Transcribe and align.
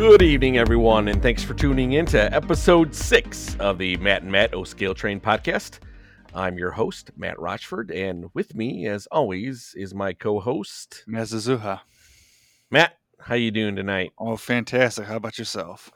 Good 0.00 0.22
evening, 0.22 0.56
everyone, 0.56 1.08
and 1.08 1.20
thanks 1.20 1.44
for 1.44 1.52
tuning 1.52 1.92
in 1.92 2.06
to 2.06 2.32
episode 2.34 2.94
six 2.94 3.54
of 3.56 3.76
the 3.76 3.98
Matt 3.98 4.22
and 4.22 4.32
Matt 4.32 4.54
O 4.54 4.64
Scale 4.64 4.94
Train 4.94 5.20
podcast. 5.20 5.78
I'm 6.34 6.56
your 6.56 6.70
host, 6.70 7.10
Matt 7.18 7.38
Rochford, 7.38 7.90
and 7.90 8.30
with 8.32 8.54
me, 8.54 8.86
as 8.86 9.06
always, 9.08 9.74
is 9.76 9.94
my 9.94 10.14
co-host, 10.14 11.04
Mazazuha. 11.06 11.80
Matt. 12.70 12.96
How 13.20 13.34
you 13.34 13.50
doing 13.50 13.76
tonight? 13.76 14.12
Oh, 14.18 14.38
fantastic! 14.38 15.04
How 15.04 15.16
about 15.16 15.38
yourself? 15.38 15.90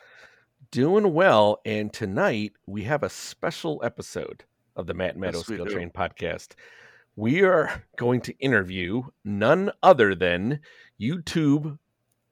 Doing 0.71 1.15
well, 1.15 1.63
and 1.65 1.91
tonight 1.91 2.53
we 2.67 2.83
have 2.83 3.05
a 3.05 3.09
special 3.09 3.81
episode 3.83 4.45
of 4.77 4.87
the 4.87 4.93
Matt 4.93 5.13
and 5.13 5.23
Matt 5.23 5.35
O 5.35 5.39
Yes, 5.39 5.49
we 5.49 5.57
Scale. 5.57 5.67
Train 5.67 5.91
podcast. 5.91 6.49
We 7.17 7.41
are 7.41 7.83
going 7.97 8.21
to 8.21 8.37
interview 8.39 9.05
none 9.25 9.73
other 9.83 10.15
than 10.15 10.61
YouTube 11.01 11.79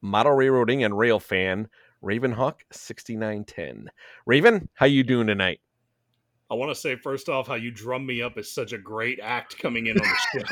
model 0.02 0.33
railroading 0.33 0.83
and 0.84 0.98
rail 0.98 1.19
fan 1.20 1.69
Ravenhawk 2.02 2.56
6910. 2.73 3.88
Raven, 4.27 4.69
how 4.74 4.84
you 4.87 5.05
doing 5.05 5.29
tonight? 5.29 5.60
I 6.51 6.55
want 6.55 6.70
to 6.70 6.74
say 6.74 6.97
first 6.97 7.29
off 7.30 7.47
how 7.47 7.55
you 7.55 7.70
drum 7.70 8.05
me 8.05 8.20
up 8.20 8.37
is 8.37 8.52
such 8.52 8.73
a 8.74 8.79
great 8.79 9.19
act 9.23 9.57
coming 9.59 9.87
in 9.87 9.96
on 9.98 10.07
the 10.34 10.45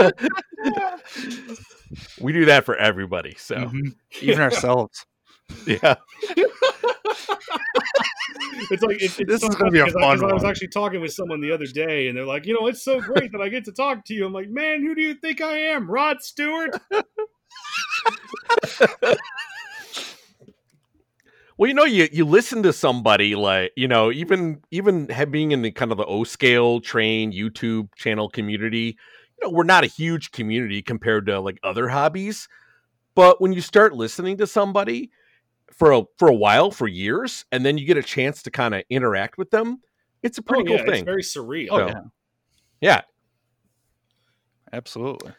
show. 0.00 0.10
We 2.20 2.32
do 2.32 2.44
that 2.46 2.64
for 2.64 2.76
everybody. 2.76 3.34
So, 3.38 3.56
Mhm. 3.56 3.94
Even 4.22 4.40
ourselves. 4.40 5.04
yeah. 5.66 5.96
it's 8.70 8.82
like 8.82 8.96
it, 8.96 9.02
it's 9.02 9.16
This 9.26 9.40
so 9.40 9.48
is 9.48 9.54
gonna 9.56 9.70
be 9.72 9.80
a 9.80 9.86
funny 9.86 9.92
'cause 9.92 9.96
I- 9.96 10.00
'cause 10.12 10.20
fun 10.20 10.30
I 10.30 10.34
was 10.34 10.44
actually 10.44 10.68
talking 10.68 11.00
with 11.00 11.12
someone 11.12 11.40
the 11.40 11.50
other 11.52 11.66
day, 11.66 12.06
and 12.08 12.16
they're 12.16 12.24
like, 12.26 12.46
you 12.46 12.54
know, 12.54 12.66
it's 12.68 12.82
so 12.84 13.00
great 13.00 13.32
that 13.32 13.40
I 13.40 13.48
get 13.48 13.64
to 13.64 13.72
talk 13.72 14.04
to 14.06 14.14
you. 14.14 14.24
I'm 14.26 14.32
like, 14.32 14.48
man, 14.48 14.82
who 14.82 14.94
do 14.94 15.02
you 15.02 15.14
think 15.14 15.40
I 15.40 15.58
am, 15.58 15.90
Rod 15.90 16.22
Stewart? 16.22 16.70
Well, 21.60 21.68
you 21.68 21.74
know, 21.74 21.84
you 21.84 22.08
you 22.10 22.24
listen 22.24 22.62
to 22.62 22.72
somebody 22.72 23.34
like 23.34 23.72
you 23.76 23.86
know, 23.86 24.10
even 24.10 24.62
even 24.70 25.10
ha- 25.10 25.26
being 25.26 25.52
in 25.52 25.60
the 25.60 25.70
kind 25.70 25.92
of 25.92 25.98
the 25.98 26.06
O 26.06 26.24
scale 26.24 26.80
train 26.80 27.32
YouTube 27.32 27.94
channel 27.96 28.30
community, 28.30 28.96
you 29.36 29.46
know, 29.46 29.50
we're 29.50 29.64
not 29.64 29.84
a 29.84 29.86
huge 29.86 30.30
community 30.32 30.80
compared 30.80 31.26
to 31.26 31.38
like 31.38 31.58
other 31.62 31.86
hobbies. 31.88 32.48
But 33.14 33.42
when 33.42 33.52
you 33.52 33.60
start 33.60 33.92
listening 33.92 34.38
to 34.38 34.46
somebody 34.46 35.10
for 35.70 35.92
a 35.92 36.04
for 36.16 36.28
a 36.28 36.34
while, 36.34 36.70
for 36.70 36.88
years, 36.88 37.44
and 37.52 37.62
then 37.62 37.76
you 37.76 37.84
get 37.84 37.98
a 37.98 38.02
chance 38.02 38.42
to 38.44 38.50
kind 38.50 38.74
of 38.74 38.82
interact 38.88 39.36
with 39.36 39.50
them, 39.50 39.82
it's 40.22 40.38
a 40.38 40.40
oh, 40.40 40.44
pretty 40.44 40.62
oh, 40.62 40.66
cool 40.66 40.76
yeah, 40.76 40.90
thing. 40.90 40.94
It's 40.94 41.02
very 41.02 41.22
surreal. 41.22 41.68
Oh, 41.72 41.86
yeah. 41.88 42.00
yeah. 42.80 43.00
Absolutely. 44.72 45.32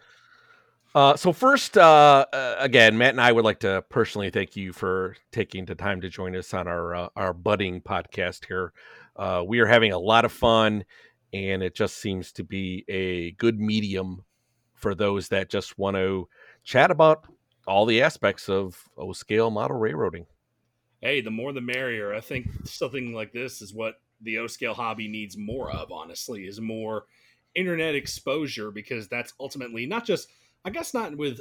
Uh, 0.94 1.16
so 1.16 1.32
first, 1.32 1.78
uh, 1.78 2.26
uh, 2.34 2.56
again, 2.60 2.98
Matt 2.98 3.12
and 3.12 3.22
I 3.22 3.32
would 3.32 3.46
like 3.46 3.62
to 3.62 3.84
personally 3.90 4.30
thank 4.30 4.58
you 4.58 4.74
for 4.74 5.16
taking 5.32 5.66
the 5.66 5.76
time 5.76 6.02
to 6.02 6.10
join 6.10 6.36
us 6.36 6.54
on 6.54 6.68
our 6.68 6.94
uh, 6.94 7.10
our 7.16 7.34
budding 7.34 7.82
podcast 7.82 8.46
here. 8.46 8.74
Uh, 9.16 9.42
we 9.46 9.60
are 9.60 9.66
having 9.66 9.94
a 9.94 9.98
lot 9.98 10.26
of 10.26 10.34
fun, 10.34 10.84
and 11.32 11.64
it 11.64 11.76
just 11.76 11.98
seems 11.98 12.34
to 12.34 12.44
be 12.44 12.84
a 12.90 13.32
good 13.32 13.58
medium 13.58 14.26
for 14.74 14.94
those 14.94 15.30
that 15.30 15.50
just 15.50 15.78
want 15.78 15.96
to 15.96 16.28
chat 16.66 16.92
about 16.92 17.26
all 17.68 17.86
the 17.86 18.02
aspects 18.02 18.50
of 18.50 18.90
O 18.98 19.14
scale 19.14 19.50
model 19.50 19.78
railroading. 19.78 20.26
Hey, 21.00 21.22
the 21.22 21.32
more 21.32 21.54
the 21.54 21.62
merrier. 21.62 22.14
I 22.14 22.20
think 22.20 22.50
something 22.66 23.14
like 23.14 23.32
this 23.32 23.62
is 23.62 23.74
what 23.74 23.96
the 24.20 24.40
O 24.40 24.48
scale 24.48 24.74
hobby 24.74 25.08
needs 25.08 25.38
more 25.38 25.72
of. 25.72 25.90
Honestly, 25.90 26.44
is 26.44 26.60
more 26.60 27.06
internet 27.56 27.96
exposure 27.96 28.72
because 28.72 29.08
that's 29.08 29.34
ultimately 29.40 29.86
not 29.86 30.06
just 30.06 30.28
I 30.64 30.70
guess 30.70 30.94
not 30.94 31.18
with 31.18 31.40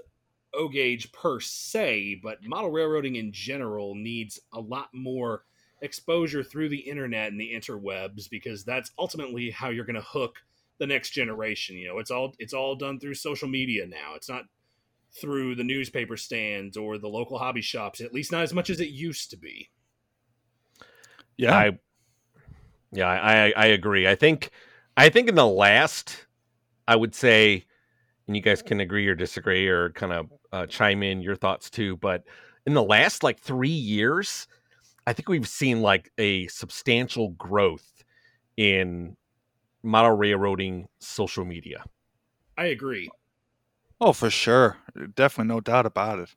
O 0.55 0.69
gauge 0.69 1.13
per 1.13 1.41
se, 1.41 2.21
but 2.23 2.39
model 2.45 2.71
railroading 2.71 3.17
in 3.17 3.33
general 3.33 3.95
needs 3.95 4.41
a 4.53 4.61
lot 4.61 4.89
more 4.93 5.45
exposure 5.83 6.43
through 6.43 6.69
the 6.69 6.79
internet 6.79 7.31
and 7.31 7.41
the 7.41 7.53
interwebs 7.55 8.29
because 8.31 8.65
that's 8.65 8.91
ultimately 8.99 9.51
how 9.51 9.71
you're 9.71 9.85
going 9.85 9.95
to 9.95 10.03
hook 10.03 10.37
the 10.79 10.87
next 10.87 11.11
generation. 11.11 11.77
You 11.77 11.89
know, 11.89 11.99
it's 11.99 12.11
all 12.11 12.35
it's 12.39 12.55
all 12.55 12.75
done 12.75 12.99
through 12.99 13.15
social 13.15 13.49
media 13.49 13.87
now. 13.87 14.15
It's 14.17 14.29
not 14.29 14.45
through 15.13 15.55
the 15.55 15.65
newspaper 15.65 16.17
stands 16.17 16.77
or 16.77 16.99
the 16.99 17.09
local 17.09 17.39
hobby 17.39 17.61
shops, 17.61 18.01
at 18.01 18.13
least 18.13 18.33
not 18.33 18.43
as 18.43 18.55
much 18.55 18.71
as 18.71 18.81
it 18.81 18.89
used 18.89 19.31
to 19.31 19.37
be. 19.37 19.71
Yeah. 21.37 21.57
I, 21.57 21.79
yeah, 22.93 23.09
I, 23.09 23.53
I 23.57 23.67
agree. 23.67 24.07
I 24.07 24.15
think, 24.15 24.51
I 24.97 25.09
think 25.09 25.29
in 25.29 25.35
the 25.35 25.47
last, 25.47 26.27
I 26.87 26.97
would 26.97 27.15
say, 27.15 27.65
and 28.31 28.37
you 28.37 28.43
guys 28.43 28.63
can 28.63 28.79
agree 28.79 29.09
or 29.09 29.17
disagree 29.17 29.67
or 29.67 29.91
kind 29.91 30.13
of 30.13 30.33
uh, 30.53 30.65
chime 30.65 31.03
in 31.03 31.21
your 31.21 31.35
thoughts 31.35 31.69
too. 31.69 31.97
But 31.97 32.23
in 32.65 32.75
the 32.75 32.83
last 32.83 33.25
like 33.25 33.41
three 33.41 33.69
years, 33.69 34.47
I 35.05 35.13
think 35.13 35.29
we've 35.29 35.49
seen 35.49 35.83
like 35.83 36.13
a 36.17 36.47
substantial 36.47 37.31
growth 37.31 38.05
in 38.57 39.17
model 39.83 40.13
railroading 40.13 40.87
social 41.01 41.45
media. 41.45 41.83
I 42.57 42.67
agree. 42.67 43.11
oh, 44.01 44.13
for 44.13 44.31
sure. 44.31 44.77
Definitely 45.17 45.53
no 45.53 45.61
doubt 45.61 45.87
about 45.87 46.21
it. 46.21 46.29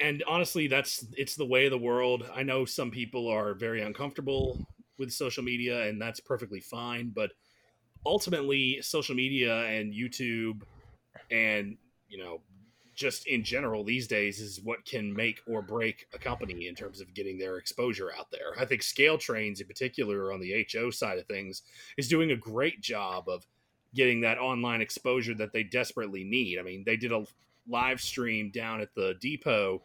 And 0.00 0.24
honestly, 0.26 0.68
that's 0.68 1.04
it's 1.18 1.36
the 1.36 1.44
way 1.44 1.66
of 1.66 1.70
the 1.70 1.76
world. 1.76 2.26
I 2.34 2.44
know 2.44 2.64
some 2.64 2.90
people 2.90 3.28
are 3.28 3.52
very 3.52 3.82
uncomfortable 3.82 4.66
with 4.96 5.12
social 5.12 5.42
media, 5.42 5.86
and 5.86 6.00
that's 6.00 6.18
perfectly 6.18 6.60
fine. 6.60 7.12
But 7.14 7.32
ultimately, 8.04 8.80
social 8.82 9.14
media 9.14 9.64
and 9.64 9.92
YouTube, 9.92 10.62
and 11.30 11.76
you 12.08 12.18
know, 12.18 12.40
just 12.94 13.26
in 13.26 13.44
general 13.44 13.84
these 13.84 14.06
days, 14.06 14.40
is 14.40 14.60
what 14.62 14.84
can 14.84 15.12
make 15.12 15.40
or 15.46 15.62
break 15.62 16.06
a 16.14 16.18
company 16.18 16.66
in 16.66 16.74
terms 16.74 17.00
of 17.00 17.14
getting 17.14 17.38
their 17.38 17.56
exposure 17.56 18.10
out 18.18 18.30
there. 18.30 18.52
I 18.58 18.64
think 18.64 18.82
ScaleTrains, 18.82 19.60
in 19.60 19.66
particular, 19.66 20.32
on 20.32 20.40
the 20.40 20.66
HO 20.72 20.90
side 20.90 21.18
of 21.18 21.26
things, 21.26 21.62
is 21.96 22.08
doing 22.08 22.30
a 22.30 22.36
great 22.36 22.80
job 22.80 23.28
of 23.28 23.46
getting 23.94 24.20
that 24.20 24.38
online 24.38 24.80
exposure 24.80 25.34
that 25.34 25.52
they 25.52 25.62
desperately 25.62 26.24
need. 26.24 26.58
I 26.58 26.62
mean, 26.62 26.84
they 26.84 26.96
did 26.96 27.12
a 27.12 27.24
live 27.68 28.00
stream 28.00 28.50
down 28.50 28.80
at 28.80 28.94
the 28.94 29.14
depot 29.20 29.82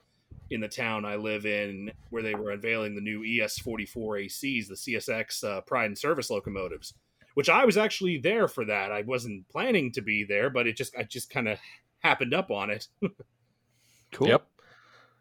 in 0.51 0.61
the 0.61 0.67
town 0.67 1.05
I 1.05 1.15
live 1.15 1.45
in 1.45 1.91
where 2.09 2.21
they 2.21 2.35
were 2.35 2.51
unveiling 2.51 2.95
the 2.95 3.01
new 3.01 3.23
E 3.23 3.39
ES44 3.41 4.25
ACs, 4.25 4.67
the 4.67 4.75
CSX 4.75 5.43
uh, 5.43 5.61
Pride 5.61 5.87
and 5.87 5.97
Service 5.97 6.29
locomotives, 6.29 6.93
which 7.35 7.49
I 7.49 7.63
was 7.65 7.77
actually 7.77 8.17
there 8.17 8.47
for 8.47 8.65
that. 8.65 8.91
I 8.91 9.03
wasn't 9.03 9.47
planning 9.49 9.91
to 9.93 10.01
be 10.01 10.23
there, 10.23 10.49
but 10.49 10.65
it 10.67 10.75
just 10.75 10.95
I 10.97 11.03
just 11.03 11.29
kind 11.29 11.47
of 11.47 11.59
happened 11.99 12.33
up 12.33 12.49
on 12.51 12.71
it. 12.71 12.87
Cool. 14.11 14.29
Yep. 14.29 14.47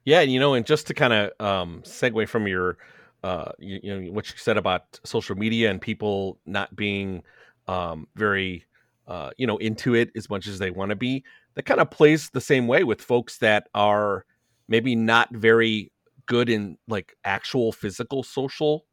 Yeah, 0.04 0.20
and 0.20 0.30
you 0.32 0.38
know, 0.38 0.54
and 0.54 0.64
just 0.64 0.86
to 0.86 0.94
kind 0.94 1.12
of 1.12 1.30
um, 1.44 1.82
segue 1.84 2.28
from 2.28 2.46
your, 2.46 2.76
uh, 3.24 3.50
you, 3.58 3.80
you 3.82 4.00
know, 4.00 4.12
what 4.12 4.30
you 4.30 4.36
said 4.36 4.56
about 4.56 5.00
social 5.02 5.34
media 5.34 5.70
and 5.70 5.80
people 5.80 6.38
not 6.46 6.76
being 6.76 7.22
um, 7.66 8.06
very, 8.14 8.64
uh, 9.08 9.30
you 9.36 9.46
know, 9.46 9.56
into 9.56 9.94
it 9.94 10.10
as 10.14 10.30
much 10.30 10.46
as 10.46 10.58
they 10.58 10.70
want 10.70 10.90
to 10.90 10.96
be, 10.96 11.24
that 11.54 11.64
kind 11.64 11.80
of 11.80 11.90
plays 11.90 12.30
the 12.30 12.40
same 12.40 12.68
way 12.68 12.84
with 12.84 13.00
folks 13.00 13.38
that 13.38 13.68
are 13.74 14.26
maybe 14.68 14.94
not 14.94 15.34
very 15.34 15.90
good 16.26 16.48
in 16.48 16.76
like 16.86 17.16
actual 17.24 17.72
physical 17.72 18.22
social 18.22 18.84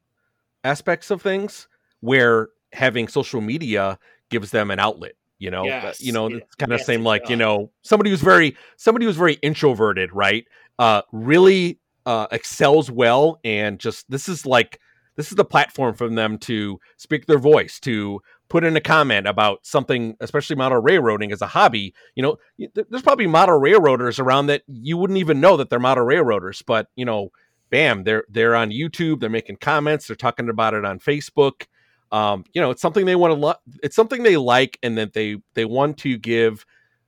aspects 0.64 1.12
of 1.12 1.22
things, 1.22 1.68
where 2.00 2.50
having 2.74 3.08
social 3.08 3.42
media 3.42 4.00
gives 4.30 4.52
them 4.52 4.72
an 4.72 4.80
outlet. 4.80 5.14
You 5.40 5.50
know, 5.50 5.64
Yes, 5.64 6.02
you 6.02 6.12
know, 6.12 6.28
it's 6.28 6.56
kind 6.56 6.72
of 6.72 6.80
yes, 6.80 6.86
same 6.86 7.04
like 7.04 7.28
you 7.28 7.36
know 7.36 7.72
somebody 7.82 8.12
who's 8.12 8.22
very 8.22 8.56
somebody 8.78 9.06
who's 9.06 9.18
very 9.18 9.34
introverted, 9.42 10.14
right? 10.14 10.46
Uh, 10.78 11.02
really 11.12 11.80
uh, 12.06 12.28
excels 12.32 12.92
well, 12.92 13.40
and 13.44 13.80
just 13.80 14.10
this 14.10 14.30
is 14.30 14.46
like 14.46 14.80
this 15.16 15.30
is 15.30 15.36
the 15.36 15.46
platform 15.46 15.96
for 15.96 16.10
them 16.10 16.38
to 16.40 16.80
speak 16.98 17.26
their 17.26 17.40
voice, 17.40 17.80
to 17.82 18.22
put 18.50 18.64
in 18.64 18.76
a 18.76 18.82
comment 18.82 19.28
about 19.28 19.66
something, 19.66 20.16
especially 20.20 20.56
model 20.56 20.82
railroading 20.82 21.32
as 21.32 21.42
a 21.42 21.48
hobby. 21.48 21.94
You 22.16 22.24
know, 22.24 22.38
there's 22.74 23.02
probably 23.02 23.28
model 23.28 23.60
railroaders 23.60 24.20
around 24.20 24.48
that 24.48 24.64
you 24.68 24.98
wouldn't 24.98 25.20
even 25.20 25.40
know 25.40 25.58
that 25.58 25.70
they're 25.70 25.80
model 25.80 26.04
railroaders, 26.04 26.62
but 26.62 26.88
you 26.96 27.06
know, 27.06 27.30
bam, 27.70 28.04
they're 28.04 28.26
they're 28.30 28.56
on 28.56 28.70
YouTube, 28.70 29.20
they're 29.20 29.30
making 29.30 29.58
comments, 29.58 30.08
they're 30.08 30.16
talking 30.16 30.50
about 30.50 30.74
it 30.74 30.86
on 30.86 31.00
Facebook. 31.00 31.66
Um, 32.12 32.44
you 32.54 32.62
know, 32.62 32.72
it's 32.72 32.82
something 32.82 33.06
they 33.06 33.16
want 33.16 33.32
to. 33.32 33.40
Lo- 33.40 33.78
it's 33.84 33.96
something 33.96 34.24
they 34.24 34.38
like, 34.38 34.78
and 34.84 34.98
that 34.98 35.14
they 35.14 35.38
they 35.54 35.66
want 35.66 35.98
to 36.00 36.18
give, 36.18 36.66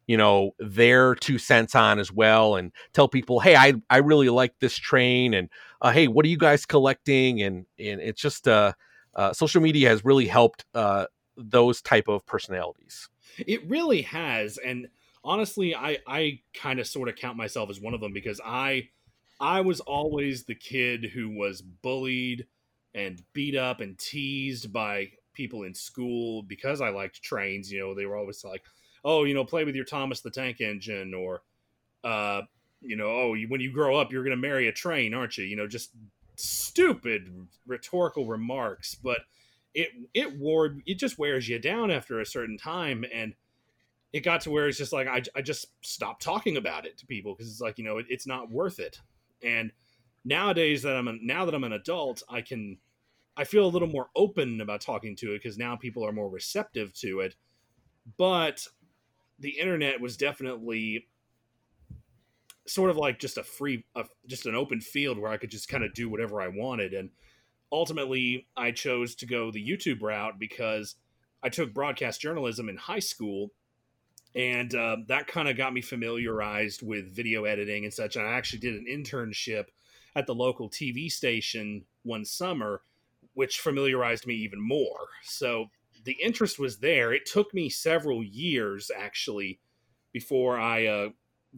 you 0.07 0.17
know, 0.17 0.51
their 0.59 1.15
two 1.15 1.37
cents 1.37 1.75
on 1.75 1.99
as 1.99 2.11
well, 2.11 2.55
and 2.55 2.71
tell 2.93 3.07
people, 3.07 3.39
hey, 3.39 3.55
I 3.55 3.73
I 3.89 3.97
really 3.97 4.29
like 4.29 4.53
this 4.59 4.75
train, 4.75 5.33
and 5.33 5.49
uh, 5.81 5.91
hey, 5.91 6.07
what 6.07 6.25
are 6.25 6.29
you 6.29 6.37
guys 6.37 6.65
collecting? 6.65 7.41
And 7.41 7.65
and 7.77 7.99
it's 7.99 8.21
just 8.21 8.47
uh, 8.47 8.73
uh 9.15 9.33
social 9.33 9.61
media 9.61 9.89
has 9.89 10.05
really 10.05 10.27
helped 10.27 10.65
uh 10.73 11.05
those 11.35 11.81
type 11.81 12.07
of 12.07 12.25
personalities. 12.25 13.09
It 13.37 13.67
really 13.67 14.03
has, 14.03 14.57
and 14.57 14.87
honestly, 15.23 15.75
I 15.75 15.97
I 16.07 16.39
kind 16.53 16.79
of 16.79 16.87
sort 16.87 17.09
of 17.09 17.15
count 17.15 17.37
myself 17.37 17.69
as 17.69 17.79
one 17.79 17.93
of 17.93 18.01
them 18.01 18.13
because 18.13 18.39
I 18.43 18.89
I 19.39 19.61
was 19.61 19.79
always 19.81 20.45
the 20.45 20.55
kid 20.55 21.11
who 21.13 21.29
was 21.29 21.61
bullied 21.61 22.45
and 22.93 23.21
beat 23.33 23.55
up 23.55 23.81
and 23.81 23.97
teased 23.97 24.71
by 24.71 25.09
people 25.33 25.63
in 25.63 25.73
school 25.73 26.43
because 26.43 26.81
I 26.81 26.89
liked 26.89 27.21
trains. 27.21 27.71
You 27.71 27.79
know, 27.79 27.93
they 27.93 28.05
were 28.05 28.15
always 28.15 28.43
like, 28.43 28.63
"Oh, 29.03 29.23
you 29.23 29.33
know, 29.33 29.45
play 29.45 29.63
with 29.63 29.75
your 29.75 29.85
Thomas 29.85 30.21
the 30.21 30.31
Tank 30.31 30.61
Engine," 30.61 31.13
or 31.13 31.41
uh, 32.03 32.43
you 32.81 32.95
know, 32.95 33.07
oh, 33.07 33.35
when 33.47 33.61
you 33.61 33.71
grow 33.71 33.95
up, 33.97 34.11
you're 34.11 34.23
going 34.23 34.35
to 34.35 34.41
marry 34.41 34.67
a 34.67 34.73
train, 34.73 35.13
aren't 35.13 35.37
you? 35.37 35.45
You 35.45 35.55
know, 35.55 35.67
just 35.67 35.91
stupid 36.35 37.47
rhetorical 37.65 38.27
remarks, 38.27 38.95
but 38.95 39.19
it 39.73 39.89
it 40.13 40.37
wore 40.37 40.77
it 40.85 40.99
just 40.99 41.17
wears 41.17 41.47
you 41.47 41.59
down 41.59 41.91
after 41.91 42.19
a 42.19 42.25
certain 42.25 42.57
time, 42.57 43.05
and 43.13 43.33
it 44.11 44.21
got 44.21 44.41
to 44.41 44.51
where 44.51 44.67
it's 44.67 44.77
just 44.77 44.93
like 44.93 45.07
I, 45.07 45.23
I 45.35 45.41
just 45.41 45.67
stopped 45.81 46.21
talking 46.21 46.57
about 46.57 46.85
it 46.85 46.97
to 46.99 47.05
people 47.05 47.33
because 47.33 47.49
it's 47.49 47.61
like 47.61 47.77
you 47.77 47.83
know 47.83 47.97
it, 47.97 48.05
it's 48.09 48.27
not 48.27 48.51
worth 48.51 48.79
it. 48.79 48.99
And 49.41 49.71
nowadays 50.25 50.83
that 50.83 50.95
I'm 50.95 51.07
a, 51.07 51.13
now 51.21 51.45
that 51.45 51.55
I'm 51.55 51.63
an 51.63 51.73
adult, 51.73 52.23
I 52.29 52.41
can 52.41 52.77
I 53.35 53.43
feel 53.45 53.65
a 53.65 53.67
little 53.67 53.87
more 53.87 54.09
open 54.15 54.61
about 54.61 54.81
talking 54.81 55.15
to 55.17 55.33
it 55.33 55.41
because 55.41 55.57
now 55.57 55.75
people 55.75 56.05
are 56.05 56.11
more 56.11 56.29
receptive 56.29 56.93
to 56.99 57.21
it. 57.21 57.35
But 58.17 58.67
the 59.39 59.59
internet 59.59 59.99
was 59.99 60.17
definitely 60.17 61.07
sort 62.67 62.91
of 62.91 62.97
like 62.97 63.19
just 63.19 63.37
a 63.37 63.43
free, 63.43 63.85
a, 63.95 64.05
just 64.27 64.45
an 64.45 64.55
open 64.55 64.81
field 64.81 65.17
where 65.17 65.31
I 65.31 65.37
could 65.37 65.49
just 65.49 65.67
kind 65.67 65.83
of 65.83 65.93
do 65.93 66.09
whatever 66.09 66.41
I 66.41 66.47
wanted. 66.47 66.93
And 66.93 67.09
ultimately, 67.71 68.47
I 68.55 68.71
chose 68.71 69.15
to 69.15 69.25
go 69.25 69.51
the 69.51 69.65
YouTube 69.67 70.01
route 70.01 70.37
because 70.39 70.95
I 71.41 71.49
took 71.49 71.73
broadcast 71.73 72.21
journalism 72.21 72.69
in 72.69 72.77
high 72.77 72.99
school. 72.99 73.49
And 74.35 74.73
uh, 74.73 74.97
that 75.07 75.27
kind 75.27 75.47
of 75.47 75.57
got 75.57 75.73
me 75.73 75.81
familiarized 75.81 76.81
with 76.81 77.15
video 77.15 77.45
editing 77.45 77.83
and 77.83 77.93
such. 77.93 78.15
I 78.15 78.23
actually 78.33 78.59
did 78.59 78.75
an 78.75 78.85
internship 78.89 79.65
at 80.15 80.27
the 80.27 80.35
local 80.35 80.69
TV 80.69 81.11
station 81.11 81.85
one 82.03 82.25
summer, 82.25 82.81
which 83.33 83.59
familiarized 83.59 84.27
me 84.27 84.35
even 84.35 84.61
more. 84.61 85.07
So 85.23 85.69
the 86.03 86.17
interest 86.21 86.59
was 86.59 86.77
there. 86.77 87.13
It 87.13 87.25
took 87.25 87.53
me 87.53 87.69
several 87.69 88.23
years 88.23 88.91
actually 88.95 89.59
before 90.11 90.59
I 90.59 90.85
uh, 90.85 91.09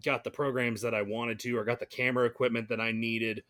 got 0.04 0.24
the 0.24 0.32
programs 0.32 0.82
that 0.82 0.94
I 0.94 1.02
wanted 1.02 1.40
to 1.40 1.58
or 1.58 1.64
got 1.64 1.80
the 1.80 1.86
camera 1.86 2.26
equipment 2.26 2.70
that 2.70 2.82
I 2.82 2.92
needed. 2.92 3.44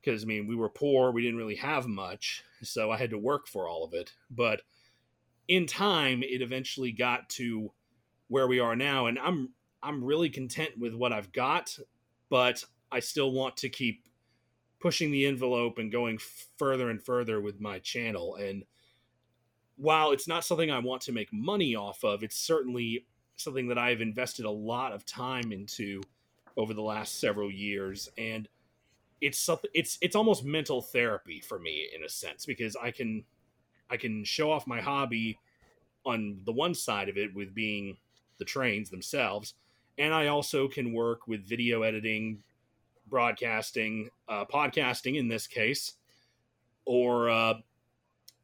Because 0.00 0.24
I 0.24 0.26
mean, 0.26 0.46
we 0.46 0.56
were 0.56 0.68
poor, 0.68 1.12
we 1.12 1.22
didn't 1.22 1.38
really 1.38 1.56
have 1.56 1.86
much, 1.86 2.44
so 2.62 2.90
I 2.90 2.96
had 2.96 3.10
to 3.10 3.18
work 3.18 3.46
for 3.46 3.68
all 3.68 3.84
of 3.84 3.94
it. 3.94 4.12
But 4.30 4.62
in 5.46 5.66
time, 5.66 6.22
it 6.22 6.42
eventually 6.42 6.90
got 6.90 7.28
to 7.30 7.72
where 8.28 8.48
we 8.48 8.58
are 8.58 8.74
now, 8.74 9.06
and 9.06 9.18
I'm 9.18 9.50
I'm 9.80 10.02
really 10.02 10.28
content 10.28 10.70
with 10.78 10.94
what 10.94 11.12
I've 11.12 11.32
got, 11.32 11.78
but 12.30 12.64
I 12.90 13.00
still 13.00 13.30
want 13.30 13.56
to 13.58 13.68
keep 13.68 14.04
pushing 14.82 15.12
the 15.12 15.26
envelope 15.26 15.78
and 15.78 15.92
going 15.92 16.18
further 16.58 16.90
and 16.90 17.00
further 17.02 17.40
with 17.40 17.60
my 17.60 17.78
channel. 17.78 18.34
And 18.34 18.64
while 19.76 20.10
it's 20.10 20.28
not 20.28 20.44
something 20.44 20.70
I 20.70 20.80
want 20.80 21.02
to 21.02 21.12
make 21.12 21.32
money 21.32 21.76
off 21.76 22.04
of, 22.04 22.22
it's 22.22 22.36
certainly 22.36 23.06
something 23.36 23.68
that 23.68 23.78
I've 23.78 24.00
invested 24.00 24.44
a 24.44 24.50
lot 24.50 24.92
of 24.92 25.06
time 25.06 25.52
into 25.52 26.02
over 26.56 26.74
the 26.74 26.82
last 26.82 27.18
several 27.18 27.50
years 27.50 28.10
and 28.18 28.48
it's 29.20 29.38
something 29.38 29.70
it's 29.72 29.98
it's 30.02 30.16
almost 30.16 30.44
mental 30.44 30.82
therapy 30.82 31.40
for 31.40 31.58
me 31.58 31.88
in 31.96 32.04
a 32.04 32.08
sense 32.08 32.44
because 32.44 32.76
I 32.76 32.90
can 32.90 33.24
I 33.88 33.96
can 33.96 34.24
show 34.24 34.50
off 34.50 34.66
my 34.66 34.80
hobby 34.80 35.38
on 36.04 36.40
the 36.44 36.52
one 36.52 36.74
side 36.74 37.08
of 37.08 37.16
it 37.16 37.34
with 37.34 37.54
being 37.54 37.96
the 38.38 38.44
trains 38.44 38.90
themselves 38.90 39.54
and 39.96 40.12
I 40.12 40.26
also 40.26 40.68
can 40.68 40.92
work 40.92 41.26
with 41.26 41.48
video 41.48 41.82
editing 41.82 42.42
broadcasting 43.12 44.08
uh, 44.28 44.44
podcasting 44.44 45.16
in 45.16 45.28
this 45.28 45.46
case 45.46 45.92
or 46.84 47.30
uh, 47.30 47.54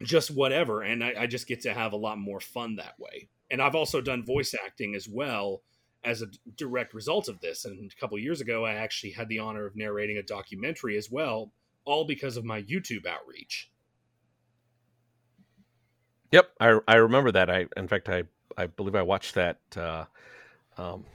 just 0.02 0.30
whatever 0.30 0.82
and 0.82 1.02
I, 1.02 1.14
I 1.20 1.26
just 1.26 1.48
get 1.48 1.62
to 1.62 1.74
have 1.74 1.92
a 1.92 1.96
lot 1.96 2.18
more 2.18 2.38
fun 2.38 2.76
that 2.76 2.94
way 3.00 3.28
and 3.50 3.60
I've 3.60 3.74
also 3.74 4.00
done 4.00 4.24
voice 4.24 4.54
acting 4.54 4.94
as 4.94 5.08
well 5.08 5.62
as 6.04 6.22
a 6.22 6.26
direct 6.56 6.94
result 6.94 7.28
of 7.28 7.40
this. 7.40 7.64
And 7.64 7.90
a 7.90 8.00
couple 8.00 8.18
years 8.18 8.40
ago, 8.40 8.64
I 8.64 8.74
actually 8.74 9.12
had 9.12 9.28
the 9.28 9.38
honor 9.38 9.66
of 9.66 9.76
narrating 9.76 10.18
a 10.18 10.22
documentary 10.22 10.96
as 10.96 11.10
well, 11.10 11.52
all 11.84 12.04
because 12.04 12.36
of 12.36 12.44
my 12.44 12.62
YouTube 12.62 13.06
outreach. 13.06 13.70
Yep, 16.30 16.50
I 16.60 16.78
I 16.86 16.96
remember 16.96 17.32
that. 17.32 17.48
I 17.48 17.66
in 17.76 17.88
fact 17.88 18.08
I 18.08 18.24
I 18.56 18.66
believe 18.66 18.94
I 18.94 19.02
watched 19.02 19.34
that. 19.34 19.58
Uh, 19.74 20.04
um, 20.76 21.06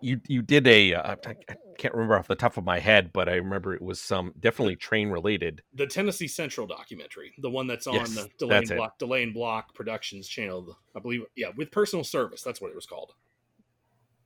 you 0.00 0.20
you 0.26 0.42
did 0.42 0.66
a 0.66 0.94
uh, 0.94 1.16
I 1.26 1.36
can't 1.78 1.94
remember 1.94 2.16
off 2.16 2.28
the 2.28 2.34
top 2.34 2.56
of 2.56 2.64
my 2.64 2.78
head, 2.78 3.12
but 3.12 3.28
I 3.28 3.34
remember 3.34 3.74
it 3.74 3.82
was 3.82 4.00
some 4.00 4.32
definitely 4.38 4.76
train 4.76 5.10
related. 5.10 5.62
The 5.74 5.86
Tennessee 5.86 6.28
Central 6.28 6.66
documentary, 6.66 7.34
the 7.38 7.50
one 7.50 7.66
that's 7.66 7.86
on 7.86 7.96
yes, 7.96 8.14
the 8.14 8.30
Delay 8.38 8.58
and 8.58 8.68
Block 8.68 8.98
Delay 8.98 9.22
and 9.22 9.34
Block 9.34 9.74
Productions 9.74 10.26
channel, 10.26 10.78
I 10.96 11.00
believe. 11.00 11.24
Yeah, 11.36 11.48
with 11.56 11.70
personal 11.70 12.04
service, 12.04 12.42
that's 12.42 12.60
what 12.60 12.70
it 12.70 12.74
was 12.74 12.86
called. 12.86 13.12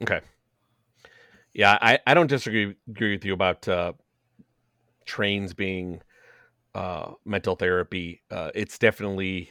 Okay. 0.03 0.21
Yeah, 1.53 1.77
I 1.81 1.99
I 2.07 2.15
don't 2.15 2.29
disagree 2.29 2.77
agree 2.89 3.13
with 3.13 3.25
you 3.25 3.33
about 3.33 3.67
uh, 3.67 3.95
trains 5.07 5.55
being 5.55 6.03
uh, 6.75 7.13
mental 7.25 7.57
therapy. 7.57 8.23
Uh, 8.31 8.51
it's 8.55 8.79
definitely 8.79 9.51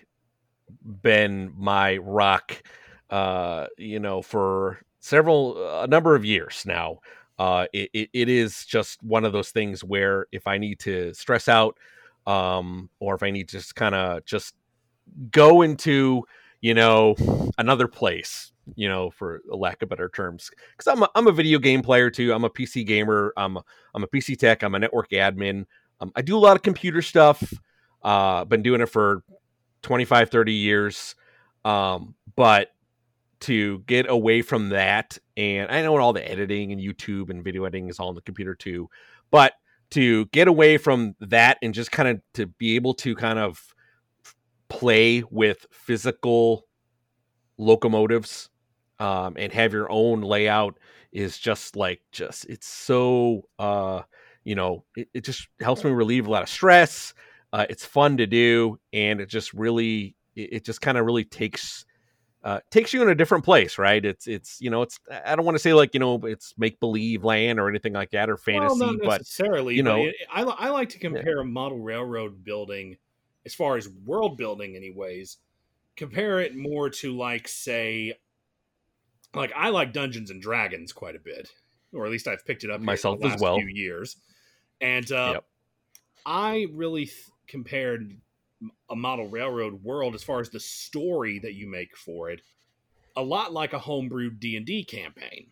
been 1.02 1.54
my 1.58 1.98
rock. 1.98 2.62
Uh, 3.10 3.68
you 3.78 4.00
know, 4.00 4.22
for 4.22 4.82
several 5.00 5.82
a 5.82 5.88
number 5.88 6.16
of 6.16 6.26
years 6.26 6.64
now. 6.66 7.00
Uh, 7.40 7.68
it, 7.72 7.90
it, 7.94 8.10
it 8.14 8.30
is 8.30 8.66
just 8.66 9.02
one 9.04 9.24
of 9.24 9.32
those 9.32 9.52
things 9.52 9.84
where 9.84 10.26
if 10.32 10.48
I 10.48 10.58
need 10.58 10.80
to 10.80 11.14
stress 11.14 11.48
out, 11.48 11.78
um, 12.26 12.90
or 13.00 13.16
if 13.16 13.24
I 13.24 13.30
need 13.30 13.48
to 13.50 13.58
just 13.58 13.76
kind 13.76 13.94
of 13.94 14.26
just 14.26 14.56
go 15.32 15.62
into 15.62 16.24
you 16.62 16.74
know 16.74 17.16
another 17.58 17.88
place, 17.88 18.52
you 18.76 18.90
know, 18.90 19.12
for 19.12 19.42
lack 19.48 19.82
of 19.84 19.90
better 19.90 20.10
terms, 20.10 20.50
because 20.72 20.88
I'm 20.88 21.04
a, 21.04 21.10
I'm 21.14 21.28
a 21.28 21.32
video 21.32 21.60
game 21.60 21.82
player 21.82 22.10
too. 22.10 22.34
I'm 22.34 22.44
a 22.44 22.50
PC 22.50 22.86
gamer. 22.86 23.34
I'm 23.38 23.58
a, 23.58 23.64
I'm 23.94 24.04
a 24.04 24.08
PC 24.08 24.38
tech. 24.38 24.64
I'm 24.64 24.76
a 24.76 24.80
network 24.80 25.12
admin. 25.12 25.66
Um, 26.00 26.12
I 26.16 26.22
do 26.22 26.36
a 26.36 26.40
lot 26.40 26.56
of 26.56 26.64
computer 26.64 27.02
stuff. 27.02 27.54
Uh, 28.04 28.46
been 28.46 28.62
doing 28.62 28.82
it 28.82 28.88
for 28.88 29.24
25, 29.82 30.30
30 30.30 30.54
years. 30.54 31.16
Um, 31.66 32.16
but 32.36 32.72
to 33.40 33.80
get 33.80 34.10
away 34.10 34.42
from 34.42 34.70
that 34.70 35.18
and 35.36 35.70
i 35.72 35.82
know 35.82 35.98
all 35.98 36.14
the 36.14 36.30
editing 36.30 36.72
and 36.72 36.82
youtube 36.82 37.30
and 37.30 37.44
video 37.44 37.64
editing 37.64 37.90
is 37.90 38.00
all 38.00 38.10
on 38.10 38.16
the 38.16 38.22
computer 38.22 38.56
too 38.56 38.90
but 39.32 39.54
to 39.90 40.26
get 40.28 40.48
away 40.48 40.78
from 40.78 41.16
that 41.20 41.58
and 41.62 41.74
just 41.74 41.92
kind 41.92 42.10
of 42.10 42.22
to 42.34 42.46
be 42.46 42.76
able 42.76 42.94
to 42.94 43.16
kind 43.16 43.40
of 43.40 43.74
play 44.70 45.24
with 45.32 45.66
physical 45.72 46.66
locomotives 47.58 48.50
um, 49.00 49.36
and 49.38 49.54
have 49.54 49.74
your 49.74 49.90
own 49.92 50.22
layout 50.22 50.78
is 51.12 51.38
just 51.38 51.76
like 51.76 52.02
just 52.12 52.46
it's 52.46 52.68
so 52.68 53.44
uh 53.60 54.02
you 54.44 54.56
know 54.56 54.84
it, 54.96 55.08
it 55.14 55.24
just 55.24 55.48
helps 55.62 55.84
me 55.84 55.92
relieve 55.92 56.28
a 56.28 56.30
lot 56.30 56.44
of 56.44 56.50
stress 56.50 57.14
uh, 57.54 57.66
it's 57.70 57.86
fun 57.86 58.18
to 58.18 58.28
do 58.28 58.78
and 58.92 59.22
it 59.22 59.30
just 59.30 59.54
really 59.54 60.16
it, 60.36 60.54
it 60.54 60.66
just 60.66 60.82
kind 60.82 60.98
of 60.98 61.06
really 61.06 61.24
takes 61.24 61.86
uh, 62.44 62.60
takes 62.70 62.94
you 62.94 63.02
in 63.02 63.10
a 63.10 63.16
different 63.16 63.44
place, 63.44 63.78
right? 63.78 64.04
It's 64.04 64.28
it's 64.28 64.62
you 64.62 64.70
know 64.70 64.82
it's 64.82 65.00
I 65.26 65.36
don't 65.36 65.46
want 65.46 65.56
to 65.56 65.60
say 65.60 65.74
like 65.74 65.94
you 65.94 66.00
know 66.00 66.16
it's 66.24 66.54
make 66.58 66.80
believe 66.80 67.24
land 67.24 67.60
or 67.60 67.68
anything 67.68 67.94
like 67.94 68.12
that 68.12 68.30
or 68.30 68.38
fantasy, 68.38 68.80
well, 68.80 68.94
not 68.94 69.20
necessarily. 69.20 69.76
You 69.76 69.84
know, 69.84 70.10
I, 70.32 70.44
I 70.44 70.70
like 70.70 70.90
to 70.90 71.00
compare 71.00 71.38
yeah. 71.38 71.44
model 71.44 71.80
railroad 71.80 72.44
building 72.44 72.98
as 73.46 73.56
far 73.56 73.78
as 73.78 73.90
world 73.90 74.38
building, 74.38 74.76
anyways. 74.76 75.38
Compare 75.96 76.42
it 76.42 76.56
more 76.56 76.92
to 76.92 77.18
like 77.18 77.48
say, 77.48 78.14
like 79.34 79.52
I 79.56 79.70
like 79.70 79.94
Dungeons 79.94 80.30
and 80.30 80.42
Dragons 80.42 80.94
quite 80.94 81.16
a 81.16 81.20
bit, 81.20 81.52
or 81.92 82.06
at 82.06 82.12
least 82.12 82.28
I've 82.28 82.46
picked 82.46 82.64
it 82.64 82.70
up 82.70 82.82
myself 82.82 83.24
as 83.24 83.42
well. 83.42 83.58
Few 83.58 83.68
years, 83.68 84.18
and 84.80 85.12
uh, 85.12 85.32
yep. 85.36 85.46
I 86.24 86.68
really 86.72 87.06
th- 87.06 87.26
compared 87.48 88.16
a 88.90 88.96
model 88.96 89.30
railroad 89.30 89.84
world 89.84 90.16
as 90.16 90.24
far 90.24 90.40
as 90.40 90.50
the 90.50 90.60
story 90.60 91.40
that 91.40 91.54
you 91.54 91.70
make 91.70 91.96
for 91.96 92.30
it 92.30 92.42
a 93.16 93.22
lot 93.22 93.52
like 93.52 93.74
a 93.74 93.80
homebrew 93.80 94.30
d&d 94.30 94.86
campaign. 94.86 95.48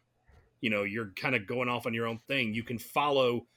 You 0.62 0.70
know 0.70 0.84
you're 0.84 1.12
kind 1.16 1.36
of 1.36 1.48
going 1.48 1.68
off 1.68 1.86
on 1.86 1.94
your 1.94 2.08
own 2.08 2.20
thing. 2.28 2.54
You 2.54 2.64
can 2.64 2.78
follow 2.78 3.48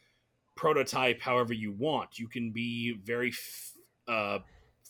prototype 0.57 1.21
however 1.21 1.53
you 1.53 1.73
want. 1.73 2.19
You 2.19 2.27
can 2.27 2.51
be 2.51 2.97
very 3.05 3.33
uh, 4.09 4.41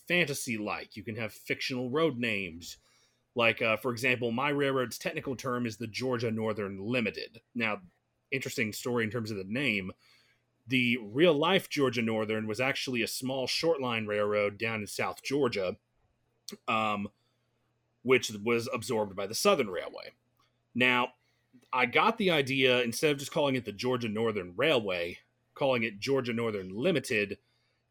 fantasy 0.07 0.57
like 0.57 0.95
you 0.95 1.03
can 1.03 1.15
have 1.17 1.33
fictional 1.33 1.89
road 1.89 2.17
names. 2.17 2.77
Like 3.35 3.61
uh, 3.61 3.77
for 3.77 3.91
example 3.91 4.31
my 4.31 4.49
railroad's 4.49 4.97
technical 4.97 5.35
term 5.35 5.65
is 5.65 5.77
the 5.77 5.87
georgia 5.87 6.31
northern 6.31 6.79
limited. 6.79 7.41
Now 7.53 7.79
interesting 8.31 8.73
story 8.73 9.03
in 9.03 9.11
terms 9.11 9.31
of 9.31 9.37
the 9.37 9.45
name 9.45 9.91
the 10.69 10.97
real 11.01 11.33
life 11.33 11.69
Georgia 11.69 12.01
Northern 12.01 12.47
was 12.47 12.59
actually 12.59 13.01
a 13.01 13.07
small 13.07 13.47
short 13.47 13.81
line 13.81 14.05
railroad 14.05 14.57
down 14.57 14.81
in 14.81 14.87
South 14.87 15.23
Georgia, 15.23 15.75
um, 16.67 17.09
which 18.03 18.31
was 18.43 18.69
absorbed 18.71 19.15
by 19.15 19.25
the 19.25 19.35
Southern 19.35 19.69
Railway. 19.69 20.13
Now, 20.75 21.09
I 21.73 21.87
got 21.87 22.17
the 22.17 22.31
idea 22.31 22.81
instead 22.81 23.11
of 23.11 23.17
just 23.17 23.31
calling 23.31 23.55
it 23.55 23.65
the 23.65 23.71
Georgia 23.71 24.09
Northern 24.09 24.53
Railway, 24.55 25.17
calling 25.55 25.83
it 25.83 25.99
Georgia 25.99 26.33
Northern 26.33 26.69
Limited 26.75 27.39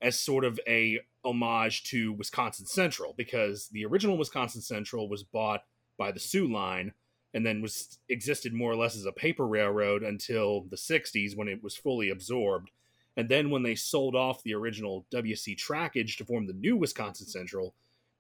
as 0.00 0.18
sort 0.18 0.44
of 0.44 0.60
a 0.66 1.00
homage 1.24 1.82
to 1.90 2.12
Wisconsin 2.12 2.66
Central 2.66 3.14
because 3.16 3.68
the 3.68 3.84
original 3.84 4.16
Wisconsin 4.16 4.60
Central 4.60 5.08
was 5.08 5.24
bought 5.24 5.64
by 5.96 6.12
the 6.12 6.20
Soo 6.20 6.46
Line 6.46 6.92
and 7.38 7.46
then 7.46 7.62
was 7.62 8.00
existed 8.08 8.52
more 8.52 8.72
or 8.72 8.74
less 8.74 8.96
as 8.96 9.04
a 9.06 9.12
paper 9.12 9.46
railroad 9.46 10.02
until 10.02 10.62
the 10.62 10.76
60s 10.76 11.36
when 11.36 11.46
it 11.46 11.62
was 11.62 11.76
fully 11.76 12.10
absorbed. 12.10 12.72
And 13.16 13.28
then 13.28 13.50
when 13.50 13.62
they 13.62 13.76
sold 13.76 14.16
off 14.16 14.42
the 14.42 14.54
original 14.54 15.06
WC 15.12 15.56
trackage 15.56 16.16
to 16.16 16.24
form 16.24 16.48
the 16.48 16.52
new 16.52 16.76
Wisconsin 16.76 17.28
Central, 17.28 17.76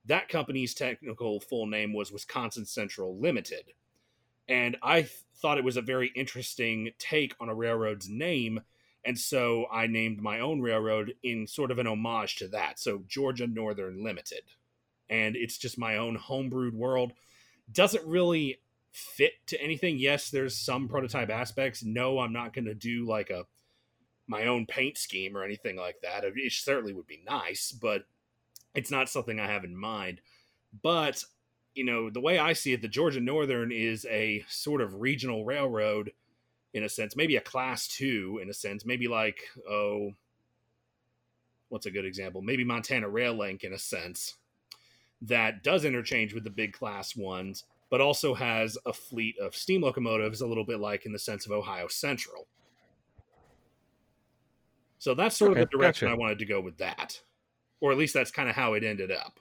that 0.06 0.28
company's 0.28 0.72
technical 0.72 1.40
full 1.40 1.66
name 1.66 1.92
was 1.92 2.12
Wisconsin 2.12 2.64
Central 2.64 3.18
Limited. 3.18 3.72
And 4.48 4.76
I 4.84 5.00
th- 5.00 5.10
thought 5.38 5.58
it 5.58 5.64
was 5.64 5.76
a 5.76 5.82
very 5.82 6.12
interesting 6.14 6.90
take 7.00 7.34
on 7.40 7.48
a 7.48 7.54
railroad's 7.56 8.08
name. 8.08 8.60
And 9.04 9.18
so 9.18 9.66
I 9.72 9.88
named 9.88 10.22
my 10.22 10.38
own 10.38 10.60
railroad 10.60 11.14
in 11.24 11.48
sort 11.48 11.72
of 11.72 11.80
an 11.80 11.88
homage 11.88 12.36
to 12.36 12.46
that. 12.50 12.78
So 12.78 13.02
Georgia 13.08 13.48
Northern 13.48 14.04
Limited. 14.04 14.42
And 15.10 15.34
it's 15.34 15.58
just 15.58 15.76
my 15.76 15.96
own 15.96 16.16
homebrewed 16.16 16.74
world. 16.74 17.14
Doesn't 17.72 18.06
really 18.06 18.60
fit 18.92 19.34
to 19.46 19.60
anything. 19.60 19.98
Yes, 19.98 20.30
there's 20.30 20.56
some 20.56 20.88
prototype 20.88 21.30
aspects. 21.30 21.84
No, 21.84 22.18
I'm 22.20 22.32
not 22.32 22.52
going 22.52 22.66
to 22.66 22.74
do 22.74 23.06
like 23.06 23.30
a 23.30 23.46
my 24.26 24.46
own 24.46 24.66
paint 24.66 24.98
scheme 24.98 25.36
or 25.36 25.42
anything 25.42 25.76
like 25.76 26.00
that. 26.02 26.24
It 26.24 26.52
certainly 26.52 26.92
would 26.92 27.06
be 27.06 27.22
nice, 27.26 27.72
but 27.72 28.04
it's 28.74 28.90
not 28.90 29.08
something 29.08 29.40
I 29.40 29.46
have 29.46 29.64
in 29.64 29.76
mind. 29.76 30.20
But 30.82 31.24
you 31.74 31.84
know, 31.84 32.10
the 32.10 32.20
way 32.20 32.38
I 32.38 32.54
see 32.54 32.72
it, 32.72 32.82
the 32.82 32.88
Georgia 32.88 33.20
Northern 33.20 33.70
is 33.70 34.04
a 34.06 34.44
sort 34.48 34.80
of 34.80 35.00
regional 35.00 35.44
railroad 35.44 36.12
in 36.74 36.82
a 36.82 36.88
sense, 36.88 37.16
maybe 37.16 37.36
a 37.36 37.40
class 37.40 37.86
two 37.88 38.40
in 38.42 38.50
a 38.50 38.54
sense, 38.54 38.84
maybe 38.84 39.08
like, 39.08 39.42
oh, 39.68 40.12
what's 41.68 41.86
a 41.86 41.90
good 41.90 42.04
example? 42.04 42.42
Maybe 42.42 42.64
Montana 42.64 43.08
Rail 43.08 43.34
Link 43.34 43.64
in 43.64 43.72
a 43.72 43.78
sense 43.78 44.34
that 45.22 45.62
does 45.62 45.84
interchange 45.84 46.34
with 46.34 46.44
the 46.44 46.50
big 46.50 46.72
class 46.72 47.16
ones, 47.16 47.64
but 47.90 48.00
also 48.00 48.34
has 48.34 48.76
a 48.86 48.92
fleet 48.92 49.38
of 49.38 49.54
steam 49.54 49.82
locomotives, 49.82 50.40
a 50.40 50.46
little 50.46 50.64
bit 50.64 50.80
like 50.80 51.06
in 51.06 51.12
the 51.12 51.18
sense 51.18 51.46
of 51.46 51.52
Ohio 51.52 51.88
Central. 51.88 52.46
So 54.98 55.14
that's 55.14 55.36
sort 55.36 55.52
okay, 55.52 55.62
of 55.62 55.70
the 55.70 55.76
direction 55.76 56.08
gotcha. 56.08 56.16
I 56.16 56.18
wanted 56.18 56.38
to 56.40 56.44
go 56.44 56.60
with 56.60 56.78
that. 56.78 57.20
Or 57.80 57.92
at 57.92 57.98
least 57.98 58.14
that's 58.14 58.30
kind 58.30 58.48
of 58.48 58.56
how 58.56 58.74
it 58.74 58.82
ended 58.82 59.12
up. 59.12 59.38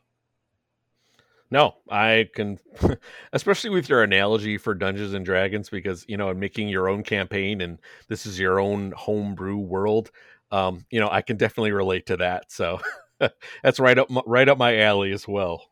No, 1.49 1.75
I 1.89 2.29
can, 2.33 2.59
especially 3.33 3.69
with 3.69 3.89
your 3.89 4.03
analogy 4.03 4.57
for 4.57 4.73
Dungeons 4.73 5.13
and 5.13 5.25
Dragons, 5.25 5.69
because 5.69 6.05
you 6.07 6.17
know, 6.17 6.33
making 6.33 6.67
your 6.67 6.89
own 6.89 7.03
campaign 7.03 7.61
and 7.61 7.79
this 8.09 8.25
is 8.25 8.39
your 8.39 8.59
own 8.59 8.91
homebrew 8.91 9.57
world. 9.57 10.11
Um, 10.51 10.85
you 10.91 10.99
know, 10.99 11.09
I 11.09 11.21
can 11.21 11.37
definitely 11.37 11.71
relate 11.71 12.05
to 12.07 12.17
that. 12.17 12.51
So 12.51 12.81
that's 13.63 13.79
right 13.79 13.97
up 13.97 14.09
right 14.25 14.47
up 14.47 14.57
my 14.57 14.79
alley 14.79 15.11
as 15.11 15.27
well. 15.27 15.69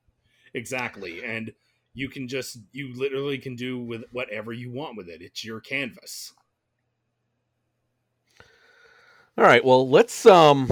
Exactly, 0.53 1.23
and 1.23 1.51
you 1.95 2.09
can 2.09 2.27
just 2.27 2.59
you 2.73 2.93
literally 2.93 3.39
can 3.39 3.55
do 3.55 3.79
with 3.79 4.03
whatever 4.11 4.53
you 4.53 4.71
want 4.71 4.97
with 4.97 5.09
it. 5.09 5.21
It's 5.21 5.43
your 5.43 5.61
canvas. 5.61 6.33
All 9.37 9.45
right. 9.45 9.65
Well, 9.65 9.89
let's. 9.89 10.25
Um, 10.25 10.69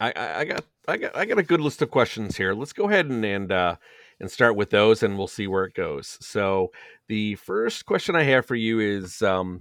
I, 0.00 0.12
I, 0.16 0.38
I 0.40 0.44
got 0.44 0.64
I 0.88 0.96
got 0.96 1.16
I 1.16 1.24
got 1.26 1.38
a 1.38 1.42
good 1.42 1.60
list 1.60 1.82
of 1.82 1.90
questions 1.90 2.36
here. 2.36 2.54
Let's 2.54 2.72
go 2.72 2.88
ahead 2.88 3.06
and 3.06 3.24
and 3.24 3.52
uh, 3.52 3.76
and 4.20 4.30
start 4.30 4.56
with 4.56 4.70
those, 4.70 5.02
and 5.02 5.18
we'll 5.18 5.26
see 5.26 5.46
where 5.46 5.64
it 5.64 5.74
goes. 5.74 6.16
So, 6.20 6.70
the 7.08 7.34
first 7.34 7.84
question 7.84 8.16
I 8.16 8.22
have 8.22 8.46
for 8.46 8.54
you 8.54 8.78
is 8.80 9.22
um, 9.22 9.60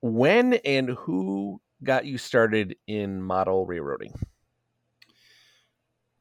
when 0.00 0.54
and 0.64 0.90
who 0.90 1.60
got 1.84 2.06
you 2.06 2.16
started 2.16 2.76
in 2.86 3.22
model 3.22 3.66
railroading? 3.66 4.14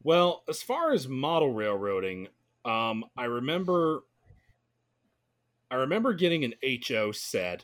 Well, 0.03 0.43
as 0.49 0.63
far 0.63 0.91
as 0.91 1.07
model 1.07 1.53
railroading, 1.53 2.27
um, 2.65 3.05
I 3.17 3.25
remember 3.25 4.03
I 5.69 5.75
remember 5.75 6.13
getting 6.13 6.43
an 6.43 6.55
HO 6.87 7.13
set 7.13 7.63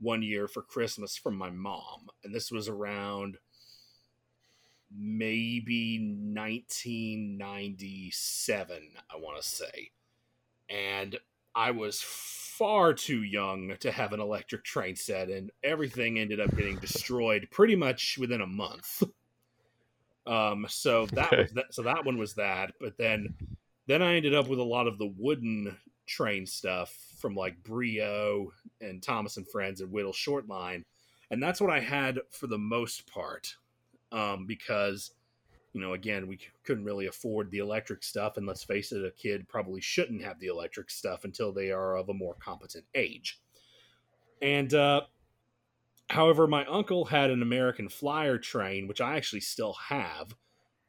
one 0.00 0.22
year 0.22 0.48
for 0.48 0.62
Christmas 0.62 1.16
from 1.16 1.36
my 1.36 1.50
mom, 1.50 2.08
and 2.24 2.34
this 2.34 2.50
was 2.50 2.68
around 2.68 3.36
maybe 4.96 5.98
1997, 6.34 8.82
I 9.10 9.16
want 9.16 9.36
to 9.40 9.46
say. 9.46 9.90
And 10.68 11.16
I 11.54 11.70
was 11.70 12.02
far 12.02 12.92
too 12.94 13.22
young 13.22 13.76
to 13.80 13.92
have 13.92 14.12
an 14.12 14.20
electric 14.20 14.64
train 14.64 14.96
set, 14.96 15.28
and 15.28 15.52
everything 15.62 16.18
ended 16.18 16.40
up 16.40 16.56
getting 16.56 16.78
destroyed 16.78 17.46
pretty 17.50 17.76
much 17.76 18.16
within 18.18 18.40
a 18.40 18.46
month. 18.46 19.02
Um, 20.26 20.66
so 20.68 21.06
that 21.12 21.32
okay. 21.32 21.42
was 21.42 21.52
that. 21.52 21.72
So 21.72 21.82
that 21.82 22.04
one 22.04 22.18
was 22.18 22.34
that. 22.34 22.72
But 22.78 22.98
then, 22.98 23.34
then 23.88 24.02
I 24.02 24.14
ended 24.14 24.34
up 24.34 24.48
with 24.48 24.58
a 24.58 24.64
lot 24.64 24.86
of 24.86 24.98
the 24.98 25.12
wooden 25.16 25.76
train 26.06 26.46
stuff 26.46 26.96
from 27.18 27.34
like 27.34 27.62
Brio 27.64 28.52
and 28.80 29.02
Thomas 29.02 29.38
and 29.38 29.48
Friends 29.48 29.80
and 29.80 29.90
Whittle 29.90 30.12
Short 30.12 30.46
Line, 30.46 30.84
and 31.30 31.42
that's 31.42 31.60
what 31.60 31.70
I 31.70 31.80
had 31.80 32.20
for 32.30 32.46
the 32.46 32.58
most 32.58 33.10
part 33.10 33.56
um, 34.12 34.46
because 34.46 35.12
you 35.72 35.80
know 35.80 35.94
again 35.94 36.26
we 36.26 36.38
couldn't 36.64 36.84
really 36.84 37.06
afford 37.06 37.50
the 37.50 37.58
electric 37.58 38.02
stuff 38.02 38.36
and 38.36 38.46
let's 38.46 38.64
face 38.64 38.92
it 38.92 39.04
a 39.04 39.10
kid 39.10 39.48
probably 39.48 39.80
shouldn't 39.80 40.22
have 40.22 40.38
the 40.38 40.46
electric 40.46 40.90
stuff 40.90 41.24
until 41.24 41.52
they 41.52 41.70
are 41.70 41.96
of 41.96 42.08
a 42.08 42.14
more 42.14 42.34
competent 42.34 42.84
age. 42.94 43.40
And 44.40 44.72
uh, 44.72 45.02
however 46.10 46.46
my 46.46 46.64
uncle 46.66 47.06
had 47.06 47.30
an 47.30 47.42
american 47.42 47.88
flyer 47.88 48.38
train 48.38 48.88
which 48.88 49.00
i 49.00 49.16
actually 49.16 49.40
still 49.40 49.74
have. 49.88 50.34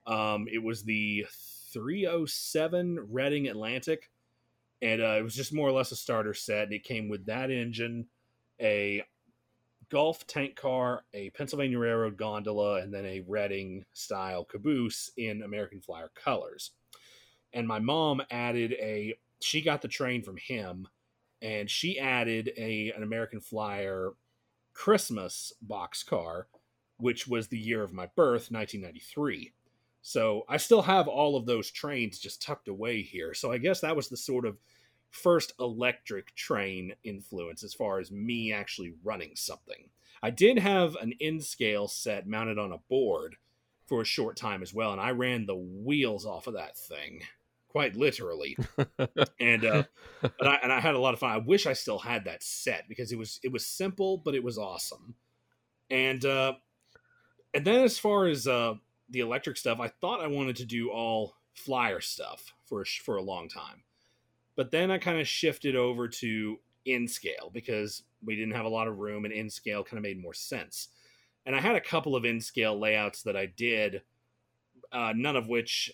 Um, 0.07 0.47
it 0.51 0.63
was 0.63 0.83
the 0.83 1.25
307 1.73 3.07
reading 3.09 3.47
atlantic 3.47 4.09
and 4.81 5.01
uh, 5.01 5.17
it 5.19 5.23
was 5.23 5.35
just 5.35 5.53
more 5.53 5.67
or 5.67 5.73
less 5.73 5.91
a 5.91 5.95
starter 5.95 6.33
set 6.33 6.63
and 6.63 6.73
it 6.73 6.83
came 6.83 7.09
with 7.09 7.25
that 7.25 7.51
engine 7.51 8.07
a 8.61 9.03
Gulf 9.89 10.27
tank 10.27 10.55
car, 10.55 11.03
a 11.13 11.31
Pennsylvania 11.31 11.79
Railroad 11.79 12.15
gondola, 12.15 12.81
and 12.81 12.93
then 12.93 13.05
a 13.05 13.21
Reading 13.21 13.85
style 13.93 14.45
caboose 14.45 15.11
in 15.17 15.41
American 15.41 15.81
Flyer 15.81 16.11
colors. 16.13 16.71
And 17.53 17.67
my 17.67 17.79
mom 17.79 18.21
added 18.29 18.73
a, 18.73 19.15
she 19.41 19.61
got 19.61 19.81
the 19.81 19.87
train 19.87 20.21
from 20.21 20.37
him, 20.37 20.87
and 21.41 21.69
she 21.69 21.97
added 21.97 22.51
a 22.55 22.91
an 22.95 23.01
American 23.01 23.39
Flyer 23.39 24.11
Christmas 24.73 25.53
box 25.61 26.03
car, 26.03 26.47
which 26.97 27.27
was 27.27 27.47
the 27.47 27.57
year 27.57 27.81
of 27.81 27.93
my 27.93 28.05
birth, 28.05 28.51
1993. 28.51 29.53
So 30.09 30.43
I 30.49 30.57
still 30.57 30.81
have 30.81 31.07
all 31.07 31.35
of 31.35 31.45
those 31.45 31.69
trains 31.69 32.17
just 32.17 32.41
tucked 32.41 32.67
away 32.67 33.03
here. 33.03 33.35
So 33.35 33.51
I 33.51 33.59
guess 33.59 33.81
that 33.81 33.95
was 33.95 34.09
the 34.09 34.17
sort 34.17 34.43
of 34.43 34.57
first 35.11 35.53
electric 35.59 36.33
train 36.33 36.95
influence 37.03 37.63
as 37.63 37.75
far 37.75 37.99
as 37.99 38.09
me 38.09 38.51
actually 38.51 38.95
running 39.03 39.33
something. 39.35 39.91
I 40.23 40.31
did 40.31 40.57
have 40.57 40.95
an 40.95 41.13
N 41.21 41.41
scale 41.41 41.87
set 41.87 42.25
mounted 42.25 42.57
on 42.57 42.71
a 42.71 42.79
board 42.89 43.35
for 43.85 44.01
a 44.01 44.05
short 44.05 44.35
time 44.35 44.63
as 44.63 44.73
well, 44.73 44.93
and 44.93 44.99
I 44.99 45.11
ran 45.11 45.45
the 45.45 45.55
wheels 45.55 46.25
off 46.25 46.47
of 46.47 46.55
that 46.55 46.75
thing, 46.75 47.21
quite 47.67 47.95
literally. 47.95 48.57
and 49.39 49.63
uh, 49.63 49.83
but 50.21 50.47
I, 50.47 50.55
and 50.63 50.73
I 50.73 50.79
had 50.79 50.95
a 50.95 50.99
lot 50.99 51.13
of 51.13 51.19
fun. 51.19 51.29
I 51.29 51.37
wish 51.37 51.67
I 51.67 51.73
still 51.73 51.99
had 51.99 52.25
that 52.25 52.41
set 52.41 52.89
because 52.89 53.11
it 53.11 53.19
was 53.19 53.39
it 53.43 53.51
was 53.51 53.63
simple, 53.63 54.17
but 54.17 54.33
it 54.33 54.43
was 54.43 54.57
awesome. 54.57 55.13
And 55.91 56.25
uh, 56.25 56.53
and 57.53 57.63
then 57.63 57.83
as 57.83 57.99
far 57.99 58.25
as 58.25 58.47
uh, 58.47 58.73
the 59.09 59.19
electric 59.19 59.57
stuff, 59.57 59.79
I 59.79 59.87
thought 59.87 60.21
I 60.21 60.27
wanted 60.27 60.55
to 60.57 60.65
do 60.65 60.89
all 60.89 61.35
flyer 61.53 61.99
stuff 61.99 62.53
for 62.65 62.81
a, 62.81 62.85
for 62.85 63.17
a 63.17 63.21
long 63.21 63.49
time. 63.49 63.83
But 64.55 64.71
then 64.71 64.91
I 64.91 64.97
kind 64.97 65.19
of 65.19 65.27
shifted 65.27 65.75
over 65.75 66.07
to 66.07 66.59
N 66.85 67.07
scale 67.07 67.49
because 67.53 68.03
we 68.23 68.35
didn't 68.35 68.55
have 68.55 68.65
a 68.65 68.69
lot 68.69 68.87
of 68.87 68.99
room 68.99 69.25
and 69.25 69.33
N 69.33 69.49
scale 69.49 69.83
kind 69.83 69.97
of 69.97 70.03
made 70.03 70.21
more 70.21 70.33
sense. 70.33 70.89
And 71.45 71.55
I 71.55 71.61
had 71.61 71.75
a 71.75 71.81
couple 71.81 72.15
of 72.15 72.25
N 72.25 72.41
scale 72.41 72.77
layouts 72.79 73.23
that 73.23 73.35
I 73.35 73.45
did, 73.45 74.01
uh, 74.91 75.13
none 75.15 75.35
of 75.35 75.47
which 75.47 75.91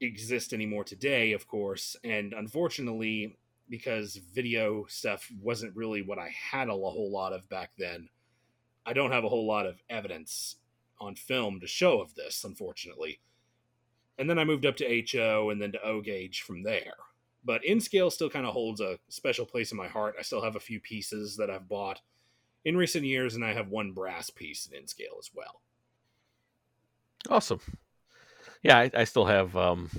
exist 0.00 0.52
anymore 0.52 0.84
today, 0.84 1.32
of 1.32 1.46
course. 1.46 1.96
And 2.04 2.32
unfortunately, 2.32 3.36
because 3.70 4.16
video 4.16 4.84
stuff 4.88 5.30
wasn't 5.40 5.76
really 5.76 6.02
what 6.02 6.18
I 6.18 6.28
had 6.28 6.68
a 6.68 6.72
whole 6.72 7.10
lot 7.10 7.32
of 7.32 7.48
back 7.48 7.70
then, 7.78 8.08
I 8.84 8.92
don't 8.92 9.12
have 9.12 9.24
a 9.24 9.28
whole 9.28 9.46
lot 9.46 9.66
of 9.66 9.82
evidence 9.88 10.56
on 11.04 11.14
film 11.14 11.60
to 11.60 11.66
show 11.66 12.00
of 12.00 12.14
this, 12.14 12.44
unfortunately. 12.44 13.20
And 14.18 14.28
then 14.28 14.38
I 14.38 14.44
moved 14.44 14.66
up 14.66 14.76
to 14.76 15.04
HO 15.12 15.50
and 15.50 15.60
then 15.60 15.72
to 15.72 15.82
O 15.82 16.00
gauge 16.00 16.42
from 16.42 16.62
there. 16.62 16.94
But 17.44 17.62
N 17.64 17.80
scale 17.80 18.10
still 18.10 18.30
kind 18.30 18.46
of 18.46 18.52
holds 18.52 18.80
a 18.80 18.98
special 19.08 19.44
place 19.44 19.70
in 19.70 19.76
my 19.76 19.88
heart. 19.88 20.14
I 20.18 20.22
still 20.22 20.42
have 20.42 20.56
a 20.56 20.60
few 20.60 20.80
pieces 20.80 21.36
that 21.36 21.50
I've 21.50 21.68
bought 21.68 22.00
in 22.64 22.76
recent 22.76 23.04
years, 23.04 23.34
and 23.34 23.44
I 23.44 23.52
have 23.52 23.68
one 23.68 23.92
brass 23.92 24.30
piece 24.30 24.68
N 24.74 24.86
scale 24.86 25.16
as 25.18 25.30
well. 25.34 25.60
Awesome. 27.28 27.60
Yeah, 28.62 28.78
I, 28.78 28.90
I 28.94 29.04
still 29.04 29.26
have. 29.26 29.56
Um, 29.56 29.90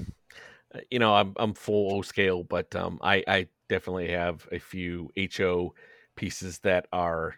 you 0.89 0.99
know, 0.99 1.13
I'm 1.13 1.33
I'm 1.37 1.53
full 1.53 1.95
O 1.95 2.01
scale, 2.01 2.43
but 2.43 2.75
um, 2.75 2.99
I 3.01 3.23
I 3.27 3.47
definitely 3.69 4.11
have 4.11 4.47
a 4.51 4.59
few 4.59 5.11
HO 5.37 5.75
pieces 6.15 6.59
that 6.59 6.87
are 6.91 7.35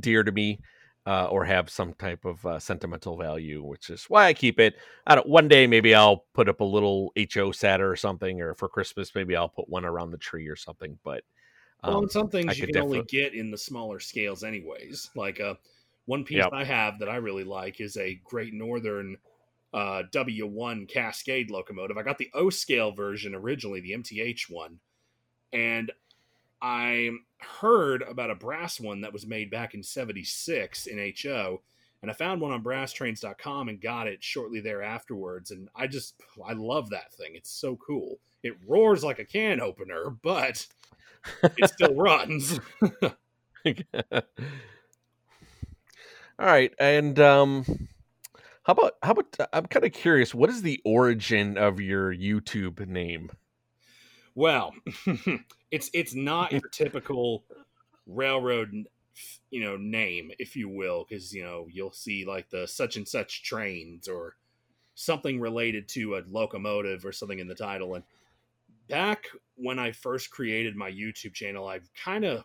dear 0.00 0.22
to 0.22 0.32
me 0.32 0.60
uh, 1.06 1.26
or 1.26 1.44
have 1.44 1.68
some 1.68 1.94
type 1.94 2.24
of 2.24 2.44
uh, 2.46 2.58
sentimental 2.58 3.16
value, 3.16 3.62
which 3.62 3.90
is 3.90 4.04
why 4.04 4.26
I 4.26 4.34
keep 4.34 4.60
it. 4.60 4.76
I 5.06 5.16
don't. 5.16 5.28
One 5.28 5.48
day 5.48 5.66
maybe 5.66 5.94
I'll 5.94 6.24
put 6.32 6.48
up 6.48 6.60
a 6.60 6.64
little 6.64 7.12
HO 7.34 7.52
set 7.52 7.80
or 7.80 7.96
something, 7.96 8.40
or 8.40 8.54
for 8.54 8.68
Christmas 8.68 9.14
maybe 9.14 9.34
I'll 9.34 9.48
put 9.48 9.68
one 9.68 9.84
around 9.84 10.12
the 10.12 10.18
tree 10.18 10.48
or 10.48 10.56
something. 10.56 10.98
But 11.02 11.24
Well, 11.82 11.96
Um, 11.96 12.02
and 12.04 12.12
some 12.12 12.28
things 12.28 12.50
I 12.50 12.52
you 12.52 12.66
can 12.68 12.78
only 12.78 13.02
get 13.02 13.34
in 13.34 13.50
the 13.50 13.58
smaller 13.58 13.98
scales, 13.98 14.44
anyways. 14.44 15.10
Like 15.16 15.40
uh, 15.40 15.54
one 16.06 16.24
piece 16.24 16.38
Yep. 16.38 16.50
I 16.52 16.64
have 16.64 16.98
that 17.00 17.08
I 17.08 17.16
really 17.16 17.44
like 17.44 17.80
is 17.80 17.96
a 17.96 18.20
Great 18.24 18.54
Northern 18.54 19.16
uh, 19.74 20.02
W1 20.12 20.88
Cascade 20.88 21.50
locomotive. 21.50 21.96
I 21.96 22.02
got 22.02 22.18
the 22.18 22.30
O 22.34 22.50
scale 22.50 22.92
version 22.92 23.34
originally, 23.34 23.80
the 23.80 23.92
MTH 23.92 24.50
one, 24.50 24.78
and 25.52 25.90
I 26.62 27.10
heard 27.40 28.02
about 28.02 28.30
a 28.30 28.36
brass 28.36 28.78
one 28.78 29.00
that 29.00 29.12
was 29.12 29.26
made 29.26 29.50
back 29.50 29.74
in 29.74 29.82
'76 29.82 30.86
in 30.86 31.12
HO, 31.22 31.60
and 32.00 32.10
I 32.10 32.14
found 32.14 32.40
one 32.40 32.52
on 32.52 32.62
BrassTrains.com 32.62 33.68
and 33.68 33.80
got 33.80 34.06
it 34.06 34.22
shortly 34.22 34.60
thereafterwards. 34.60 35.50
And 35.50 35.68
I 35.74 35.88
just 35.88 36.14
I 36.46 36.52
love 36.52 36.90
that 36.90 37.12
thing. 37.12 37.32
It's 37.34 37.50
so 37.50 37.76
cool. 37.76 38.20
It 38.42 38.54
roars 38.66 39.02
like 39.02 39.18
a 39.18 39.24
can 39.24 39.60
opener, 39.60 40.10
but 40.22 40.66
it 41.42 41.70
still 41.70 41.94
runs. 41.96 42.60
All 46.38 46.46
right, 46.48 46.72
and 46.78 47.18
um, 47.20 47.64
how 48.62 48.72
about 48.72 48.92
how 49.02 49.12
about 49.12 49.36
I'm 49.52 49.66
kind 49.66 49.84
of 49.84 49.92
curious. 49.92 50.34
What 50.34 50.50
is 50.50 50.62
the 50.62 50.80
origin 50.84 51.58
of 51.58 51.80
your 51.80 52.14
YouTube 52.14 52.86
name? 52.86 53.30
Well, 54.34 54.74
it's 55.72 55.90
it's 55.94 56.14
not 56.14 56.52
your 56.52 56.68
typical 56.70 57.44
railroad, 58.06 58.86
you 59.50 59.64
know, 59.64 59.76
name, 59.76 60.30
if 60.38 60.54
you 60.54 60.68
will, 60.68 61.04
because 61.08 61.32
you 61.32 61.42
know 61.42 61.66
you'll 61.68 61.92
see 61.92 62.24
like 62.24 62.48
the 62.50 62.68
such 62.68 62.96
and 62.96 63.08
such 63.08 63.42
trains 63.42 64.06
or 64.06 64.36
something 64.94 65.40
related 65.40 65.88
to 65.88 66.16
a 66.16 66.22
locomotive 66.30 67.04
or 67.04 67.10
something 67.12 67.38
in 67.38 67.48
the 67.48 67.54
title. 67.54 67.94
And 67.94 68.04
back 68.88 69.26
when 69.56 69.78
I 69.78 69.92
first 69.92 70.30
created 70.30 70.76
my 70.76 70.90
YouTube 70.90 71.32
channel, 71.32 71.66
I 71.66 71.80
kind 72.04 72.26
of 72.26 72.44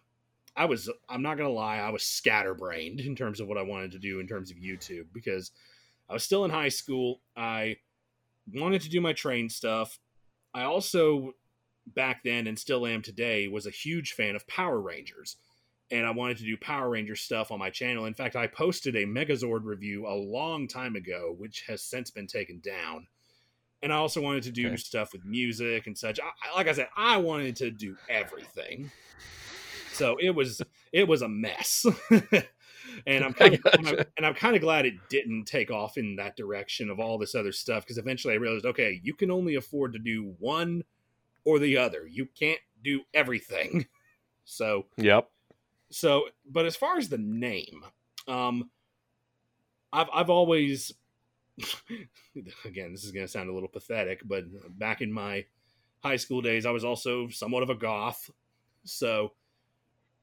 I 0.55 0.65
was 0.65 0.89
I'm 1.09 1.21
not 1.21 1.37
gonna 1.37 1.49
lie, 1.49 1.77
I 1.77 1.89
was 1.89 2.03
scatterbrained 2.03 3.01
in 3.01 3.15
terms 3.15 3.41
of 3.41 3.47
what 3.47 3.57
I 3.57 3.63
wanted 3.63 3.91
to 3.91 3.99
do 3.99 4.21
in 4.21 4.27
terms 4.27 4.51
of 4.51 4.57
YouTube 4.57 5.07
because 5.13 5.51
I 6.09 6.13
was 6.13 6.23
still 6.23 6.45
in 6.45 6.51
high 6.51 6.69
school. 6.69 7.19
I 7.35 7.75
wanted 8.53 8.81
to 8.83 8.89
do 8.89 9.01
my 9.01 9.11
train 9.11 9.49
stuff. 9.49 9.99
I 10.53 10.63
also 10.63 11.33
back 11.95 12.23
then 12.23 12.47
and 12.47 12.57
still 12.57 12.85
am 12.85 13.01
today 13.01 13.47
was 13.47 13.65
a 13.65 13.71
huge 13.71 14.13
fan 14.13 14.35
of 14.35 14.47
Power 14.47 14.79
Rangers. 14.79 15.37
And 15.89 16.05
I 16.05 16.11
wanted 16.11 16.37
to 16.37 16.43
do 16.43 16.57
Power 16.57 16.89
Ranger 16.89 17.15
stuff 17.15 17.49
on 17.51 17.59
my 17.59 17.69
channel. 17.69 18.05
In 18.05 18.13
fact, 18.13 18.35
I 18.35 18.47
posted 18.47 18.95
a 18.95 19.05
Megazord 19.05 19.63
review 19.63 20.05
a 20.05 20.13
long 20.15 20.67
time 20.67 20.95
ago, 20.95 21.33
which 21.37 21.63
has 21.67 21.81
since 21.81 22.11
been 22.11 22.27
taken 22.27 22.59
down. 22.59 23.07
And 23.81 23.93
I 23.93 23.97
also 23.97 24.21
wanted 24.21 24.43
to 24.43 24.51
do 24.51 24.67
Okay. 24.67 24.77
stuff 24.77 25.13
with 25.13 25.23
music 25.23 25.87
and 25.87 25.97
such. 25.97 26.19
I, 26.19 26.55
like 26.55 26.67
I 26.67 26.73
said, 26.73 26.89
I 26.97 27.17
wanted 27.17 27.55
to 27.57 27.71
do 27.71 27.95
everything. 28.09 28.91
So 29.91 30.17
it 30.19 30.31
was 30.31 30.61
it 30.91 31.07
was 31.07 31.21
a 31.21 31.29
mess. 31.29 31.85
and 33.07 33.23
I'm 33.23 33.33
kind 33.33 33.55
of 33.55 33.61
Gotcha. 33.63 34.05
and 34.17 34.25
I'm 34.25 34.33
kind 34.33 34.55
of 34.55 34.61
glad 34.61 34.85
it 34.85 35.07
didn't 35.09 35.45
take 35.45 35.71
off 35.71 35.97
in 35.97 36.15
that 36.17 36.35
direction 36.35 36.89
of 36.89 36.99
all 36.99 37.17
this 37.17 37.35
other 37.35 37.51
stuff 37.51 37.83
because 37.83 37.97
eventually 37.97 38.33
I 38.33 38.37
realized, 38.37 38.65
okay, 38.65 38.99
you 39.03 39.13
can 39.13 39.31
only 39.31 39.55
afford 39.55 39.93
to 39.93 39.99
do 39.99 40.35
one 40.39 40.83
or 41.47 41.59
the 41.59 41.77
other. 41.77 42.05
You 42.05 42.27
can't 42.37 42.59
do 42.83 43.01
everything. 43.13 43.87
So 44.49 44.85
Yep. 44.95 45.29
so 45.91 46.29
but 46.49 46.65
as 46.65 46.77
far 46.77 46.97
as 46.97 47.09
the 47.09 47.17
name, 47.17 47.83
um 48.29 48.69
I've 49.91 50.07
I've 50.13 50.29
always 50.29 50.93
again, 52.63 52.93
this 52.93 53.03
is 53.03 53.11
going 53.11 53.25
to 53.25 53.31
sound 53.31 53.49
a 53.49 53.53
little 53.53 53.67
pathetic, 53.67 54.21
but 54.25 54.45
back 54.79 55.01
in 55.01 55.11
my 55.11 55.43
high 56.01 56.15
school 56.15 56.41
days, 56.41 56.65
I 56.65 56.71
was 56.71 56.85
also 56.85 57.27
somewhat 57.27 57.63
of 57.63 57.69
a 57.69 57.75
goth. 57.75 58.29
So 58.85 59.33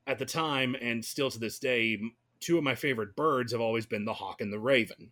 at 0.07 0.19
the 0.19 0.25
time 0.25 0.75
and 0.81 1.05
still 1.05 1.31
to 1.31 1.39
this 1.39 1.59
day, 1.59 2.01
two 2.41 2.57
of 2.57 2.65
my 2.65 2.75
favorite 2.75 3.15
birds 3.15 3.53
have 3.53 3.61
always 3.61 3.85
been 3.85 4.07
the 4.07 4.15
hawk 4.15 4.41
and 4.41 4.51
the 4.51 4.59
raven. 4.59 5.11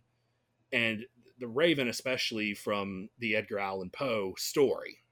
And 0.71 1.05
the 1.37 1.47
raven 1.47 1.87
especially 1.87 2.55
from 2.55 3.09
the 3.19 3.35
Edgar 3.35 3.59
Allan 3.59 3.91
Poe 3.91 4.33
story. 4.39 5.02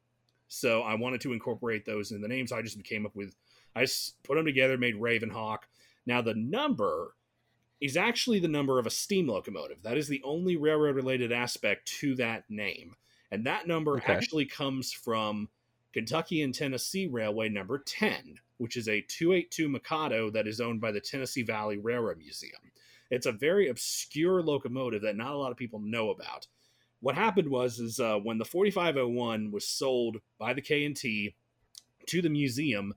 So 0.54 0.82
I 0.82 0.96
wanted 0.96 1.22
to 1.22 1.32
incorporate 1.32 1.86
those 1.86 2.12
in 2.12 2.20
the 2.20 2.28
name, 2.28 2.46
so 2.46 2.58
I 2.58 2.62
just 2.62 2.84
came 2.84 3.06
up 3.06 3.16
with 3.16 3.36
I 3.74 3.82
just 3.86 4.22
put 4.24 4.36
them 4.36 4.44
together, 4.44 4.78
made 4.78 4.96
Ravenhawk. 4.96 5.60
Now 6.06 6.22
the 6.22 6.34
number 6.36 7.16
is 7.80 7.96
actually 7.96 8.40
the 8.40 8.50
number 8.50 8.78
of 8.78 8.86
a 8.86 8.90
steam 8.90 9.30
locomotive. 9.30 9.82
That 9.82 9.98
is 9.98 10.10
the 10.10 10.22
only 10.26 10.58
railroad 10.58 10.98
related 10.98 11.32
aspect 11.32 11.88
to 12.00 12.16
that 12.16 12.44
name. 12.50 12.96
And 13.32 13.46
that 13.46 13.66
number 13.66 13.96
Okay. 13.96 14.12
actually 14.12 14.46
comes 14.46 14.92
from 14.92 15.48
Kentucky 15.94 16.42
and 16.42 16.54
Tennessee 16.54 17.08
Railway 17.08 17.48
number 17.48 17.80
10, 17.80 18.36
which 18.58 18.76
is 18.76 18.90
a 18.90 19.02
282 19.02 19.70
Mikado 19.70 20.30
that 20.32 20.48
is 20.48 20.60
owned 20.60 20.82
by 20.82 20.92
the 20.92 21.00
Tennessee 21.00 21.44
Valley 21.44 21.78
Railroad 21.78 22.18
Museum. 22.18 22.74
It's 23.10 23.26
a 23.26 23.32
very 23.32 23.70
obscure 23.70 24.44
locomotive 24.44 25.02
that 25.04 25.16
not 25.16 25.34
a 25.34 25.38
lot 25.38 25.52
of 25.52 25.58
people 25.58 25.80
know 25.80 26.10
about. 26.10 26.48
What 27.02 27.16
happened 27.16 27.50
was 27.50 27.80
is 27.80 28.00
uh, 28.00 28.18
when 28.18 28.38
the 28.38 28.46
4501 28.46 29.52
was 29.52 29.68
sold 29.68 30.18
by 30.38 30.54
the 30.54 30.62
K&T 30.62 31.36
to 32.08 32.22
the 32.22 32.30
museum, 32.30 32.94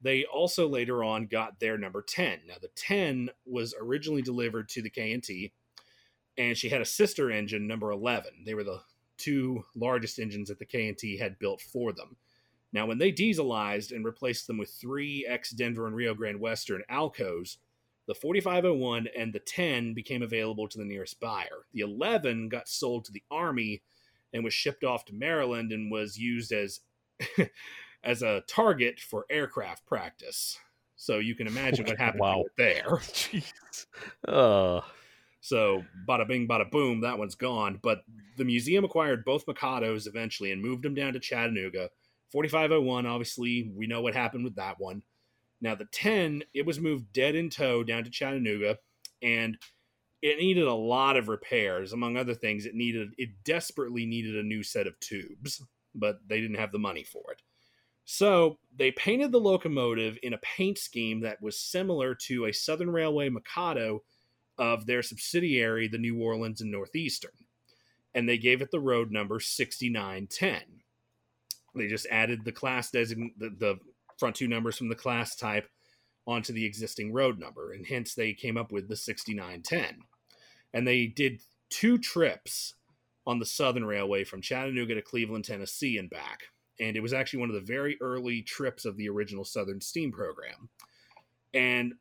they 0.00 0.24
also 0.24 0.66
later 0.66 1.04
on 1.04 1.26
got 1.26 1.60
their 1.60 1.78
number 1.78 2.02
10. 2.02 2.40
Now 2.48 2.54
the 2.60 2.70
10 2.74 3.30
was 3.46 3.74
originally 3.78 4.22
delivered 4.22 4.68
to 4.70 4.82
the 4.82 4.90
K&T 4.90 5.52
and 6.38 6.56
she 6.56 6.70
had 6.70 6.80
a 6.80 6.86
sister 6.86 7.30
engine 7.30 7.66
number 7.66 7.90
11. 7.90 8.44
They 8.44 8.54
were 8.54 8.64
the 8.64 8.80
two 9.18 9.64
largest 9.76 10.18
engines 10.18 10.48
that 10.48 10.58
the 10.58 10.64
K&T 10.64 11.18
had 11.18 11.38
built 11.38 11.60
for 11.60 11.92
them. 11.92 12.16
Now 12.72 12.86
when 12.86 12.98
they 12.98 13.12
dieselized 13.12 13.92
and 13.92 14.04
replaced 14.04 14.46
them 14.46 14.56
with 14.56 14.70
three 14.70 15.26
ex 15.28 15.50
Denver 15.50 15.86
and 15.86 15.94
Rio 15.94 16.14
Grande 16.14 16.40
Western 16.40 16.82
Alcos, 16.90 17.58
the 18.06 18.14
4501 18.14 19.08
and 19.16 19.32
the 19.32 19.38
10 19.38 19.94
became 19.94 20.22
available 20.22 20.68
to 20.68 20.78
the 20.78 20.84
nearest 20.84 21.20
buyer. 21.20 21.66
The 21.72 21.80
11 21.80 22.48
got 22.48 22.68
sold 22.68 23.04
to 23.06 23.12
the 23.12 23.22
Army 23.30 23.82
and 24.32 24.42
was 24.42 24.54
shipped 24.54 24.82
off 24.84 25.04
to 25.06 25.14
Maryland 25.14 25.72
and 25.72 25.90
was 25.90 26.18
used 26.18 26.52
as 26.52 26.80
as 28.04 28.22
a 28.22 28.42
target 28.48 28.98
for 29.00 29.26
aircraft 29.30 29.86
practice. 29.86 30.58
So 30.96 31.18
you 31.18 31.34
can 31.34 31.46
imagine 31.46 31.84
what 31.86 31.98
happened 31.98 32.20
Wow. 32.20 32.44
there. 32.56 32.84
Jeez. 33.12 33.86
Uh, 34.26 34.80
So 35.40 35.84
bada 36.08 36.26
bing, 36.26 36.46
bada 36.48 36.70
boom, 36.70 37.00
that 37.00 37.18
one's 37.18 37.34
gone. 37.34 37.78
But 37.82 38.04
the 38.36 38.44
museum 38.44 38.84
acquired 38.84 39.24
both 39.24 39.46
Mikados 39.46 40.06
eventually 40.06 40.52
and 40.52 40.62
moved 40.62 40.82
them 40.84 40.94
down 40.94 41.12
to 41.12 41.20
Chattanooga. 41.20 41.90
4501, 42.30 43.06
obviously, 43.06 43.70
we 43.76 43.86
know 43.86 44.00
what 44.00 44.14
happened 44.14 44.44
with 44.44 44.56
that 44.56 44.76
one. 44.80 45.02
Now 45.62 45.76
the 45.76 45.86
10, 45.86 46.42
it 46.52 46.66
was 46.66 46.80
moved 46.80 47.12
dead 47.12 47.36
in 47.36 47.48
tow 47.48 47.84
down 47.84 48.02
to 48.04 48.10
Chattanooga, 48.10 48.78
and 49.22 49.56
it 50.20 50.38
needed 50.38 50.64
a 50.64 50.74
lot 50.74 51.16
of 51.16 51.28
repairs. 51.28 51.92
Among 51.92 52.16
other 52.16 52.34
things, 52.34 52.66
it 52.66 52.74
needed 52.74 53.10
it 53.16 53.30
desperately 53.44 54.04
needed 54.04 54.36
a 54.36 54.42
new 54.42 54.64
set 54.64 54.88
of 54.88 54.98
tubes, 55.00 55.62
but 55.94 56.18
they 56.26 56.40
didn't 56.40 56.58
have 56.58 56.72
the 56.72 56.78
money 56.78 57.04
for 57.04 57.22
it. 57.30 57.40
So 58.04 58.58
they 58.76 58.90
painted 58.90 59.30
the 59.30 59.40
locomotive 59.40 60.18
in 60.24 60.34
a 60.34 60.38
paint 60.38 60.78
scheme 60.78 61.20
that 61.20 61.40
was 61.40 61.58
similar 61.58 62.16
to 62.26 62.46
a 62.46 62.52
Southern 62.52 62.90
Railway 62.90 63.28
Mikado 63.28 64.02
of 64.58 64.86
their 64.86 65.02
subsidiary, 65.02 65.86
the 65.86 65.98
New 65.98 66.20
Orleans 66.20 66.60
and 66.60 66.72
Northeastern. 66.72 67.30
And 68.14 68.28
they 68.28 68.36
gave 68.36 68.60
it 68.60 68.70
the 68.72 68.80
road 68.80 69.12
number 69.12 69.38
6910. 69.38 70.60
They 71.74 71.88
just 71.88 72.06
added 72.10 72.44
the 72.44 72.52
class 72.52 72.90
design 72.90 73.32
the, 73.38 73.50
the 73.50 73.78
front 74.22 74.36
two 74.36 74.46
numbers 74.46 74.78
from 74.78 74.88
the 74.88 74.94
class 74.94 75.34
type 75.34 75.68
onto 76.28 76.52
the 76.52 76.64
existing 76.64 77.12
road 77.12 77.40
number, 77.40 77.72
and 77.72 77.84
hence 77.84 78.14
they 78.14 78.32
came 78.32 78.56
up 78.56 78.70
with 78.70 78.88
the 78.88 78.94
6910. 78.94 80.04
And 80.72 80.86
they 80.86 81.08
did 81.08 81.42
two 81.70 81.98
trips 81.98 82.74
on 83.26 83.40
the 83.40 83.44
Southern 83.44 83.84
Railway 83.84 84.22
from 84.22 84.40
Chattanooga 84.40 84.94
to 84.94 85.02
Cleveland, 85.02 85.44
Tennessee, 85.44 85.98
and 85.98 86.08
back. 86.08 86.44
And 86.78 86.96
it 86.96 87.00
was 87.00 87.12
actually 87.12 87.40
one 87.40 87.48
of 87.48 87.56
the 87.56 87.60
very 87.72 87.98
early 88.00 88.42
trips 88.42 88.84
of 88.84 88.96
the 88.96 89.08
original 89.08 89.44
Southern 89.44 89.80
Steam 89.80 90.12
program. 90.12 90.68
And 91.52 91.94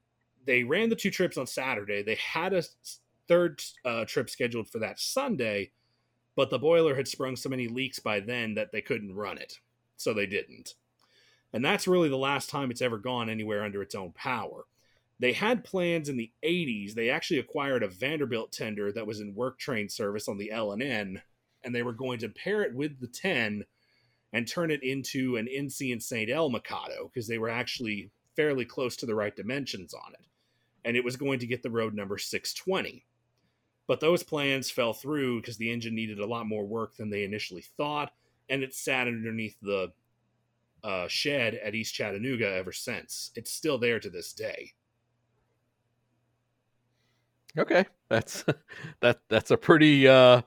they 0.46 0.64
ran 0.64 0.90
the 0.90 0.96
two 0.96 1.10
trips 1.10 1.38
on 1.38 1.48
Saturday. 1.48 2.04
They 2.04 2.20
had 2.24 2.54
a 2.54 2.62
third 3.28 3.64
uh, 3.84 4.06
trip 4.06 4.30
scheduled 4.30 4.70
for 4.70 4.78
that 4.78 5.00
Sunday, 5.00 5.72
but 6.36 6.52
the 6.52 6.60
boiler 6.60 6.94
had 6.94 7.08
sprung 7.08 7.36
so 7.36 7.50
many 7.50 7.68
leaks 7.68 7.98
by 7.98 8.20
then 8.20 8.54
that 8.54 8.72
they 8.72 8.82
couldn't 8.82 9.16
run 9.16 9.40
it. 9.40 9.58
So 9.98 10.14
they 10.14 10.28
didn't. 10.28 10.76
And 11.54 11.64
that's 11.64 11.88
really 11.88 12.10
the 12.10 12.18
last 12.18 12.50
time 12.50 12.72
it's 12.72 12.82
ever 12.82 12.98
gone 12.98 13.30
anywhere 13.30 13.64
under 13.64 13.82
its 13.82 13.96
own 13.96 14.12
power. 14.14 14.66
They 15.20 15.34
had 15.34 15.64
plans 15.64 16.10
in 16.10 16.18
the 16.18 16.32
80s. 16.44 16.94
They 16.94 17.10
actually 17.10 17.40
acquired 17.40 17.84
a 17.84 17.88
Vanderbilt 17.88 18.52
tender 18.52 18.92
that 18.92 19.06
was 19.06 19.20
in 19.20 19.36
work 19.36 19.60
train 19.60 19.88
service 19.88 20.28
on 20.28 20.38
the 20.38 20.52
L&N, 20.52 21.22
and 21.64 21.76
they 21.76 21.84
were 21.84 21.94
going 21.94 22.20
to 22.20 22.30
pair 22.30 22.64
it 22.64 22.74
with 22.74 23.00
the 23.00 23.08
10 23.08 23.66
and 24.34 24.48
turn 24.48 24.72
it 24.72 24.82
into 24.82 25.36
an 25.36 25.48
NC 25.48 25.92
and 25.92 26.02
St. 26.02 26.30
L 26.30 26.50
Mikado 26.50 27.12
because 27.14 27.28
they 27.28 27.38
were 27.38 27.50
actually 27.50 28.10
fairly 28.36 28.66
close 28.66 28.96
to 28.96 29.06
the 29.06 29.14
right 29.14 29.36
dimensions 29.36 29.94
on 29.94 30.14
it. 30.14 30.26
And 30.84 30.98
it 30.98 31.04
was 31.04 31.18
going 31.18 31.40
to 31.40 31.48
get 31.48 31.62
the 31.62 31.70
road 31.70 31.94
number 31.94 32.18
620. 32.18 33.06
But 33.88 34.00
those 34.00 34.24
plans 34.24 34.72
fell 34.72 34.94
through 34.94 35.42
because 35.42 35.58
the 35.58 35.72
engine 35.72 35.94
needed 35.94 36.20
a 36.20 36.26
lot 36.26 36.48
more 36.48 36.66
work 36.66 36.96
than 36.96 37.10
they 37.10 37.24
initially 37.24 37.64
thought, 37.78 38.14
and 38.50 38.64
it 38.64 38.74
sat 38.74 39.08
underneath 39.08 39.58
the 39.62 39.92
uh, 40.84 41.08
shed 41.08 41.56
at 41.56 41.76
East 41.76 41.94
Chattanooga 41.94 42.48
ever 42.54 42.72
since. 42.72 43.32
It's 43.36 43.52
still 43.52 43.78
there 43.78 44.00
to 44.00 44.10
this 44.10 44.34
day. 44.34 44.72
Okay, 47.58 47.86
that's 48.10 48.46
that 49.02 49.20
that's 49.30 49.52
a 49.52 49.58
pretty 49.58 50.08
uh 50.08 50.42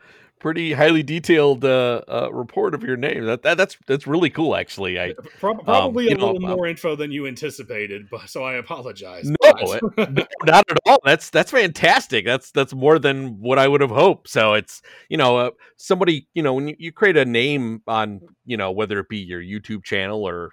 pretty 0.44 0.74
highly 0.74 1.02
detailed 1.02 1.64
uh, 1.64 2.02
uh, 2.06 2.28
report 2.30 2.74
of 2.74 2.82
your 2.82 2.98
name. 2.98 3.24
That, 3.24 3.40
that 3.44 3.56
that's 3.56 3.78
that's 3.86 4.06
really 4.06 4.28
cool, 4.28 4.54
actually. 4.54 5.00
I 5.00 5.14
Pro- 5.40 5.54
probably 5.54 6.12
um, 6.12 6.18
a 6.18 6.26
little 6.26 6.38
know, 6.38 6.56
more 6.56 6.66
um, 6.66 6.70
info 6.72 6.94
than 6.94 7.10
you 7.10 7.26
anticipated, 7.26 8.08
but 8.10 8.28
so 8.28 8.44
I 8.44 8.56
apologize. 8.56 9.24
No, 9.24 9.52
not 10.44 10.70
at 10.70 10.76
all. 10.84 10.98
That's 11.02 11.30
that's 11.30 11.50
fantastic. 11.50 12.26
That's 12.26 12.50
that's 12.50 12.74
more 12.74 12.98
than 12.98 13.40
what 13.40 13.58
I 13.58 13.66
would 13.66 13.80
have 13.80 13.90
hoped. 13.90 14.28
So 14.28 14.52
it's 14.52 14.82
you 15.08 15.16
know 15.16 15.38
uh, 15.38 15.50
somebody 15.78 16.28
you 16.34 16.42
know 16.42 16.52
when 16.52 16.68
you, 16.68 16.76
you 16.78 16.92
create 16.92 17.16
a 17.16 17.24
name 17.24 17.80
on 17.86 18.20
you 18.44 18.58
know 18.58 18.70
whether 18.70 18.98
it 18.98 19.08
be 19.08 19.20
your 19.20 19.40
YouTube 19.40 19.82
channel 19.82 20.28
or 20.28 20.50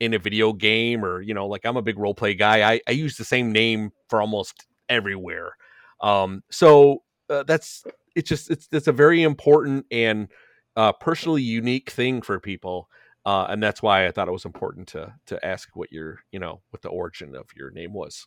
in 0.00 0.12
a 0.12 0.18
video 0.18 0.52
game 0.52 1.02
or 1.02 1.22
you 1.22 1.32
know 1.32 1.46
like 1.46 1.64
I'm 1.64 1.78
a 1.78 1.82
big 1.82 1.98
role 1.98 2.14
play 2.14 2.34
guy. 2.34 2.74
I 2.74 2.82
I 2.86 2.90
use 2.90 3.16
the 3.16 3.24
same 3.24 3.52
name 3.52 3.92
for 4.10 4.20
almost 4.20 4.66
everywhere. 4.90 5.56
Um, 6.02 6.42
so 6.50 7.04
uh, 7.30 7.44
that's 7.44 7.84
it's 8.14 8.28
just 8.28 8.50
it's 8.50 8.68
it's 8.72 8.86
a 8.86 8.92
very 8.92 9.22
important 9.22 9.86
and 9.90 10.28
uh, 10.76 10.92
personally 10.92 11.42
unique 11.42 11.90
thing 11.90 12.22
for 12.22 12.38
people, 12.38 12.88
uh, 13.26 13.46
and 13.48 13.62
that's 13.62 13.82
why 13.82 14.06
I 14.06 14.10
thought 14.10 14.28
it 14.28 14.32
was 14.32 14.44
important 14.44 14.88
to 14.88 15.14
to 15.26 15.44
ask 15.44 15.70
what 15.74 15.92
your 15.92 16.20
you 16.32 16.38
know 16.38 16.60
what 16.70 16.82
the 16.82 16.88
origin 16.88 17.34
of 17.34 17.46
your 17.56 17.70
name 17.70 17.92
was. 17.92 18.26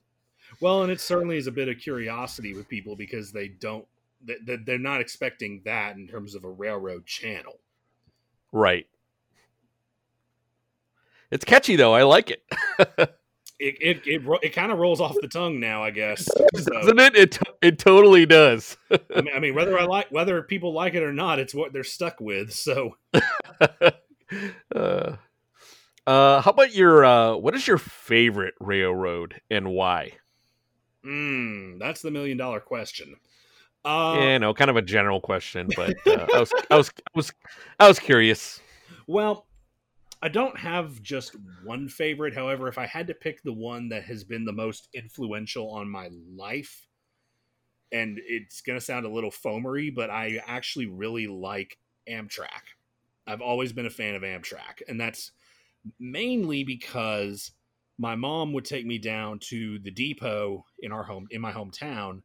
Well, 0.59 0.83
and 0.83 0.91
it 0.91 0.99
certainly 0.99 1.37
is 1.37 1.47
a 1.47 1.51
bit 1.51 1.69
of 1.69 1.77
curiosity 1.79 2.53
with 2.53 2.67
people 2.67 2.95
because 2.95 3.31
they 3.31 3.47
don't 3.47 3.85
they're 4.21 4.77
not 4.79 5.01
expecting 5.01 5.61
that 5.65 5.97
in 5.97 6.07
terms 6.07 6.35
of 6.35 6.43
a 6.43 6.49
railroad 6.49 7.05
channel. 7.05 7.59
Right. 8.51 8.87
It's 11.31 11.43
catchy 11.43 11.75
though. 11.75 11.93
I 11.93 12.03
like 12.03 12.29
it. 12.29 12.43
it 13.59 13.75
it 13.81 14.07
it, 14.07 14.21
it 14.41 14.49
kind 14.53 14.71
of 14.71 14.79
rolls 14.79 14.99
off 15.01 15.15
the 15.21 15.27
tongue 15.27 15.59
now, 15.59 15.83
I 15.83 15.91
guess. 15.91 16.25
So, 16.25 16.45
Doesn't 16.71 16.99
it? 16.99 17.15
It 17.15 17.39
it 17.61 17.79
totally 17.79 18.25
does. 18.25 18.77
I, 18.91 19.21
mean, 19.21 19.33
I 19.35 19.39
mean, 19.39 19.55
whether 19.55 19.77
I 19.77 19.85
like 19.85 20.11
whether 20.11 20.41
people 20.41 20.73
like 20.73 20.93
it 20.93 21.03
or 21.03 21.13
not, 21.13 21.39
it's 21.39 21.53
what 21.53 21.73
they're 21.73 21.83
stuck 21.83 22.19
with. 22.19 22.51
So, 22.53 22.97
uh, 23.61 23.91
uh, 24.75 26.41
how 26.41 26.51
about 26.51 26.73
your 26.73 27.05
uh, 27.05 27.35
what 27.35 27.55
is 27.55 27.67
your 27.67 27.77
favorite 27.77 28.55
railroad 28.59 29.41
and 29.49 29.69
why? 29.69 30.13
Hmm, 31.03 31.77
that's 31.79 32.01
the 32.01 32.11
million 32.11 32.37
dollar 32.37 32.59
question. 32.59 33.15
Uh, 33.85 34.15
yeah, 34.17 34.37
no, 34.37 34.53
kind 34.53 34.69
of 34.69 34.77
a 34.77 34.81
general 34.81 35.19
question, 35.19 35.69
but 35.75 35.95
uh, 36.07 36.25
I 36.33 36.39
was 36.39 36.51
I 36.71 36.77
was 36.77 36.91
I 36.97 37.17
was 37.17 37.33
I 37.79 37.87
was 37.87 37.99
curious. 37.99 38.61
Well, 39.07 39.45
I 40.23 40.29
don't 40.29 40.57
have 40.57 41.01
just 41.01 41.35
one 41.65 41.89
favorite. 41.89 42.33
However, 42.33 42.69
if 42.69 42.77
I 42.77 42.85
had 42.85 43.07
to 43.07 43.13
pick 43.13 43.43
the 43.43 43.51
one 43.51 43.89
that 43.89 44.05
has 44.05 44.23
been 44.23 44.45
the 44.45 44.53
most 44.53 44.87
influential 44.93 45.69
on 45.69 45.89
my 45.89 46.07
life, 46.33 46.87
and 47.91 48.17
it's 48.25 48.61
going 48.61 48.79
to 48.79 48.85
sound 48.85 49.05
a 49.05 49.09
little 49.09 49.29
foamery, 49.29 49.89
but 49.89 50.09
I 50.09 50.39
actually 50.47 50.85
really 50.85 51.27
like 51.27 51.77
Amtrak. 52.09 52.71
I've 53.27 53.41
always 53.41 53.73
been 53.73 53.85
a 53.85 53.89
fan 53.89 54.15
of 54.15 54.21
Amtrak, 54.21 54.81
and 54.87 54.97
that's 54.97 55.31
mainly 55.99 56.63
because 56.63 57.51
my 57.97 58.15
mom 58.15 58.53
would 58.53 58.63
take 58.63 58.85
me 58.85 58.99
down 58.99 59.39
to 59.49 59.77
the 59.79 59.91
depot 59.91 60.63
in 60.79 60.93
our 60.93 61.03
home 61.03 61.27
in 61.31 61.41
my 61.41 61.51
hometown, 61.51 62.21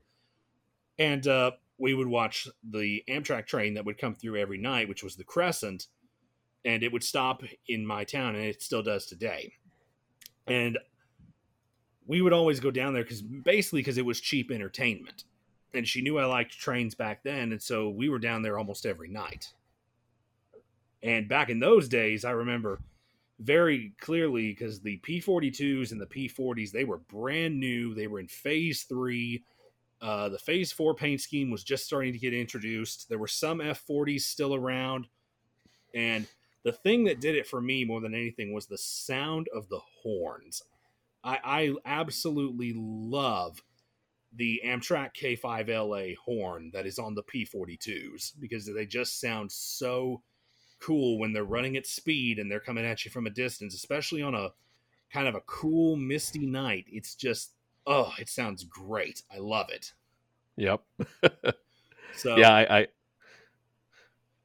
and 1.00 1.26
uh, 1.26 1.50
we 1.78 1.94
would 1.94 2.06
watch 2.06 2.46
the 2.62 3.02
Amtrak 3.08 3.48
train 3.48 3.74
that 3.74 3.84
would 3.84 3.98
come 3.98 4.14
through 4.14 4.36
every 4.36 4.58
night, 4.58 4.88
which 4.88 5.02
was 5.02 5.16
the 5.16 5.24
Crescent 5.24 5.88
and 6.64 6.82
it 6.82 6.92
would 6.92 7.04
stop 7.04 7.42
in 7.68 7.86
my 7.86 8.04
town, 8.04 8.34
and 8.34 8.44
it 8.44 8.62
still 8.62 8.82
does 8.82 9.06
today. 9.06 9.52
And 10.46 10.78
we 12.06 12.22
would 12.22 12.32
always 12.32 12.60
go 12.60 12.70
down 12.70 12.94
there 12.94 13.02
because 13.02 13.22
basically 13.22 13.80
because 13.80 13.98
it 13.98 14.06
was 14.06 14.20
cheap 14.20 14.50
entertainment, 14.50 15.24
and 15.74 15.86
she 15.86 16.00
knew 16.00 16.18
I 16.18 16.24
liked 16.24 16.58
trains 16.58 16.94
back 16.94 17.22
then, 17.22 17.52
and 17.52 17.62
so 17.62 17.90
we 17.90 18.08
were 18.08 18.18
down 18.18 18.42
there 18.42 18.58
almost 18.58 18.86
every 18.86 19.08
night. 19.08 19.52
And 21.02 21.28
back 21.28 21.48
in 21.48 21.60
those 21.60 21.88
days, 21.88 22.24
I 22.24 22.30
remember 22.30 22.80
very 23.40 23.92
clearly 24.00 24.48
because 24.48 24.80
the 24.80 24.98
P42s 24.98 25.92
and 25.92 26.00
the 26.00 26.06
P40s 26.06 26.72
they 26.72 26.84
were 26.84 26.98
brand 26.98 27.58
new. 27.58 27.94
They 27.94 28.08
were 28.08 28.20
in 28.20 28.28
Phase 28.28 28.82
Three. 28.82 29.44
Uh, 30.00 30.28
the 30.28 30.38
Phase 30.38 30.72
Four 30.72 30.94
paint 30.94 31.20
scheme 31.20 31.50
was 31.50 31.64
just 31.64 31.84
starting 31.84 32.12
to 32.12 32.18
get 32.18 32.34
introduced. 32.34 33.08
There 33.08 33.18
were 33.18 33.28
some 33.28 33.58
F40s 33.58 34.22
still 34.22 34.54
around, 34.54 35.06
and 35.94 36.26
the 36.68 36.72
thing 36.72 37.04
that 37.04 37.18
did 37.18 37.34
it 37.34 37.46
for 37.46 37.62
me 37.62 37.82
more 37.82 38.02
than 38.02 38.14
anything 38.14 38.52
was 38.52 38.66
the 38.66 38.76
sound 38.76 39.48
of 39.54 39.70
the 39.70 39.80
horns. 40.02 40.62
I, 41.24 41.38
I 41.42 41.74
absolutely 41.86 42.74
love 42.76 43.62
the 44.34 44.60
Amtrak 44.66 45.14
K5LA 45.18 46.16
horn 46.18 46.70
that 46.74 46.84
is 46.84 46.98
on 46.98 47.14
the 47.14 47.22
P42s 47.22 48.34
because 48.38 48.66
they 48.66 48.84
just 48.84 49.18
sound 49.18 49.50
so 49.50 50.20
cool 50.78 51.18
when 51.18 51.32
they're 51.32 51.42
running 51.44 51.78
at 51.78 51.86
speed 51.86 52.38
and 52.38 52.52
they're 52.52 52.60
coming 52.60 52.84
at 52.84 53.02
you 53.02 53.10
from 53.10 53.26
a 53.26 53.30
distance, 53.30 53.74
especially 53.74 54.20
on 54.20 54.34
a 54.34 54.50
kind 55.10 55.26
of 55.26 55.34
a 55.34 55.40
cool, 55.46 55.96
misty 55.96 56.46
night. 56.46 56.84
It's 56.92 57.14
just, 57.14 57.54
oh, 57.86 58.12
it 58.18 58.28
sounds 58.28 58.64
great. 58.64 59.22
I 59.34 59.38
love 59.38 59.70
it. 59.70 59.94
Yep. 60.56 60.82
so 62.14 62.36
yeah, 62.36 62.52
I, 62.52 62.78
I 62.80 62.86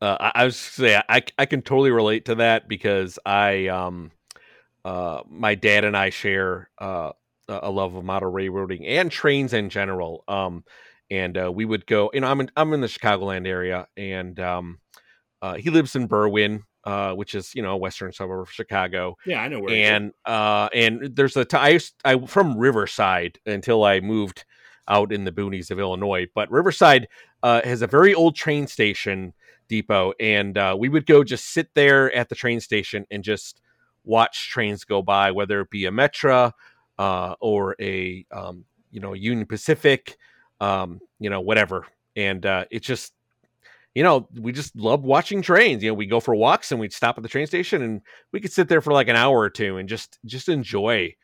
uh, 0.04 0.18
I, 0.20 0.32
I 0.36 0.46
was 0.46 0.58
say 0.58 1.02
I 1.10 1.24
I 1.38 1.46
can 1.46 1.62
totally 1.62 1.92
relate 1.92 2.26
to 2.26 2.36
that 2.36 2.68
because 2.68 3.18
I 3.26 3.68
um 3.68 4.12
uh 4.86 5.22
my 5.30 5.56
dad 5.56 5.86
and 5.86 5.96
I 5.96 6.10
share 6.10 6.70
uh 6.78 7.12
a 7.48 7.70
love 7.70 7.96
of 7.96 8.04
model 8.04 8.32
railroading 8.32 8.86
and 8.86 9.12
trains 9.12 9.54
in 9.54 9.70
general. 9.70 10.24
Um, 10.28 10.64
and 11.12 11.38
uh, 11.38 11.52
we 11.52 11.66
would 11.66 11.86
go. 11.86 12.10
You 12.14 12.22
know, 12.22 12.28
I'm 12.28 12.40
in 12.42 12.52
I'm 12.56 12.74
in 12.74 12.82
the 12.82 12.88
Chicagoland 12.88 13.48
area, 13.48 13.88
and 13.98 14.40
um, 14.40 14.80
uh, 15.42 15.56
he 15.56 15.70
lives 15.70 15.96
in 15.96 16.08
Berwyn, 16.08 16.64
uh, 16.86 17.14
which 17.14 17.36
is 17.36 17.54
you 17.54 17.62
know 17.62 17.74
a 17.74 17.78
western 17.78 18.12
suburb 18.12 18.42
of 18.42 18.52
Chicago. 18.52 19.18
Yeah, 19.26 19.42
I 19.42 19.48
know 19.48 19.60
where. 19.60 19.74
And 19.74 20.14
uh, 20.26 20.70
and 20.74 21.16
there's 21.16 21.38
a 21.38 21.46
t- 21.46 21.58
I, 21.58 21.80
I 22.06 22.26
from 22.26 22.58
Riverside 22.58 23.40
until 23.46 23.84
I 23.84 24.00
moved 24.00 24.46
out 24.88 25.12
in 25.12 25.24
the 25.24 25.32
boonies 25.32 25.70
of 25.72 25.80
Illinois. 25.80 26.26
But 26.34 26.50
Riverside 26.52 27.08
uh, 27.44 27.62
has 27.64 27.82
a 27.82 27.88
very 27.88 28.14
old 28.14 28.36
train 28.36 28.68
station 28.68 29.34
depot, 29.74 30.14
and 30.20 30.56
uh, 30.56 30.76
we 30.78 30.88
would 30.88 31.08
go 31.08 31.24
just 31.24 31.46
sit 31.46 31.74
there 31.74 32.14
at 32.14 32.30
the 32.30 32.36
train 32.36 32.60
station 32.60 33.08
and 33.10 33.24
just 33.24 33.60
watch 34.04 34.50
trains 34.52 34.84
go 34.84 35.02
by, 35.02 35.32
whether 35.32 35.62
it 35.62 35.72
be 35.72 35.86
a 35.86 35.92
Metra 35.92 36.52
uh, 37.00 37.34
or 37.40 37.76
a 37.80 38.24
um, 38.32 38.66
you 38.92 39.00
know 39.00 39.14
Union 39.14 39.48
Pacific, 39.48 40.16
um, 40.62 41.00
you 41.20 41.30
know 41.30 41.42
whatever, 41.42 41.88
and 42.16 42.46
uh, 42.46 42.66
it 42.70 42.82
just 42.84 43.14
you 43.96 44.04
know 44.04 44.28
we 44.40 44.52
just 44.52 44.76
loved 44.76 45.04
watching 45.04 45.42
trains. 45.42 45.82
You 45.82 45.90
know, 45.90 45.96
we 45.96 46.06
go 46.06 46.20
for 46.20 46.36
walks 46.36 46.72
and 46.72 46.80
we'd 46.80 46.94
stop 46.94 47.18
at 47.18 47.24
the 47.24 47.30
train 47.30 47.48
station 47.48 47.82
and 47.82 48.02
we 48.32 48.40
could 48.40 48.54
sit 48.54 48.68
there 48.68 48.82
for 48.82 48.94
like 48.94 49.08
an 49.08 49.16
hour 49.16 49.40
or 49.40 49.50
two 49.50 49.78
and 49.78 49.90
just 49.90 50.20
just 50.26 50.50
enjoy. 50.50 51.16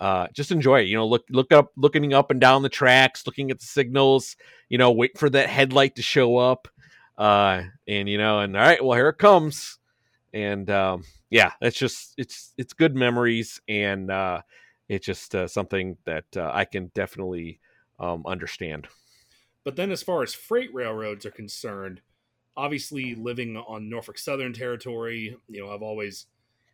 Uh, 0.00 0.28
just 0.32 0.52
enjoy 0.52 0.78
it. 0.80 0.86
You 0.86 0.96
know, 0.96 1.06
look 1.06 1.24
look 1.28 1.52
up, 1.52 1.72
looking 1.76 2.14
up 2.14 2.30
and 2.30 2.40
down 2.40 2.62
the 2.62 2.68
tracks, 2.68 3.26
looking 3.26 3.50
at 3.50 3.58
the 3.58 3.66
signals. 3.66 4.36
You 4.68 4.78
know, 4.78 4.92
wait 4.92 5.18
for 5.18 5.28
that 5.28 5.50
headlight 5.50 5.96
to 5.96 6.02
show 6.02 6.36
up 6.36 6.68
uh, 7.18 7.64
and 7.86 8.08
you 8.08 8.16
know, 8.16 8.40
and 8.40 8.56
all 8.56 8.62
right, 8.62 8.82
well, 8.82 8.96
here 8.96 9.08
it 9.08 9.18
comes, 9.18 9.78
and 10.32 10.70
um, 10.70 11.02
yeah, 11.30 11.52
it's 11.60 11.76
just 11.76 12.14
it's 12.16 12.54
it's 12.56 12.72
good 12.72 12.94
memories, 12.94 13.60
and 13.68 14.10
uh, 14.10 14.42
it's 14.88 15.04
just 15.04 15.34
uh, 15.34 15.48
something 15.48 15.96
that 16.06 16.24
uh, 16.36 16.50
I 16.54 16.64
can 16.64 16.90
definitely 16.94 17.60
um, 17.98 18.24
understand. 18.24 18.86
But 19.64 19.74
then, 19.76 19.90
as 19.90 20.02
far 20.02 20.22
as 20.22 20.32
freight 20.32 20.72
railroads 20.72 21.26
are 21.26 21.32
concerned, 21.32 22.00
obviously 22.56 23.16
living 23.16 23.56
on 23.56 23.90
Norfolk 23.90 24.16
Southern 24.16 24.52
territory, 24.52 25.36
you 25.48 25.60
know, 25.60 25.70
I've 25.70 25.82
always 25.82 26.26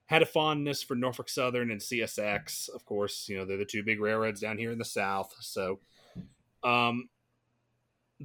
had 0.07 0.21
a 0.21 0.27
fondness 0.27 0.83
for 0.83 0.95
Norfolk 0.95 1.31
Southern 1.31 1.71
and 1.71 1.81
CSX. 1.81 2.69
Of 2.69 2.85
course, 2.85 3.27
you 3.29 3.39
know, 3.39 3.47
they're 3.47 3.57
the 3.57 3.65
two 3.65 3.83
big 3.83 4.01
railroads 4.01 4.43
down 4.43 4.59
here 4.59 4.71
in 4.71 4.79
the 4.79 4.85
South. 4.85 5.35
So, 5.41 5.81
um, 6.63 7.09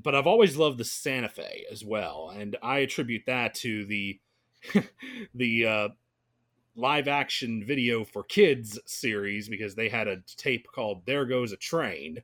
but 0.02 0.16
I've 0.16 0.28
always 0.28 0.58
loved 0.58 0.78
the 0.78 0.86
Santa 0.86 1.30
Fe 1.30 1.66
as 1.72 1.84
well, 1.84 2.32
and 2.36 2.56
I 2.62 2.80
attribute 2.80 3.24
that 3.26 3.54
to 3.56 3.86
the 3.86 4.20
the 5.34 5.66
uh, 5.66 5.90
live 6.76 7.08
action 7.08 7.64
video 7.66 8.04
for 8.04 8.24
kids 8.24 8.80
series 8.86 9.50
because 9.50 9.76
they 9.76 9.90
had 9.90 10.08
a 10.08 10.22
tape 10.38 10.68
called 10.74 11.06
"There 11.06 11.26
Goes 11.26 11.52
a 11.52 11.58
Train," 11.58 12.20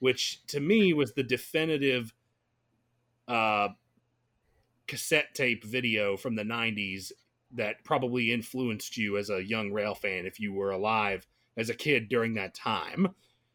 which 0.00 0.44
to 0.48 0.60
me 0.60 0.92
was 0.92 1.12
the 1.12 1.22
definitive 1.22 2.12
uh, 3.28 3.68
cassette 4.86 5.34
tape 5.34 5.64
video 5.64 6.16
from 6.16 6.34
the 6.34 6.42
'90s 6.42 7.12
that 7.52 7.84
probably 7.84 8.32
influenced 8.32 8.96
you 8.96 9.16
as 9.16 9.30
a 9.30 9.44
young 9.44 9.72
rail 9.72 9.94
fan 9.94 10.26
if 10.26 10.40
you 10.40 10.52
were 10.52 10.70
alive 10.70 11.26
as 11.56 11.68
a 11.68 11.74
kid 11.74 12.08
during 12.08 12.34
that 12.34 12.54
time 12.54 13.08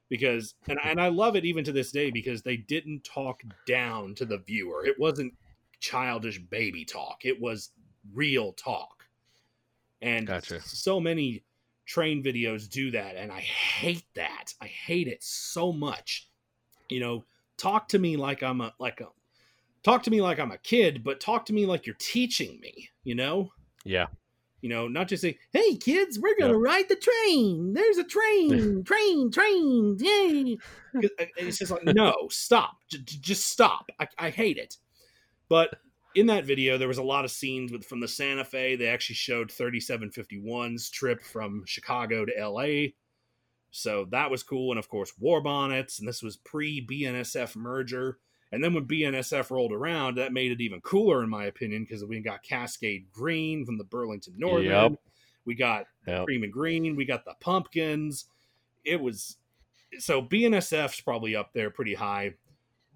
because 0.09 0.55
and 0.67 0.79
and 0.83 0.99
I 0.99 1.07
love 1.07 1.35
it 1.35 1.45
even 1.45 1.63
to 1.65 1.71
this 1.71 1.91
day 1.91 2.11
because 2.11 2.41
they 2.41 2.57
didn't 2.57 3.03
talk 3.03 3.41
down 3.67 4.15
to 4.15 4.25
the 4.25 4.37
viewer. 4.37 4.85
It 4.85 4.99
wasn't 4.99 5.33
childish 5.79 6.39
baby 6.39 6.85
talk. 6.85 7.25
It 7.25 7.39
was 7.39 7.71
real 8.13 8.53
talk. 8.53 9.05
And 10.01 10.27
Gotcha. 10.27 10.61
so 10.61 10.99
many 10.99 11.43
train 11.85 12.23
videos 12.23 12.69
do 12.69 12.91
that, 12.91 13.15
and 13.15 13.31
I 13.31 13.39
hate 13.39 14.05
that. 14.15 14.53
I 14.61 14.67
hate 14.67 15.07
it 15.07 15.23
so 15.23 15.71
much. 15.71 16.29
You 16.89 16.99
know, 16.99 17.25
talk 17.57 17.87
to 17.89 17.99
me 17.99 18.17
like 18.17 18.43
I'm 18.43 18.61
a 18.61 18.73
like 18.79 19.01
a 19.01 19.07
talk 19.85 20.03
to 20.03 20.11
me 20.11 20.21
like 20.21 20.39
I'm 20.39 20.51
a 20.51 20.57
kid, 20.57 21.03
but 21.03 21.19
talk 21.19 21.45
to 21.45 21.53
me 21.53 21.65
like 21.65 21.85
you're 21.85 21.95
teaching 21.99 22.59
me, 22.59 22.89
you 23.03 23.15
know? 23.15 23.51
Yeah. 23.85 24.07
You 24.65 24.69
know, 24.69 24.87
not 24.87 25.07
just 25.07 25.21
say, 25.21 25.37
"Hey 25.51 25.75
kids, 25.75 26.17
we're 26.17 26.35
gonna 26.39 26.57
ride 26.57 26.89
the 26.89 26.95
train. 26.95 27.73
There's 27.73 27.99
a 27.99 28.03
train, 28.03 28.83
train, 28.83 29.29
train, 29.29 29.95
yay!" 29.99 30.57
uh, 30.95 31.25
It's 31.37 31.59
just 31.59 31.71
like, 31.71 31.83
no, 31.83 32.15
stop, 32.31 32.77
J- 32.89 32.97
j- 32.97 33.19
just 33.21 33.45
stop. 33.47 33.91
I, 33.99 34.07
I 34.17 34.29
hate 34.31 34.57
it. 34.57 34.77
But 35.49 35.75
in 36.15 36.25
that 36.25 36.45
video, 36.45 36.79
there 36.79 36.87
was 36.87 36.97
a 36.97 37.03
lot 37.03 37.25
of 37.25 37.29
scenes 37.29 37.71
with 37.71 37.85
from 37.85 37.99
the 37.99 38.07
Santa 38.07 38.43
Fe. 38.43 38.75
They 38.75 38.87
actually 38.87 39.17
showed 39.17 39.49
3751's 39.49 40.89
trip 40.89 41.21
from 41.21 41.61
Chicago 41.67 42.25
to 42.25 42.35
L.A. 42.35 42.95
So 43.69 44.07
that 44.09 44.31
was 44.31 44.41
cool, 44.41 44.71
and 44.71 44.79
of 44.79 44.89
course, 44.89 45.13
war 45.19 45.41
bonnets. 45.41 45.99
And 45.99 46.07
this 46.07 46.23
was 46.23 46.37
pre 46.37 46.83
BNSF 46.83 47.55
merger. 47.55 48.17
And 48.51 48.63
then 48.63 48.73
when 48.73 48.85
BNSF 48.85 49.49
rolled 49.49 49.73
around, 49.73 50.15
that 50.15 50.33
made 50.33 50.51
it 50.51 50.61
even 50.61 50.81
cooler, 50.81 51.23
in 51.23 51.29
my 51.29 51.45
opinion, 51.45 51.83
because 51.83 52.05
we 52.05 52.19
got 52.19 52.43
Cascade 52.43 53.07
Green 53.11 53.65
from 53.65 53.77
the 53.77 53.83
Burlington 53.83 54.35
Northern. 54.37 54.71
Yep. 54.71 54.93
We 55.45 55.55
got 55.55 55.85
Yep. 56.07 56.25
Cream 56.25 56.43
and 56.43 56.53
Green. 56.53 56.95
We 56.95 57.05
got 57.05 57.25
the 57.25 57.35
pumpkins. 57.39 58.25
It 58.83 59.01
was 59.01 59.37
so 59.99 60.21
BNSF's 60.21 61.01
probably 61.01 61.35
up 61.35 61.53
there 61.53 61.69
pretty 61.69 61.95
high. 61.95 62.33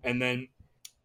And 0.04 0.22
then 0.22 0.48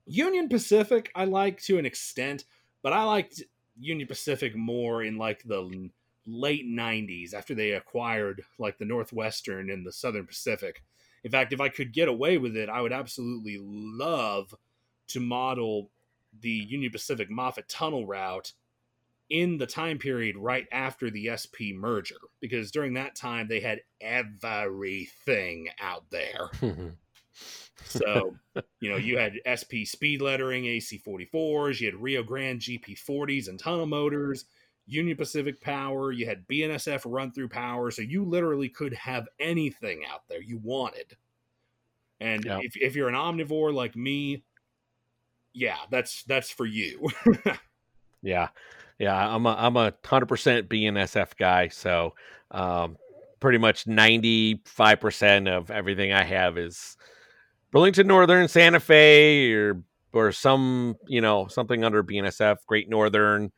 Union 0.06 0.48
Pacific, 0.48 1.10
I 1.14 1.24
like 1.24 1.60
to 1.62 1.78
an 1.78 1.86
extent, 1.86 2.44
but 2.82 2.92
I 2.92 3.04
liked 3.04 3.42
Union 3.78 4.06
Pacific 4.06 4.54
more 4.54 5.02
in 5.02 5.16
like 5.16 5.42
the 5.44 5.90
late 6.26 6.66
90s 6.66 7.34
after 7.34 7.54
they 7.54 7.72
acquired 7.72 8.42
like 8.58 8.78
the 8.78 8.84
Northwestern 8.84 9.70
and 9.70 9.86
the 9.86 9.92
Southern 9.92 10.26
Pacific. 10.26 10.82
In 11.24 11.30
fact, 11.30 11.52
if 11.52 11.60
I 11.60 11.70
could 11.70 11.92
get 11.92 12.08
away 12.08 12.38
with 12.38 12.56
it, 12.56 12.68
I 12.68 12.80
would 12.80 12.92
absolutely 12.92 13.58
love 13.60 14.54
to 15.08 15.20
model 15.20 15.90
the 16.40 16.50
Union 16.50 16.92
Pacific 16.92 17.30
Moffat 17.30 17.68
Tunnel 17.68 18.06
route 18.06 18.52
in 19.30 19.56
the 19.56 19.66
time 19.66 19.98
period 19.98 20.36
right 20.36 20.66
after 20.70 21.10
the 21.10 21.30
SP 21.32 21.72
merger, 21.74 22.18
because 22.40 22.70
during 22.70 22.94
that 22.94 23.16
time 23.16 23.48
they 23.48 23.60
had 23.60 23.80
everything 24.00 25.68
out 25.80 26.04
there. 26.10 26.50
So, 27.86 28.36
you 28.80 28.90
know, 28.90 28.96
you 28.96 29.18
had 29.18 29.40
SP 29.42 29.82
speed 29.84 30.22
lettering, 30.22 30.66
AC 30.66 31.02
44s, 31.04 31.80
you 31.80 31.86
had 31.86 32.00
Rio 32.00 32.22
Grande 32.22 32.60
GP 32.60 32.96
40s 32.96 33.48
and 33.48 33.58
tunnel 33.58 33.86
motors, 33.86 34.44
Union 34.86 35.16
Pacific 35.16 35.60
power, 35.60 36.12
you 36.12 36.26
had 36.26 36.46
BNSF 36.46 37.02
run 37.06 37.32
through 37.32 37.48
power. 37.48 37.90
So 37.90 38.02
you 38.02 38.24
literally 38.24 38.68
could 38.68 38.92
have 38.94 39.26
anything 39.40 40.02
out 40.10 40.22
there 40.28 40.42
you 40.42 40.58
wanted. 40.58 41.16
And 42.20 42.44
Yeah. 42.44 42.58
if, 42.62 42.76
if 42.76 42.94
you're 42.94 43.08
an 43.08 43.14
omnivore 43.14 43.72
like 43.74 43.96
me, 43.96 44.44
yeah, 45.52 45.76
that's 45.90 46.22
that's 46.24 46.50
for 46.50 46.66
you. 46.66 47.08
Yeah, 48.22 48.48
yeah. 48.98 49.14
I'm 49.34 49.44
a 49.44 49.50
I'm 49.50 49.76
a 49.76 49.92
hundred 50.02 50.26
percent 50.26 50.68
BNSF 50.70 51.36
guy. 51.36 51.68
So, 51.68 52.14
um, 52.50 52.96
pretty 53.38 53.58
much 53.58 53.86
ninety 53.86 54.62
five 54.64 54.98
percent 54.98 55.46
of 55.46 55.70
everything 55.70 56.12
I 56.14 56.24
have 56.24 56.56
is 56.56 56.96
Burlington 57.70 58.06
Northern, 58.06 58.48
Santa 58.48 58.80
Fe, 58.80 59.52
or 59.52 59.82
or 60.14 60.32
some 60.32 60.96
you 61.06 61.20
know 61.20 61.48
something 61.48 61.84
under 61.84 62.02
BNSF, 62.02 62.56
Great 62.66 62.88
Northern, 62.88 63.52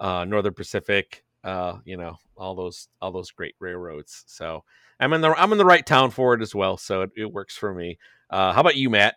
uh, 0.00 0.24
Northern 0.24 0.54
Pacific. 0.54 1.22
Uh, 1.44 1.78
you 1.84 1.96
know 1.96 2.16
all 2.36 2.54
those 2.56 2.88
all 3.00 3.12
those 3.12 3.30
great 3.30 3.54
railroads. 3.60 4.24
So 4.26 4.64
I'm 4.98 5.12
in 5.12 5.20
the 5.20 5.30
I'm 5.40 5.52
in 5.52 5.58
the 5.58 5.64
right 5.64 5.86
town 5.86 6.10
for 6.10 6.34
it 6.34 6.42
as 6.42 6.54
well. 6.54 6.76
So 6.76 7.02
it, 7.02 7.10
it 7.16 7.32
works 7.32 7.56
for 7.56 7.72
me. 7.72 7.98
Uh, 8.30 8.52
how 8.52 8.60
about 8.62 8.76
you, 8.76 8.90
Matt? 8.90 9.14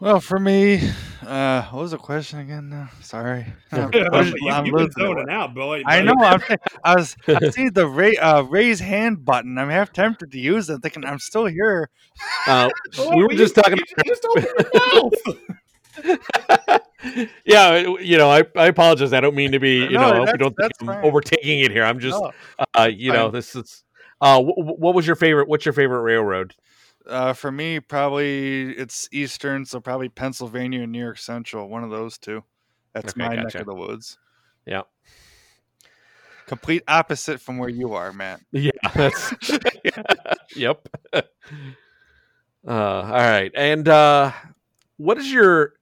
Well, 0.00 0.20
for 0.20 0.38
me, 0.38 0.80
uh, 1.26 1.62
what 1.64 1.82
was 1.82 1.90
the 1.90 1.98
question 1.98 2.38
again? 2.38 2.70
Now, 2.70 2.88
sorry, 3.02 3.46
I'm, 3.72 3.92
you, 3.92 4.06
I'm 4.50 4.64
you've 4.66 4.74
been 4.74 4.74
losing 4.74 4.86
it. 4.86 4.92
zoning 4.92 5.26
out, 5.28 5.54
boy. 5.54 5.82
I 5.84 6.00
know. 6.02 6.14
I'm, 6.20 6.40
I 6.84 6.94
was. 6.96 7.16
I 7.28 7.50
see 7.50 7.68
the 7.68 7.86
ra- 7.88 8.10
uh, 8.20 8.42
raise 8.48 8.78
hand 8.80 9.24
button. 9.24 9.58
I'm 9.58 9.68
half 9.70 9.92
tempted 9.92 10.30
to 10.32 10.38
use 10.38 10.70
it, 10.70 10.80
thinking 10.82 11.04
I'm 11.04 11.18
still 11.18 11.46
here. 11.46 11.90
Uh, 12.46 12.70
Oh, 12.98 13.16
we 13.16 13.24
were 13.24 13.32
you- 13.32 13.38
just 13.38 13.54
talking. 13.56 13.78
you 13.78 13.84
just 14.06 14.24
open 14.24 14.44
your 14.44 15.02
mouth. 15.02 15.12
yeah, 17.44 17.76
you 18.00 18.16
know, 18.16 18.30
I, 18.30 18.44
I 18.56 18.66
apologize. 18.66 19.12
I 19.12 19.20
don't 19.20 19.34
mean 19.34 19.52
to 19.52 19.60
be, 19.60 19.84
you 19.84 19.92
No, 19.92 20.00
know, 20.00 20.12
I 20.12 20.16
hope 20.18 20.28
you 20.32 20.38
don't 20.38 20.56
think 20.56 20.72
I'm 20.80 20.86
fine. 20.86 21.04
overtaking 21.04 21.60
it 21.60 21.70
here. 21.70 21.84
I'm 21.84 21.98
just, 21.98 22.20
No, 22.20 22.32
uh, 22.76 22.90
you 22.92 23.12
know, 23.12 23.30
this 23.30 23.54
is. 23.54 23.84
Uh, 24.20 24.40
wh- 24.40 24.78
what 24.78 24.94
was 24.94 25.06
your 25.06 25.16
favorite? 25.16 25.48
What's 25.48 25.64
your 25.64 25.72
favorite 25.72 26.02
railroad? 26.02 26.54
uh, 27.06 27.32
for 27.32 27.50
me, 27.50 27.80
probably 27.80 28.70
it's 28.72 29.08
Eastern, 29.12 29.64
so 29.64 29.80
probably 29.80 30.08
Pennsylvania 30.08 30.82
and 30.82 30.92
New 30.92 31.00
York 31.00 31.18
Central. 31.18 31.68
One 31.68 31.82
of 31.84 31.90
those 31.90 32.18
two. 32.18 32.44
That's 32.92 33.16
Okay, 33.16 33.28
my 33.28 33.34
gotcha. 33.36 33.44
neck 33.44 33.54
of 33.60 33.66
the 33.66 33.74
woods. 33.74 34.18
Yeah. 34.66 34.82
Complete 36.46 36.82
opposite 36.86 37.40
from 37.40 37.58
where 37.58 37.68
you 37.68 37.94
are, 37.94 38.12
Matt. 38.12 38.40
Yeah, 38.52 38.70
that's. 38.94 39.32
yep. 40.56 40.86
Uh, 41.12 41.22
all 42.66 43.10
right, 43.10 43.50
and 43.56 43.88
uh, 43.88 44.32
what 44.96 45.18
is 45.18 45.32
your 45.32 45.72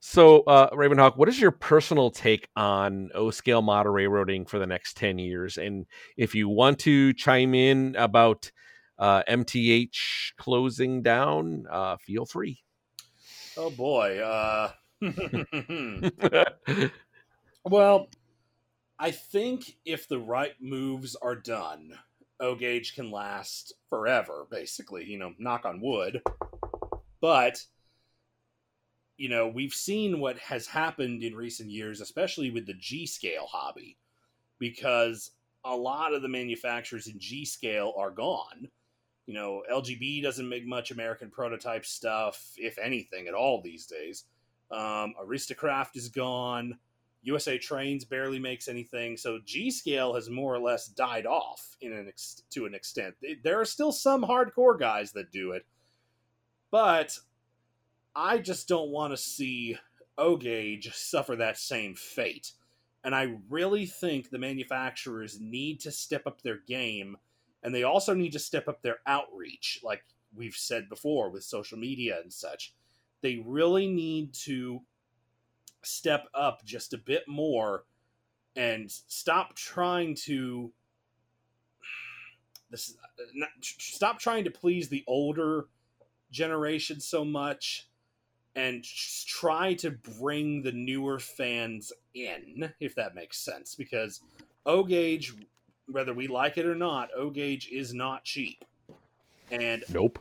so 0.00 0.40
uh, 0.42 0.70
Ravenhawk? 0.70 1.16
What 1.16 1.28
is 1.28 1.40
your 1.40 1.50
personal 1.50 2.10
take 2.10 2.48
on 2.56 3.10
O 3.14 3.30
scale 3.30 3.62
model 3.62 3.92
railroading 3.92 4.46
for 4.46 4.58
the 4.58 4.66
next 4.66 4.96
ten 4.96 5.18
years? 5.18 5.58
And 5.58 5.86
if 6.16 6.34
you 6.34 6.48
want 6.48 6.78
to 6.80 7.12
chime 7.12 7.54
in 7.54 7.96
about 7.96 8.50
uh, 8.98 9.22
MTH 9.28 10.36
closing 10.36 11.02
down, 11.02 11.66
uh, 11.70 11.96
feel 11.98 12.26
free. 12.26 12.62
Oh 13.56 13.70
boy. 13.70 14.18
Uh, 14.18 14.70
well, 17.64 18.08
I 18.98 19.10
think 19.10 19.76
if 19.84 20.08
the 20.08 20.18
right 20.18 20.54
moves 20.60 21.16
are 21.16 21.34
done, 21.34 21.92
O 22.40 22.54
Gauge 22.54 22.94
can 22.94 23.10
last 23.10 23.74
forever, 23.88 24.46
basically, 24.50 25.04
you 25.04 25.18
know, 25.18 25.32
knock 25.38 25.64
on 25.64 25.80
wood. 25.80 26.22
But, 27.20 27.62
you 29.16 29.28
know, 29.28 29.48
we've 29.48 29.72
seen 29.72 30.20
what 30.20 30.38
has 30.38 30.66
happened 30.66 31.22
in 31.22 31.34
recent 31.34 31.70
years, 31.70 32.00
especially 32.00 32.50
with 32.50 32.66
the 32.66 32.74
G 32.74 33.06
scale 33.06 33.46
hobby, 33.50 33.96
because 34.58 35.30
a 35.64 35.74
lot 35.74 36.12
of 36.12 36.22
the 36.22 36.28
manufacturers 36.28 37.06
in 37.06 37.18
G 37.18 37.44
scale 37.44 37.94
are 37.96 38.10
gone. 38.10 38.68
You 39.26 39.34
know, 39.34 39.62
LGB 39.72 40.22
doesn't 40.22 40.48
make 40.48 40.66
much 40.66 40.90
American 40.90 41.30
prototype 41.30 41.84
stuff, 41.84 42.52
if 42.56 42.78
anything, 42.78 43.26
at 43.26 43.34
all 43.34 43.60
these 43.60 43.86
days. 43.86 44.24
Um, 44.70 45.14
Aristocraft 45.20 45.96
is 45.96 46.08
gone. 46.08 46.78
USA 47.22 47.58
Trains 47.58 48.04
barely 48.04 48.38
makes 48.38 48.68
anything. 48.68 49.16
So 49.16 49.40
G 49.44 49.70
Scale 49.70 50.14
has 50.14 50.30
more 50.30 50.54
or 50.54 50.60
less 50.60 50.86
died 50.86 51.26
off 51.26 51.76
in 51.80 51.92
an 51.92 52.06
ex- 52.06 52.44
to 52.50 52.66
an 52.66 52.74
extent. 52.74 53.16
There 53.42 53.60
are 53.60 53.64
still 53.64 53.90
some 53.90 54.22
hardcore 54.22 54.78
guys 54.78 55.10
that 55.12 55.32
do 55.32 55.50
it, 55.52 55.66
but 56.70 57.18
I 58.16 58.38
just 58.38 58.66
don't 58.66 58.90
want 58.90 59.12
to 59.12 59.16
see 59.18 59.76
O 60.16 60.36
Gauge 60.36 60.90
suffer 60.94 61.36
that 61.36 61.58
same 61.58 61.94
fate. 61.94 62.52
And 63.04 63.14
I 63.14 63.36
really 63.50 63.84
think 63.84 64.30
the 64.30 64.38
manufacturers 64.38 65.38
need 65.38 65.80
to 65.80 65.92
step 65.92 66.26
up 66.26 66.40
their 66.40 66.58
game, 66.66 67.18
and 67.62 67.74
they 67.74 67.84
also 67.84 68.14
need 68.14 68.32
to 68.32 68.38
step 68.38 68.66
up 68.66 68.82
their 68.82 68.98
outreach, 69.06 69.80
like 69.84 70.02
we've 70.34 70.56
said 70.56 70.88
before 70.88 71.30
with 71.30 71.44
social 71.44 71.78
media 71.78 72.18
and 72.20 72.32
such. 72.32 72.74
They 73.20 73.42
really 73.46 73.86
need 73.86 74.32
to 74.44 74.80
step 75.82 76.26
up 76.34 76.64
just 76.64 76.94
a 76.94 76.98
bit 76.98 77.28
more 77.28 77.84
and 78.56 78.90
stop 78.90 79.54
trying 79.54 80.14
to 80.14 80.72
this 82.70 82.96
not, 83.34 83.50
stop 83.60 84.18
trying 84.18 84.44
to 84.44 84.50
please 84.50 84.88
the 84.88 85.04
older 85.06 85.66
generation 86.32 86.98
so 86.98 87.24
much 87.24 87.85
and 88.56 88.82
try 89.26 89.74
to 89.74 89.92
bring 89.92 90.62
the 90.62 90.72
newer 90.72 91.20
fans 91.20 91.92
in 92.14 92.72
if 92.80 92.94
that 92.96 93.14
makes 93.14 93.38
sense 93.38 93.76
because 93.76 94.20
O 94.64 94.82
gauge 94.82 95.34
whether 95.88 96.12
we 96.12 96.26
like 96.26 96.58
it 96.58 96.66
or 96.66 96.74
not 96.74 97.10
O 97.16 97.30
gauge 97.30 97.68
is 97.70 97.94
not 97.94 98.24
cheap 98.24 98.64
and 99.50 99.84
Nope. 99.88 100.18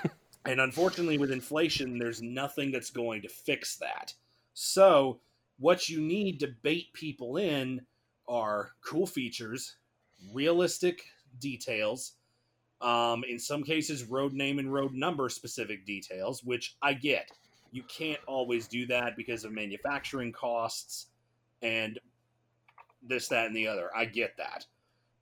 and 0.44 0.60
unfortunately, 0.60 1.18
with 1.18 1.30
inflation, 1.30 1.98
there's 1.98 2.22
nothing 2.22 2.70
that's 2.72 2.90
going 2.90 3.22
to 3.22 3.28
fix 3.28 3.76
that. 3.76 4.14
So, 4.54 5.20
what 5.58 5.88
you 5.88 6.00
need 6.00 6.40
to 6.40 6.48
bait 6.62 6.92
people 6.92 7.36
in 7.36 7.82
are 8.28 8.70
cool 8.84 9.06
features, 9.06 9.76
realistic 10.32 11.02
details, 11.38 12.14
um, 12.80 13.24
in 13.28 13.38
some 13.38 13.62
cases, 13.62 14.04
road 14.04 14.32
name 14.32 14.58
and 14.58 14.72
road 14.72 14.92
number 14.94 15.28
specific 15.28 15.86
details, 15.86 16.42
which 16.42 16.76
I 16.82 16.94
get. 16.94 17.30
You 17.72 17.82
can't 17.84 18.20
always 18.26 18.68
do 18.68 18.86
that 18.86 19.16
because 19.16 19.44
of 19.44 19.52
manufacturing 19.52 20.32
costs. 20.32 21.08
And 21.62 21.98
this, 23.02 23.28
that, 23.28 23.46
and 23.46 23.56
the 23.56 23.66
other. 23.66 23.90
I 23.96 24.04
get 24.04 24.36
that. 24.36 24.66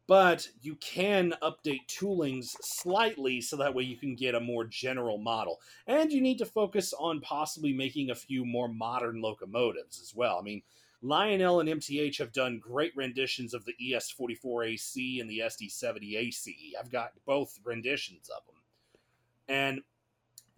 But 0.07 0.49
you 0.61 0.75
can 0.75 1.35
update 1.41 1.87
toolings 1.87 2.57
slightly 2.63 3.41
so 3.41 3.57
that 3.57 3.75
way 3.75 3.85
you 3.85 3.97
can 3.97 4.17
get 4.17 4.35
a 4.35 4.41
more 4.41 4.65
general 4.65 5.19
model. 5.19 5.61
And 5.87 6.11
you 6.11 6.21
need 6.21 6.39
to 6.39 6.47
focus 6.47 6.93
on 6.99 7.21
possibly 7.21 7.73
making 7.73 8.11
a 8.11 8.17
few 8.17 8.45
more 8.45 8.67
modern 8.67 9.23
locomotives 9.23 10.01
as 10.01 10.13
well. 10.13 10.37
I 10.37 10.43
mean, 10.43 10.63
Lionel 11.01 11.61
and 11.61 11.69
MTH 11.69 12.19
have 12.19 12.33
done 12.33 12.59
great 12.59 12.93
renditions 12.97 13.55
of 13.55 13.65
the 13.65 13.75
ES44AC 13.81 15.21
and 15.21 15.31
the 15.31 15.43
SD70AC. 15.45 16.73
I've 16.79 16.91
got 16.91 17.13
both 17.25 17.61
renditions 17.65 18.29
of 18.29 18.43
them. 18.47 18.63
And 19.49 19.81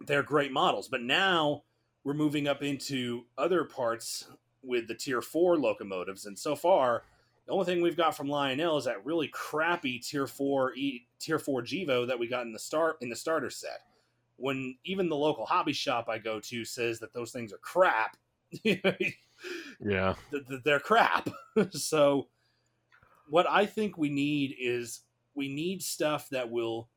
they're 0.05 0.23
great 0.23 0.51
models. 0.51 0.87
But 0.87 1.03
now 1.03 1.63
we're 2.03 2.13
moving 2.13 2.47
up 2.47 2.61
into 2.63 3.25
other 3.37 3.63
parts 3.63 4.27
with 4.61 4.87
the 4.87 4.95
Tier 4.95 5.21
4 5.21 5.57
locomotives. 5.57 6.25
And 6.25 6.37
so 6.37 6.55
far, 6.55 7.03
the 7.45 7.51
only 7.53 7.65
thing 7.65 7.81
we've 7.81 7.97
got 7.97 8.15
from 8.15 8.29
Lionel 8.29 8.77
is 8.77 8.85
that 8.85 9.05
really 9.05 9.27
crappy 9.27 9.99
Tier 9.99 10.27
4 10.27 10.75
e, 10.75 11.05
Tier 11.19 11.39
4 11.39 11.61
Gevo 11.63 12.07
that 12.07 12.17
we 12.17 12.27
got 12.27 12.45
in 12.45 12.53
the 12.53 12.59
start 12.59 12.97
in 13.01 13.09
the 13.09 13.15
starter 13.15 13.49
set. 13.49 13.81
When 14.37 14.75
even 14.83 15.09
the 15.09 15.15
local 15.15 15.45
hobby 15.45 15.73
shop 15.73 16.09
I 16.09 16.17
go 16.17 16.39
to 16.39 16.65
says 16.65 16.99
that 16.99 17.13
those 17.13 17.31
things 17.31 17.53
are 17.53 17.57
crap. 17.57 18.17
Yeah. 19.79 20.15
th- 20.31 20.47
th- 20.47 20.61
they're 20.63 20.79
crap. 20.79 21.27
so 21.71 22.27
what 23.27 23.49
I 23.49 23.65
think 23.65 23.97
we 23.97 24.09
need 24.09 24.55
is 24.59 25.01
we 25.35 25.47
need 25.47 25.81
stuff 25.81 26.29
that 26.29 26.49
will 26.49 26.89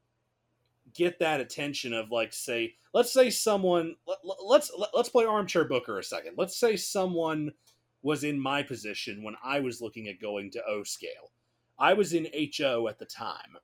get 0.96 1.18
that 1.18 1.40
attention 1.40 1.92
of 1.92 2.10
like 2.10 2.32
say 2.32 2.74
let's 2.92 3.12
say 3.12 3.30
someone 3.30 3.94
let, 4.06 4.18
let- 4.24 4.44
let's 4.44 4.70
let's 4.94 5.08
play 5.08 5.24
armchair 5.24 5.64
booker 5.64 5.98
a 5.98 6.04
second. 6.04 6.34
Let's 6.36 6.56
say 6.58 6.76
someone 6.76 7.52
was 8.02 8.24
in 8.24 8.38
my 8.40 8.62
position 8.62 9.22
when 9.22 9.34
I 9.42 9.60
was 9.60 9.80
looking 9.80 10.08
at 10.08 10.20
going 10.20 10.50
to 10.52 10.62
O 10.66 10.82
scale. 10.84 11.32
I 11.78 11.92
was 11.94 12.12
in 12.12 12.28
HO 12.56 12.88
at 12.88 12.98
the 12.98 13.04
time. 13.04 13.56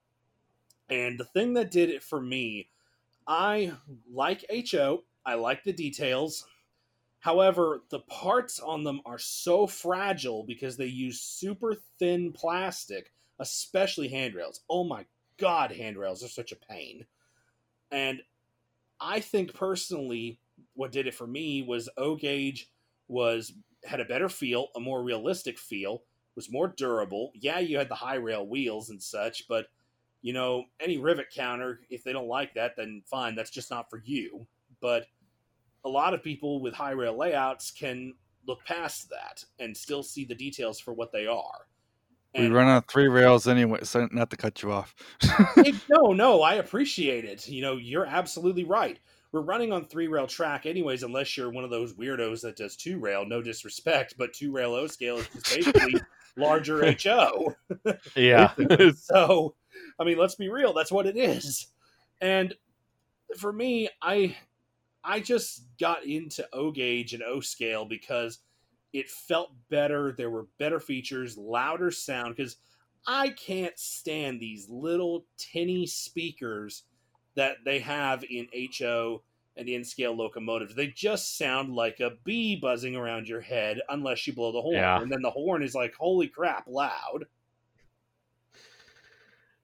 And 0.90 1.18
the 1.18 1.24
thing 1.24 1.54
that 1.54 1.70
did 1.70 1.88
it 1.90 2.02
for 2.02 2.20
me, 2.20 2.68
I 3.26 3.72
like 4.12 4.44
HO, 4.70 5.04
I 5.24 5.34
like 5.34 5.64
the 5.64 5.72
details. 5.72 6.44
However, 7.20 7.84
the 7.88 8.00
parts 8.00 8.58
on 8.58 8.82
them 8.82 9.00
are 9.06 9.18
so 9.18 9.66
fragile 9.66 10.42
because 10.44 10.76
they 10.76 10.86
use 10.86 11.20
super 11.20 11.76
thin 11.98 12.32
plastic, 12.32 13.12
especially 13.38 14.08
handrails. 14.08 14.62
Oh 14.68 14.82
my 14.84 15.06
god, 15.36 15.70
handrails 15.70 16.24
are 16.24 16.28
such 16.28 16.52
a 16.52 16.56
pain. 16.56 17.06
And 17.92 18.22
I 19.00 19.20
think 19.20 19.54
personally, 19.54 20.40
what 20.74 20.92
did 20.92 21.06
it 21.06 21.14
for 21.14 21.26
me 21.26 21.62
was 21.62 21.88
O 21.96 22.16
gauge 22.16 22.70
was 23.08 23.52
had 23.84 24.00
a 24.00 24.04
better 24.04 24.28
feel, 24.28 24.68
a 24.74 24.80
more 24.80 25.02
realistic 25.02 25.58
feel, 25.58 26.02
was 26.34 26.50
more 26.50 26.68
durable. 26.68 27.32
Yeah, 27.34 27.58
you 27.58 27.78
had 27.78 27.88
the 27.88 27.94
high 27.94 28.14
rail 28.14 28.46
wheels 28.46 28.90
and 28.90 29.02
such, 29.02 29.46
but 29.48 29.66
you 30.22 30.32
know, 30.32 30.64
any 30.80 30.98
rivet 30.98 31.30
counter, 31.34 31.80
if 31.90 32.04
they 32.04 32.12
don't 32.12 32.28
like 32.28 32.54
that, 32.54 32.76
then 32.76 33.02
fine, 33.06 33.34
that's 33.34 33.50
just 33.50 33.70
not 33.70 33.90
for 33.90 34.00
you. 34.04 34.46
But 34.80 35.06
a 35.84 35.88
lot 35.88 36.14
of 36.14 36.22
people 36.22 36.60
with 36.60 36.74
high 36.74 36.92
rail 36.92 37.18
layouts 37.18 37.70
can 37.72 38.14
look 38.46 38.64
past 38.64 39.10
that 39.10 39.44
and 39.58 39.76
still 39.76 40.02
see 40.02 40.24
the 40.24 40.34
details 40.34 40.78
for 40.78 40.94
what 40.94 41.12
they 41.12 41.26
are. 41.26 41.66
We 42.34 42.48
run 42.48 42.66
on 42.66 42.82
three 42.82 43.08
rails 43.08 43.46
anyway, 43.46 43.80
so 43.82 44.08
not 44.10 44.30
to 44.30 44.36
cut 44.36 44.62
you 44.62 44.72
off. 44.72 44.94
it- 45.56 45.74
no, 45.90 46.12
no, 46.12 46.42
I 46.42 46.54
appreciate 46.54 47.24
it. 47.24 47.46
You 47.48 47.62
know, 47.62 47.76
you're 47.76 48.06
absolutely 48.06 48.64
right. 48.64 48.98
We're 49.32 49.40
running 49.42 49.72
on 49.72 49.86
three 49.86 50.08
rail 50.08 50.26
track, 50.26 50.66
anyways, 50.66 51.02
unless 51.02 51.36
you're 51.36 51.50
one 51.50 51.64
of 51.64 51.70
those 51.70 51.94
weirdos 51.94 52.42
that 52.42 52.56
does 52.56 52.76
two 52.76 52.98
rail. 52.98 53.24
No 53.26 53.40
disrespect, 53.42 54.14
but 54.18 54.32
two 54.34 54.52
rail 54.52 54.74
O 54.74 54.86
scale 54.86 55.18
is 55.18 55.28
basically 55.54 55.94
larger 56.36 56.94
HO. 57.02 57.54
Yeah. 58.14 58.52
So, 58.96 59.54
I 59.98 60.04
mean, 60.04 60.18
let's 60.18 60.34
be 60.34 60.48
real. 60.50 60.72
That's 60.74 60.92
what 60.92 61.06
it 61.06 61.16
is. 61.16 61.68
And 62.20 62.54
for 63.38 63.52
me, 63.52 63.88
I 64.02 64.36
I 65.04 65.20
just 65.20 65.64
got 65.80 66.04
into 66.04 66.46
O 66.52 66.70
gauge 66.70 67.14
and 67.14 67.22
O 67.22 67.40
scale 67.40 67.84
because 67.86 68.38
it 68.92 69.08
felt 69.08 69.52
better. 69.70 70.12
There 70.16 70.30
were 70.30 70.46
better 70.58 70.80
features, 70.80 71.36
louder 71.36 71.90
sound. 71.90 72.36
Because 72.36 72.56
I 73.06 73.30
can't 73.30 73.78
stand 73.78 74.40
these 74.40 74.68
little 74.68 75.24
tinny 75.36 75.86
speakers 75.86 76.84
that 77.34 77.56
they 77.64 77.78
have 77.80 78.24
in 78.24 78.48
HO 78.78 79.22
and 79.56 79.68
in 79.68 79.84
scale 79.84 80.16
locomotives. 80.16 80.74
They 80.74 80.88
just 80.88 81.36
sound 81.36 81.74
like 81.74 82.00
a 82.00 82.12
bee 82.24 82.56
buzzing 82.56 82.96
around 82.96 83.28
your 83.28 83.40
head 83.40 83.80
unless 83.88 84.26
you 84.26 84.32
blow 84.32 84.52
the 84.52 84.62
horn. 84.62 84.76
Yeah. 84.76 85.00
And 85.00 85.10
then 85.10 85.22
the 85.22 85.30
horn 85.30 85.62
is 85.62 85.74
like, 85.74 85.94
holy 85.94 86.28
crap, 86.28 86.66
loud. 86.66 87.26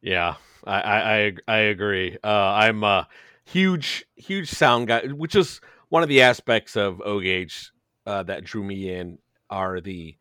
Yeah, 0.00 0.36
I 0.64 0.80
I 0.80 1.32
I, 1.48 1.56
agree. 1.56 2.16
Uh, 2.22 2.28
I'm 2.28 2.84
a 2.84 3.08
huge 3.44 4.04
huge 4.14 4.48
sound 4.48 4.86
guy, 4.86 5.06
which 5.08 5.34
is 5.34 5.60
one 5.88 6.04
of 6.04 6.08
the 6.08 6.22
aspects 6.22 6.76
of 6.76 7.00
O 7.04 7.20
gauge 7.20 7.72
uh, 8.08 8.22
that 8.24 8.44
drew 8.44 8.64
me 8.64 8.92
in 8.94 9.18
are 9.50 9.80
the 9.80 10.16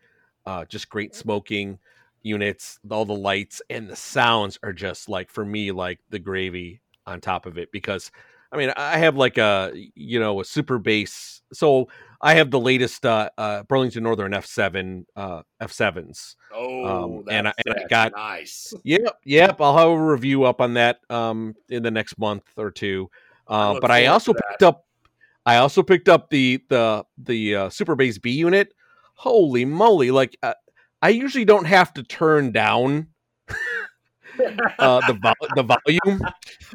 uh, 0.46 0.66
just 0.66 0.90
great 0.90 1.16
smoking 1.16 1.80
units, 2.24 2.80
all 2.90 3.06
the 3.06 3.14
lights 3.16 3.62
and 3.70 3.90
the 3.90 3.96
sounds 3.96 4.60
are 4.64 4.74
just 4.74 5.08
like 5.10 5.30
for 5.32 5.46
me 5.46 5.72
like 5.72 6.00
the 6.10 6.20
gravy 6.20 6.82
on 7.06 7.22
top 7.22 7.46
of 7.46 7.58
it 7.58 7.72
because 7.72 8.12
I 8.52 8.58
mean 8.58 8.72
I 8.76 8.98
have 8.98 9.16
like 9.16 9.38
a 9.38 9.72
you 9.96 10.20
know 10.20 10.42
a 10.42 10.46
super 10.46 10.78
bass, 10.80 11.42
so 11.54 11.88
I 12.20 12.34
have 12.36 12.50
the 12.52 12.60
latest 12.60 13.06
uh, 13.06 13.30
uh, 13.38 13.64
Burlington 13.64 14.04
Northern 14.04 14.32
F7 14.34 15.06
uh, 15.16 15.42
F7s. 15.62 16.36
Oh, 16.54 16.86
Um, 16.86 17.24
and 17.30 17.48
I- 17.48 17.54
and 17.66 17.76
I 17.76 17.88
got- 17.88 18.12
nice. 18.16 18.74
Yep, 18.84 19.20
yep. 19.24 19.62
I'll 19.62 19.78
have 19.78 19.90
a 19.90 20.02
review 20.04 20.44
up 20.46 20.60
on 20.62 20.74
that 20.74 21.00
um 21.10 21.56
in 21.70 21.84
the 21.84 21.92
next 21.92 22.18
month 22.18 22.44
or 22.58 22.72
two. 22.72 23.10
Uh, 23.48 23.74
but 23.80 23.92
I 23.92 24.08
also 24.08 24.34
picked 24.34 24.64
up, 24.64 24.87
I 25.48 25.58
also 25.58 25.82
picked 25.82 26.10
up 26.10 26.30
the 26.30 26.62
the 26.68 27.06
the 27.18 27.56
uh, 27.56 27.70
Super 27.70 27.96
Bass 27.96 28.18
B 28.18 28.32
unit. 28.32 28.74
Holy 29.16 29.64
moly! 29.64 30.12
Like 30.12 30.38
uh, 30.44 30.54
I 31.02 31.10
usually 31.10 31.46
don't 31.46 31.64
have 31.66 31.94
to 31.94 32.04
turn 32.04 32.52
down 32.52 33.08
uh, 34.78 35.00
the 35.08 35.14
vo- 35.14 35.48
the 35.56 35.64
volume. 35.64 36.22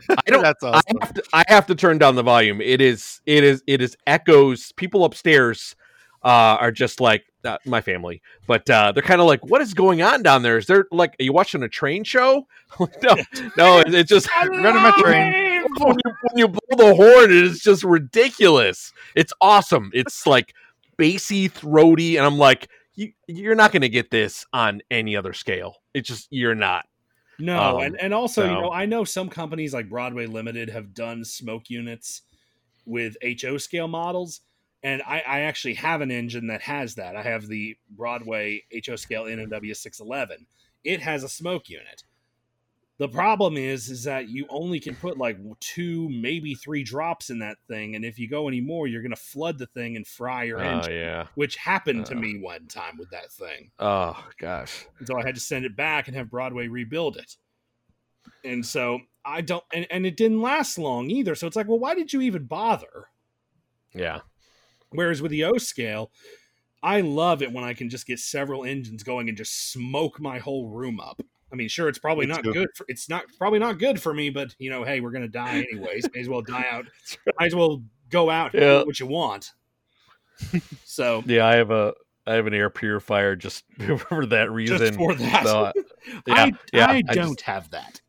I 0.09 0.31
don't. 0.31 0.43
That's 0.43 0.65
I 0.65 0.81
have 1.03 1.13
to. 1.13 1.23
I 1.35 1.45
have 1.49 1.67
to 1.67 1.75
turn 1.75 1.99
down 1.99 2.17
the 2.17 2.23
volume. 2.23 2.63
It 2.63 2.81
is. 2.81 3.21
It 3.27 3.45
is. 3.45 3.63
It 3.67 3.83
is 3.83 3.95
echoes. 4.07 4.73
People 4.73 5.05
upstairs 5.05 5.77
uh, 6.25 6.57
are 6.59 6.73
just 6.73 6.99
like 6.99 7.25
uh, 7.45 7.59
my 7.67 7.83
family, 7.83 8.23
but 8.47 8.71
uh, 8.71 8.93
they're 8.93 9.03
kind 9.03 9.21
of 9.21 9.27
like, 9.27 9.45
"What 9.45 9.61
is 9.61 9.75
going 9.75 10.01
on 10.01 10.23
down 10.23 10.43
there? 10.43 10.57
Is 10.57 10.67
there 10.67 10.87
like, 10.91 11.15
are 11.21 11.25
you 11.25 11.35
watching 11.35 11.63
a 11.63 11.69
train 11.69 12.05
show?" 12.05 12.47
no, 12.81 13.17
no. 13.59 13.81
It, 13.81 13.93
it's 13.93 14.09
just 14.09 14.31
Running 14.47 14.83
my 14.83 14.93
train. 14.97 15.52
when 15.79 15.97
you, 16.05 16.13
when 16.23 16.37
you 16.37 16.49
blow 16.49 16.77
the 16.77 16.95
horn, 16.95 17.25
it 17.25 17.31
is 17.31 17.61
just 17.61 17.85
ridiculous. 17.85 18.93
It's 19.15 19.33
awesome. 19.41 19.91
It's 19.95 20.27
like 20.27 20.55
bassy, 20.97 21.49
throaty, 21.49 22.17
and 22.17 22.27
I'm 22.27 22.39
like, 22.39 22.69
you, 22.95 23.13
you're 23.27 23.55
not 23.55 23.73
going 23.73 23.83
to 23.83 23.89
get 23.89 24.11
this 24.11 24.45
on 24.53 24.83
any 24.91 25.17
other 25.17 25.33
scale. 25.33 25.77
It's 25.95 26.09
just 26.09 26.29
you're 26.31 26.55
not. 26.55 26.87
No, 27.39 27.77
Um, 27.77 27.83
and, 27.83 28.01
and 28.01 28.15
also, 28.15 28.45
you 28.45 28.53
know, 28.53 28.71
I 28.71 28.87
know 28.87 29.05
some 29.05 29.29
companies 29.29 29.75
like 29.75 29.89
Broadway 29.89 30.27
Limited 30.27 30.69
have 30.71 30.95
done 30.95 31.25
smoke 31.25 31.71
units 31.71 32.23
with 32.85 33.17
HO 33.23 33.59
scale 33.59 33.89
models, 33.89 34.43
and 34.83 35.03
I, 35.03 35.23
I 35.27 35.41
actually 35.41 35.75
have 35.75 36.03
an 36.03 36.11
engine 36.11 36.49
that 36.49 36.63
has 36.63 36.95
that. 36.97 37.17
I 37.17 37.23
have 37.23 37.49
the 37.49 37.77
Broadway 37.91 38.63
HO 38.87 38.97
scale 38.97 39.27
N&W 39.27 39.75
611. 39.75 40.47
It 40.85 41.01
has 41.01 41.25
a 41.25 41.29
smoke 41.29 41.69
unit. 41.69 42.05
The 43.03 43.09
problem 43.09 43.57
is, 43.57 43.91
is 43.91 44.05
that 44.05 44.29
you 44.29 44.47
only 44.49 44.79
can 44.79 44.95
put 44.95 45.19
like 45.19 45.37
two, 45.59 46.09
maybe 46.09 46.55
three 46.55 46.85
drops 46.85 47.31
in 47.31 47.41
that 47.41 47.57
thing, 47.67 47.97
and 47.97 48.05
if 48.05 48.17
you 48.17 48.29
go 48.29 48.47
any 48.47 48.61
more, 48.61 48.87
you're 48.87 49.03
going 49.03 49.11
to 49.11 49.21
flood 49.21 49.59
the 49.59 49.67
thing 49.67 49.97
and 49.97 50.07
fry 50.07 50.45
your 50.45 50.61
Oh 50.61 50.69
engine, 50.69 50.93
yeah. 50.95 51.27
which 51.35 51.57
happened 51.57 52.07
to 52.07 52.15
Uh. 52.15 52.21
me 52.21 52.39
one 52.39 52.69
time 52.69 52.97
with 52.99 53.11
that 53.11 53.33
thing. 53.33 53.73
Oh 53.81 54.25
gosh. 54.39 54.87
So 55.05 55.19
I 55.19 55.27
had 55.27 55.35
to 55.35 55.41
send 55.41 55.65
it 55.65 55.75
back 55.75 56.07
and 56.07 56.17
have 56.17 56.31
Broadway 56.31 56.69
rebuild 56.69 57.17
it. 57.17 57.37
And 58.45 58.65
so 58.65 59.01
I 59.25 59.41
don't, 59.41 59.65
and, 59.75 59.85
and 59.91 60.07
it 60.07 60.17
didn't 60.17 60.41
last 60.41 60.79
long 60.79 61.11
either. 61.11 61.35
So 61.35 61.49
it's 61.49 61.57
like, 61.57 61.67
well, 61.67 61.81
why 61.81 61.97
did 61.97 62.13
you 62.13 62.21
even 62.21 62.45
bother? 62.45 63.09
Yeah. 63.93 64.21
Whereas 64.91 65.21
with 65.21 65.33
the 65.33 65.43
O 65.43 65.59
scale, 65.59 66.13
I 66.85 67.01
love 67.01 67.43
it 67.43 67.53
when 67.53 67.65
I 67.65 67.75
can 67.75 67.91
just 67.91 68.07
get 68.07 68.21
several 68.21 68.63
engines 68.65 69.03
going 69.03 69.29
and 69.29 69.37
just 69.37 69.73
smoke 69.73 70.21
my 70.21 70.39
whole 70.39 70.69
room 70.69 71.01
up. 71.01 71.21
I 71.53 71.57
mean, 71.57 71.69
sure, 71.69 71.89
it's 71.89 71.99
probably 71.99 72.27
Me 72.27 72.33
not 72.33 72.45
too. 72.45 72.53
good. 72.53 72.69
For, 72.75 72.87
it's 72.89 73.09
not 73.09 73.25
probably 73.39 73.59
not 73.59 73.79
good 73.79 74.01
for 74.01 74.15
me, 74.15 74.31
but 74.31 74.55
you 74.59 74.71
know, 74.71 74.85
hey, 74.85 75.01
we're 75.01 75.11
gonna 75.11 75.29
die 75.29 75.59
anyways. 75.71 76.09
May 76.15 76.21
as 76.23 76.29
well 76.29 76.41
die 76.43 76.65
out. 76.71 76.87
Might 77.39 77.47
as 77.47 77.55
well 77.55 77.83
go 78.11 78.31
out 78.31 78.55
Yeah. 78.55 78.81
do 78.81 78.87
what 78.87 78.99
you 79.01 79.07
want. 79.07 79.53
So 80.85 81.23
Yeah, 81.27 81.47
I 81.47 81.57
have 81.57 81.71
a 81.71 81.95
I 82.27 82.35
have 82.35 82.47
an 82.47 82.55
air 82.55 82.71
purifier 82.71 83.35
just 83.37 83.65
for 84.09 84.27
that 84.27 84.51
reason. 84.51 84.79
just 84.79 84.95
for 84.95 85.15
that, 85.15 85.45
So, 85.47 85.73
yeah, 86.27 86.35
I, 86.35 86.53
yeah, 86.73 86.87
I 86.87 87.03
I 87.09 87.15
don't 87.15 87.31
just- 87.39 87.41
have 87.43 87.71
that. 87.71 88.01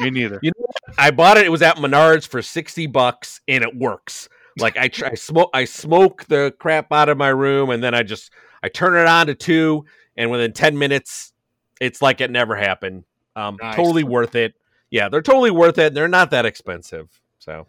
Me 0.00 0.10
neither. 0.10 0.38
You 0.42 0.52
know? 0.58 0.66
I 0.98 1.10
bought 1.10 1.38
it. 1.38 1.46
It 1.46 1.50
was 1.50 1.62
at 1.62 1.76
Menards 1.76 2.26
for 2.28 2.42
sixty 2.42 2.86
bucks, 2.86 3.40
and 3.48 3.64
it 3.64 3.74
works. 3.74 4.28
Like 4.58 4.76
I, 4.76 4.88
try, 4.88 5.10
I 5.10 5.14
smoke, 5.14 5.50
I 5.54 5.64
smoke 5.64 6.24
the 6.26 6.54
crap 6.58 6.92
out 6.92 7.08
of 7.08 7.16
my 7.16 7.28
room, 7.28 7.70
and 7.70 7.82
then 7.82 7.94
I 7.94 8.02
just 8.02 8.30
I 8.62 8.68
turn 8.68 8.94
it 8.96 9.06
on 9.06 9.26
to 9.28 9.34
two, 9.34 9.84
and 10.16 10.30
within 10.30 10.52
10 10.52 10.76
minutes, 10.78 11.32
it's 11.80 12.00
like 12.02 12.20
it 12.20 12.30
never 12.30 12.56
happened. 12.56 13.04
Um, 13.34 13.58
Nice. 13.60 13.76
Totally 13.76 14.04
worth 14.04 14.34
it. 14.34 14.54
Yeah, 14.90 15.08
they're 15.08 15.22
totally 15.22 15.50
worth 15.50 15.78
it. 15.78 15.94
They're 15.94 16.08
not 16.08 16.30
that 16.30 16.46
expensive. 16.46 17.08
So, 17.38 17.66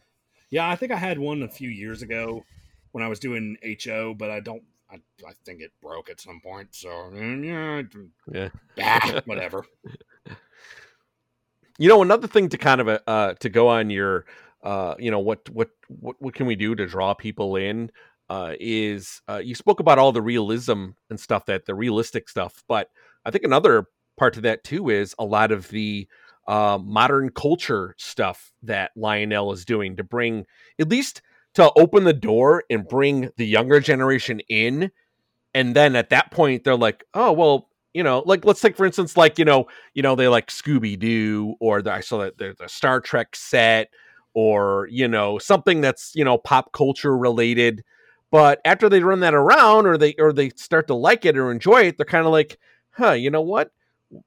Yeah, 0.49 0.69
I 0.69 0.75
think 0.75 0.91
I 0.91 0.95
had 0.97 1.19
one 1.19 1.43
a 1.43 1.49
few 1.49 1.69
years 1.69 2.01
ago 2.01 2.45
when 2.91 3.03
I 3.03 3.07
was 3.07 3.19
doing 3.19 3.57
HO, 3.83 4.13
but 4.13 4.31
I 4.31 4.39
don't. 4.39 4.63
I, 4.89 4.95
I 5.27 5.33
think 5.43 5.59
it 5.61 5.73
broke 5.81 6.09
at 6.09 6.21
some 6.21 6.39
point. 6.39 6.69
So 6.71 7.11
yeah, 7.13 7.81
Yeah. 8.31 8.49
bah, 8.77 9.19
whatever. 9.25 9.65
you 11.77 11.89
know, 11.89 12.01
another 12.01 12.27
thing 12.27 12.47
to 12.49 12.57
kind 12.57 12.79
of 12.79 12.87
uh, 12.87 12.99
uh 13.05 13.33
to 13.35 13.49
go 13.49 13.67
on 13.67 13.89
your 13.89 14.25
uh 14.63 14.95
you 14.97 15.11
know 15.11 15.19
what 15.19 15.49
what 15.49 15.69
what 15.89 16.15
what 16.19 16.33
can 16.33 16.45
we 16.45 16.55
do 16.55 16.73
to 16.73 16.87
draw 16.87 17.13
people 17.13 17.57
in 17.57 17.91
uh 18.29 18.53
is 18.59 19.21
uh 19.27 19.41
you 19.43 19.53
spoke 19.53 19.79
about 19.81 19.99
all 19.99 20.11
the 20.13 20.21
realism 20.21 20.87
and 21.09 21.19
stuff 21.19 21.45
that 21.47 21.65
the 21.65 21.75
realistic 21.75 22.29
stuff, 22.29 22.63
but 22.69 22.89
I 23.25 23.31
think 23.31 23.43
another 23.43 23.87
part 24.17 24.33
to 24.35 24.41
that 24.41 24.63
too 24.63 24.89
is 24.89 25.15
a 25.19 25.25
lot 25.25 25.51
of 25.51 25.69
the 25.69 26.07
uh, 26.47 26.79
modern 26.81 27.29
culture 27.29 27.95
stuff 27.97 28.51
that 28.63 28.91
Lionel 28.95 29.51
is 29.51 29.65
doing 29.65 29.95
to 29.97 30.03
bring 30.03 30.45
at 30.79 30.89
least 30.89 31.21
to 31.55 31.71
open 31.77 32.03
the 32.03 32.13
door 32.13 32.63
and 32.69 32.87
bring 32.87 33.29
the 33.37 33.45
younger 33.45 33.79
generation 33.79 34.39
in. 34.47 34.91
And 35.53 35.75
then 35.75 35.95
at 35.95 36.09
that 36.09 36.31
point 36.31 36.63
they're 36.63 36.75
like 36.75 37.03
oh 37.13 37.31
well 37.31 37.69
you 37.93 38.03
know 38.03 38.21
like 38.25 38.45
let's 38.45 38.61
take 38.61 38.77
for 38.77 38.85
instance 38.85 39.17
like 39.17 39.39
you 39.39 39.45
know 39.45 39.65
you 39.93 40.03
know 40.03 40.15
they 40.15 40.27
like 40.27 40.47
scooby-doo 40.47 41.55
or 41.59 41.81
the, 41.81 41.91
i 41.91 42.01
saw 42.01 42.19
that 42.19 42.37
there's 42.37 42.59
a 42.59 42.69
star 42.69 42.99
trek 43.01 43.35
set 43.35 43.89
or 44.37 44.87
you 44.91 45.07
know 45.07 45.39
something 45.39 45.81
that's 45.81 46.11
you 46.13 46.23
know 46.23 46.37
pop 46.37 46.71
culture 46.71 47.17
related. 47.17 47.83
But 48.29 48.61
after 48.65 48.87
they 48.87 49.01
run 49.01 49.21
that 49.21 49.33
around 49.33 49.87
or 49.87 49.97
they 49.97 50.13
or 50.19 50.31
they 50.31 50.49
start 50.49 50.85
to 50.87 50.93
like 50.93 51.25
it 51.25 51.35
or 51.37 51.51
enjoy 51.51 51.87
it 51.87 51.97
they're 51.97 52.05
kind 52.05 52.27
of 52.27 52.31
like 52.31 52.59
huh 52.91 53.13
you 53.13 53.31
know 53.31 53.41
what 53.41 53.71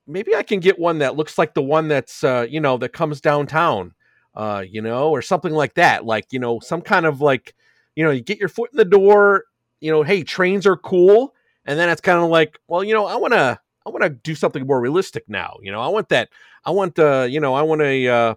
maybe 0.06 0.34
i 0.34 0.42
can 0.42 0.60
get 0.60 0.78
one 0.78 0.98
that 0.98 1.16
looks 1.16 1.38
like 1.38 1.54
the 1.54 1.62
one 1.62 1.88
that's 1.88 2.22
uh 2.24 2.46
you 2.48 2.60
know 2.60 2.76
that 2.76 2.92
comes 2.92 3.20
downtown 3.20 3.92
uh 4.34 4.62
you 4.68 4.80
know 4.82 5.10
or 5.10 5.22
something 5.22 5.52
like 5.52 5.74
that 5.74 6.04
like 6.04 6.26
you 6.30 6.38
know 6.38 6.60
some 6.60 6.82
kind 6.82 7.06
of 7.06 7.20
like 7.20 7.54
you 7.96 8.04
know 8.04 8.10
you 8.10 8.20
get 8.20 8.38
your 8.38 8.48
foot 8.48 8.70
in 8.72 8.76
the 8.76 8.84
door 8.84 9.44
you 9.80 9.90
know 9.90 10.02
hey 10.02 10.22
trains 10.22 10.66
are 10.66 10.76
cool 10.76 11.34
and 11.64 11.78
then 11.78 11.88
it's 11.88 12.00
kind 12.00 12.22
of 12.22 12.28
like 12.28 12.58
well 12.68 12.84
you 12.84 12.92
know 12.94 13.06
i 13.06 13.16
want 13.16 13.32
to 13.32 13.58
i 13.86 13.90
want 13.90 14.02
to 14.02 14.10
do 14.10 14.34
something 14.34 14.66
more 14.66 14.80
realistic 14.80 15.24
now 15.28 15.56
you 15.62 15.72
know 15.72 15.80
i 15.80 15.88
want 15.88 16.08
that 16.10 16.28
i 16.64 16.70
want 16.70 16.98
uh 16.98 17.26
you 17.28 17.40
know 17.40 17.54
i 17.54 17.62
want 17.62 17.80
a 17.80 18.06
uh 18.08 18.34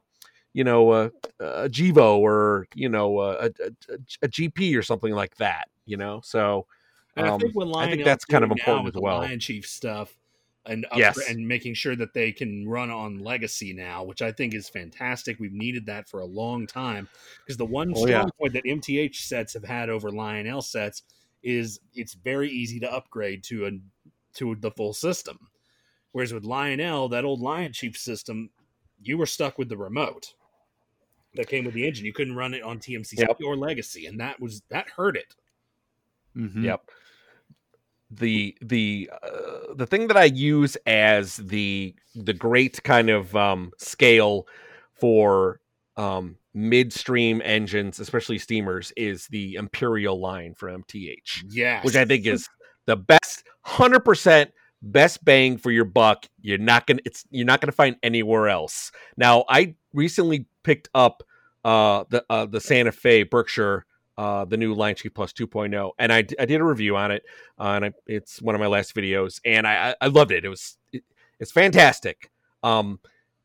you 0.53 0.63
know 0.63 0.91
uh, 0.91 1.09
a 1.39 1.67
Gevo 1.67 2.17
or 2.19 2.67
you 2.75 2.87
know 2.87 3.17
uh, 3.17 3.49
a, 3.59 3.65
a, 3.91 3.97
a 4.21 4.27
GP 4.27 4.77
or 4.77 4.83
something 4.83 5.11
like 5.13 5.35
that 5.37 5.67
you 5.85 5.97
know 5.97 6.21
so 6.23 6.65
And 7.15 7.27
I 7.27 7.31
Um, 7.31 7.39
think 7.39 7.53
I 7.75 7.87
think 7.89 8.05
that's 8.05 8.25
kind 8.25 8.43
of 8.43 8.51
important 8.51 8.95
as 8.95 9.01
well. 9.01 9.19
Lion 9.19 9.39
Chief 9.39 9.65
stuff, 9.67 10.15
and 10.65 10.85
upgra- 10.91 10.97
Yes. 10.97 11.29
and 11.29 11.47
making 11.47 11.73
sure 11.73 11.95
that 11.95 12.13
they 12.13 12.31
can 12.31 12.67
run 12.67 12.89
on 12.89 13.19
Legacy 13.19 13.73
now, 13.73 14.03
which 14.03 14.21
I 14.21 14.31
think 14.31 14.53
is 14.53 14.69
fantastic. 14.69 15.39
We've 15.39 15.51
needed 15.53 15.85
that 15.87 16.07
for 16.07 16.21
a 16.21 16.25
long 16.25 16.65
time 16.67 17.09
because 17.39 17.57
the 17.57 17.65
one 17.65 17.91
Oh, 17.95 18.05
strong 18.05 18.09
yeah. 18.09 18.29
point 18.39 18.53
that 18.53 18.65
MTH 18.65 19.15
sets 19.15 19.53
have 19.53 19.63
had 19.65 19.89
over 19.89 20.09
Lionel 20.11 20.61
sets 20.61 21.03
is 21.43 21.79
it's 21.93 22.13
very 22.13 22.49
easy 22.49 22.79
to 22.79 22.91
upgrade 22.91 23.43
to 23.45 23.65
a 23.67 23.71
to 24.35 24.55
the 24.55 24.71
full 24.71 24.93
system. 24.93 25.37
Whereas 26.13 26.33
with 26.33 26.45
Lionel, 26.45 27.09
that 27.09 27.25
old 27.25 27.41
Lion 27.41 27.73
Chief 27.73 27.97
system, 27.97 28.49
you 29.01 29.17
were 29.17 29.25
stuck 29.25 29.57
with 29.57 29.67
the 29.69 29.77
remote 29.77 30.33
that 31.35 31.47
came 31.47 31.65
with 31.65 31.73
the 31.73 31.85
engine. 31.85 32.05
You 32.05 32.13
couldn't 32.13 32.35
run 32.35 32.53
it 32.53 32.63
on 32.63 32.79
TMCC 32.79 33.19
Yep. 33.19 33.41
or 33.43 33.57
Legacy, 33.57 34.05
and 34.05 34.19
that 34.21 34.39
was 34.39 34.61
that 34.69 34.87
hurt 34.89 35.17
it. 35.17 35.35
Mhm. 36.35 36.63
Yep. 36.63 36.89
The 38.15 38.57
the 38.61 39.09
uh, 39.21 39.73
the 39.75 39.87
thing 39.87 40.07
that 40.07 40.17
I 40.17 40.25
use 40.25 40.75
as 40.85 41.37
the 41.37 41.95
the 42.15 42.33
great 42.33 42.83
kind 42.83 43.09
of 43.09 43.35
um, 43.35 43.71
scale 43.77 44.47
for 44.99 45.59
um, 45.97 46.37
midstream 46.53 47.41
engines, 47.43 47.99
especially 47.99 48.37
steamers, 48.37 48.93
is 48.95 49.27
the 49.27 49.55
Imperial 49.55 50.19
line 50.19 50.53
for 50.55 50.69
MTH, 50.69 51.43
Yes, 51.49 51.83
which 51.83 51.95
I 51.95 52.05
think 52.05 52.25
is 52.25 52.47
the 52.85 52.95
best, 52.95 53.43
hundred 53.61 54.01
percent 54.01 54.51
best 54.83 55.23
bang 55.23 55.57
for 55.57 55.71
your 55.71 55.85
buck. 55.85 56.27
You're 56.41 56.57
not 56.57 56.85
gonna 56.85 56.99
it's 57.05 57.25
you're 57.31 57.45
not 57.45 57.61
gonna 57.61 57.71
find 57.71 57.95
anywhere 58.03 58.49
else. 58.49 58.91
Now, 59.17 59.45
I 59.49 59.75
recently 59.93 60.45
picked 60.63 60.89
up 60.93 61.23
uh, 61.63 62.03
the 62.09 62.25
uh, 62.29 62.45
the 62.45 62.59
Santa 62.59 62.91
Fe 62.91 63.23
Berkshire 63.23 63.85
uh, 64.17 64.45
the 64.45 64.57
new 64.57 64.73
Lion 64.73 64.95
Chief 64.95 65.13
Plus 65.13 65.33
2.0, 65.33 65.91
and 65.97 66.13
I, 66.13 66.17
I 66.17 66.45
did 66.45 66.61
a 66.61 66.63
review 66.63 66.95
on 66.95 67.11
it, 67.11 67.23
uh, 67.59 67.69
and 67.75 67.85
I, 67.85 67.93
it's 68.07 68.41
one 68.41 68.55
of 68.55 68.61
my 68.61 68.67
last 68.67 68.93
videos, 68.95 69.39
and 69.45 69.65
I, 69.67 69.89
I- 69.91 69.95
I 70.01 70.07
loved 70.07 70.31
it. 70.31 70.45
It 70.45 70.49
was 70.49 70.77
it, 70.91 71.03
it's 71.39 71.51
fantastic. 71.51 72.29
Um, 72.61 72.99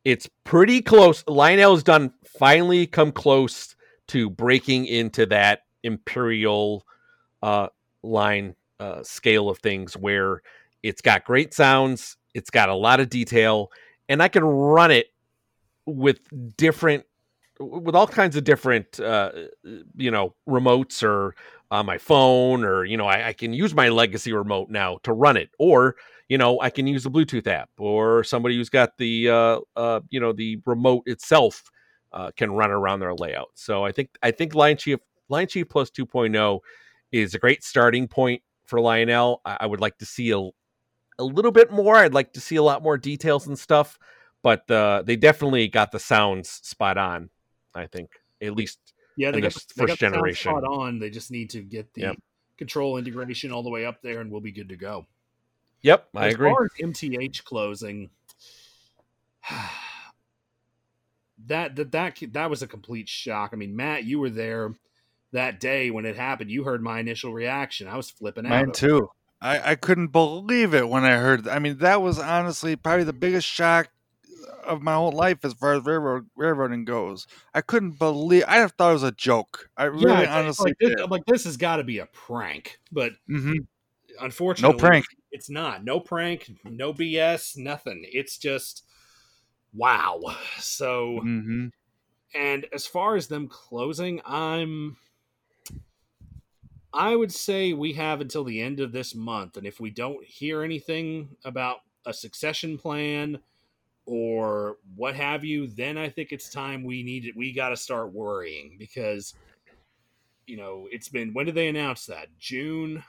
it's 0.05 0.29
pretty 0.45 0.81
close. 0.83 1.25
Lionel's 1.27 1.83
done 1.83 2.13
finally 2.25 2.87
come 2.87 3.13
close 3.13 3.75
to 4.09 4.31
breaking 4.31 4.87
into 4.87 5.27
that 5.27 5.63
Imperial 5.83 6.85
uh, 7.43 7.69
line 8.03 8.55
uh, 8.81 9.03
scale 9.03 9.49
of 9.49 9.59
things, 9.59 9.97
where 9.97 10.43
it's 10.83 11.01
got 11.03 11.25
great 11.25 11.53
sounds, 11.55 12.17
it's 12.35 12.51
got 12.51 12.69
a 12.69 12.75
lot 12.75 13.01
of 13.01 13.09
detail, 13.09 13.71
and 14.09 14.23
I 14.23 14.29
can 14.29 14.45
run 14.45 14.91
it 14.91 15.07
with 15.87 16.21
different 16.57 17.05
with 17.61 17.95
all 17.95 18.07
kinds 18.07 18.37
of 18.37 18.45
different 18.45 19.01
uh 19.01 19.31
you 19.97 20.11
know 20.11 20.35
remotes 20.49 21.03
or 21.03 21.35
on 21.71 21.87
my 21.87 21.99
phone 21.99 22.65
or 22.65 22.85
you 22.85 22.97
know 22.97 23.07
I, 23.07 23.29
I 23.29 23.33
can 23.33 23.53
use 23.53 23.75
my 23.75 23.89
legacy 23.89 24.33
remote 24.33 24.71
now 24.71 24.99
to 25.03 25.13
run 25.13 25.37
it. 25.37 25.51
Or 25.59 25.97
you 26.29 26.37
know 26.39 26.61
i 26.61 26.69
can 26.69 26.87
use 26.87 27.05
the 27.05 27.11
bluetooth 27.11 27.47
app 27.47 27.71
or 27.79 28.23
somebody 28.23 28.57
who's 28.57 28.69
got 28.69 28.97
the 28.99 29.31
uh 29.31 29.61
uh 29.77 30.01
you 30.11 30.21
know 30.21 30.33
the 30.33 30.59
remote 30.67 31.05
itself 31.07 31.71
uh, 32.11 32.31
can 32.37 32.51
run 32.53 32.71
around 32.71 33.01
their 33.01 33.15
layout. 33.15 33.49
So 33.55 33.85
i 33.85 33.93
think 33.93 34.11
i 34.23 34.31
think 34.31 34.55
lion 34.55 34.77
chief 34.77 34.99
lion 35.29 35.49
chief 35.49 35.69
plus 35.69 35.91
2.0 35.91 36.61
is 37.13 37.35
a 37.35 37.39
great 37.39 37.65
starting 37.65 38.07
point 38.09 38.43
for 38.67 38.81
lionel. 38.81 39.41
I, 39.45 39.59
I 39.61 39.67
would 39.67 39.81
like 39.81 39.97
to 39.99 40.07
see 40.07 40.31
a, 40.31 40.39
a 40.39 41.25
little 41.25 41.53
bit 41.53 41.71
more. 41.71 41.97
I'd 41.97 42.13
like 42.13 42.35
to 42.35 42.41
see 42.41 42.57
a 42.57 42.63
lot 42.63 42.83
more 42.83 42.99
details 42.99 43.47
and 43.47 43.59
stuff 43.59 43.99
but 44.43 44.71
uh, 44.71 45.03
they 45.05 45.17
definitely 45.17 45.69
got 45.69 45.91
the 45.93 45.99
sounds 45.99 46.49
spot 46.49 46.97
on 46.97 47.31
i 47.79 47.87
think 47.87 48.11
at 48.43 48.55
least 48.55 48.79
Yeah, 49.17 49.31
they 49.31 49.39
and 49.39 49.43
got, 49.45 49.55
this 49.55 49.65
they 49.77 49.87
got 49.87 49.99
first 49.99 50.01
the 50.01 50.07
generation. 50.07 50.53
spot 50.53 50.65
on. 50.65 50.99
They 50.99 51.11
just 51.11 51.31
need 51.31 51.51
to 51.51 51.61
get 51.61 51.93
the 51.95 52.03
Yep. 52.03 52.17
control 52.57 52.97
integration 52.99 53.51
all 53.53 53.63
the 53.63 53.71
way 53.71 53.85
up 53.85 54.01
there, 54.03 54.21
and 54.21 54.31
we'll 54.31 54.41
be 54.41 54.53
good 54.53 54.69
to 54.69 54.77
go. 54.77 55.07
yep 55.83 56.09
i 56.15 56.27
as 56.27 56.35
agree 56.35 56.51
far 56.51 56.65
as 56.65 56.71
MTH 56.81 57.45
closing, 57.45 58.11
that 61.47 61.77
that 61.77 61.93
that 61.93 62.19
that 62.33 62.51
was 62.51 62.63
a 62.63 62.67
complete 62.67 63.09
shock. 63.09 63.51
I 63.53 63.57
mean, 63.57 63.77
Matt, 63.77 64.05
you 64.05 64.19
were 64.19 64.31
there 64.31 64.75
that 65.33 65.61
day 65.61 65.91
when 65.91 66.05
it 66.07 66.17
happened. 66.17 66.51
You 66.51 66.65
heard 66.65 66.83
my 66.83 67.01
initial 67.01 67.33
reaction. 67.33 67.87
I 67.89 67.97
was 67.97 68.11
flipping 68.11 68.47
out. 68.47 68.51
Mine 68.51 68.73
too. 68.73 69.09
I, 69.41 69.73
I 69.73 69.75
couldn't 69.77 70.09
believe 70.09 70.75
it 70.75 70.89
when 70.89 71.05
I 71.05 71.17
heard. 71.17 71.47
I 71.47 71.59
mean, 71.61 71.79
that 71.79 72.03
was 72.03 72.19
honestly 72.19 72.75
probably 72.75 73.05
the 73.05 73.13
biggest 73.13 73.47
shock 73.47 73.89
of 74.65 74.83
my 74.83 74.95
whole 74.95 75.13
life 75.13 75.45
as 75.45 75.55
far 75.55 75.75
as 75.75 75.85
railroad 75.85 76.29
railroading 76.37 76.85
goes. 76.85 77.27
I 77.55 77.61
couldn't 77.61 77.99
believe. 77.99 78.45
I 78.49 78.67
thought 78.67 78.91
it 78.91 78.95
was 78.95 79.03
a 79.03 79.13
joke. 79.13 79.71
I 79.77 79.85
really 79.85 80.09
Yeah, 80.09 80.21
like- 80.21 80.29
honestly 80.31 80.71
like, 80.71 80.77
this. 80.81 81.01
I'm 81.03 81.11
like 81.11 81.25
this 81.27 81.45
has 81.45 81.57
got 81.57 81.77
to 81.77 81.85
be 81.85 81.99
a 81.99 82.07
prank, 82.07 82.79
but 82.93 83.13
hmm 83.27 83.53
unfortunately, 84.21 84.77
No 84.77 84.79
prank. 84.81 85.05
It's 85.31 85.51
not. 85.51 85.85
No 85.85 86.01
prank. 86.01 86.51
No 86.65 86.93
BS. 86.93 87.57
Nothing. 87.57 88.05
It's 88.13 88.39
just 88.39 88.85
wow. 89.73 90.21
So. 90.59 91.21
hmm 91.21 91.69
And 92.35 92.67
as 92.73 92.87
far 92.87 93.17
as 93.17 93.29
them 93.29 93.49
closing, 93.49 94.21
I'm 94.25 94.97
I 96.93 97.15
would 97.15 97.33
say 97.33 97.73
we 97.73 97.93
have 97.95 98.21
until 98.21 98.45
the 98.45 98.61
end 98.61 98.81
of 98.81 98.93
this 98.93 99.15
month 99.15 99.57
and 99.57 99.67
if 99.67 99.79
we 99.79 99.91
don't 99.91 100.25
hear 100.25 100.63
anything 100.63 101.37
about 101.45 101.79
a 102.07 102.13
succession 102.15 102.79
plan 102.79 103.41
or 104.09 104.79
what 104.97 105.15
have 105.15 105.45
you, 105.45 105.67
then 105.67 105.99
I 105.99 106.09
think 106.09 106.33
it's 106.33 106.49
time 106.49 106.83
we 106.83 107.03
need 107.03 107.27
it 107.27 107.37
we 107.37 107.53
got 107.53 107.69
to 107.69 107.77
start 107.77 108.13
worrying 108.13 108.77
because 108.79 109.35
you 110.47 110.57
know, 110.57 110.89
it's 110.91 111.11
been 111.11 111.35
when 111.35 111.45
did 111.47 111.55
they 111.55 111.69
announce 111.69 112.07
that? 112.07 112.29
June? 112.39 113.05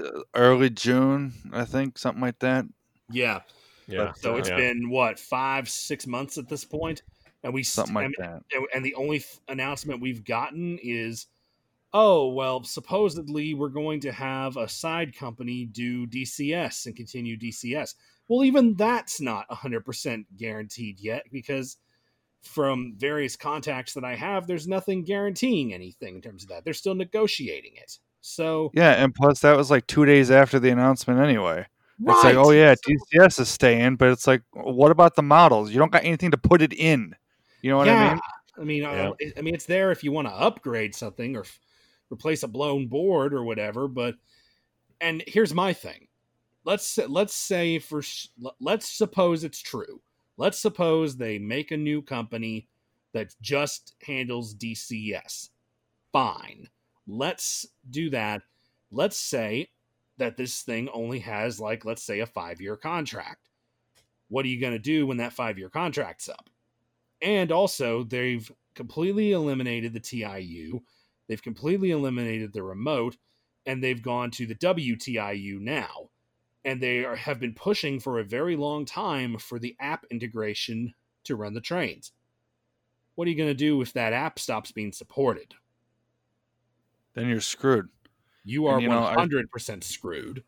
Uh, 0.00 0.20
early 0.34 0.70
June, 0.70 1.32
I 1.52 1.64
think, 1.64 1.98
something 1.98 2.22
like 2.22 2.38
that. 2.38 2.66
Yeah. 3.10 3.40
yeah 3.88 4.12
So 4.12 4.34
uh, 4.34 4.38
it's 4.38 4.48
yeah. 4.48 4.56
been 4.56 4.88
what, 4.90 5.18
5 5.18 5.68
6 5.68 6.06
months 6.06 6.38
at 6.38 6.48
this 6.48 6.64
point 6.64 7.02
and 7.42 7.52
we 7.52 7.62
st- 7.64 7.86
Something 7.88 7.94
like 7.94 8.04
I 8.04 8.06
mean, 8.06 8.14
that. 8.18 8.42
and- 8.56 8.66
and 8.74 8.84
the 8.84 8.94
only 8.94 9.18
th- 9.18 9.38
announcement 9.48 10.00
we've 10.00 10.24
gotten 10.24 10.78
is 10.82 11.26
oh 11.94 12.28
well 12.28 12.62
supposedly 12.62 13.54
we're 13.54 13.70
going 13.70 13.98
to 14.00 14.12
have 14.12 14.56
a 14.58 14.68
side 14.68 15.16
company 15.16 15.64
do 15.64 16.06
dcs 16.06 16.84
and 16.84 16.94
continue 16.94 17.34
dcs 17.38 17.94
well 18.28 18.44
even 18.44 18.74
that's 18.74 19.20
not 19.20 19.48
100% 19.50 20.24
guaranteed 20.36 21.00
yet 21.00 21.24
because 21.32 21.76
from 22.42 22.94
various 22.96 23.34
contacts 23.36 23.94
that 23.94 24.04
i 24.04 24.14
have 24.14 24.46
there's 24.46 24.68
nothing 24.68 25.02
guaranteeing 25.04 25.74
anything 25.74 26.14
in 26.16 26.20
terms 26.22 26.44
of 26.44 26.48
that 26.48 26.64
they're 26.64 26.72
still 26.74 26.94
negotiating 26.94 27.72
it 27.76 27.98
so 28.20 28.70
Yeah, 28.74 28.92
and 28.92 29.14
plus 29.14 29.40
that 29.40 29.56
was 29.56 29.70
like 29.70 29.86
two 29.86 30.04
days 30.04 30.30
after 30.30 30.58
the 30.58 30.70
announcement 30.70 31.20
anyway. 31.20 31.64
It's 32.00 32.24
like, 32.24 32.36
oh 32.36 32.50
yeah, 32.50 32.74
DCS 32.74 33.40
is 33.40 33.48
staying, 33.48 33.96
but 33.96 34.10
it's 34.10 34.26
like, 34.26 34.42
what 34.52 34.90
about 34.90 35.14
the 35.14 35.22
models? 35.22 35.70
You 35.70 35.78
don't 35.78 35.92
got 35.92 36.04
anything 36.04 36.32
to 36.32 36.36
put 36.36 36.60
it 36.60 36.72
in. 36.72 37.14
You 37.62 37.70
know 37.70 37.78
what 37.78 37.88
I 37.88 38.08
mean? 38.10 38.20
I 38.60 38.64
mean, 38.64 38.84
uh, 38.84 38.92
Yeah. 38.92 39.10
it- 39.20 39.38
I 39.38 39.40
mean, 39.40 39.54
it's 39.54 39.66
there 39.66 39.92
if 39.92 40.02
you 40.04 40.10
want 40.12 40.26
to 40.28 40.34
upgrade 40.34 40.94
something 40.96 41.36
or 41.36 41.40
f- 41.42 41.60
replace 42.12 42.42
a 42.42 42.48
blown 42.48 42.88
board 42.88 43.32
or 43.32 43.44
whatever. 43.44 43.86
But 43.88 44.16
and 45.00 45.22
here's 45.26 45.54
my 45.54 45.72
thing. 45.72 46.07
Let's 46.68 46.86
say- 46.86 47.06
let's 47.06 47.32
say 47.32 47.78
for 47.78 48.02
let's 48.60 48.90
suppose 48.90 49.42
it's 49.42 49.62
true. 49.62 50.02
Let's 50.36 50.60
suppose 50.60 51.16
they 51.16 51.38
make 51.38 51.70
a 51.70 51.78
new 51.78 52.02
company 52.02 52.68
that 53.12 53.34
just 53.40 53.94
handles 54.02 54.54
DCS. 54.54 55.48
Fine. 56.12 56.68
Let's 57.06 57.64
do 57.88 58.10
that. 58.10 58.42
Let's 58.90 59.16
say 59.16 59.70
that 60.18 60.36
this 60.36 60.60
thing 60.60 60.90
only 60.90 61.20
has 61.20 61.58
like 61.58 61.86
let's 61.86 62.02
say 62.02 62.20
a 62.20 62.26
5-year 62.26 62.76
contract. 62.76 63.48
What 64.28 64.44
are 64.44 64.48
you 64.48 64.60
going 64.60 64.74
to 64.74 64.78
do 64.78 65.06
when 65.06 65.16
that 65.16 65.34
5-year 65.34 65.70
contract's 65.70 66.28
up? 66.28 66.50
And 67.22 67.50
also, 67.50 68.04
they've 68.04 68.52
completely 68.74 69.32
eliminated 69.32 69.94
the 69.94 70.00
TIU. 70.00 70.82
They've 71.28 71.42
completely 71.42 71.92
eliminated 71.92 72.52
the 72.52 72.62
remote, 72.62 73.16
and 73.64 73.82
they've 73.82 74.02
gone 74.02 74.30
to 74.32 74.44
the 74.44 74.54
WTIU 74.54 75.60
now. 75.60 76.07
And 76.68 76.82
they 76.82 77.04
are, 77.04 77.16
have 77.16 77.40
been 77.40 77.54
pushing 77.54 77.98
for 77.98 78.18
a 78.18 78.24
very 78.24 78.54
long 78.54 78.84
time 78.84 79.38
for 79.38 79.58
the 79.58 79.74
app 79.80 80.04
integration 80.10 80.94
to 81.24 81.34
run 81.34 81.54
the 81.54 81.60
trains. 81.62 82.12
What 83.16 83.26
are 83.26 83.30
you 83.30 83.36
going 83.36 83.50
to 83.50 83.54
do 83.54 83.82
if 83.82 83.92
that 83.92 84.14
app 84.14 84.38
stops 84.38 84.72
being 84.72 84.92
supported? 84.92 85.54
Then 87.14 87.28
you're 87.28 87.40
screwed. 87.40 87.88
You 88.44 88.66
are 88.66 88.74
And, 88.74 88.80
you 88.80 88.88
know, 88.88 89.04
I- 89.04 89.16
100% 89.16 89.84
screwed. 89.84 90.44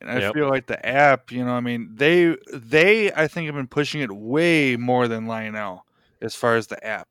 And 0.00 0.10
I 0.10 0.20
Yep. 0.20 0.32
feel 0.32 0.48
like 0.48 0.66
the 0.66 0.84
app, 0.84 1.30
you 1.32 1.44
know, 1.44 1.52
I 1.54 1.60
mean, 1.60 1.94
they 1.94 2.36
they 2.52 3.12
I 3.12 3.26
think 3.28 3.46
have 3.46 3.54
been 3.54 3.68
pushing 3.68 4.00
it 4.00 4.10
way 4.12 4.76
more 4.76 5.08
than 5.08 5.26
Lionel 5.26 5.86
as 6.20 6.34
far 6.34 6.56
as 6.56 6.66
the 6.66 6.84
app 6.84 7.08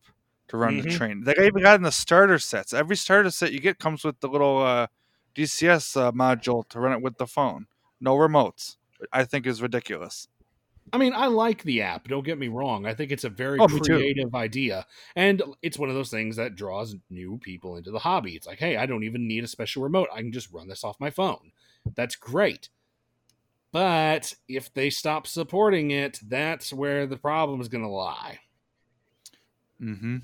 to 0.50 0.58
run 0.58 0.78
the 0.78 0.84
Mhm. 0.84 0.90
train. 0.98 1.24
They 1.24 1.34
even 1.40 1.64
got 1.64 1.76
in 1.76 1.84
the 1.84 1.92
starter 1.92 2.38
sets. 2.40 2.74
Every 2.74 2.96
starter 2.96 3.32
set 3.32 3.54
you 3.54 3.60
get 3.60 3.80
comes 3.80 4.04
with 4.04 4.20
the 4.20 4.28
little 4.28 4.62
uh, 4.62 4.88
DCS 5.34 5.98
uh, 5.98 6.12
module 6.12 6.68
to 6.70 6.80
run 6.80 6.94
it 6.94 7.02
with 7.02 7.18
the 7.18 7.28
phone. 7.28 7.68
No 8.04 8.16
remotes. 8.16 8.76
I 9.14 9.24
think 9.24 9.48
is 9.48 9.62
ridiculous. 9.62 10.28
I 10.92 10.98
mean, 10.98 11.14
I 11.14 11.28
like 11.28 11.64
the 11.64 11.82
app. 11.82 12.10
Don't 12.10 12.26
get 12.26 12.38
me 12.38 12.50
wrong. 12.50 12.86
I 12.86 12.94
think 12.94 13.12
it's 13.12 13.24
a 13.24 13.30
very 13.30 13.58
Oh, 13.60 13.68
creative 13.68 14.36
idea, 14.36 14.86
and 15.16 15.42
it's 15.62 15.80
one 15.80 15.88
of 15.88 15.96
those 15.96 16.10
things 16.10 16.36
that 16.36 16.58
draws 16.58 16.98
new 17.10 17.38
people 17.38 17.78
into 17.78 17.92
the 17.92 18.00
hobby. 18.00 18.36
It's 18.36 18.46
like, 18.46 18.60
hey, 18.60 18.76
I 18.76 18.86
don't 18.86 19.06
even 19.06 19.26
need 19.26 19.46
a 19.46 19.48
special 19.48 19.82
remote. 19.82 20.10
I 20.14 20.18
can 20.18 20.34
just 20.34 20.52
run 20.52 20.68
this 20.68 20.84
off 20.84 21.00
my 21.00 21.10
phone. 21.10 21.54
That's 21.96 22.18
great. 22.18 22.68
But 23.72 24.34
if 24.50 24.74
they 24.74 24.90
stop 24.90 25.26
supporting 25.26 25.92
it, 25.92 26.20
that's 26.28 26.74
where 26.74 27.08
the 27.08 27.18
problem 27.18 27.62
is 27.62 27.70
going 27.70 27.86
to 27.86 27.90
lie. 27.90 28.40
Mm-hmm. 29.82 30.18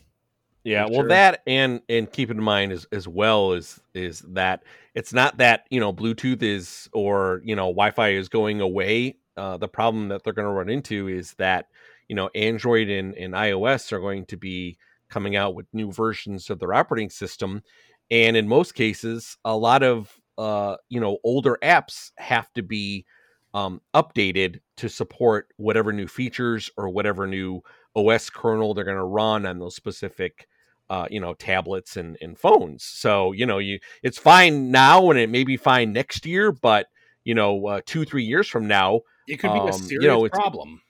Yeah, 0.64 0.86
well, 0.86 1.01
sure. 1.01 1.07
that 1.10 1.41
and 1.47 1.82
and 1.88 2.12
keep 2.12 2.30
in 2.30 2.41
mind 2.41 2.72
as 2.74 2.86
as 2.91 3.07
well 3.07 3.53
is 3.53 3.80
is 3.93 4.20
that 4.30 4.64
it's 4.93 5.14
not 5.14 5.38
that 5.38 5.66
you 5.70 5.80
know 5.80 5.93
Bluetooth 5.93 6.43
is 6.43 6.89
or 6.93 7.41
you 7.45 7.55
know 7.55 7.68
Wi-Fi 7.68 8.10
is 8.10 8.30
going 8.30 8.60
away. 8.62 9.18
Uh, 9.38 9.57
the 9.57 9.70
problem 9.70 10.10
that 10.10 10.24
they're 10.24 10.34
going 10.34 10.47
to 10.47 10.51
run 10.51 10.70
into 10.70 11.07
is 11.07 11.34
that 11.36 11.68
you 12.10 12.16
know 12.16 12.30
Android 12.36 12.89
and, 12.89 13.16
and 13.16 13.34
iOS 13.34 13.91
are 13.93 14.01
going 14.01 14.26
to 14.28 14.38
be 14.38 14.78
coming 15.10 15.36
out 15.38 15.55
with 15.55 15.66
new 15.74 15.91
versions 15.91 16.49
of 16.49 16.60
their 16.60 16.74
operating 16.74 17.10
system, 17.10 17.64
and 18.12 18.36
in 18.36 18.47
most 18.47 18.76
cases, 18.76 19.38
a 19.45 19.55
lot 19.55 19.82
of 19.82 20.14
uh, 20.38 20.76
you 20.89 20.99
know 20.99 21.20
older 21.24 21.57
apps 21.64 22.12
have 22.18 22.51
to 22.53 22.64
be 22.64 23.05
um, 23.53 23.82
updated 23.95 24.60
to 24.76 24.89
support 24.89 25.47
whatever 25.55 25.93
new 25.93 26.07
features 26.07 26.70
or 26.78 26.89
whatever 26.89 27.26
new 27.26 27.62
OS 27.95 28.30
kernel 28.30 28.74
they're 28.74 28.84
going 28.84 28.97
to 28.97 29.03
run 29.03 29.45
on 29.45 29.57
those 29.57 29.76
specific 29.76 30.47
uh, 30.89 31.07
you 31.09 31.19
know 31.19 31.33
tablets 31.35 31.97
and, 31.97 32.17
and 32.21 32.37
phones. 32.37 32.83
So 32.83 33.31
you 33.31 33.45
know 33.45 33.57
you 33.59 33.79
it's 34.03 34.17
fine 34.17 34.71
now 34.71 35.09
and 35.09 35.19
it 35.19 35.29
may 35.29 35.43
be 35.43 35.57
fine 35.57 35.93
next 35.93 36.25
year, 36.25 36.51
but 36.51 36.87
you 37.23 37.35
know 37.35 37.65
uh, 37.67 37.81
two 37.85 38.05
three 38.05 38.23
years 38.23 38.47
from 38.47 38.67
now, 38.67 39.01
It 39.27 39.37
could 39.37 39.53
be 39.53 39.59
Um, 39.59 39.67
a 39.69 39.73
you 39.73 39.79
serious 39.79 40.05
know, 40.05 40.25
it's- 40.25 40.39
problem. 40.39 40.81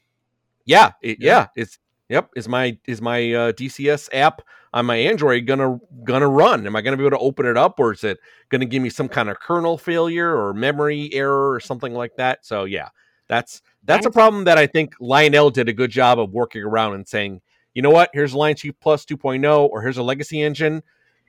yeah, 0.66 0.92
it, 1.02 1.18
Yeah. 1.20 1.28
yeah, 1.40 1.48
it's 1.56 1.80
yep. 2.10 2.30
Is 2.36 2.48
my 2.48 2.78
is 2.86 3.02
my 3.02 3.34
uh, 3.34 3.52
DCS 3.52 4.10
app 4.14 4.42
on 4.74 4.86
my 4.86 4.96
Android 4.98 5.46
gonna 5.48 5.80
gonna 6.04 6.28
run? 6.30 6.66
Am 6.68 6.76
I 6.76 6.82
gonna 6.82 6.98
be 6.98 7.04
able 7.06 7.18
to 7.18 7.24
open 7.24 7.46
it 7.46 7.58
up, 7.58 7.80
or 7.80 7.92
is 7.94 8.04
it 8.04 8.20
gonna 8.50 8.66
give 8.66 8.82
me 8.82 8.90
some 8.90 9.10
kind 9.10 9.30
of 9.30 9.40
kernel 9.40 9.78
failure 9.78 10.36
or 10.36 10.54
memory 10.54 11.10
error 11.14 11.52
or 11.52 11.60
something 11.60 11.94
like 11.94 12.16
that? 12.18 12.46
So 12.46 12.66
yeah, 12.66 12.90
that's 13.28 13.62
that's 13.84 14.06
a 14.06 14.12
problem 14.12 14.44
that 14.46 14.58
I 14.58 14.68
think 14.68 14.94
Lionel 15.00 15.50
did 15.50 15.68
a 15.70 15.74
good 15.74 15.90
job 15.92 16.20
of 16.20 16.32
working 16.32 16.62
around 16.62 16.94
and 16.94 17.08
saying, 17.08 17.42
you 17.74 17.82
know 17.82 17.90
what, 17.90 18.10
here's 18.14 18.34
Lion 18.34 18.56
Chief 18.56 18.74
Plus 18.80 19.06
2.0, 19.06 19.70
or 19.70 19.82
here's 19.82 19.98
a 19.98 20.04
legacy 20.04 20.42
engine. 20.42 20.84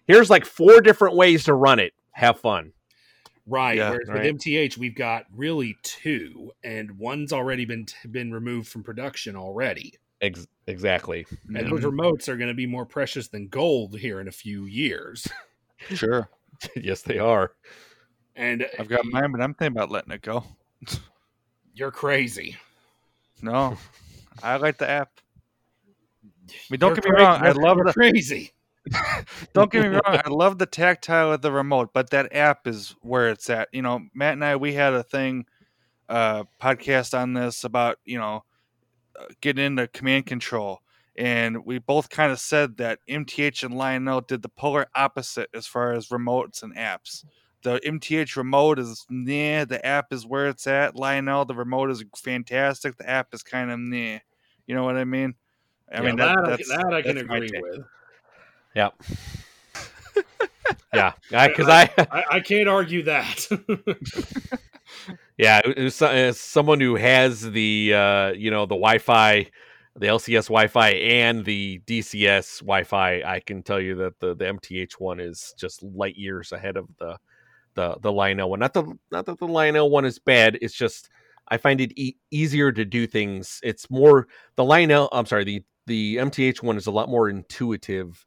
Here's 0.06 0.30
like 0.30 0.44
four 0.44 0.80
different 0.80 1.16
ways 1.16 1.44
to 1.44 1.54
run 1.54 1.78
it. 1.78 1.92
Have 2.12 2.40
fun. 2.40 2.72
Right. 3.46 3.78
Yeah, 3.78 3.90
Whereas 3.90 4.08
right. 4.08 4.34
with 4.34 4.42
MTH, 4.42 4.76
we've 4.76 4.94
got 4.94 5.24
really 5.34 5.76
two, 5.82 6.52
and 6.62 6.98
one's 6.98 7.32
already 7.32 7.64
been 7.64 7.86
been 8.10 8.32
removed 8.32 8.68
from 8.68 8.82
production 8.82 9.36
already. 9.36 9.94
Ex- 10.20 10.46
exactly. 10.66 11.26
And 11.54 11.70
those 11.70 11.80
remotes 11.82 12.28
are 12.28 12.36
going 12.36 12.48
to 12.48 12.54
be 12.54 12.66
more 12.66 12.84
precious 12.84 13.28
than 13.28 13.48
gold 13.48 13.98
here 13.98 14.20
in 14.20 14.28
a 14.28 14.32
few 14.32 14.66
years. 14.66 15.26
Sure. 15.94 16.28
yes, 16.76 17.00
they 17.00 17.18
are. 17.18 17.52
And 18.36 18.66
I've 18.78 18.88
got 18.88 19.04
mine, 19.06 19.32
but 19.32 19.40
I'm 19.40 19.54
thinking 19.54 19.76
about 19.76 19.90
letting 19.90 20.12
it 20.12 20.20
go. 20.20 20.44
you're 21.74 21.90
crazy. 21.90 22.56
No. 23.40 23.78
I 24.42 24.56
like 24.56 24.76
the 24.76 24.88
app. 24.88 25.10
I 26.50 26.56
mean, 26.70 26.80
don't 26.80 26.94
get 26.94 27.04
me 27.04 27.10
wrong, 27.12 27.42
I 27.42 27.52
love 27.52 27.78
the 27.78 27.92
crazy. 27.92 28.52
Don't 29.52 29.70
get 29.70 29.82
me 29.82 29.88
wrong. 29.88 30.20
I 30.24 30.28
love 30.30 30.58
the 30.58 30.66
tactile 30.66 31.32
of 31.32 31.42
the 31.42 31.52
remote, 31.52 31.90
but 31.92 32.10
that 32.10 32.34
app 32.34 32.66
is 32.66 32.94
where 33.02 33.28
it's 33.28 33.50
at. 33.50 33.68
You 33.72 33.82
know, 33.82 34.00
Matt 34.14 34.32
and 34.34 34.44
I, 34.44 34.56
we 34.56 34.72
had 34.72 34.94
a 34.94 35.02
thing, 35.02 35.44
uh, 36.08 36.44
podcast 36.60 37.16
on 37.16 37.34
this 37.34 37.64
about 37.64 37.98
you 38.04 38.18
know, 38.18 38.44
uh, 39.18 39.26
getting 39.40 39.64
into 39.64 39.86
command 39.88 40.26
control, 40.26 40.80
and 41.16 41.64
we 41.64 41.78
both 41.78 42.08
kind 42.08 42.32
of 42.32 42.40
said 42.40 42.78
that 42.78 43.00
MTH 43.08 43.62
and 43.62 43.76
Lionel 43.76 44.22
did 44.22 44.42
the 44.42 44.48
polar 44.48 44.86
opposite 44.94 45.50
as 45.54 45.66
far 45.66 45.92
as 45.92 46.08
remotes 46.08 46.62
and 46.62 46.74
apps. 46.74 47.24
The 47.62 47.78
MTH 47.84 48.36
remote 48.36 48.78
is 48.78 49.04
nah. 49.10 49.66
The 49.66 49.80
app 49.84 50.12
is 50.12 50.26
where 50.26 50.48
it's 50.48 50.66
at. 50.66 50.96
Lionel, 50.96 51.44
the 51.44 51.54
remote 51.54 51.90
is 51.90 52.02
fantastic. 52.16 52.96
The 52.96 53.08
app 53.08 53.34
is 53.34 53.42
kind 53.42 53.70
of 53.70 53.78
nah. 53.78 54.18
You 54.66 54.74
know 54.74 54.84
what 54.84 54.96
I 54.96 55.04
mean? 55.04 55.34
I 55.92 55.96
Yeah, 55.96 56.02
mean 56.02 56.16
that, 56.16 56.38
I- 56.38 56.50
that's, 56.50 56.68
that 56.68 56.92
I 56.92 57.02
can 57.02 57.18
agree 57.18 57.50
with. 57.60 57.84
Yeah. 58.74 58.90
yeah, 60.94 61.12
because 61.30 61.68
I, 61.68 61.90
I, 62.10 62.24
I 62.32 62.40
can't 62.40 62.68
argue 62.68 63.02
that. 63.04 63.46
yeah, 65.38 65.60
as 65.66 66.40
someone 66.40 66.80
who 66.80 66.96
has 66.96 67.50
the 67.50 67.94
uh, 67.94 68.32
you 68.32 68.50
know 68.50 68.66
the 68.66 68.74
Wi-Fi, 68.74 69.46
the 69.96 70.06
LCS 70.06 70.46
Wi-Fi 70.46 70.90
and 70.90 71.44
the 71.44 71.80
DCS 71.86 72.60
Wi-Fi, 72.60 73.22
I 73.24 73.40
can 73.40 73.62
tell 73.62 73.80
you 73.80 73.94
that 73.96 74.18
the 74.20 74.34
the 74.34 74.44
MTH 74.46 74.94
one 74.98 75.20
is 75.20 75.54
just 75.58 75.82
light 75.82 76.16
years 76.16 76.52
ahead 76.52 76.76
of 76.76 76.88
the 76.98 77.16
the 77.74 77.96
the 78.00 78.12
Lionel 78.12 78.50
one. 78.50 78.60
Not 78.60 78.74
the 78.74 78.84
not 79.10 79.26
that 79.26 79.38
the 79.38 79.48
Lionel 79.48 79.90
one 79.90 80.04
is 80.04 80.18
bad. 80.18 80.58
It's 80.60 80.74
just 80.74 81.08
I 81.48 81.56
find 81.56 81.80
it 81.80 81.92
e- 81.98 82.16
easier 82.30 82.72
to 82.72 82.84
do 82.84 83.06
things. 83.06 83.60
It's 83.62 83.90
more 83.90 84.28
the 84.56 84.64
Lionel. 84.64 85.08
I'm 85.12 85.26
sorry 85.26 85.44
the 85.44 85.62
the 85.90 86.18
MTH 86.18 86.62
one 86.62 86.76
is 86.76 86.86
a 86.86 86.92
lot 86.92 87.08
more 87.08 87.28
intuitive 87.28 88.24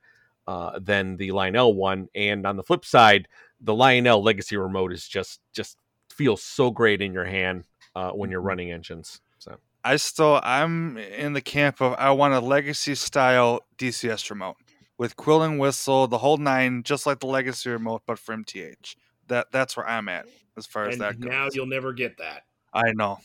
uh, 0.47 0.79
than 0.79 1.15
the 1.15 1.31
Lionel 1.31 1.73
one. 1.73 2.09
And 2.13 2.45
on 2.45 2.57
the 2.57 2.63
flip 2.63 2.83
side, 2.83 3.29
the 3.61 3.73
Lionel 3.73 4.21
Legacy 4.21 4.57
remote 4.57 4.91
is 4.91 5.07
just 5.07 5.39
just 5.53 5.77
feels 6.11 6.43
so 6.43 6.69
great 6.69 7.01
in 7.01 7.13
your 7.13 7.23
hand 7.23 7.63
uh, 7.95 8.11
when 8.11 8.29
you're 8.29 8.41
running 8.41 8.69
engines. 8.69 9.21
So 9.39 9.55
I 9.81 9.95
still 9.95 10.41
I'm 10.43 10.97
in 10.97 11.31
the 11.31 11.41
camp 11.41 11.79
of 11.79 11.93
I 11.97 12.11
want 12.11 12.33
a 12.33 12.41
legacy 12.41 12.95
style 12.95 13.61
DCS 13.77 14.29
remote 14.29 14.57
with 14.97 15.15
quill 15.15 15.41
and 15.41 15.57
whistle, 15.57 16.07
the 16.07 16.17
whole 16.17 16.35
nine, 16.35 16.83
just 16.83 17.05
like 17.05 17.21
the 17.21 17.27
legacy 17.27 17.69
remote, 17.69 18.01
but 18.05 18.19
for 18.19 18.35
MTH. 18.35 18.97
That 19.27 19.47
that's 19.53 19.77
where 19.77 19.87
I'm 19.87 20.09
at 20.09 20.25
as 20.57 20.65
far 20.65 20.89
as 20.89 20.97
that 20.97 21.17
goes. 21.17 21.29
now 21.29 21.47
you'll 21.53 21.65
never 21.65 21.93
get 21.93 22.17
that. 22.17 22.43
I 22.73 22.91
know. 22.91 23.19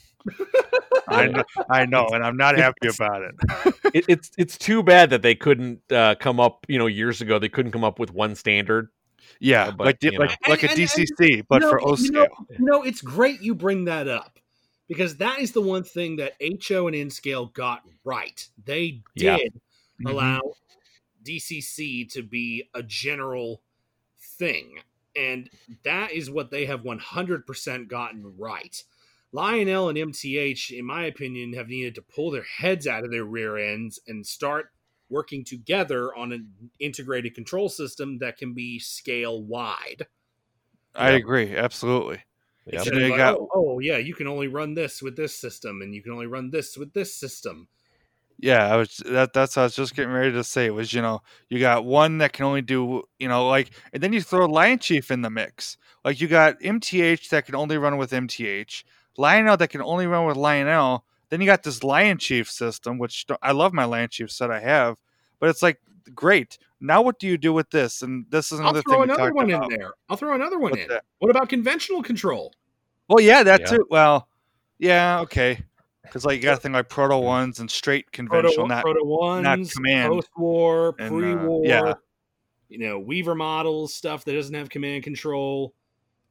I 1.08 1.26
know 1.28 1.42
I 1.70 1.86
know, 1.86 2.06
and 2.08 2.22
I'm 2.24 2.36
not 2.36 2.56
happy 2.58 2.88
about 2.88 3.22
it. 3.22 3.34
it, 3.94 4.04
it's 4.08 4.30
it's 4.36 4.58
too 4.58 4.82
bad 4.82 5.10
that 5.10 5.22
they 5.22 5.34
couldn't 5.34 5.80
uh, 5.92 6.14
come 6.16 6.38
up. 6.40 6.66
You 6.68 6.78
know, 6.78 6.86
years 6.86 7.20
ago 7.20 7.38
they 7.38 7.48
couldn't 7.48 7.72
come 7.72 7.84
up 7.84 7.98
with 7.98 8.12
one 8.12 8.34
standard. 8.34 8.88
Yeah, 9.40 9.70
But, 9.70 9.84
like 9.86 10.02
you 10.02 10.10
like 10.18 10.30
know. 10.30 10.36
like 10.50 10.62
a 10.64 10.70
And- 10.70 10.78
and- 10.78 10.88
DCC, 10.88 11.44
but 11.48 11.62
You 11.62 11.70
for 11.70 11.76
know- 11.78 11.84
O 11.92 11.94
scale. 11.96 12.26
You 12.50 12.64
know, 12.64 12.82
it's 12.82 13.00
great 13.00 13.40
you 13.40 13.54
bring 13.54 13.84
that 13.84 14.08
up 14.08 14.38
because 14.88 15.16
that 15.18 15.38
is 15.38 15.52
the 15.52 15.60
one 15.60 15.84
thing 15.84 16.16
that 16.16 16.34
HO 16.40 16.88
and 16.88 16.96
Nscale 16.96 17.52
got 17.52 17.82
right. 18.04 18.46
They 18.64 19.02
Yeah. 19.14 19.36
did 19.36 19.60
Mhm. 20.02 20.10
allow 20.10 20.40
DCC 21.24 22.04
to 22.12 22.22
be 22.22 22.68
a 22.74 22.82
general 22.82 23.62
thing. 24.38 24.80
And 25.14 25.50
that 25.84 26.12
is 26.12 26.30
what 26.30 26.50
they 26.50 26.66
have 26.66 26.82
100% 26.84 27.88
gotten 27.88 28.34
right. 28.38 28.82
Lionel 29.32 29.88
and 29.88 29.98
MTH, 29.98 30.70
in 30.70 30.84
my 30.86 31.04
opinion, 31.04 31.52
have 31.52 31.68
needed 31.68 31.94
to 31.96 32.02
pull 32.02 32.30
their 32.30 32.44
heads 32.44 32.86
out 32.86 33.04
of 33.04 33.10
their 33.10 33.24
rear 33.24 33.56
ends 33.58 34.00
and 34.06 34.26
start 34.26 34.70
working 35.10 35.44
together 35.44 36.14
on 36.14 36.32
an 36.32 36.48
integrated 36.78 37.34
control 37.34 37.68
system 37.68 38.18
that 38.18 38.36
can 38.36 38.54
be 38.54 38.78
scale 38.78 39.42
wide. 39.42 40.06
I 40.94 41.12
Yep. 41.12 41.20
agree, 41.20 41.56
absolutely. 41.56 42.24
Yep. 42.66 42.74
Instead 42.74 42.92
You 42.94 42.96
of 42.96 43.00
know, 43.00 43.06
you 43.06 43.12
like, 43.12 43.18
got- 43.18 43.38
oh, 43.38 43.48
oh, 43.54 43.78
yeah, 43.78 43.98
you 43.98 44.14
can 44.14 44.26
only 44.26 44.48
run 44.48 44.74
this 44.74 45.02
with 45.02 45.16
this 45.16 45.34
system, 45.38 45.80
and 45.82 45.94
you 45.94 46.02
can 46.02 46.12
only 46.12 46.26
run 46.26 46.50
this 46.50 46.76
with 46.76 46.92
this 46.92 47.14
system. 47.14 47.68
Yeah, 48.40 48.72
I 48.72 48.76
was 48.76 48.98
that 49.06 49.32
that's 49.32 49.56
what 49.56 49.62
I 49.62 49.64
was 49.66 49.74
just 49.74 49.96
getting 49.96 50.12
ready 50.12 50.30
to 50.32 50.44
say 50.44 50.70
was, 50.70 50.92
you 50.92 51.02
know, 51.02 51.22
you 51.48 51.58
got 51.58 51.84
one 51.84 52.18
that 52.18 52.32
can 52.32 52.44
only 52.44 52.62
do, 52.62 53.02
you 53.18 53.26
know, 53.26 53.48
like 53.48 53.70
and 53.92 54.00
then 54.02 54.12
you 54.12 54.22
throw 54.22 54.46
Lion 54.46 54.78
Chief 54.78 55.10
in 55.10 55.22
the 55.22 55.30
mix. 55.30 55.76
Like 56.04 56.20
you 56.20 56.28
got 56.28 56.60
MTH 56.60 57.30
that 57.30 57.46
can 57.46 57.56
only 57.56 57.78
run 57.78 57.96
with 57.96 58.12
MTH, 58.12 58.84
Lionel 59.18 59.56
that 59.58 59.68
can 59.68 59.82
only 59.82 60.06
run 60.06 60.24
with 60.26 60.36
Lionel. 60.38 61.04
Then 61.28 61.40
you 61.42 61.46
got 61.46 61.62
this 61.62 61.82
Lion 61.84 62.16
Chief 62.16 62.50
system, 62.50 62.96
which 62.96 63.26
I 63.42 63.52
love 63.52 63.74
my 63.74 63.84
Lion 63.84 64.08
Chief 64.08 64.30
set 64.30 64.50
I 64.50 64.60
have, 64.60 64.96
but 65.40 65.50
it's 65.50 65.62
like 65.62 65.78
great. 66.14 66.56
Now 66.80 67.02
what 67.02 67.18
do 67.18 67.26
you 67.26 67.36
do 67.36 67.52
with 67.52 67.68
this? 67.70 68.00
And 68.02 68.24
this 68.30 68.50
is 68.52 68.60
another 68.60 68.82
I'll 68.86 69.02
another 69.02 69.26
throw 69.28 69.32
thing 69.32 69.32
another 69.32 69.34
one 69.34 69.50
about. 69.50 69.72
in 69.72 69.78
there. 69.78 69.92
I'll 70.08 70.16
throw 70.16 70.34
another 70.34 70.58
one 70.58 70.70
What's 70.70 70.82
in. 70.84 70.88
that? 70.88 71.04
What 71.18 71.30
about 71.30 71.48
conventional 71.50 72.02
control? 72.02 72.54
Well, 73.08 73.20
yeah, 73.20 73.42
that's 73.42 73.70
Yeah. 73.70 73.78
too. 73.78 73.86
Well, 73.90 74.28
yeah, 74.78 75.20
okay. 75.20 75.58
Because 76.02 76.24
like 76.24 76.36
you 76.38 76.42
got 76.44 76.54
to 76.54 76.60
think 76.60 76.72
like 76.74 76.88
proto 76.88 77.18
ones 77.18 77.58
and 77.60 77.70
straight 77.70 78.10
conventional, 78.12 78.66
Proto, 78.66 78.68
not 78.68 78.82
Proto 78.84 79.04
ones, 79.04 79.72
command. 79.74 80.10
post 80.12 80.28
war, 80.36 80.94
uh, 80.98 81.08
pre 81.08 81.34
war. 81.34 81.66
yeah. 81.66 81.94
You 82.70 82.78
know, 82.78 82.98
Weaver 82.98 83.34
models, 83.34 83.92
stuff 83.94 84.24
that 84.24 84.32
doesn't 84.32 84.54
have 84.54 84.70
command 84.70 85.02
control. 85.04 85.74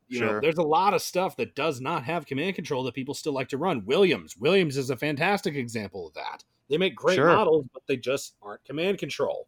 You 0.09 0.21
know, 0.21 0.39
there's 0.39 0.57
a 0.57 0.63
lot 0.63 0.93
of 0.93 1.01
stuff 1.01 1.35
that 1.35 1.53
does 1.55 1.81
not 1.81 2.03
have 2.05 2.25
command 2.25 2.55
control 2.55 2.83
that 2.83 2.93
people 2.93 3.13
still 3.13 3.33
like 3.33 3.49
to 3.49 3.57
run. 3.57 3.83
Williams, 3.85 4.37
Williams 4.37 4.77
is 4.77 4.89
a 4.89 4.95
fantastic 4.95 5.55
example 5.55 6.07
of 6.07 6.13
that. 6.13 6.43
They 6.69 6.77
make 6.77 6.95
great 6.95 7.15
Sure. 7.15 7.27
models, 7.27 7.65
but 7.73 7.83
they 7.87 7.97
just 7.97 8.35
aren't 8.41 8.63
command 8.63 8.99
control. 8.99 9.47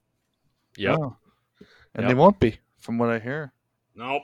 Yeah, 0.78 0.98
Oh. 1.00 1.16
and 1.96 2.04
Yep. 2.04 2.08
they 2.10 2.14
won't 2.14 2.40
be, 2.40 2.58
from 2.78 2.98
what 2.98 3.10
I 3.10 3.20
hear. 3.20 3.54
Nope. 3.96 4.24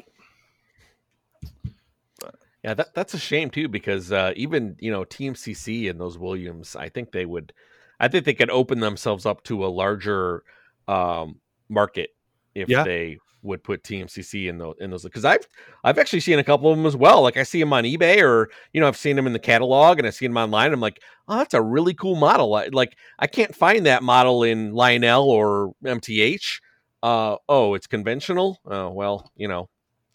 Yeah, 2.64 2.74
that 2.74 2.94
that's 2.96 3.14
a 3.14 3.20
shame 3.20 3.52
too 3.52 3.68
because 3.68 4.12
uh, 4.12 4.34
even 4.36 4.76
you 4.80 4.90
know 4.92 5.06
TMCC 5.06 5.88
and 5.90 6.00
those 6.00 6.18
Williams, 6.18 6.76
I 6.76 6.90
think 6.90 7.12
they 7.12 7.26
would, 7.26 7.54
I 8.00 8.08
think 8.08 8.26
they 8.26 8.34
could 8.34 8.50
open 8.50 8.80
themselves 8.80 9.26
up 9.26 9.44
to 9.44 9.64
a 9.66 9.68
larger 9.68 10.44
um, 10.88 11.40
market 11.70 12.16
if 12.56 12.68
Yeah. 12.68 12.84
they 12.84 13.20
would 13.46 13.64
put 13.64 13.84
TMCC 13.84 14.48
in 14.48 14.58
those 14.58 14.76
in 14.80 14.92
those 14.92 15.04
because 15.04 15.26
I've 15.26 15.48
I've 15.84 15.98
actually 15.98 16.20
seen 16.20 16.40
a 16.40 16.44
couple 16.44 16.72
of 16.72 16.78
them 16.78 16.86
as 16.86 16.96
well. 16.96 17.22
Like 17.22 17.38
I 17.38 17.44
see 17.44 17.60
them 17.60 17.74
on 17.74 17.84
eBay 17.84 18.22
or 18.22 18.50
you 18.74 18.82
know 18.82 18.88
I've 18.88 18.98
seen 18.98 19.16
them 19.16 19.28
in 19.28 19.34
the 19.34 19.40
catalog 19.40 19.98
and 19.98 20.08
I 20.08 20.12
see 20.12 20.28
them 20.28 20.38
online. 20.38 20.74
I'm 20.74 20.82
like, 20.82 21.02
oh, 21.28 21.38
that's 21.38 21.54
a 21.54 21.62
really 21.62 21.94
cool 21.94 22.16
model. 22.16 22.56
I, 22.56 22.68
like 22.72 22.98
I 23.20 23.28
can't 23.28 23.56
find 23.56 23.86
that 23.86 24.04
model 24.04 24.44
in 24.44 24.74
Lionel 24.74 25.30
or 25.30 25.74
MTH. 25.84 26.60
Uh, 27.04 27.38
oh, 27.48 27.76
it's 27.76 27.88
conventional. 27.88 28.60
Oh 28.66 28.90
well, 28.90 29.32
you 29.36 29.48
know, 29.48 29.70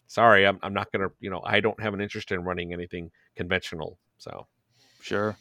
sorry, 0.07 0.45
I'm 0.45 0.59
I'm 0.61 0.73
not 0.73 0.91
gonna. 0.91 1.09
You 1.19 1.29
know, 1.29 1.41
I 1.43 1.59
don't 1.59 1.81
have 1.81 1.93
an 1.93 2.01
interest 2.01 2.31
in 2.31 2.43
running 2.43 2.73
anything 2.73 3.11
conventional. 3.35 3.97
So 4.17 4.47
Sure. 5.01 5.35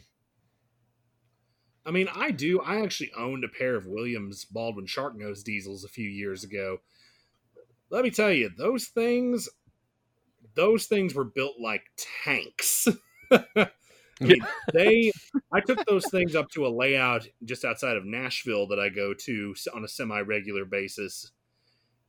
I 1.84 1.90
mean, 1.90 2.08
I 2.14 2.30
do. 2.30 2.60
I 2.60 2.82
actually 2.82 3.12
owned 3.16 3.44
a 3.44 3.48
pair 3.48 3.76
of 3.76 3.86
Williams 3.86 4.44
Baldwin 4.44 4.86
Sharknose 4.86 5.42
diesels 5.42 5.84
a 5.84 5.88
few 5.88 6.08
years 6.08 6.44
ago. 6.44 6.78
Let 7.90 8.04
me 8.04 8.10
tell 8.10 8.32
you, 8.32 8.50
those 8.56 8.86
things, 8.86 9.48
those 10.54 10.86
things 10.86 11.14
were 11.14 11.24
built 11.24 11.56
like 11.60 11.82
tanks. 12.24 12.88
I 14.20 14.24
mean, 14.24 14.46
they. 14.72 15.12
I 15.52 15.60
took 15.60 15.84
those 15.86 16.08
things 16.10 16.36
up 16.36 16.50
to 16.50 16.66
a 16.66 16.68
layout 16.68 17.26
just 17.44 17.64
outside 17.64 17.96
of 17.96 18.04
Nashville 18.04 18.66
that 18.68 18.78
I 18.78 18.88
go 18.88 19.14
to 19.14 19.54
on 19.74 19.84
a 19.84 19.88
semi-regular 19.88 20.64
basis, 20.64 21.30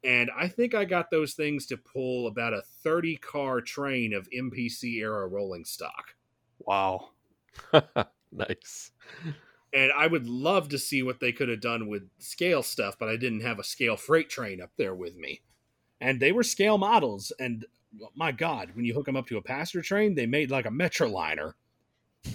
and 0.04 0.30
I 0.38 0.48
think 0.48 0.76
I 0.76 0.86
got 0.86 1.10
those 1.10 1.34
things 1.34 1.66
to 1.68 1.78
pull 1.78 2.28
about 2.28 2.54
a 2.54 2.64
thirty-car 2.84 3.62
train 3.62 4.14
of 4.14 4.30
MPC 4.30 4.96
era 5.00 5.28
rolling 5.28 5.66
stock. 5.66 6.16
Wow. 6.60 7.10
nice. 8.32 8.92
and 9.74 9.92
I 9.98 10.08
would 10.08 10.28
love 10.28 10.70
to 10.70 10.78
see 10.78 11.04
what 11.04 11.20
they 11.20 11.32
could 11.32 11.50
have 11.50 11.62
done 11.62 11.88
with 11.88 12.10
scale 12.20 12.64
stuff, 12.64 12.96
but 13.00 13.10
I 13.10 13.18
didn't 13.18 13.42
have 13.42 13.60
a 13.60 13.64
scale 13.64 13.98
freight 13.98 14.30
train 14.30 14.62
up 14.62 14.72
there 14.78 14.96
with 14.96 15.16
me. 15.16 15.42
And 16.02 16.20
they 16.20 16.32
were 16.32 16.43
scale 16.43 16.78
models, 16.78 17.32
and 17.39 17.66
my 18.16 18.32
God, 18.32 18.72
when 18.74 18.86
you 18.86 18.93
hook 18.93 19.06
them 19.06 19.16
up 19.16 19.28
to 19.28 19.38
a 19.38 19.41
passenger 19.41 19.84
train, 19.84 20.16
they 20.16 20.26
made 20.26 20.52
like 20.52 20.66
a 20.66 20.70
Metroliner. 20.70 21.54
I, 22.28 22.32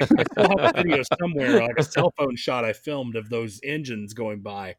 I 0.00 0.04
still 0.04 0.48
have 0.58 0.74
a 0.74 0.82
video 0.82 1.02
somewhere, 1.20 1.62
like 1.62 1.78
a 1.78 1.82
cell 1.82 2.12
phone 2.16 2.36
shot 2.36 2.64
I 2.64 2.72
filmed 2.72 3.16
of 3.16 3.28
those 3.28 3.60
engines 3.62 4.14
going 4.14 4.40
by, 4.40 4.76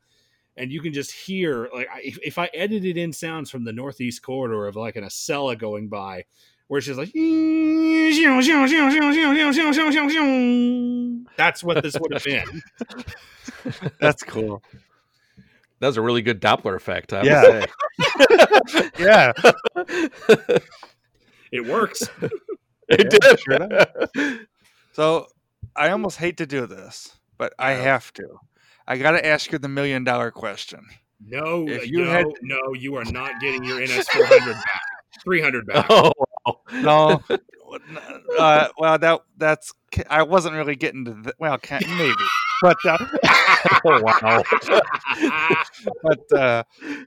and 0.58 0.72
you 0.72 0.82
can 0.82 0.94
just 0.94 1.12
hear 1.12 1.70
like 1.74 1.88
if, 2.04 2.18
if 2.24 2.38
I 2.38 2.50
edited 2.54 2.98
in 2.98 3.14
sounds 3.14 3.50
from 3.50 3.64
the 3.64 3.74
Northeast 3.74 4.22
corridor 4.22 4.68
of 4.68 4.76
like 4.76 4.96
an 4.96 5.04
Acela 5.04 5.58
going 5.58 5.90
by, 5.90 6.26
where 6.68 6.78
it's 6.78 6.88
just 6.88 7.00
like 7.00 7.14
that's 11.38 11.64
what 11.64 11.84
this 11.84 11.98
would 12.00 12.14
have 12.14 12.24
been. 12.24 12.62
That's 14.00 14.24
cool. 14.24 14.64
That 15.80 15.88
was 15.88 15.98
a 15.98 16.02
really 16.02 16.22
good 16.22 16.42
Doppler 16.42 16.76
effect. 16.76 17.14
I 17.14 17.24
Yeah. 17.24 17.66
yeah. 19.00 19.32
It 21.52 21.66
works. 21.66 22.08
it 22.90 23.12
Yeah, 23.12 23.86
did. 23.90 24.10
sure 24.14 24.40
So 24.94 25.26
I 25.76 25.90
almost 25.90 26.18
hate 26.18 26.38
to 26.38 26.46
do 26.46 26.68
this, 26.68 27.18
but 27.38 27.54
I 27.58 27.72
have 27.72 28.14
to. 28.14 28.28
I 28.88 28.98
got 28.98 29.12
to 29.12 29.26
ask 29.26 29.52
you 29.52 29.58
the 29.58 29.68
million 29.68 30.04
dollar 30.04 30.30
question. 30.32 30.86
No, 31.26 31.68
If 31.68 31.88
you 31.90 32.06
no, 32.06 32.12
had- 32.12 32.26
no, 32.44 32.60
you 32.78 32.96
are 32.98 33.06
not 33.06 33.40
getting 33.42 33.64
your 33.64 33.80
NS 33.82 34.08
400 34.10 34.54
back. 34.54 34.82
300 35.24 35.66
back. 35.68 35.86
oh. 35.90 36.12
No. 36.72 37.22
uh, 38.40 38.68
well, 38.78 38.98
that 39.00 39.22
that's 39.38 39.72
I 40.10 40.24
wasn't 40.24 40.56
really 40.56 40.76
getting 40.76 41.06
to 41.06 41.12
the, 41.12 41.34
well, 41.40 41.58
maybe, 41.72 42.14
but 42.62 42.78
uh, 42.86 42.98
oh 43.86 44.02
wow. 44.02 44.44
but 46.04 46.38
uh, 46.38 46.64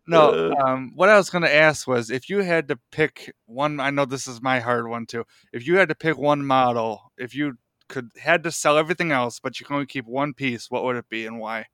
no. 0.06 0.52
Um, 0.52 0.92
what 0.94 1.08
I 1.08 1.16
was 1.16 1.30
going 1.30 1.42
to 1.42 1.54
ask 1.54 1.86
was 1.86 2.10
if 2.10 2.28
you 2.28 2.38
had 2.38 2.68
to 2.68 2.78
pick 2.90 3.32
one. 3.46 3.80
I 3.80 3.90
know 3.90 4.04
this 4.04 4.26
is 4.26 4.42
my 4.42 4.60
hard 4.60 4.88
one 4.88 5.06
too. 5.06 5.24
If 5.52 5.66
you 5.66 5.76
had 5.76 5.88
to 5.88 5.94
pick 5.94 6.16
one 6.18 6.44
model, 6.44 7.12
if 7.16 7.34
you 7.34 7.58
could 7.88 8.10
had 8.20 8.42
to 8.44 8.50
sell 8.50 8.78
everything 8.78 9.12
else, 9.12 9.38
but 9.38 9.60
you 9.60 9.66
can 9.66 9.74
only 9.74 9.86
keep 9.86 10.06
one 10.06 10.34
piece, 10.34 10.70
what 10.70 10.84
would 10.84 10.96
it 10.96 11.08
be 11.08 11.26
and 11.26 11.38
why? 11.38 11.66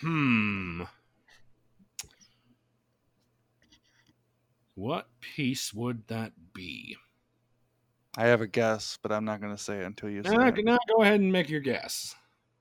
hmm. 0.00 0.82
What 4.74 5.08
piece 5.20 5.74
would 5.74 6.06
that 6.08 6.32
be? 6.54 6.96
I 8.16 8.26
have 8.26 8.40
a 8.40 8.46
guess, 8.46 8.98
but 9.02 9.12
I'm 9.12 9.24
not 9.24 9.40
going 9.40 9.54
to 9.54 9.62
say 9.62 9.80
it 9.80 9.84
until 9.84 10.08
you 10.08 10.22
say 10.24 10.34
Now, 10.34 10.46
it. 10.46 10.64
now 10.64 10.78
go 10.88 11.02
ahead 11.02 11.20
and 11.20 11.30
make 11.30 11.50
your 11.50 11.60
guess. 11.60 12.14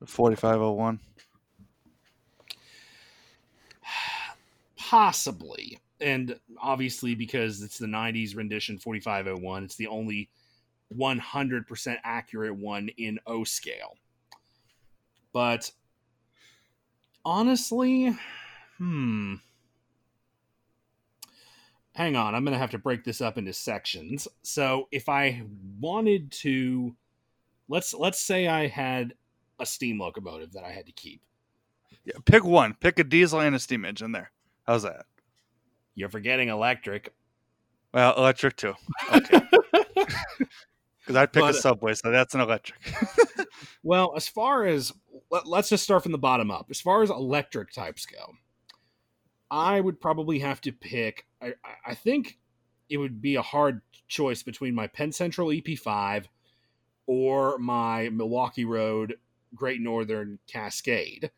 4501. 0.05 0.99
Possibly. 4.77 5.79
And 6.01 6.39
obviously, 6.61 7.13
because 7.15 7.61
it's 7.61 7.77
the 7.77 7.85
90s 7.85 8.35
rendition 8.35 8.79
4501, 8.79 9.65
it's 9.65 9.75
the 9.75 9.87
only 9.87 10.29
100% 10.95 11.97
accurate 12.03 12.55
one 12.55 12.89
in 12.97 13.19
O 13.27 13.43
scale. 13.43 13.97
But 15.33 15.71
honestly, 17.23 18.15
hmm. 18.77 19.35
Hang 21.93 22.15
on, 22.15 22.33
I'm 22.33 22.45
going 22.45 22.53
to 22.53 22.59
have 22.59 22.71
to 22.71 22.77
break 22.77 23.03
this 23.03 23.19
up 23.19 23.37
into 23.37 23.51
sections. 23.51 24.27
So 24.41 24.87
if 24.91 25.09
I 25.09 25.43
wanted 25.79 26.31
to 26.31 26.95
let's 27.67 27.93
let's 27.93 28.19
say 28.19 28.47
I 28.47 28.67
had 28.67 29.13
a 29.59 29.65
steam 29.65 29.99
locomotive 29.99 30.53
that 30.53 30.63
I 30.63 30.71
had 30.71 30.85
to 30.87 30.91
keep. 30.91 31.21
Yeah, 32.05 32.13
pick 32.25 32.43
one. 32.43 32.75
Pick 32.79 32.99
a 32.99 33.03
diesel 33.03 33.39
and 33.41 33.55
a 33.55 33.59
steam 33.59 33.85
engine 33.85 34.11
there. 34.11 34.31
How's 34.65 34.83
that? 34.83 35.05
You're 35.95 36.09
forgetting 36.09 36.49
electric. 36.49 37.13
Well, 37.93 38.13
electric 38.17 38.55
too. 38.57 38.75
Okay. 39.13 39.41
Because 41.01 41.15
I'd 41.23 41.33
pick 41.33 41.41
But- 41.41 41.55
a 41.55 41.57
subway, 41.57 41.93
so 41.95 42.11
that's 42.11 42.35
an 42.35 42.41
electric. 42.41 42.79
Well, 43.83 44.13
as 44.15 44.27
far 44.27 44.65
as 44.65 44.93
let, 45.31 45.45
us 45.47 45.69
just 45.69 45.83
start 45.83 46.03
from 46.03 46.11
the 46.11 46.17
bottom 46.17 46.51
up. 46.51 46.67
As 46.69 46.79
far 46.81 47.01
as 47.01 47.09
electric 47.09 47.71
types 47.71 48.05
go, 48.05 48.33
I 49.49 49.79
would 49.81 49.99
probably 49.99 50.39
have 50.39 50.61
to 50.61 50.71
pick. 50.71 51.25
I, 51.41 51.47
I- 51.63 51.91
I 51.91 51.95
think 51.95 52.37
it 52.89 52.97
would 52.97 53.21
be 53.21 53.35
a 53.35 53.41
hard 53.41 53.81
choice 54.07 54.43
between 54.43 54.75
my 54.75 54.87
Penn 54.87 55.11
Central 55.11 55.47
EP5 55.49 56.25
or 57.07 57.57
my 57.57 58.09
Milwaukee 58.09 58.65
Road 58.65 59.15
Great 59.55 59.81
Northern 59.81 60.39
Cascade. 60.47 61.31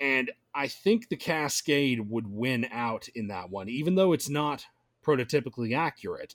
And 0.00 0.32
I 0.54 0.68
think 0.68 1.08
the 1.08 1.16
Cascade 1.16 2.10
would 2.10 2.26
win 2.26 2.66
out 2.72 3.08
in 3.14 3.28
that 3.28 3.50
one, 3.50 3.68
even 3.68 3.94
though 3.94 4.12
it's 4.12 4.28
not 4.28 4.66
prototypically 5.04 5.76
accurate. 5.76 6.34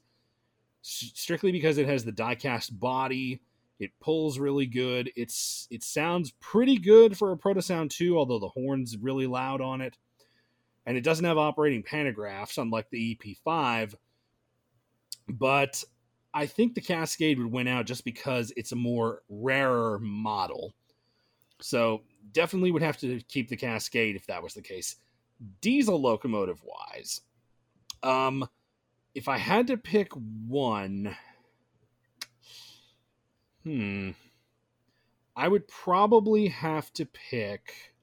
strictly 0.81 1.51
because 1.51 1.77
it 1.77 1.87
has 1.87 2.05
the 2.05 2.11
diecast 2.11 2.79
body. 2.79 3.41
It 3.79 3.91
pulls 3.99 4.39
really 4.39 4.65
good. 4.65 5.11
It's 5.15 5.67
it 5.69 5.83
sounds 5.83 6.31
pretty 6.39 6.77
good 6.77 7.17
for 7.17 7.31
a 7.31 7.37
Protosound 7.37 7.91
2, 7.91 8.17
although 8.17 8.39
the 8.39 8.47
horn's 8.47 8.97
really 8.97 9.27
loud 9.27 9.61
on 9.61 9.81
it. 9.81 9.97
And 10.85 10.97
it 10.97 11.03
doesn't 11.03 11.25
have 11.25 11.37
operating 11.37 11.83
pantographs, 11.83 12.57
unlike 12.57 12.89
the 12.89 13.15
EP5. 13.15 13.95
But 15.27 15.83
I 16.38 16.45
think 16.45 16.75
the 16.75 16.81
Cascade 16.81 17.39
would 17.39 17.51
win 17.51 17.67
out 17.67 17.88
just 17.88 18.05
because 18.05 18.53
it's 18.55 18.71
a 18.71 18.75
more 18.75 19.23
rarer 19.27 19.97
model. 19.97 20.75
So 21.61 22.03
definitely 22.31 22.69
would 22.69 22.83
have 22.83 22.97
to 22.97 23.19
keep 23.27 23.49
the 23.49 23.57
Cascade 23.57 24.15
if 24.15 24.27
that 24.27 24.43
was 24.43 24.53
the 24.53 24.61
case. 24.61 24.97
Diesel 25.61 25.99
locomotive 25.99 26.61
wise, 26.63 27.21
um, 28.03 28.47
if 29.15 29.27
I 29.27 29.39
had 29.39 29.65
to 29.65 29.77
pick 29.77 30.09
one, 30.13 31.15
hmm, 33.63 34.11
I 35.35 35.47
would 35.47 35.67
probably 35.67 36.49
have 36.49 36.93
to 36.93 37.05
pick 37.07 37.95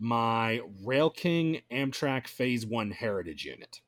my 0.00 0.62
Rail 0.84 1.10
King 1.10 1.60
Amtrak 1.70 2.26
Phase 2.26 2.66
One 2.66 2.90
Heritage 2.90 3.44
Unit, 3.44 3.82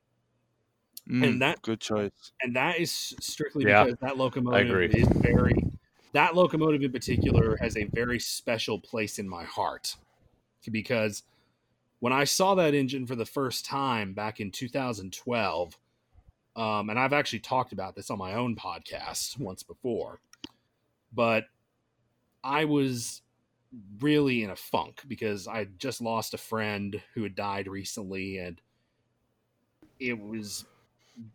Mm, 1.09 1.39
that- 1.41 1.63
good 1.63 1.81
choice. 1.81 2.33
and 2.43 2.55
that 2.57 2.79
is 2.79 2.93
strictly 3.21 3.65
Yeah, 3.65 3.85
because 3.85 3.99
that 4.01 4.17
locomotive 4.19 4.95
is 4.95 5.09
very. 5.09 5.55
That 6.13 6.35
locomotive 6.35 6.83
in 6.83 6.93
particular 6.93 7.57
has 7.61 7.77
a 7.77 7.85
very 7.85 8.19
special 8.19 8.81
place 8.81 9.19
in 9.19 9.29
my 9.29 9.45
heart 9.45 9.97
because 10.71 11.23
when 12.01 12.13
I 12.13 12.25
saw 12.25 12.55
that 12.55 12.75
engine 12.75 13.07
for 13.07 13.15
the 13.17 13.27
first 13.27 13.65
time 13.65 14.15
back 14.15 14.41
in 14.41 14.51
2012, 14.51 15.79
um, 16.57 16.91
and 16.91 16.99
I've 16.99 17.13
actually 17.13 17.41
talked 17.41 17.73
about 17.73 17.95
this 17.95 18.11
on 18.11 18.19
my 18.19 18.35
own 18.35 18.57
podcast 18.57 19.39
once 19.39 19.63
before, 19.63 20.21
but 21.13 21.45
I 22.43 22.65
was 22.65 23.23
really 24.01 24.43
in 24.43 24.51
a 24.51 24.57
funk 24.57 25.03
because 25.07 25.47
I 25.47 25.65
just 25.79 26.01
lost 26.01 26.35
a 26.35 26.39
friend 26.39 27.01
who 27.15 27.23
had 27.23 27.35
died 27.35 27.69
recently, 27.69 28.39
and 28.39 28.61
it 30.01 30.19
was 30.19 30.65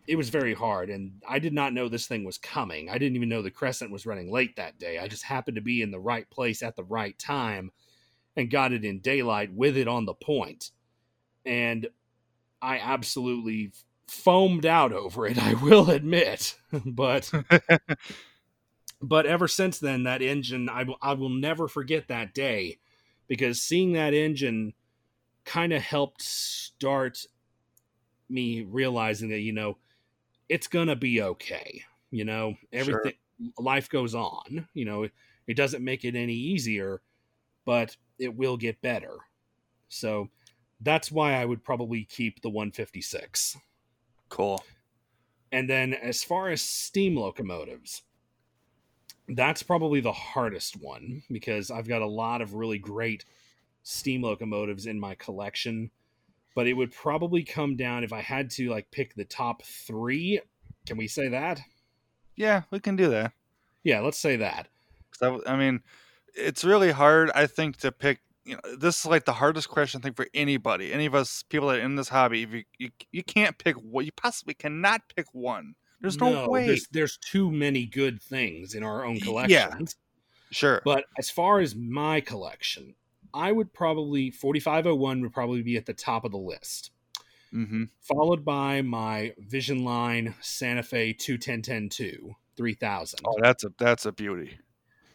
it 0.08 0.16
was 0.16 0.30
very 0.30 0.54
hard. 0.54 0.90
And 0.90 1.22
I 1.28 1.40
did 1.40 1.54
not 1.54 1.74
know 1.74 1.90
this 1.90 2.08
thing 2.08 2.24
was 2.24 2.38
coming. 2.38 2.90
I 2.90 2.98
didn't 2.98 3.16
even 3.16 3.30
know 3.30 3.42
the 3.42 3.52
Crescent 3.52 3.92
was 3.92 4.06
running 4.06 4.32
late 4.32 4.56
that 4.56 4.80
day. 4.80 5.00
I 5.00 5.08
just 5.08 5.24
happened 5.24 5.56
to 5.56 5.62
be 5.62 5.82
in 5.82 5.92
the 5.92 6.00
right 6.00 6.30
place 6.30 6.64
at 6.64 6.76
the 6.76 6.84
right 6.84 7.18
time 7.18 7.72
and 8.36 8.50
got 8.50 8.74
it 8.74 8.86
in 8.86 9.00
daylight 9.00 9.54
with 9.54 9.78
it 9.78 9.88
on 9.88 10.06
the. 10.06 10.16
And 11.46 11.88
I 12.62 12.80
absolutely 12.80 13.74
foamed 14.08 14.66
out 14.66 14.94
over 14.94 15.28
it, 15.28 15.38
I 15.42 15.54
will 15.56 15.90
admit. 15.90 16.56
but 16.86 17.32
but 19.02 19.26
ever 19.26 19.48
since 19.48 19.80
then 19.80 20.04
that 20.04 20.22
engine 20.22 20.70
I 20.70 20.84
will 20.84 20.98
I 21.02 21.14
will 21.14 21.30
never 21.30 21.68
forget 21.68 22.08
that 22.08 22.34
day 22.34 22.80
because 23.28 23.62
seeing 23.62 23.94
that 23.94 24.14
engine 24.14 24.74
kind 25.46 25.74
of 25.74 25.82
helped 25.82 26.22
start 26.22 27.26
me 28.30 28.64
realizing 28.64 29.30
that 29.30 29.40
you 29.40 29.54
know 29.54 29.78
it's 30.50 30.68
to 30.88 30.96
be 30.96 31.22
okay. 31.22 31.84
You 32.12 32.26
know, 32.26 32.56
everything 32.72 33.14
life 33.58 33.90
goes 33.90 34.14
on, 34.16 34.68
you 34.74 34.86
know, 34.86 35.08
it 35.48 35.56
doesn't 35.56 35.84
make 35.84 36.06
it 36.06 36.16
any 36.16 36.34
easier, 36.34 37.02
but 37.66 37.98
it 38.20 38.36
will 38.36 38.58
get 38.58 38.82
better. 38.82 39.18
So 39.90 40.30
that's 40.82 41.12
why 41.12 41.34
I 41.34 41.46
would 41.46 41.64
probably 41.64 42.04
keep 42.04 42.42
the 42.42 42.50
156. 42.50 43.58
Cool. 44.30 44.64
And 45.52 45.70
then 45.70 45.94
as 45.94 46.24
far 46.24 46.50
as 46.50 46.62
steam 46.62 47.16
locomotives, 47.16 48.02
that's 49.30 49.64
probably 49.64 50.02
the 50.02 50.12
hardest 50.12 50.82
one 50.82 51.24
because 51.32 51.72
I've 51.72 51.88
got 51.88 52.02
a 52.02 52.08
lot 52.08 52.42
of 52.42 52.56
really 52.56 52.80
great 52.80 53.26
steam 53.84 54.24
locomotives 54.24 54.86
in 54.86 55.00
my 55.00 55.16
collection. 55.16 55.92
But 56.56 56.68
it 56.68 56.74
would 56.74 56.92
probably 56.92 57.44
come 57.44 57.76
down 57.76 58.04
if 58.04 58.14
I 58.14 58.22
had 58.22 58.50
to 58.52 58.70
like 58.70 58.92
pick 58.92 59.16
the 59.16 59.26
top 59.26 59.64
three. 59.64 60.40
Can 60.86 60.98
we 60.98 61.08
say 61.08 61.30
that? 61.30 61.60
Yeah, 62.36 62.64
we 62.72 62.80
can 62.80 62.96
do 62.96 63.10
that. 63.10 63.32
Yeah, 63.84 64.02
let's 64.02 64.20
say 64.20 64.36
that. 64.38 64.68
'Cause 65.12 65.42
I, 65.46 65.56
mean, 65.56 65.82
it's 66.36 66.64
really 66.64 66.92
hard. 66.92 67.32
I 67.36 67.48
think 67.48 67.78
to 67.78 67.92
pick. 67.92 68.20
You 68.46 68.56
know, 68.56 68.76
this 68.76 69.00
is 69.00 69.06
like 69.06 69.24
the 69.24 69.34
hardest 69.34 69.70
question 69.70 70.00
I 70.00 70.04
think 70.04 70.18
for 70.18 70.28
anybody, 70.34 70.92
any 70.92 71.06
of 71.06 71.16
us 71.16 71.44
people 71.44 71.70
that 71.70 71.80
are 71.80 71.82
in 71.82 71.96
this 71.96 72.10
hobby. 72.10 72.44
If 72.44 72.52
you 72.52 72.64
you, 72.78 72.90
you 73.12 73.24
can't 73.24 73.58
pick 73.58 73.76
what 73.78 74.06
you 74.06 74.12
possibly 74.12 74.54
cannot 74.54 75.02
pick 75.16 75.28
one. 75.34 75.76
There's 76.02 76.20
no, 76.20 76.50
way. 76.50 76.68
There's, 76.68 76.88
there's 76.92 77.18
too 77.18 77.50
many 77.50 77.86
good 77.86 78.22
things 78.22 78.76
in 78.76 78.84
our 78.84 79.06
own 79.06 79.22
collections. 79.22 79.50
yeah. 79.50 79.78
Sure. 80.52 80.82
But 80.84 81.06
as 81.18 81.30
far 81.30 81.62
as 81.62 81.74
my 81.76 82.20
collection, 82.20 82.96
I 83.34 83.52
would 83.52 83.74
probably 83.74 84.32
4501 84.32 85.22
would 85.22 85.34
probably 85.34 85.62
be 85.62 85.78
at 85.78 85.86
the 85.86 85.94
top 85.94 86.26
of 86.26 86.32
the 86.32 86.38
list, 86.38 86.92
mm-hmm. 87.54 87.86
followed 88.00 88.46
by 88.46 88.82
my 88.82 89.34
Vision 89.40 89.84
Line 89.84 90.36
Santa 90.42 90.84
Fe 90.84 91.14
21010 91.14 92.36
3000. 92.56 93.20
Oh, 93.26 93.36
that's 93.42 93.64
a 93.64 93.72
that's 93.78 94.06
a 94.06 94.12
beauty. 94.12 94.58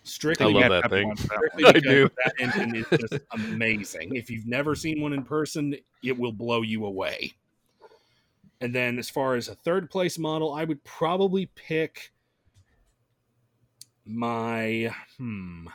strictly 0.03 0.47
I 0.47 0.69
love 0.69 0.83
that 0.83 0.91
thing. 0.91 1.09
one 1.09 1.17
for 1.17 1.29
that 1.29 1.51
strictly 1.55 1.91
I 1.91 1.95
do. 1.95 2.11
that 2.25 2.35
engine 2.41 2.75
is 2.75 2.87
just 2.99 3.23
amazing. 3.33 4.17
If 4.17 4.31
you've 4.31 4.47
never 4.47 4.75
seen 4.75 5.01
one 5.01 5.13
in 5.13 5.23
person, 5.23 5.77
it 6.03 6.19
will 6.19 6.33
blow 6.33 6.63
you 6.63 6.85
away. 6.87 7.35
And 8.61 8.75
then 8.75 8.99
as 8.99 9.09
far 9.09 9.37
as 9.37 9.49
a 9.49 9.55
third 9.55 9.89
place 9.89 10.19
model, 10.19 10.53
I 10.53 10.65
would 10.65 10.83
probably 10.83 11.47
pick 11.47 12.11
my 14.05 14.93
hmm 15.17 15.69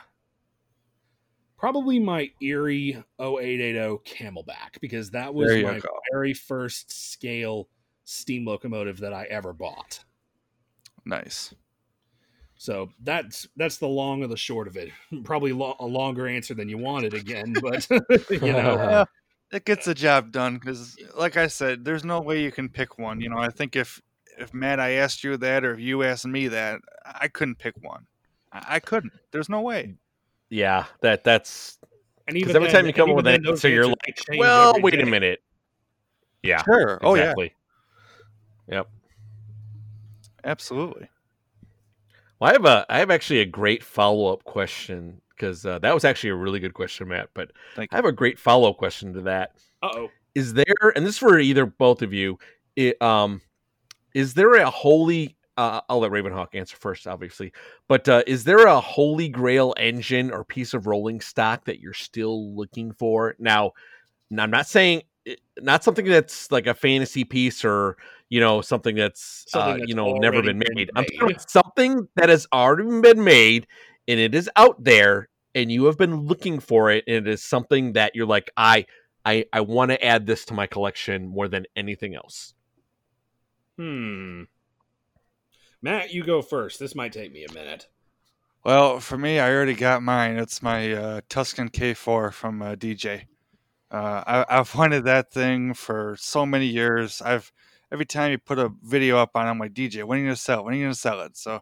probably 1.64 1.98
my 1.98 2.30
Erie 2.42 3.02
0880 3.18 3.96
Camelback 4.04 4.78
because 4.82 5.12
that 5.12 5.32
was 5.32 5.50
my 5.62 5.78
go. 5.78 5.88
very 6.12 6.34
first 6.34 6.92
scale 7.10 7.70
steam 8.04 8.44
locomotive 8.44 9.00
that 9.00 9.14
I 9.14 9.24
ever 9.30 9.54
bought. 9.54 10.04
Nice. 11.06 11.54
So 12.58 12.90
that's 13.02 13.48
that's 13.56 13.78
the 13.78 13.88
long 13.88 14.22
or 14.22 14.26
the 14.26 14.36
short 14.36 14.68
of 14.68 14.76
it. 14.76 14.90
Probably 15.24 15.54
lo- 15.54 15.76
a 15.80 15.86
longer 15.86 16.28
answer 16.28 16.52
than 16.52 16.68
you 16.68 16.76
wanted 16.76 17.14
again, 17.14 17.54
but 17.62 17.88
you 18.30 18.52
know, 18.52 18.74
Yeah, 18.76 19.04
it 19.50 19.64
gets 19.64 19.86
the 19.86 19.94
job 19.94 20.32
done 20.32 20.58
because, 20.58 20.98
like 21.16 21.38
I 21.38 21.46
said, 21.46 21.82
there's 21.82 22.04
no 22.04 22.20
way 22.20 22.42
you 22.42 22.52
can 22.52 22.68
pick 22.68 22.98
one. 22.98 23.22
You 23.22 23.30
know, 23.30 23.38
I 23.38 23.48
think 23.48 23.74
if 23.74 24.02
if 24.38 24.52
Matt, 24.52 24.80
I 24.80 24.90
asked 24.96 25.24
you 25.24 25.38
that, 25.38 25.64
or 25.64 25.72
if 25.72 25.80
you 25.80 26.02
asked 26.02 26.26
me 26.26 26.48
that, 26.48 26.80
I 27.06 27.28
couldn't 27.28 27.56
pick 27.56 27.74
one. 27.80 28.06
I, 28.52 28.64
I 28.68 28.80
couldn't. 28.80 29.14
There's 29.30 29.48
no 29.48 29.62
way. 29.62 29.94
Yeah, 30.54 30.84
that 31.00 31.24
that's 31.24 31.78
and 32.28 32.36
even 32.36 32.54
every 32.54 32.68
then- 32.68 32.76
time 32.76 32.86
you 32.86 32.92
come 32.92 33.08
even 33.08 33.16
with 33.16 33.26
an 33.26 33.44
answer, 33.44 33.68
you're 33.68 33.88
like, 33.88 34.20
well, 34.38 34.80
wait 34.80 35.00
a 35.00 35.04
minute. 35.04 35.42
Yeah, 36.44 36.62
Sure. 36.62 37.00
Oh 37.02 37.16
yeah. 37.16 37.34
Yep. 38.68 38.88
Absolutely. 40.44 41.08
Well, 42.38 42.50
I 42.50 42.52
have 42.52 42.64
a 42.66 42.86
I 42.88 43.00
have 43.00 43.10
actually 43.10 43.40
a 43.40 43.46
great 43.46 43.82
follow 43.82 44.32
up 44.32 44.44
question 44.44 45.20
because 45.30 45.66
uh, 45.66 45.80
that 45.80 45.92
was 45.92 46.04
actually 46.04 46.30
a 46.30 46.36
really 46.36 46.60
good 46.60 46.74
question, 46.74 47.08
Matt. 47.08 47.30
But 47.34 47.50
I 47.76 47.88
have 47.90 48.04
a 48.04 48.12
great 48.12 48.38
follow 48.38 48.70
up 48.70 48.76
question 48.76 49.12
to 49.14 49.22
that. 49.22 49.56
Uh-oh. 49.82 50.08
Is 50.36 50.54
there, 50.54 50.92
and 50.94 51.04
this 51.04 51.14
is 51.14 51.18
for 51.18 51.36
either 51.40 51.66
both 51.66 52.00
of 52.00 52.12
you, 52.12 52.38
it, 52.76 53.00
um, 53.02 53.40
is 54.14 54.34
there 54.34 54.54
a 54.54 54.70
holy? 54.70 55.33
Uh, 55.56 55.80
I'll 55.88 56.00
let 56.00 56.10
Ravenhawk 56.10 56.48
answer 56.54 56.76
first, 56.76 57.06
obviously. 57.06 57.52
But 57.88 58.08
uh, 58.08 58.22
is 58.26 58.44
there 58.44 58.66
a 58.66 58.80
holy 58.80 59.28
grail 59.28 59.74
engine 59.76 60.32
or 60.32 60.44
piece 60.44 60.74
of 60.74 60.86
rolling 60.86 61.20
stock 61.20 61.64
that 61.66 61.78
you're 61.80 61.92
still 61.92 62.54
looking 62.56 62.92
for? 62.92 63.36
Now, 63.38 63.72
I'm 64.36 64.50
not 64.50 64.66
saying 64.66 65.02
not 65.60 65.84
something 65.84 66.04
that's 66.04 66.50
like 66.50 66.66
a 66.66 66.74
fantasy 66.74 67.24
piece 67.24 67.64
or 67.64 67.96
you 68.28 68.40
know 68.40 68.60
something 68.60 68.96
that's, 68.96 69.44
Something 69.48 69.74
uh, 69.74 69.76
that's 69.78 69.88
you 69.88 69.94
know 69.94 70.16
never 70.16 70.42
been 70.42 70.58
been 70.58 70.74
made. 70.74 70.90
I'm 70.96 71.04
talking 71.04 71.38
something 71.46 72.08
that 72.16 72.28
has 72.28 72.46
already 72.52 73.00
been 73.00 73.24
made 73.24 73.66
and 74.08 74.20
it 74.20 74.34
is 74.34 74.50
out 74.56 74.82
there 74.82 75.28
and 75.54 75.70
you 75.70 75.84
have 75.84 75.96
been 75.96 76.26
looking 76.26 76.60
for 76.60 76.90
it 76.90 77.04
and 77.06 77.26
it 77.26 77.28
is 77.28 77.42
something 77.42 77.94
that 77.94 78.14
you're 78.14 78.26
like 78.26 78.50
I 78.56 78.86
I 79.24 79.46
I 79.52 79.60
want 79.60 79.90
to 79.90 80.04
add 80.04 80.26
this 80.26 80.44
to 80.46 80.54
my 80.54 80.66
collection 80.66 81.28
more 81.28 81.48
than 81.48 81.66
anything 81.76 82.14
else. 82.14 82.54
Hmm. 83.76 84.42
Matt, 85.84 86.14
you 86.14 86.24
go 86.24 86.40
first. 86.40 86.80
This 86.80 86.94
might 86.94 87.12
take 87.12 87.30
me 87.30 87.44
a 87.44 87.52
minute. 87.52 87.88
Well, 88.64 89.00
for 89.00 89.18
me, 89.18 89.38
I 89.38 89.52
already 89.52 89.74
got 89.74 90.02
mine. 90.02 90.38
It's 90.38 90.62
my 90.62 90.90
uh, 90.90 91.20
Tuscan 91.28 91.68
K4 91.68 92.32
from 92.32 92.62
uh, 92.62 92.74
DJ. 92.74 93.24
Uh, 93.90 94.24
I, 94.26 94.46
I've 94.48 94.74
wanted 94.74 95.04
that 95.04 95.30
thing 95.30 95.74
for 95.74 96.16
so 96.18 96.46
many 96.46 96.64
years. 96.64 97.20
I've 97.20 97.52
every 97.92 98.06
time 98.06 98.30
you 98.30 98.38
put 98.38 98.58
a 98.58 98.72
video 98.82 99.18
up 99.18 99.32
on, 99.34 99.46
it, 99.46 99.50
I'm 99.50 99.58
like, 99.58 99.74
DJ, 99.74 100.04
when 100.04 100.16
are 100.18 100.22
you 100.22 100.28
gonna 100.28 100.36
sell? 100.36 100.60
it? 100.60 100.64
When 100.64 100.72
are 100.72 100.78
you 100.78 100.84
gonna 100.84 100.94
sell 100.94 101.20
it? 101.20 101.36
So 101.36 101.60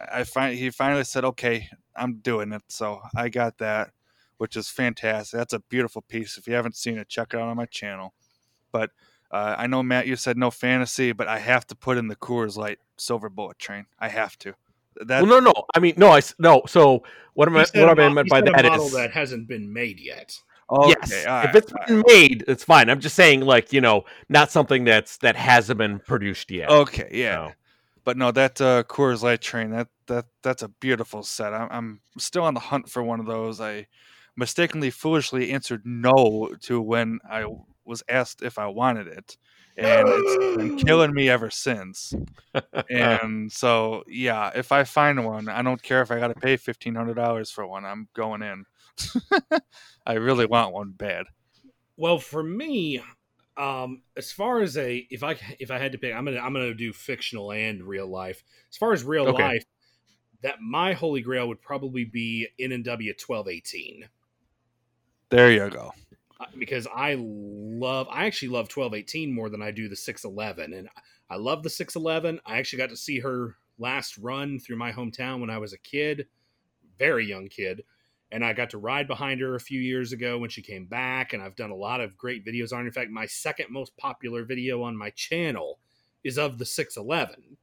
I 0.00 0.20
I 0.20 0.24
find 0.24 0.58
he 0.58 0.70
finally 0.70 1.04
said, 1.04 1.24
okay, 1.24 1.68
I'm 1.94 2.16
doing 2.16 2.52
it. 2.52 2.62
So 2.66 3.00
I 3.14 3.28
got 3.28 3.58
that, 3.58 3.92
which 4.38 4.56
is 4.56 4.68
fantastic. 4.70 5.38
That's 5.38 5.52
a 5.52 5.60
beautiful 5.60 6.02
piece. 6.02 6.36
If 6.36 6.48
you 6.48 6.54
haven't 6.54 6.74
seen 6.74 6.98
it, 6.98 7.08
check 7.08 7.32
it 7.32 7.38
out 7.38 7.48
on 7.48 7.56
my 7.56 7.66
channel. 7.66 8.12
But 8.72 8.90
Uh, 9.30 9.54
I 9.56 9.66
know 9.66 9.82
Matt, 9.82 10.06
you 10.06 10.16
said 10.16 10.36
no 10.36 10.50
fantasy, 10.50 11.12
but 11.12 11.26
I 11.26 11.38
have 11.38 11.66
to 11.68 11.74
put 11.76 11.96
in 11.96 12.08
the 12.08 12.16
Coors 12.16 12.56
Light 12.58 12.78
Silver 13.02 13.28
Bullet 13.28 13.58
Train. 13.58 13.86
I 13.98 14.08
have 14.08 14.38
to. 14.38 14.54
That 14.96 15.22
well, 15.22 15.40
no, 15.40 15.52
no. 15.52 15.64
I 15.74 15.78
mean, 15.80 15.94
no. 15.96 16.10
I 16.10 16.20
no. 16.38 16.62
So 16.66 17.02
what 17.34 17.48
am 17.48 17.56
I? 17.56 17.60
What 17.60 17.74
a 17.74 17.90
I 17.90 17.94
mo- 17.94 18.10
meant 18.10 18.28
by 18.28 18.40
said 18.40 18.48
a 18.48 18.52
that 18.52 18.64
model 18.64 18.86
is 18.86 18.92
that 18.92 19.10
hasn't 19.12 19.48
been 19.48 19.72
made 19.72 19.98
yet. 20.00 20.38
okay, 20.70 20.94
yes. 21.00 21.26
all 21.26 21.40
if 21.40 21.46
right, 21.46 21.56
it's 21.56 21.72
all 21.72 21.86
been 21.86 22.04
made, 22.06 22.44
it's 22.46 22.64
fine. 22.64 22.88
I'm 22.90 23.00
just 23.00 23.16
saying, 23.16 23.40
like 23.40 23.72
you 23.72 23.80
know, 23.80 24.04
not 24.28 24.50
something 24.50 24.84
that's 24.84 25.16
that 25.18 25.36
hasn't 25.36 25.78
been 25.78 25.98
produced 25.98 26.50
yet. 26.50 26.68
okay, 26.70 27.08
yeah. 27.10 27.48
So, 27.48 27.54
But 28.04 28.16
no, 28.16 28.30
that 28.32 28.60
uh, 28.60 28.82
Coors 28.84 29.22
Light 29.22 29.40
train 29.40 29.70
that 29.70 29.88
that 30.06 30.26
that's 30.42 30.62
a 30.62 30.68
beautiful 30.68 31.22
set. 31.22 31.54
I'm, 31.54 31.68
I'm 31.70 32.00
still 32.18 32.44
on 32.44 32.54
the 32.54 32.60
hunt 32.60 32.88
for 32.90 33.02
one 33.02 33.20
of 33.20 33.26
those. 33.26 33.60
I 33.60 33.86
mistakenly, 34.36 34.90
foolishly 34.90 35.50
answered 35.50 35.82
no 35.84 36.54
to 36.62 36.80
when 36.80 37.18
I 37.28 37.46
was 37.84 38.02
asked 38.08 38.42
if 38.42 38.58
I 38.58 38.66
wanted 38.66 39.06
it, 39.08 39.36
and 39.76 40.08
it's 40.08 40.38
been 40.54 40.70
killing 40.86 41.14
me 41.14 41.28
ever 41.28 41.50
since. 41.50 42.14
And 42.90 43.50
so, 43.50 44.04
yeah, 44.06 44.50
if 44.54 44.72
I 44.72 44.84
find 44.84 45.24
one, 45.24 45.48
I 45.48 45.62
don't 45.62 45.82
care 45.82 46.02
if 46.02 46.10
I 46.10 46.18
got 46.18 46.28
to 46.28 46.34
pay 46.34 46.56
fifteen 46.56 46.94
hundred 46.94 47.14
dollars 47.14 47.50
for 47.50 47.66
one. 47.66 47.84
I'm 47.84 48.08
going 48.14 48.42
in. 48.42 48.64
I 50.06 50.14
really 50.14 50.46
want 50.46 50.72
one 50.72 50.92
bad. 50.92 51.26
Well, 51.96 52.18
for 52.18 52.42
me, 52.42 53.00
um, 53.56 54.02
as 54.16 54.32
far 54.32 54.60
as 54.60 54.76
a 54.76 55.06
if 55.10 55.22
I 55.22 55.36
if 55.58 55.70
I 55.70 55.78
had 55.78 55.92
to 55.92 55.98
pick, 55.98 56.14
I'm 56.14 56.24
gonna 56.24 56.40
I'm 56.40 56.52
gonna 56.52 56.74
do 56.74 56.92
fictional 56.92 57.52
and 57.52 57.82
real 57.82 58.06
life. 58.06 58.42
As 58.70 58.76
far 58.76 58.92
as 58.92 59.04
real 59.04 59.26
Okay. 59.28 59.42
life, 59.42 59.64
that 60.42 60.60
my 60.60 60.92
holy 60.92 61.20
grail 61.22 61.48
would 61.48 61.60
probably 61.60 62.04
be 62.04 62.48
N&W 62.58 63.14
twelve 63.14 63.48
eighteen 63.48 64.08
There 65.30 65.50
you 65.50 65.70
go. 65.70 65.92
Because 66.58 66.86
I 66.94 67.16
love 67.18 68.08
I 68.10 68.26
actually 68.26 68.48
love 68.48 68.68
twelve 68.68 68.94
eighteen 68.94 69.32
more 69.32 69.48
than 69.48 69.62
I 69.62 69.70
do 69.70 69.88
the 69.88 69.96
six 69.96 70.24
eleven, 70.24 70.72
and 70.72 70.88
I 71.30 71.36
love 71.36 71.62
the 71.62 71.70
six 71.70 71.96
eleven. 71.96 72.40
I 72.46 72.58
actually 72.58 72.78
got 72.78 72.90
to 72.90 72.96
see 72.96 73.20
her 73.20 73.56
last 73.78 74.18
run 74.18 74.58
through 74.58 74.76
my 74.76 74.92
hometown 74.92 75.40
when 75.40 75.50
I 75.50 75.58
was 75.58 75.72
a 75.72 75.78
kid, 75.78 76.26
very 76.98 77.26
young 77.26 77.48
kid. 77.48 77.84
And 78.30 78.42
I 78.42 78.54
got 78.54 78.70
to 78.70 78.78
ride 78.78 79.06
behind 79.06 79.42
her 79.42 79.54
a 79.54 79.60
few 79.60 79.78
years 79.78 80.12
ago 80.12 80.38
when 80.38 80.48
she 80.48 80.62
came 80.62 80.86
back, 80.86 81.34
and 81.34 81.42
I've 81.42 81.56
done 81.56 81.70
a 81.70 81.76
lot 81.76 82.00
of 82.00 82.16
great 82.16 82.46
videos 82.46 82.72
on 82.72 82.80
her. 82.80 82.86
In 82.86 82.92
fact, 82.92 83.10
my 83.10 83.26
second 83.26 83.66
most 83.68 83.94
popular 83.98 84.42
video 84.42 84.82
on 84.82 84.96
my 84.96 85.10
channel 85.10 85.78
is 86.24 86.38
of 86.38 86.56
the 86.56 86.64
611. 86.64 87.58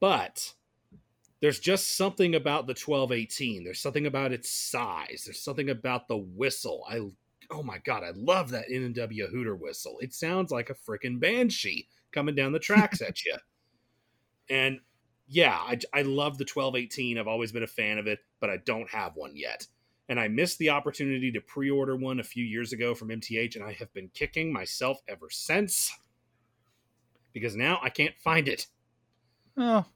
But 0.00 0.54
there's 1.42 1.58
just 1.58 1.96
something 1.96 2.34
about 2.34 2.66
the 2.66 2.72
1218. 2.72 3.64
There's 3.64 3.80
something 3.80 4.06
about 4.06 4.32
its 4.32 4.50
size. 4.50 5.24
There's 5.26 5.42
something 5.42 5.68
about 5.68 6.08
the 6.08 6.16
whistle. 6.16 6.84
I 6.88 7.10
oh 7.52 7.62
my 7.62 7.78
god, 7.78 8.02
I 8.02 8.12
love 8.14 8.50
that 8.50 8.66
N&W 8.70 9.26
Hooter 9.28 9.54
whistle. 9.54 9.98
It 10.00 10.14
sounds 10.14 10.50
like 10.50 10.70
a 10.70 10.74
freaking 10.74 11.20
banshee 11.20 11.88
coming 12.12 12.34
down 12.34 12.52
the 12.52 12.58
tracks 12.58 13.00
at 13.02 13.24
you. 13.24 13.36
And 14.50 14.80
yeah, 15.28 15.54
I, 15.54 15.78
I 15.94 16.02
love 16.02 16.38
the 16.38 16.44
1218. 16.44 17.18
I've 17.18 17.28
always 17.28 17.52
been 17.52 17.62
a 17.62 17.68
fan 17.68 17.98
of 17.98 18.06
it, 18.06 18.20
but 18.40 18.50
I 18.50 18.58
don't 18.64 18.90
have 18.90 19.16
one 19.16 19.32
yet. 19.34 19.66
And 20.08 20.18
I 20.18 20.28
missed 20.28 20.58
the 20.58 20.70
opportunity 20.70 21.30
to 21.32 21.40
pre 21.40 21.70
order 21.70 21.96
one 21.96 22.20
a 22.20 22.24
few 22.24 22.44
years 22.44 22.72
ago 22.72 22.94
from 22.94 23.08
MTH, 23.08 23.54
and 23.54 23.64
I 23.64 23.72
have 23.74 23.92
been 23.94 24.10
kicking 24.12 24.52
myself 24.52 25.00
ever 25.08 25.30
since 25.30 25.92
because 27.32 27.56
now 27.56 27.78
I 27.82 27.88
can't 27.88 28.14
find 28.18 28.48
it. 28.48 28.66
Oh, 29.56 29.86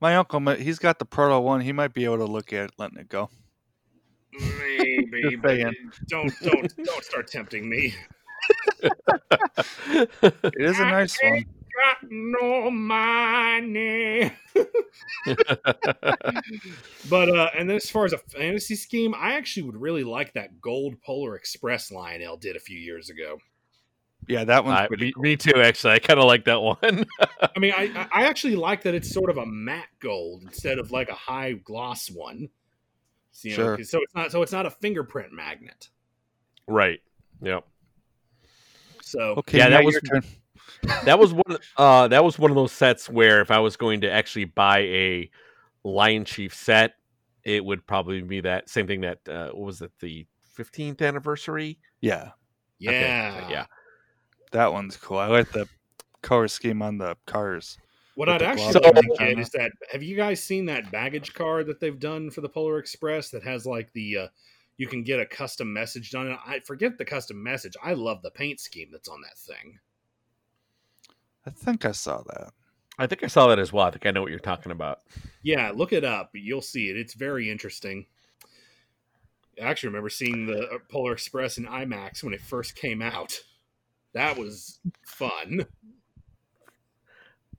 my 0.00 0.16
uncle, 0.16 0.40
he's 0.54 0.78
got 0.78 0.98
the 0.98 1.04
Proto 1.04 1.40
one. 1.40 1.60
He 1.62 1.72
might 1.72 1.92
be 1.92 2.04
able 2.04 2.18
to 2.18 2.24
look 2.24 2.52
at 2.52 2.66
it, 2.66 2.72
letting 2.78 2.98
it 2.98 3.08
go. 3.08 3.30
Maybe, 4.40 5.36
but 5.36 5.58
don't 6.08 6.32
don't 6.42 6.84
don't 6.84 7.04
start 7.04 7.28
tempting 7.28 7.68
me. 7.68 7.94
It 8.82 10.54
is 10.58 10.78
a 10.78 10.84
nice 10.84 11.18
one. 11.22 11.44
Got 11.76 12.10
no 12.10 12.70
money. 12.70 14.32
but 17.10 17.28
uh 17.28 17.50
and 17.56 17.68
then 17.68 17.76
as 17.76 17.90
far 17.90 18.04
as 18.06 18.12
a 18.14 18.18
fantasy 18.18 18.74
scheme, 18.76 19.14
I 19.14 19.34
actually 19.34 19.64
would 19.64 19.76
really 19.80 20.04
like 20.04 20.32
that 20.34 20.60
gold 20.60 21.00
Polar 21.02 21.36
Express 21.36 21.90
Lionel 21.92 22.36
did 22.38 22.56
a 22.56 22.60
few 22.60 22.78
years 22.78 23.10
ago. 23.10 23.38
Yeah, 24.28 24.44
that 24.44 24.64
one. 24.64 24.74
I- 24.74 24.86
pretty 24.86 25.12
me, 25.16 25.30
me 25.30 25.36
too. 25.36 25.60
Actually, 25.60 25.94
I 25.94 25.98
kind 25.98 26.18
of 26.18 26.24
like 26.26 26.44
that 26.46 26.60
one. 26.60 26.78
I 27.40 27.58
mean, 27.58 27.72
I 27.76 28.08
I 28.12 28.24
actually 28.24 28.56
like 28.56 28.82
that 28.84 28.94
it's 28.94 29.12
sort 29.12 29.30
of 29.30 29.36
a 29.36 29.46
matte 29.46 29.88
gold 30.00 30.42
instead 30.44 30.78
of 30.78 30.90
like 30.90 31.08
a 31.10 31.14
high 31.14 31.52
gloss 31.52 32.10
one. 32.10 32.48
So, 33.36 33.48
you 33.48 33.56
know, 33.56 33.62
Sure. 33.64 33.76
'cause- 33.76 33.90
so 33.90 34.00
it's 34.02 34.14
not 34.14 34.32
so 34.32 34.40
it's 34.42 34.52
not 34.52 34.64
a 34.66 34.70
fingerprint 34.70 35.32
magnet. 35.32 35.90
right. 36.66 37.00
Yep. 37.42 37.64
So 39.02 39.20
Okay, 39.38 39.58
Yeah, 39.58 39.68
that 39.68 39.84
was- 39.84 40.00
turn. 40.00 40.22
that 41.04 41.18
was 41.18 41.32
one. 41.34 41.58
Uh, 41.76 42.08
that 42.08 42.24
was 42.24 42.38
one 42.38 42.50
of 42.50 42.54
those 42.56 42.72
sets 42.72 43.08
where 43.08 43.40
if 43.40 43.50
I 43.50 43.58
was 43.58 43.76
going 43.76 44.00
to 44.00 44.10
actually 44.10 44.46
buy 44.46 44.78
a 44.80 45.30
Lion 45.84 46.24
Chief 46.24 46.54
set, 46.54 46.94
it 47.44 47.64
would 47.64 47.86
probably 47.86 48.20
be 48.22 48.40
that 48.40 48.68
same 48.68 48.86
thing. 48.86 49.02
That 49.02 49.20
uh, 49.28 49.50
what 49.50 49.64
was 49.66 49.82
it? 49.82 49.92
The 50.00 50.26
15th 50.56 51.02
anniversary. 51.02 51.78
Yeah, 52.00 52.32
yeah, 52.78 52.90
Okay, 53.42 53.52
yeah. 53.52 53.66
that 54.52 54.72
one's 54.72 54.96
cool. 54.96 55.18
I 55.18 55.26
like 55.28 55.52
the 55.52 55.68
color 56.22 56.48
scheme 56.48 56.80
on 56.82 56.98
the 56.98 57.16
cars. 57.26 57.78
What 58.16 58.28
I'd 58.28 58.42
actually 58.42 58.72
gloves 58.72 58.96
like 58.96 59.04
to 59.04 59.16
get 59.18 59.38
is 59.38 59.50
that 59.50 59.70
have 59.92 60.02
you 60.02 60.16
guys 60.16 60.42
seen 60.42 60.66
that 60.66 60.90
baggage 60.90 61.34
card 61.34 61.66
that 61.66 61.80
they've 61.80 62.00
done 62.00 62.30
for 62.30 62.40
the 62.40 62.48
Polar 62.48 62.78
Express 62.78 63.30
that 63.30 63.44
has 63.44 63.66
like 63.66 63.92
the 63.92 64.16
uh, 64.16 64.26
you 64.76 64.86
can 64.86 65.02
get 65.02 65.20
a 65.20 65.26
custom 65.26 65.72
message 65.72 66.10
done. 66.10 66.28
And 66.28 66.38
I 66.46 66.60
forget 66.60 66.98
the 66.98 67.04
custom 67.04 67.42
message. 67.42 67.74
I 67.82 67.94
love 67.94 68.22
the 68.22 68.30
paint 68.30 68.60
scheme 68.60 68.88
that's 68.92 69.08
on 69.08 69.20
that 69.22 69.38
thing. 69.38 69.78
I 71.46 71.50
think 71.50 71.84
I 71.84 71.92
saw 71.92 72.22
that. 72.22 72.52
I 72.98 73.06
think 73.06 73.22
I 73.22 73.26
saw 73.26 73.48
that 73.48 73.58
as 73.58 73.72
well. 73.72 73.86
I 73.86 73.90
think 73.90 74.06
I 74.06 74.10
know 74.10 74.22
what 74.22 74.30
you're 74.30 74.38
talking 74.38 74.72
about. 74.72 75.00
Yeah, 75.42 75.72
look 75.74 75.92
it 75.92 76.04
up. 76.04 76.30
You'll 76.34 76.62
see 76.62 76.88
it. 76.88 76.96
It's 76.96 77.14
very 77.14 77.50
interesting. 77.50 78.06
I 79.62 79.66
actually 79.66 79.90
remember 79.90 80.08
seeing 80.08 80.46
the 80.46 80.62
uh, 80.62 80.78
Polar 80.90 81.12
Express 81.12 81.58
in 81.58 81.66
IMAX 81.66 82.22
when 82.22 82.34
it 82.34 82.40
first 82.40 82.74
came 82.76 83.00
out. 83.00 83.38
That 84.12 84.38
was 84.38 84.80
fun. 85.04 85.66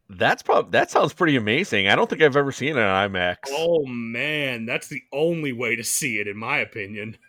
That's 0.10 0.42
probably 0.42 0.72
that 0.72 0.90
sounds 0.90 1.14
pretty 1.14 1.36
amazing. 1.36 1.90
I 1.90 1.96
don't 1.96 2.10
think 2.10 2.22
I've 2.22 2.38
ever 2.38 2.54
seen 2.54 2.78
it 2.78 2.82
on 2.82 3.12
IMAX. 3.12 3.36
Oh 3.50 3.86
man, 3.86 4.66
that's 4.66 4.88
the 4.88 5.02
only 5.12 5.52
way 5.52 5.76
to 5.76 5.84
see 5.84 6.20
it, 6.20 6.28
in 6.28 6.38
my 6.38 6.60
opinion. 6.60 7.18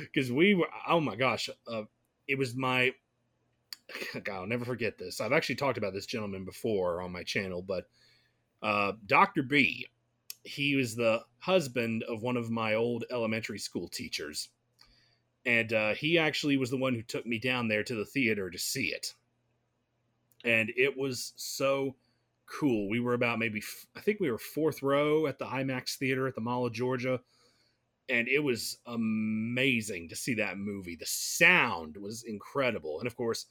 Because 0.00 0.32
we 0.32 0.54
were, 0.54 0.68
oh 0.88 0.98
my 0.98 1.14
gosh, 1.14 1.50
uh, 1.70 1.82
it 2.26 2.38
was 2.38 2.56
my. 2.56 2.92
God, 4.24 4.34
I'll 4.34 4.46
never 4.46 4.64
forget 4.64 4.96
this. 4.96 5.20
I've 5.20 5.34
actually 5.34 5.56
talked 5.56 5.76
about 5.76 5.92
this 5.92 6.06
gentleman 6.06 6.46
before 6.46 7.02
on 7.02 7.12
my 7.12 7.22
channel, 7.22 7.60
but 7.60 7.84
uh, 8.62 8.92
Dr. 9.04 9.42
B, 9.42 9.86
he 10.44 10.74
was 10.74 10.96
the 10.96 11.20
husband 11.38 12.02
of 12.04 12.22
one 12.22 12.38
of 12.38 12.50
my 12.50 12.74
old 12.74 13.04
elementary 13.10 13.58
school 13.58 13.88
teachers. 13.88 14.48
And 15.44 15.72
uh, 15.72 15.94
he 15.94 16.18
actually 16.18 16.56
was 16.56 16.70
the 16.70 16.76
one 16.76 16.94
who 16.94 17.02
took 17.02 17.26
me 17.26 17.38
down 17.38 17.68
there 17.68 17.84
to 17.84 17.94
the 17.94 18.04
theater 18.04 18.50
to 18.50 18.58
see 18.58 18.86
it. 18.86 19.14
And 20.48 20.72
it 20.78 20.96
was 20.96 21.34
so 21.36 21.94
cool. 22.46 22.88
We 22.88 23.00
were 23.00 23.12
about 23.12 23.38
maybe, 23.38 23.62
I 23.94 24.00
think 24.00 24.18
we 24.18 24.30
were 24.30 24.38
fourth 24.38 24.82
row 24.82 25.26
at 25.26 25.38
the 25.38 25.44
IMAX 25.44 25.96
theater 25.96 26.26
at 26.26 26.34
the 26.34 26.40
Mall 26.40 26.64
of 26.64 26.72
Georgia. 26.72 27.20
And 28.08 28.26
it 28.28 28.38
was 28.42 28.78
amazing 28.86 30.08
to 30.08 30.16
see 30.16 30.32
that 30.34 30.56
movie. 30.56 30.96
The 30.96 31.04
sound 31.06 31.98
was 31.98 32.22
incredible. 32.22 32.98
And 32.98 33.06
of 33.06 33.14
course, 33.14 33.44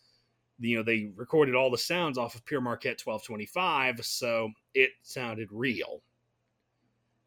you 0.57 0.75
know, 0.75 0.81
they 0.81 1.11
recorded 1.15 1.53
all 1.53 1.69
the 1.69 1.77
sounds 1.77 2.17
off 2.17 2.33
of 2.33 2.43
Pere 2.47 2.61
Marquette 2.61 2.99
1225, 3.05 4.03
so 4.03 4.49
it 4.73 4.89
sounded 5.03 5.49
real. 5.51 6.01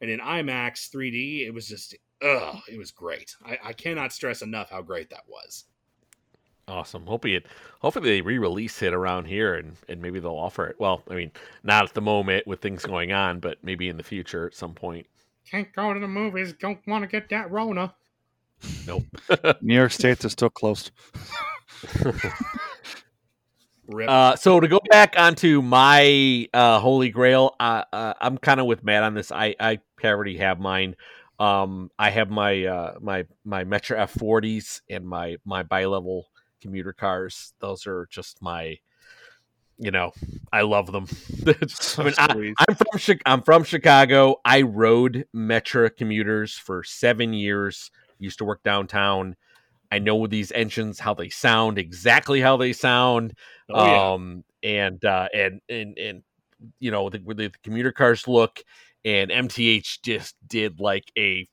And 0.00 0.10
in 0.10 0.18
IMAX 0.18 0.90
3D, 0.90 1.46
it 1.46 1.54
was 1.54 1.68
just, 1.68 1.94
ugh, 2.24 2.58
it 2.68 2.76
was 2.76 2.90
great. 2.90 3.36
I, 3.46 3.58
I 3.66 3.72
cannot 3.72 4.12
stress 4.12 4.42
enough 4.42 4.70
how 4.70 4.82
great 4.82 5.10
that 5.10 5.28
was. 5.28 5.66
Awesome. 6.70 7.04
Hopefully 7.06 7.34
it 7.34 7.46
hopefully 7.80 8.08
they 8.08 8.20
re-release 8.20 8.80
it 8.82 8.94
around 8.94 9.24
here 9.24 9.54
and, 9.56 9.76
and 9.88 10.00
maybe 10.00 10.20
they'll 10.20 10.30
offer 10.30 10.66
it. 10.66 10.76
Well, 10.78 11.02
I 11.10 11.14
mean, 11.14 11.32
not 11.64 11.84
at 11.84 11.94
the 11.94 12.00
moment 12.00 12.46
with 12.46 12.60
things 12.60 12.84
going 12.86 13.12
on, 13.12 13.40
but 13.40 13.58
maybe 13.62 13.88
in 13.88 13.96
the 13.96 14.04
future 14.04 14.46
at 14.46 14.54
some 14.54 14.74
point. 14.74 15.06
Can't 15.50 15.72
go 15.74 15.92
to 15.92 15.98
the 15.98 16.06
movies, 16.06 16.52
don't 16.52 16.78
want 16.86 17.02
to 17.02 17.08
get 17.08 17.28
that 17.30 17.50
Rona. 17.50 17.92
Nope. 18.86 19.04
New 19.60 19.74
York 19.74 19.90
State 19.90 20.24
is 20.24 20.32
still 20.32 20.50
closed. 20.50 20.92
Rip. 23.88 24.08
Uh, 24.08 24.36
so 24.36 24.60
to 24.60 24.68
go 24.68 24.78
back 24.90 25.16
onto 25.18 25.60
my 25.62 26.48
uh, 26.54 26.78
holy 26.78 27.10
grail, 27.10 27.56
uh, 27.58 27.82
uh, 27.92 28.14
I'm 28.20 28.38
kind 28.38 28.60
of 28.60 28.66
with 28.66 28.84
Matt 28.84 29.02
on 29.02 29.14
this. 29.14 29.32
I 29.32 29.56
I 29.58 29.80
already 30.04 30.36
have 30.36 30.60
mine. 30.60 30.94
Um, 31.40 31.90
I 31.98 32.10
have 32.10 32.30
my 32.30 32.66
uh, 32.66 32.94
my 33.00 33.24
my 33.44 33.64
Metro 33.64 33.98
F40s 33.98 34.82
and 34.88 35.08
my 35.08 35.38
my 35.44 35.64
bi-level 35.64 36.28
commuter 36.60 36.92
cars. 36.92 37.52
Those 37.60 37.86
are 37.86 38.06
just 38.10 38.42
my, 38.42 38.78
you 39.78 39.90
know, 39.90 40.12
I 40.52 40.62
love 40.62 40.92
them. 40.92 41.06
I 41.46 42.02
mean, 42.02 42.14
I, 42.18 42.54
I'm 42.68 42.74
from 42.74 42.98
Chi- 42.98 43.22
I'm 43.26 43.42
from 43.42 43.64
Chicago. 43.64 44.36
I 44.44 44.62
rode 44.62 45.26
Metro 45.32 45.88
commuters 45.88 46.54
for 46.54 46.82
seven 46.84 47.32
years. 47.32 47.90
Used 48.18 48.38
to 48.38 48.44
work 48.44 48.62
downtown. 48.62 49.36
I 49.92 49.98
know 49.98 50.26
these 50.26 50.52
engines 50.52 51.00
how 51.00 51.14
they 51.14 51.30
sound, 51.30 51.78
exactly 51.78 52.40
how 52.40 52.56
they 52.56 52.72
sound. 52.72 53.34
Oh, 53.68 53.84
yeah. 53.84 54.12
um 54.12 54.44
and 54.62 55.04
uh 55.04 55.28
and 55.34 55.60
and 55.68 55.98
and 55.98 56.22
you 56.78 56.90
know 56.90 57.08
the, 57.08 57.18
the, 57.18 57.34
the 57.34 57.52
commuter 57.62 57.92
cars 57.92 58.28
look 58.28 58.62
and 59.04 59.30
MTH 59.30 60.02
just 60.02 60.36
did 60.46 60.80
like 60.80 61.10
a 61.16 61.48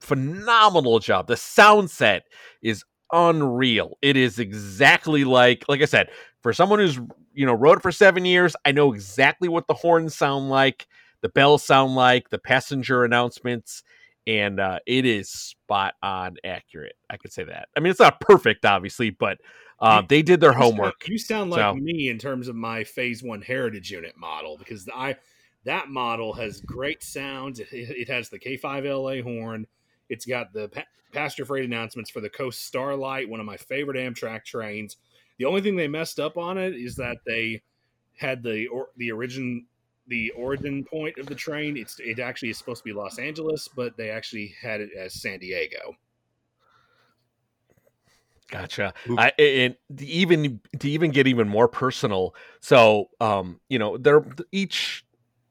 phenomenal 0.00 0.98
job. 0.98 1.26
The 1.26 1.36
sound 1.36 1.90
set 1.90 2.24
is 2.62 2.84
unreal. 3.12 3.98
It 4.02 4.16
is 4.16 4.38
exactly 4.38 5.24
like 5.24 5.64
like 5.68 5.82
I 5.82 5.86
said, 5.86 6.08
for 6.42 6.52
someone 6.52 6.78
who's 6.78 6.98
you 7.34 7.46
know 7.46 7.54
rode 7.54 7.78
it 7.78 7.82
for 7.82 7.92
7 7.92 8.24
years, 8.24 8.54
I 8.64 8.72
know 8.72 8.92
exactly 8.92 9.48
what 9.48 9.66
the 9.66 9.74
horns 9.74 10.14
sound 10.14 10.48
like, 10.50 10.86
the 11.20 11.28
bells 11.28 11.64
sound 11.64 11.94
like, 11.94 12.30
the 12.30 12.38
passenger 12.38 13.04
announcements 13.04 13.82
and 14.26 14.60
uh 14.60 14.78
it 14.86 15.04
is 15.04 15.30
spot 15.30 15.94
on 16.02 16.36
accurate. 16.44 16.94
I 17.10 17.16
could 17.16 17.32
say 17.32 17.44
that. 17.44 17.68
I 17.76 17.80
mean, 17.80 17.90
it's 17.90 18.00
not 18.00 18.20
perfect 18.20 18.64
obviously, 18.64 19.10
but 19.10 19.38
uh, 19.80 20.00
they 20.08 20.22
did 20.22 20.40
their 20.40 20.52
homework. 20.52 21.08
You 21.08 21.18
sound 21.18 21.50
like 21.50 21.58
So- 21.58 21.74
me 21.74 22.08
in 22.08 22.18
terms 22.18 22.46
of 22.46 22.54
my 22.54 22.84
Phase 22.84 23.20
One 23.20 23.42
Heritage 23.42 23.90
Unit 23.90 24.16
model 24.16 24.56
because 24.56 24.88
I 24.94 25.16
that 25.64 25.88
model 25.88 26.32
has 26.34 26.60
great 26.60 27.02
sounds. 27.02 27.58
It, 27.58 27.68
it 27.72 28.08
has 28.08 28.28
the 28.28 28.38
K5LA 28.38 29.22
horn. 29.22 29.66
It's 30.12 30.26
got 30.26 30.52
the 30.52 30.68
pa- 30.68 30.84
passenger 31.10 31.46
freight 31.46 31.64
announcements 31.64 32.10
for 32.10 32.20
the 32.20 32.28
Coast 32.28 32.66
Starlight, 32.66 33.30
one 33.30 33.40
of 33.40 33.46
my 33.46 33.56
favorite 33.56 33.96
Amtrak 33.96 34.44
trains. 34.44 34.98
The 35.38 35.46
only 35.46 35.62
thing 35.62 35.74
they 35.74 35.88
messed 35.88 36.20
up 36.20 36.36
on 36.36 36.58
it 36.58 36.74
is 36.74 36.96
that 36.96 37.16
they 37.26 37.62
had 38.18 38.42
the 38.42 38.66
or, 38.66 38.88
the 38.98 39.10
origin 39.10 39.66
the 40.08 40.30
origin 40.32 40.84
point 40.84 41.16
of 41.16 41.26
the 41.26 41.34
train. 41.34 41.78
It's 41.78 41.98
it 41.98 42.18
actually 42.18 42.50
is 42.50 42.58
supposed 42.58 42.82
to 42.82 42.84
be 42.84 42.92
Los 42.92 43.18
Angeles, 43.18 43.68
but 43.74 43.96
they 43.96 44.10
actually 44.10 44.54
had 44.60 44.82
it 44.82 44.90
as 44.96 45.14
San 45.14 45.38
Diego. 45.38 45.96
Gotcha. 48.50 48.92
I, 49.16 49.32
and 49.38 49.76
to 49.96 50.04
even 50.04 50.60
to 50.78 50.90
even 50.90 51.10
get 51.10 51.26
even 51.26 51.48
more 51.48 51.68
personal, 51.68 52.34
so 52.60 53.08
um, 53.18 53.60
you 53.70 53.78
know, 53.78 53.96
they're 53.96 54.26
each 54.52 55.06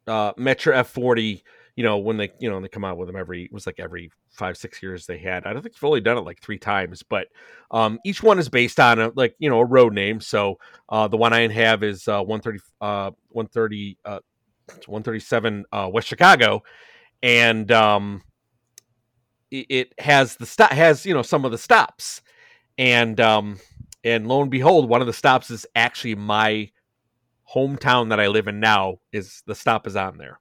uh 0.05 0.33
Metra 0.33 0.75
F 0.75 0.89
forty, 0.89 1.43
you 1.81 1.87
know, 1.87 1.97
when 1.97 2.15
they 2.15 2.31
you 2.37 2.47
know 2.47 2.61
they 2.61 2.67
come 2.67 2.85
out 2.85 2.99
with 2.99 3.07
them 3.07 3.15
every 3.15 3.45
it 3.45 3.51
was 3.51 3.65
like 3.65 3.79
every 3.79 4.11
five 4.29 4.55
six 4.55 4.83
years 4.83 5.07
they 5.07 5.17
had. 5.17 5.47
I 5.47 5.51
don't 5.51 5.63
think 5.63 5.73
they've 5.73 5.83
only 5.83 5.99
done 5.99 6.15
it 6.15 6.21
like 6.21 6.39
three 6.39 6.59
times, 6.59 7.01
but 7.01 7.27
um, 7.71 7.97
each 8.05 8.21
one 8.21 8.37
is 8.37 8.49
based 8.49 8.79
on 8.79 8.99
a 8.99 9.11
like 9.15 9.33
you 9.39 9.49
know 9.49 9.57
a 9.57 9.65
road 9.65 9.91
name. 9.91 10.21
So 10.21 10.59
uh, 10.89 11.07
the 11.07 11.17
one 11.17 11.33
I 11.33 11.47
have 11.47 11.81
is 11.81 12.07
uh, 12.07 12.21
one 12.21 12.39
thirty 12.39 12.59
uh 12.81 13.09
one 13.29 13.47
thirty 13.47 13.97
uh 14.05 14.19
one 14.85 15.01
thirty 15.01 15.19
seven 15.19 15.65
uh 15.71 15.89
West 15.91 16.07
Chicago, 16.07 16.61
and 17.23 17.71
um, 17.71 18.21
it, 19.49 19.65
it 19.69 19.93
has 19.99 20.35
the 20.35 20.45
stop 20.45 20.71
has 20.71 21.03
you 21.03 21.15
know 21.15 21.23
some 21.23 21.45
of 21.45 21.51
the 21.51 21.57
stops 21.57 22.21
and 22.77 23.19
um 23.19 23.59
and 24.03 24.27
lo 24.27 24.43
and 24.43 24.51
behold 24.51 24.87
one 24.87 25.01
of 25.01 25.07
the 25.07 25.13
stops 25.13 25.49
is 25.49 25.65
actually 25.75 26.13
my 26.13 26.69
hometown 27.51 28.09
that 28.09 28.19
i 28.19 28.27
live 28.27 28.47
in 28.47 28.59
now 28.59 28.97
is 29.11 29.41
the 29.47 29.55
stop 29.55 29.87
is 29.87 29.95
on 29.95 30.19
there 30.19 30.39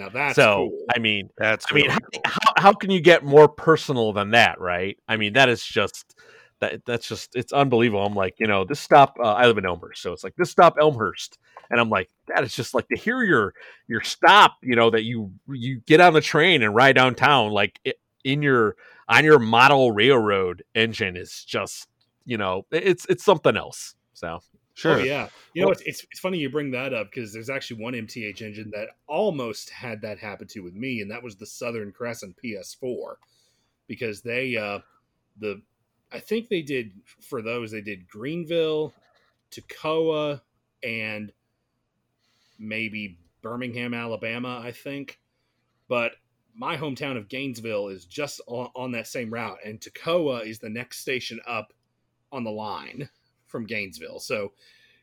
Now 0.00 0.08
that's 0.08 0.36
so 0.36 0.70
cool. 0.70 0.86
i 0.94 0.98
mean 0.98 1.28
That's 1.36 1.66
i 1.70 1.74
mean 1.74 1.88
really 1.88 1.98
how, 2.24 2.30
how, 2.30 2.52
how 2.62 2.72
can 2.72 2.90
you 2.90 3.00
get 3.00 3.24
more 3.24 3.48
personal 3.48 4.12
than 4.12 4.30
that 4.30 4.60
right? 4.60 4.96
I 5.08 5.16
mean 5.16 5.34
that 5.34 5.48
is 5.48 5.64
just 5.64 6.16
that 6.60 6.84
that's 6.84 7.08
just 7.08 7.34
it's 7.34 7.52
unbelievable. 7.52 8.04
I'm 8.04 8.14
like 8.14 8.34
you 8.38 8.46
know 8.46 8.64
this 8.64 8.80
stop 8.80 9.16
uh, 9.22 9.32
i 9.32 9.46
live 9.46 9.58
in 9.58 9.66
elmhurst 9.66 10.02
so 10.02 10.12
it's 10.12 10.24
like 10.24 10.36
this 10.36 10.50
stop 10.50 10.76
elmhurst 10.80 11.38
and 11.70 11.80
i'm 11.80 11.90
like 11.90 12.10
that 12.28 12.44
is 12.44 12.54
just 12.54 12.74
like 12.74 12.88
to 12.88 12.96
hear 12.96 13.22
your 13.22 13.54
your 13.88 14.02
stop 14.02 14.56
you 14.62 14.76
know 14.76 14.90
that 14.90 15.04
you 15.04 15.32
you 15.48 15.80
get 15.86 16.00
on 16.00 16.12
the 16.12 16.20
train 16.20 16.62
and 16.62 16.74
ride 16.74 16.96
downtown 16.96 17.50
like 17.50 17.80
in 18.24 18.42
your 18.42 18.76
on 19.08 19.24
your 19.24 19.38
model 19.38 19.92
railroad 19.92 20.62
engine 20.74 21.16
is 21.16 21.44
just 21.44 21.88
you 22.24 22.36
know 22.36 22.64
it's 22.70 23.06
it's 23.08 23.24
something 23.24 23.56
else 23.56 23.94
so 24.12 24.40
sure. 24.80 24.96
Oh 24.96 24.98
yeah, 24.98 25.28
you 25.54 25.62
know 25.62 25.70
it's, 25.70 25.82
it's 25.82 26.06
it's 26.10 26.20
funny 26.20 26.38
you 26.38 26.50
bring 26.50 26.70
that 26.70 26.94
up 26.94 27.10
because 27.10 27.32
there's 27.32 27.50
actually 27.50 27.82
one 27.82 27.92
MTH 27.92 28.40
engine 28.40 28.70
that 28.72 28.88
almost 29.06 29.70
had 29.70 30.00
that 30.02 30.18
happen 30.18 30.46
to 30.48 30.60
with 30.60 30.74
me, 30.74 31.00
and 31.00 31.10
that 31.10 31.22
was 31.22 31.36
the 31.36 31.46
Southern 31.46 31.92
Crescent 31.92 32.36
PS4 32.42 33.16
because 33.86 34.22
they 34.22 34.56
uh 34.56 34.78
the 35.38 35.62
I 36.12 36.18
think 36.18 36.48
they 36.48 36.62
did 36.62 36.92
for 37.20 37.42
those 37.42 37.70
they 37.70 37.82
did 37.82 38.08
Greenville, 38.08 38.94
Toccoa, 39.50 40.40
and 40.82 41.32
maybe 42.58 43.18
Birmingham, 43.42 43.94
Alabama, 43.94 44.60
I 44.64 44.72
think, 44.72 45.20
but 45.88 46.12
my 46.54 46.76
hometown 46.76 47.16
of 47.16 47.28
Gainesville 47.28 47.88
is 47.88 48.04
just 48.04 48.40
on, 48.46 48.70
on 48.74 48.92
that 48.92 49.06
same 49.06 49.30
route, 49.32 49.58
and 49.64 49.78
Toccoa 49.80 50.46
is 50.46 50.58
the 50.58 50.70
next 50.70 51.00
station 51.00 51.38
up 51.46 51.72
on 52.32 52.44
the 52.44 52.50
line 52.50 53.08
from 53.50 53.66
Gainesville. 53.66 54.20
So 54.20 54.52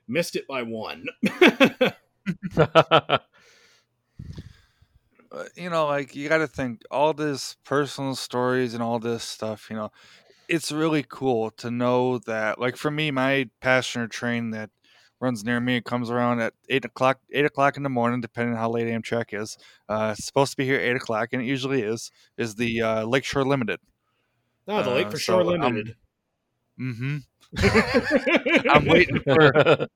missed 0.08 0.36
it 0.36 0.48
by 0.48 0.64
one. 0.64 1.06
you 5.56 5.70
know, 5.70 5.86
like 5.88 6.16
you 6.16 6.30
got 6.30 6.38
to 6.39 6.48
think 6.48 6.82
all 6.89 7.14
this 7.14 7.56
personal 7.64 8.16
stories 8.16 8.74
and 8.74 8.82
all 8.82 9.00
this 9.00 9.24
stuff. 9.24 9.68
You 9.70 9.76
know, 9.76 9.91
it's 10.48 10.72
really 10.72 11.06
cool 11.08 11.52
to 11.52 11.70
know 11.72 12.18
that. 12.20 12.60
Like 12.60 12.78
for 12.78 12.89
me, 12.91 13.12
my 13.12 13.50
passenger 13.62 14.08
train 14.08 14.52
that 14.52 14.70
runs 15.20 15.43
near 15.43 15.60
me 15.60 15.82
comes 15.82 16.10
around 16.10 16.39
at 16.39 16.54
eight 16.70 16.86
o'clock, 16.86 17.20
eight 17.32 17.45
o'clock 17.45 17.76
in 17.78 17.84
the 17.84 17.89
morning, 17.89 18.22
depending 18.22 18.54
on 18.54 18.60
how 18.60 18.70
late 18.70 18.88
Amtrak 18.88 19.39
is. 19.39 19.58
Uh, 19.89 20.14
it's 20.18 20.26
supposed 20.26 20.52
to 20.52 20.58
be 20.58 20.66
here 20.66 20.76
at 20.80 20.84
eight 20.84 20.95
o'clock, 20.95 21.30
and 21.34 21.41
it 21.41 21.45
usually 21.45 21.82
is. 21.82 22.12
Is 22.38 22.56
the 22.56 22.82
uh, 22.82 23.04
Lakeshore 23.06 23.43
Limited? 23.45 23.80
No, 24.68 24.84
the 24.84 24.91
Lake 24.91 25.08
Uh, 25.08 25.12
for 25.12 25.18
so 25.20 25.41
Shore 25.41 25.52
I'm- 25.52 25.62
Limited. 25.62 25.95
Mm-hmm. 26.80 27.18
I'm 28.70 28.86
waiting 28.86 29.20
for 29.22 29.88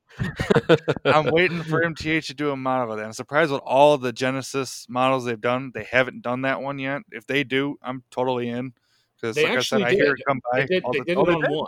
I'm 1.05 1.25
waiting 1.31 1.63
for 1.63 1.81
MTH 1.83 2.27
to 2.27 2.33
do 2.33 2.51
a 2.51 2.55
model 2.55 2.93
of 2.93 2.97
that. 2.99 3.05
I'm 3.05 3.13
surprised 3.13 3.51
with 3.51 3.61
all 3.65 3.97
the 3.97 4.13
Genesis 4.13 4.85
models 4.89 5.25
they've 5.25 5.39
done, 5.39 5.71
they 5.73 5.83
haven't 5.83 6.21
done 6.21 6.43
that 6.43 6.61
one 6.61 6.79
yet. 6.79 7.01
If 7.11 7.27
they 7.27 7.43
do, 7.43 7.77
I'm 7.81 8.03
totally 8.09 8.47
in. 8.49 8.73
Because 9.19 9.35
like 9.37 9.45
I 9.45 9.49
said, 9.49 9.57
actually 9.59 9.83
I 9.83 9.91
hear 9.91 10.05
did. 10.05 10.19
it 10.19 10.23
come 10.27 10.39
by. 10.51 10.59
They 10.61 10.65
did, 10.67 10.83
all 10.83 10.93
they 10.93 10.99
the- 10.99 11.05
did 11.05 11.17
oh, 11.17 11.21
it 11.23 11.29
on 11.35 11.41
did? 11.41 11.49
one. 11.51 11.67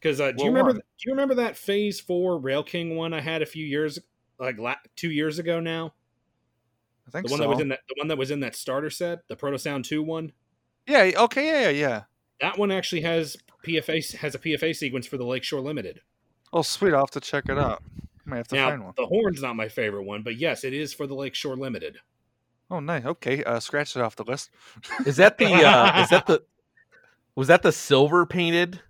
Because 0.00 0.20
uh, 0.20 0.32
do 0.32 0.44
you 0.44 0.50
remember? 0.50 0.70
one? 0.72 0.76
Do 0.76 0.82
you 1.06 1.12
remember 1.12 1.34
that 1.36 1.56
Phase 1.56 2.00
Four 2.00 2.38
Rail 2.38 2.62
King 2.62 2.96
one 2.96 3.12
I 3.12 3.20
had 3.20 3.42
a 3.42 3.46
few 3.46 3.64
years, 3.66 3.98
like 4.38 4.58
la- 4.58 4.76
two 4.94 5.10
years 5.10 5.38
ago 5.38 5.58
now? 5.58 5.94
I 7.08 7.10
think 7.10 7.26
The 7.26 7.32
one 7.32 7.38
so. 7.38 7.44
that 7.44 7.48
was 7.50 7.60
in 7.60 7.68
that, 7.68 7.80
the 7.88 7.94
one 7.98 8.08
that 8.08 8.18
was 8.18 8.30
in 8.30 8.40
that 8.40 8.54
starter 8.54 8.90
set, 8.90 9.26
the 9.28 9.36
Proto 9.36 9.58
Sound 9.58 9.84
Two 9.84 10.02
one. 10.02 10.32
yeah. 10.86 11.10
Okay. 11.16 11.46
Yeah. 11.46 11.68
Yeah. 11.70 12.02
Yeah. 12.40 12.50
That 12.50 12.58
one 12.58 12.70
actually 12.70 13.02
has 13.02 13.36
PFA 13.64 14.14
has 14.18 14.34
a 14.34 14.38
PFA 14.38 14.74
sequence 14.74 15.06
for 15.06 15.16
the 15.16 15.24
Lakeshore 15.24 15.60
Limited. 15.60 16.00
Oh, 16.52 16.62
sweet. 16.62 16.92
I'll 16.94 17.00
have 17.00 17.10
to 17.12 17.20
check 17.20 17.44
it 17.48 17.58
out. 17.58 17.82
I 18.00 18.30
Might 18.30 18.36
have 18.38 18.48
to 18.48 18.56
find 18.56 18.84
one. 18.84 18.94
the 18.96 19.06
horn's 19.06 19.42
not 19.42 19.56
my 19.56 19.68
favorite 19.68 20.04
one, 20.04 20.22
but 20.22 20.36
yes, 20.36 20.64
it 20.64 20.72
is 20.72 20.92
for 20.92 21.06
the 21.06 21.14
Lakeshore 21.14 21.56
Limited. 21.56 21.98
Oh, 22.70 22.80
nice. 22.80 23.04
Okay. 23.04 23.44
Uh, 23.44 23.60
scratch 23.60 23.94
it 23.96 24.02
off 24.02 24.16
the 24.16 24.24
list. 24.24 24.50
is 25.06 25.16
that 25.16 25.38
the 25.38 25.46
uh 25.46 26.00
is 26.02 26.10
that 26.10 26.26
the 26.26 26.42
was 27.34 27.48
that 27.48 27.62
the 27.62 27.72
silver 27.72 28.26
painted 28.26 28.80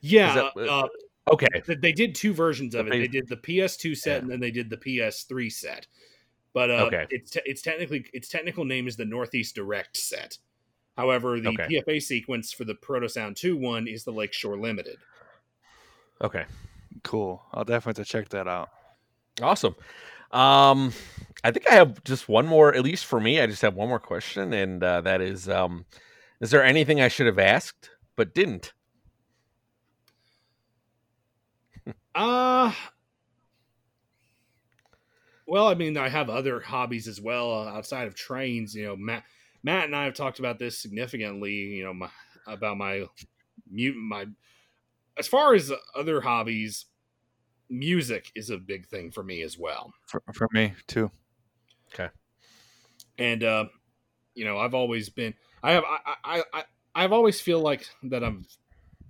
Yeah, 0.00 0.34
that- 0.54 0.68
uh, 0.68 0.88
okay 1.32 1.46
they 1.80 1.92
did 1.92 2.14
two 2.14 2.32
versions 2.32 2.74
of 2.74 2.86
The 2.86 2.92
it. 2.92 2.98
They 3.00 3.08
did 3.08 3.28
the 3.28 3.36
PS2 3.36 3.96
set 3.96 4.10
Yeah. 4.12 4.18
and 4.18 4.30
then 4.30 4.40
they 4.40 4.50
did 4.50 4.70
the 4.70 4.76
PS3 4.76 5.50
set. 5.52 5.86
But 6.54 6.70
uh, 6.70 6.84
Okay. 6.86 7.06
it's 7.10 7.30
te- 7.30 7.42
it's 7.44 7.62
technically 7.62 8.04
its 8.12 8.28
technical 8.28 8.64
name 8.64 8.88
is 8.88 8.96
the 8.96 9.04
Northeast 9.04 9.54
Direct 9.54 9.96
set. 9.96 10.38
However, 10.98 11.40
the 11.40 11.48
Okay. 11.50 11.68
PFA 11.70 12.02
sequence 12.02 12.52
for 12.52 12.64
the 12.64 12.74
Proto 12.74 13.08
Sound 13.08 13.36
2 13.36 13.56
one 13.56 13.86
is 13.86 14.04
the 14.04 14.12
Lakeshore 14.12 14.58
Limited. 14.58 14.98
okay 16.22 16.44
Cool. 17.04 17.42
I'll 17.52 17.64
definitely 17.64 18.00
have 18.00 18.06
to 18.06 18.12
check 18.12 18.28
that 18.30 18.48
out. 18.48 18.70
Awesome. 19.40 19.76
Um, 20.32 20.92
I 21.44 21.52
think 21.52 21.70
I 21.70 21.74
have 21.74 22.02
just 22.02 22.28
one 22.28 22.46
more, 22.46 22.74
at 22.74 22.82
least 22.82 23.06
for 23.06 23.20
me. 23.20 23.40
I 23.40 23.46
just 23.46 23.62
have 23.62 23.74
one 23.76 23.88
more 23.88 24.00
question, 24.00 24.52
and 24.52 24.82
uh, 24.82 25.02
that 25.02 25.20
is: 25.20 25.48
um, 25.48 25.84
Is 26.40 26.50
there 26.50 26.64
anything 26.64 27.00
I 27.00 27.08
should 27.08 27.26
have 27.26 27.38
asked 27.38 27.90
but 28.16 28.34
didn't? 28.34 28.72
Uh 32.14 32.72
well, 35.46 35.68
I 35.68 35.74
mean, 35.74 35.96
I 35.96 36.08
have 36.08 36.28
other 36.28 36.60
hobbies 36.60 37.08
as 37.08 37.20
well 37.20 37.52
uh, 37.52 37.68
outside 37.70 38.06
of 38.06 38.14
trains. 38.14 38.74
You 38.74 38.86
know, 38.86 38.96
Matt, 38.96 39.24
Matt 39.68 39.84
and 39.84 39.94
I 39.94 40.04
have 40.04 40.14
talked 40.14 40.38
about 40.38 40.58
this 40.58 40.78
significantly. 40.78 41.52
You 41.52 41.84
know, 41.84 41.92
my, 41.92 42.08
about 42.46 42.78
my 42.78 43.04
mute 43.70 43.96
my 43.96 44.24
as 45.18 45.28
far 45.28 45.52
as 45.52 45.70
other 45.94 46.22
hobbies, 46.22 46.86
music 47.68 48.32
is 48.34 48.48
a 48.48 48.56
big 48.56 48.86
thing 48.86 49.10
for 49.10 49.22
me 49.22 49.42
as 49.42 49.58
well. 49.58 49.92
For, 50.06 50.22
for 50.32 50.48
me 50.52 50.72
too. 50.86 51.10
Okay. 51.92 52.08
And 53.18 53.44
uh, 53.44 53.66
you 54.34 54.46
know, 54.46 54.56
I've 54.56 54.72
always 54.72 55.10
been 55.10 55.34
I 55.62 55.72
have 55.72 55.84
I 55.84 56.14
I, 56.24 56.42
I 56.54 56.64
I've 56.94 57.12
always 57.12 57.38
feel 57.38 57.60
like 57.60 57.86
that 58.04 58.24
I'm 58.24 58.46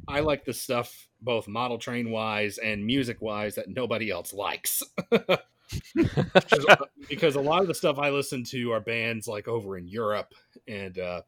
I 0.09 0.21
like 0.21 0.45
the 0.45 0.55
stuff 0.55 1.09
both 1.21 1.47
model 1.47 1.79
train 1.79 2.11
wise 2.11 2.59
and 2.59 2.85
music 2.85 3.23
wise 3.23 3.55
that 3.55 3.69
nobody 3.69 4.11
else 4.11 4.35
likes. 4.35 4.83
because, 5.95 6.67
because 7.09 7.37
a 7.37 7.41
lot 7.41 7.63
of 7.63 7.69
the 7.69 7.75
stuff 7.75 7.99
I 7.99 8.11
listen 8.11 8.45
to 8.45 8.73
are 8.73 8.81
bands 8.81 9.27
like 9.29 9.49
over 9.49 9.77
in 9.77 9.87
Europe 9.87 10.35
and 10.69 10.99
uh 10.99 11.23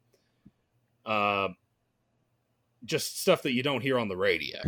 uh 1.06 1.48
just 2.84 3.20
stuff 3.20 3.42
that 3.42 3.52
you 3.52 3.62
don't 3.62 3.82
hear 3.82 3.98
on 3.98 4.08
the 4.08 4.16
radio. 4.16 4.58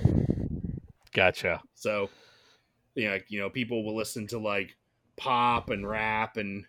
Gotcha. 1.12 1.62
So, 1.74 2.10
you 2.94 3.08
know, 3.08 3.18
you 3.28 3.40
know, 3.40 3.48
people 3.48 3.84
will 3.84 3.96
listen 3.96 4.26
to 4.28 4.38
like 4.38 4.76
pop 5.16 5.70
and 5.70 5.88
rap 5.88 6.36
and 6.36 6.66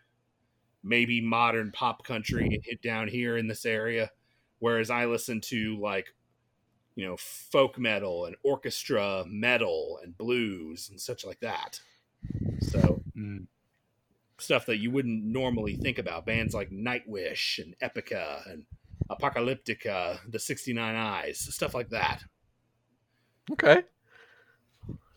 maybe 0.83 1.21
modern 1.21 1.71
pop 1.71 2.05
country 2.05 2.45
and 2.45 2.63
hit 2.63 2.81
down 2.81 3.07
here 3.07 3.37
in 3.37 3.47
this 3.47 3.65
area, 3.65 4.11
whereas 4.59 4.89
I 4.89 5.05
listen 5.05 5.41
to 5.41 5.77
like, 5.81 6.07
you 6.95 7.05
know, 7.05 7.17
folk 7.17 7.77
metal 7.77 8.25
and 8.25 8.35
orchestra 8.43 9.25
metal 9.27 9.99
and 10.03 10.17
blues 10.17 10.89
and 10.89 10.99
such 10.99 11.25
like 11.25 11.39
that. 11.41 11.79
So 12.61 13.03
Mm. 13.15 13.47
Stuff 14.43 14.65
that 14.67 14.77
you 14.77 14.91
wouldn't 14.91 15.23
normally 15.23 15.75
think 15.75 15.97
about. 15.97 16.25
Bands 16.25 16.53
like 16.53 16.69
Nightwish 16.71 17.59
and 17.59 17.75
Epica 17.81 18.49
and 18.51 18.65
Apocalyptica, 19.09 20.19
the 20.29 20.39
69 20.39 20.95
Eyes, 20.95 21.39
stuff 21.39 21.73
like 21.73 21.89
that. 21.89 22.23
Okay. 23.51 23.83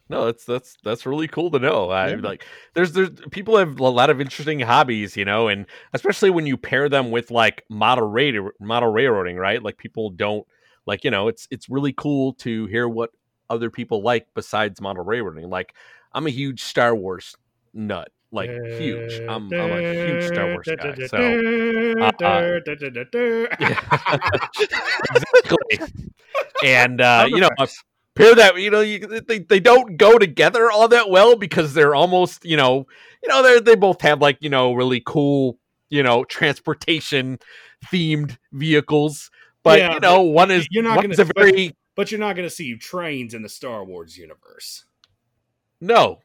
No, 0.08 0.26
that's 0.26 0.44
that's 0.44 0.76
that's 0.84 1.04
really 1.04 1.26
cool 1.26 1.50
to 1.50 1.58
know. 1.58 1.90
I 1.90 2.10
Yeah. 2.10 2.16
like 2.16 2.44
there's 2.74 2.92
there's 2.92 3.10
people 3.32 3.56
have 3.56 3.80
a 3.80 3.88
lot 3.88 4.08
of 4.08 4.20
interesting 4.20 4.60
hobbies, 4.60 5.16
you 5.16 5.24
know, 5.24 5.48
and 5.48 5.66
especially 5.94 6.30
when 6.30 6.46
you 6.46 6.56
pair 6.56 6.88
them 6.88 7.10
with 7.10 7.30
like 7.32 7.64
model 7.68 8.08
radar, 8.08 8.54
model 8.60 8.90
railroading, 8.92 9.36
right? 9.36 9.60
Like 9.60 9.78
people 9.78 10.10
don't 10.10 10.46
like, 10.86 11.02
you 11.02 11.10
know, 11.10 11.26
it's 11.26 11.48
it's 11.50 11.68
really 11.68 11.92
cool 11.92 12.34
to 12.34 12.66
hear 12.66 12.88
what 12.88 13.10
other 13.50 13.68
people 13.68 14.00
like 14.02 14.28
besides 14.34 14.80
model 14.80 15.02
railroading. 15.04 15.50
Like 15.50 15.74
I'm 16.12 16.26
a 16.28 16.30
huge 16.30 16.62
Star 16.62 16.94
Wars 16.94 17.34
nut, 17.74 18.12
like 18.32 18.50
huge. 18.50 19.20
I'm, 19.28 19.52
I'm 19.52 19.70
a 19.72 19.80
huge 19.80 20.26
Star 20.26 20.46
Wars 20.52 20.66
guy. 20.66 20.94
So 21.06 21.16
exactly. 25.14 26.02
And 26.64 27.00
uh, 27.00 27.26
you 27.28 27.40
know, 27.40 27.48
pair 28.14 28.34
that 28.34 28.56
you 28.58 28.70
know, 28.70 28.80
you, 28.80 28.98
they 29.20 29.38
they 29.40 29.60
don't 29.60 29.96
go 29.96 30.18
together 30.18 30.70
all 30.70 30.88
that 30.88 31.10
well 31.10 31.36
because 31.36 31.74
they're 31.74 31.94
almost 31.94 32.44
you 32.44 32.56
know, 32.56 32.86
you 33.22 33.28
know, 33.28 33.42
they 33.42 33.60
they 33.60 33.74
both 33.76 34.00
have 34.02 34.20
like 34.20 34.38
you 34.40 34.50
know 34.50 34.72
really 34.72 35.02
cool 35.04 35.58
you 35.88 36.02
know 36.02 36.24
transportation 36.24 37.38
themed 37.92 38.36
vehicles. 38.52 39.30
But 39.62 39.78
Yeah, 39.78 39.94
you 39.94 40.00
know, 40.00 40.22
one 40.22 40.50
is 40.50 40.66
you're 40.70 40.82
not 40.82 41.00
gonna- 41.02 41.14
a 41.18 41.24
very 41.34 41.72
But 41.94 42.10
you're 42.10 42.20
not 42.20 42.36
going 42.36 42.48
to 42.48 42.54
see 42.54 42.76
trains 42.76 43.34
in 43.34 43.42
the 43.42 43.48
Star 43.48 43.84
Wars 43.84 44.16
universe. 44.16 44.84
no. 45.80 46.20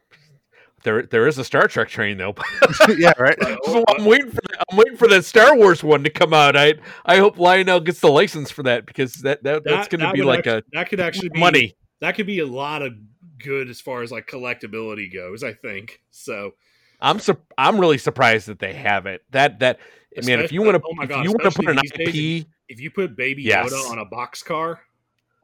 There, 0.83 1.03
there 1.03 1.27
is 1.27 1.37
a 1.37 1.43
Star 1.43 1.67
Trek 1.67 1.89
train 1.89 2.17
though. 2.17 2.33
yeah, 2.97 3.13
right. 3.19 3.37
So 3.65 3.83
I'm 3.87 4.05
waiting 4.05 4.29
for 4.31 4.41
that. 4.41 4.63
I'm 4.71 4.77
waiting 4.77 4.97
for 4.97 5.07
that 5.09 5.25
Star 5.25 5.55
Wars 5.55 5.83
one 5.83 6.03
to 6.03 6.09
come 6.09 6.33
out. 6.33 6.55
I 6.55 6.75
I 7.05 7.17
hope 7.17 7.37
Lionel 7.37 7.79
gets 7.79 7.99
the 7.99 8.09
license 8.11 8.49
for 8.51 8.63
that 8.63 8.85
because 8.85 9.13
that, 9.15 9.43
that 9.43 9.63
that's 9.63 9.87
going 9.87 9.99
to 9.99 10.07
that 10.07 10.13
be 10.15 10.23
like 10.23 10.47
act- 10.47 10.47
a 10.47 10.63
that 10.73 10.89
could 10.89 10.99
actually 10.99 11.29
be 11.29 11.39
money. 11.39 11.75
That 11.99 12.15
could 12.15 12.25
be 12.27 12.39
a 12.39 12.45
lot 12.47 12.81
of 12.81 12.93
good 13.37 13.69
as 13.69 13.79
far 13.81 14.01
as 14.01 14.11
like 14.11 14.27
collectability 14.27 15.11
goes. 15.13 15.43
I 15.43 15.53
think 15.53 16.01
so. 16.11 16.51
I'm 16.99 17.19
sur- 17.19 17.37
I'm 17.57 17.79
really 17.79 17.97
surprised 17.97 18.47
that 18.47 18.59
they 18.59 18.73
have 18.73 19.05
it. 19.05 19.23
That 19.31 19.59
that 19.59 19.79
I 20.17 20.25
mean, 20.25 20.39
if 20.39 20.51
you 20.51 20.61
want 20.61 20.75
to, 20.77 20.83
oh 20.85 20.93
my 20.95 21.03
if 21.03 21.09
God, 21.09 21.23
you 21.23 21.31
want 21.31 21.43
to 21.43 21.51
put 21.51 21.67
an 21.69 21.79
especially 21.83 22.11
these 22.11 22.41
IP, 22.43 22.47
If 22.69 22.79
you 22.81 22.91
put 22.91 23.15
Baby 23.15 23.43
Yes. 23.43 23.71
Yoda 23.71 23.91
on 23.91 23.99
a 23.99 24.05
box 24.05 24.43
car, 24.43 24.81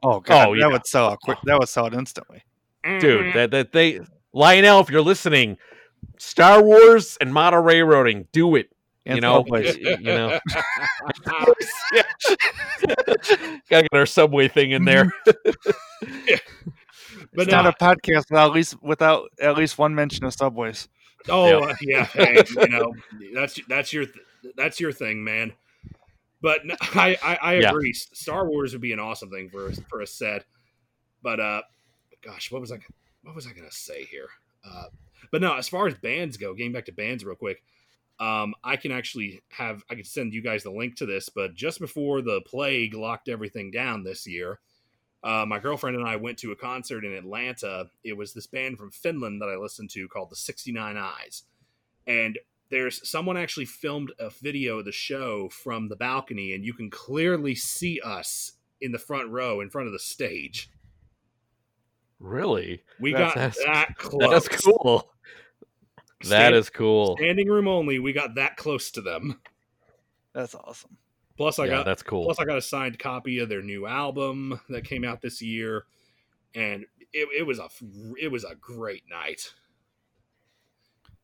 Oh 0.03 0.19
god, 0.19 0.49
Oh, 0.49 0.53
that 0.53 0.59
yeah. 0.59 0.67
would 0.67 0.85
sell 0.85 1.09
out 1.11 1.19
quick. 1.21 1.38
Oh. 1.39 1.43
That 1.45 1.59
would 1.59 1.69
sell 1.69 1.88
it 1.88 1.93
instantly. 1.93 2.43
Mm-hmm. 2.85 2.99
dude, 2.99 3.33
that 3.35 3.51
that 3.51 3.71
they 3.71 3.99
Lionel, 4.34 4.80
if 4.82 4.89
you're 4.89 5.01
listening, 5.01 5.57
Star 6.17 6.61
Wars 6.61 7.17
and 7.19 7.34
model 7.34 7.61
railroading, 7.61 8.28
do 8.32 8.55
it. 8.55 8.69
And 9.05 9.15
you 9.15 9.21
know, 9.21 9.45
you 9.47 10.01
know, 10.03 10.38
gotta 13.69 13.84
get 13.84 13.93
our 13.93 14.05
subway 14.05 14.49
thing 14.49 14.71
in 14.71 14.84
there. 14.84 15.09
but 15.25 15.39
it's 17.34 17.51
not 17.51 17.65
a 17.65 17.71
podcast 17.71 18.25
without 18.30 18.49
at 18.49 18.53
least 18.53 18.84
without 18.84 19.30
at 19.41 19.57
least 19.57 19.78
one 19.78 19.95
mention 19.95 20.25
of 20.25 20.34
subways. 20.34 20.89
Oh 21.30 21.63
uh, 21.63 21.73
yeah, 21.82 22.05
hey, 22.05 22.43
you 22.49 22.67
know 22.69 22.93
that's 23.34 23.59
that's 23.67 23.93
your 23.93 24.05
th- 24.05 24.53
that's 24.55 24.80
your 24.80 24.91
thing, 24.91 25.23
man. 25.23 25.53
But 26.41 26.65
no, 26.65 26.75
I 26.82 27.17
I, 27.23 27.36
I 27.41 27.53
Yeah. 27.53 27.69
agree. 27.69 27.93
Star 27.93 28.47
Wars 28.47 28.73
would 28.73 28.82
be 28.82 28.91
an 28.91 28.99
awesome 28.99 29.30
thing 29.30 29.49
for 29.49 29.67
a, 29.67 29.73
for 29.89 30.01
a 30.01 30.07
set. 30.07 30.45
But 31.21 31.39
uh, 31.39 31.61
gosh, 32.21 32.51
what 32.51 32.61
was 32.61 32.71
I 32.71 32.78
what 33.28 33.36
was 33.36 33.45
I 33.45 33.51
gonna 33.51 33.69
say 33.69 34.05
here? 34.05 34.30
Uh, 34.65 34.86
but 35.32 35.41
no, 35.41 35.55
as 35.55 35.67
far 35.67 35.86
as 35.88 35.95
bands 35.95 36.38
go, 36.38 36.53
getting 36.53 36.71
back 36.71 36.86
to 36.86 36.93
bands 36.93 37.25
real 37.25 37.36
quick, 37.36 37.61
um, 38.19 38.55
I 38.63 38.78
can 38.78 38.93
actually 38.93 39.41
have 39.49 39.84
I 39.89 39.95
can 39.95 40.05
send 40.05 40.34
you 40.34 40.41
guys 40.41 40.63
the 40.63 40.71
link 40.71 40.95
to 40.97 41.05
this. 41.05 41.28
But 41.28 41.53
just 41.53 41.80
before 41.80 42.21
the 42.21 42.41
plague 42.41 42.93
locked 42.93 43.28
everything 43.28 43.69
down 43.69 44.03
this 44.03 44.25
year, 44.25 44.59
uh, 45.23 45.45
my 45.45 45.59
girlfriend 45.59 45.97
and 45.97 46.07
I 46.07 46.15
went 46.15 46.38
to 46.39 46.53
a 46.53 46.55
concert 46.55 47.03
in 47.03 47.13
Atlanta. 47.13 47.89
It 48.01 48.15
was 48.15 48.34
this 48.34 48.47
band 48.47 48.78
from 48.78 48.91
Finland 48.91 49.41
that 49.41 49.49
I 49.49 49.57
listened 49.57 49.89
to 49.91 50.07
called 50.07 50.30
the 50.30 50.38
69 50.38 50.95
Eyes. 50.95 51.43
And 52.07 52.39
there's 52.69 53.07
someone 53.07 53.36
actually 53.36 53.65
filmed 53.65 54.13
a 54.19 54.30
video 54.30 54.80
of 54.80 54.86
the 54.86 54.91
show 54.93 55.49
from 55.49 55.89
the 55.89 55.95
balcony, 55.97 56.53
and 56.53 56.65
you 56.65 56.73
can 56.73 56.89
clearly 56.89 57.55
see 57.55 57.99
us 57.99 58.53
in 58.80 58.93
the 58.93 58.99
front 58.99 59.30
row 59.30 59.59
in 59.59 59.69
front 59.69 59.88
of 59.88 59.93
the 59.93 59.99
stage. 59.99 60.69
Really, 62.20 62.84
We 62.99 63.13
That's- 63.13 63.34
got 63.34 63.36
that's- 63.55 63.65
that 63.65 63.97
close. 63.97 64.30
that's 64.47 64.63
cool. 64.65 65.11
That 66.22 66.26
Stand- 66.26 66.55
is 66.55 66.70
cool. 66.70 67.15
standing 67.18 67.47
room 67.47 67.68
only. 67.68 67.99
We 67.99 68.11
got 68.13 68.36
that 68.36 68.57
close 68.57 68.89
to 68.91 69.01
them. 69.01 69.39
That's 70.34 70.55
awesome. 70.55 70.97
Plus, 71.38 71.59
I 71.59 71.65
yeah, 71.65 71.72
got 71.72 71.86
that's 71.86 72.01
cool. 72.01 72.26
Plus, 72.26 72.39
I 72.39 72.45
got 72.45 72.57
a 72.57 72.61
signed 72.61 72.97
copy 72.97 73.38
of 73.39 73.49
their 73.49 73.61
new 73.61 73.86
album 73.86 74.59
that 74.70 74.84
came 74.84 75.03
out 75.03 75.22
this 75.22 75.41
year, 75.43 75.86
and 76.55 76.84
it, 77.13 77.28
it 77.38 77.43
was 77.45 77.59
a 77.59 77.70
it 78.20 78.30
was 78.32 78.43
a 78.43 78.55
great 78.55 79.03
night. 79.09 79.53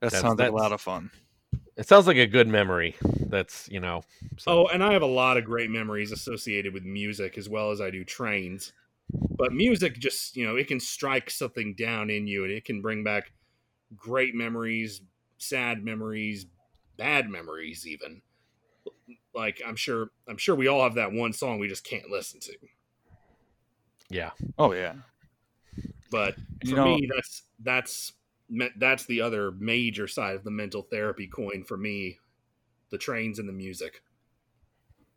That 0.01 0.11
That's- 0.11 0.21
sounds 0.21 0.39
like 0.39 0.49
a 0.51 0.55
lot 0.55 0.71
of 0.71 0.81
fun. 0.81 1.09
It 1.75 1.87
sounds 1.87 2.05
like 2.05 2.17
a 2.17 2.27
good 2.27 2.47
memory. 2.47 2.95
That's 3.21 3.67
you 3.71 3.79
know. 3.79 4.03
so- 4.37 4.51
Oh, 4.51 4.67
and 4.67 4.83
I 4.83 4.93
have 4.93 5.01
a 5.01 5.07
lot 5.07 5.37
of 5.37 5.45
great 5.45 5.71
memories 5.71 6.11
associated 6.11 6.71
with 6.71 6.83
music 6.83 7.35
as 7.39 7.49
well 7.49 7.71
as 7.71 7.81
I 7.81 7.89
do 7.89 8.03
trains. 8.03 8.73
But 9.13 9.53
music 9.53 9.99
just, 9.99 10.35
you 10.35 10.45
know, 10.45 10.55
it 10.55 10.67
can 10.67 10.79
strike 10.79 11.29
something 11.29 11.73
down 11.75 12.09
in 12.09 12.27
you 12.27 12.43
and 12.43 12.51
it 12.53 12.65
can 12.65 12.81
bring 12.81 13.03
back 13.03 13.31
great 13.95 14.35
memories, 14.35 15.01
sad 15.37 15.83
memories, 15.83 16.45
bad 16.97 17.29
memories 17.29 17.85
even. 17.87 18.21
Like 19.33 19.61
I'm 19.65 19.75
sure 19.75 20.11
I'm 20.27 20.37
sure 20.37 20.55
we 20.55 20.67
all 20.67 20.83
have 20.83 20.95
that 20.95 21.11
one 21.11 21.33
song 21.33 21.59
we 21.59 21.67
just 21.67 21.83
can't 21.83 22.09
listen 22.09 22.39
to. 22.41 22.53
yeah. 24.09 24.31
Oh 24.57 24.73
yeah. 24.73 24.93
But 26.11 26.35
for 26.35 26.41
You 26.67 26.75
know- 26.75 26.95
me 26.95 27.09
that's 27.13 27.43
that's 27.59 28.13
that's 28.77 29.05
the 29.05 29.21
other 29.21 29.51
major 29.51 30.07
side 30.07 30.35
of 30.35 30.43
the 30.43 30.51
mental 30.51 30.83
therapy 30.83 31.27
coin 31.27 31.63
for 31.63 31.77
me, 31.77 32.19
the 32.91 32.97
trains 32.99 33.39
and 33.39 33.49
the 33.49 33.53
music. 33.53 34.02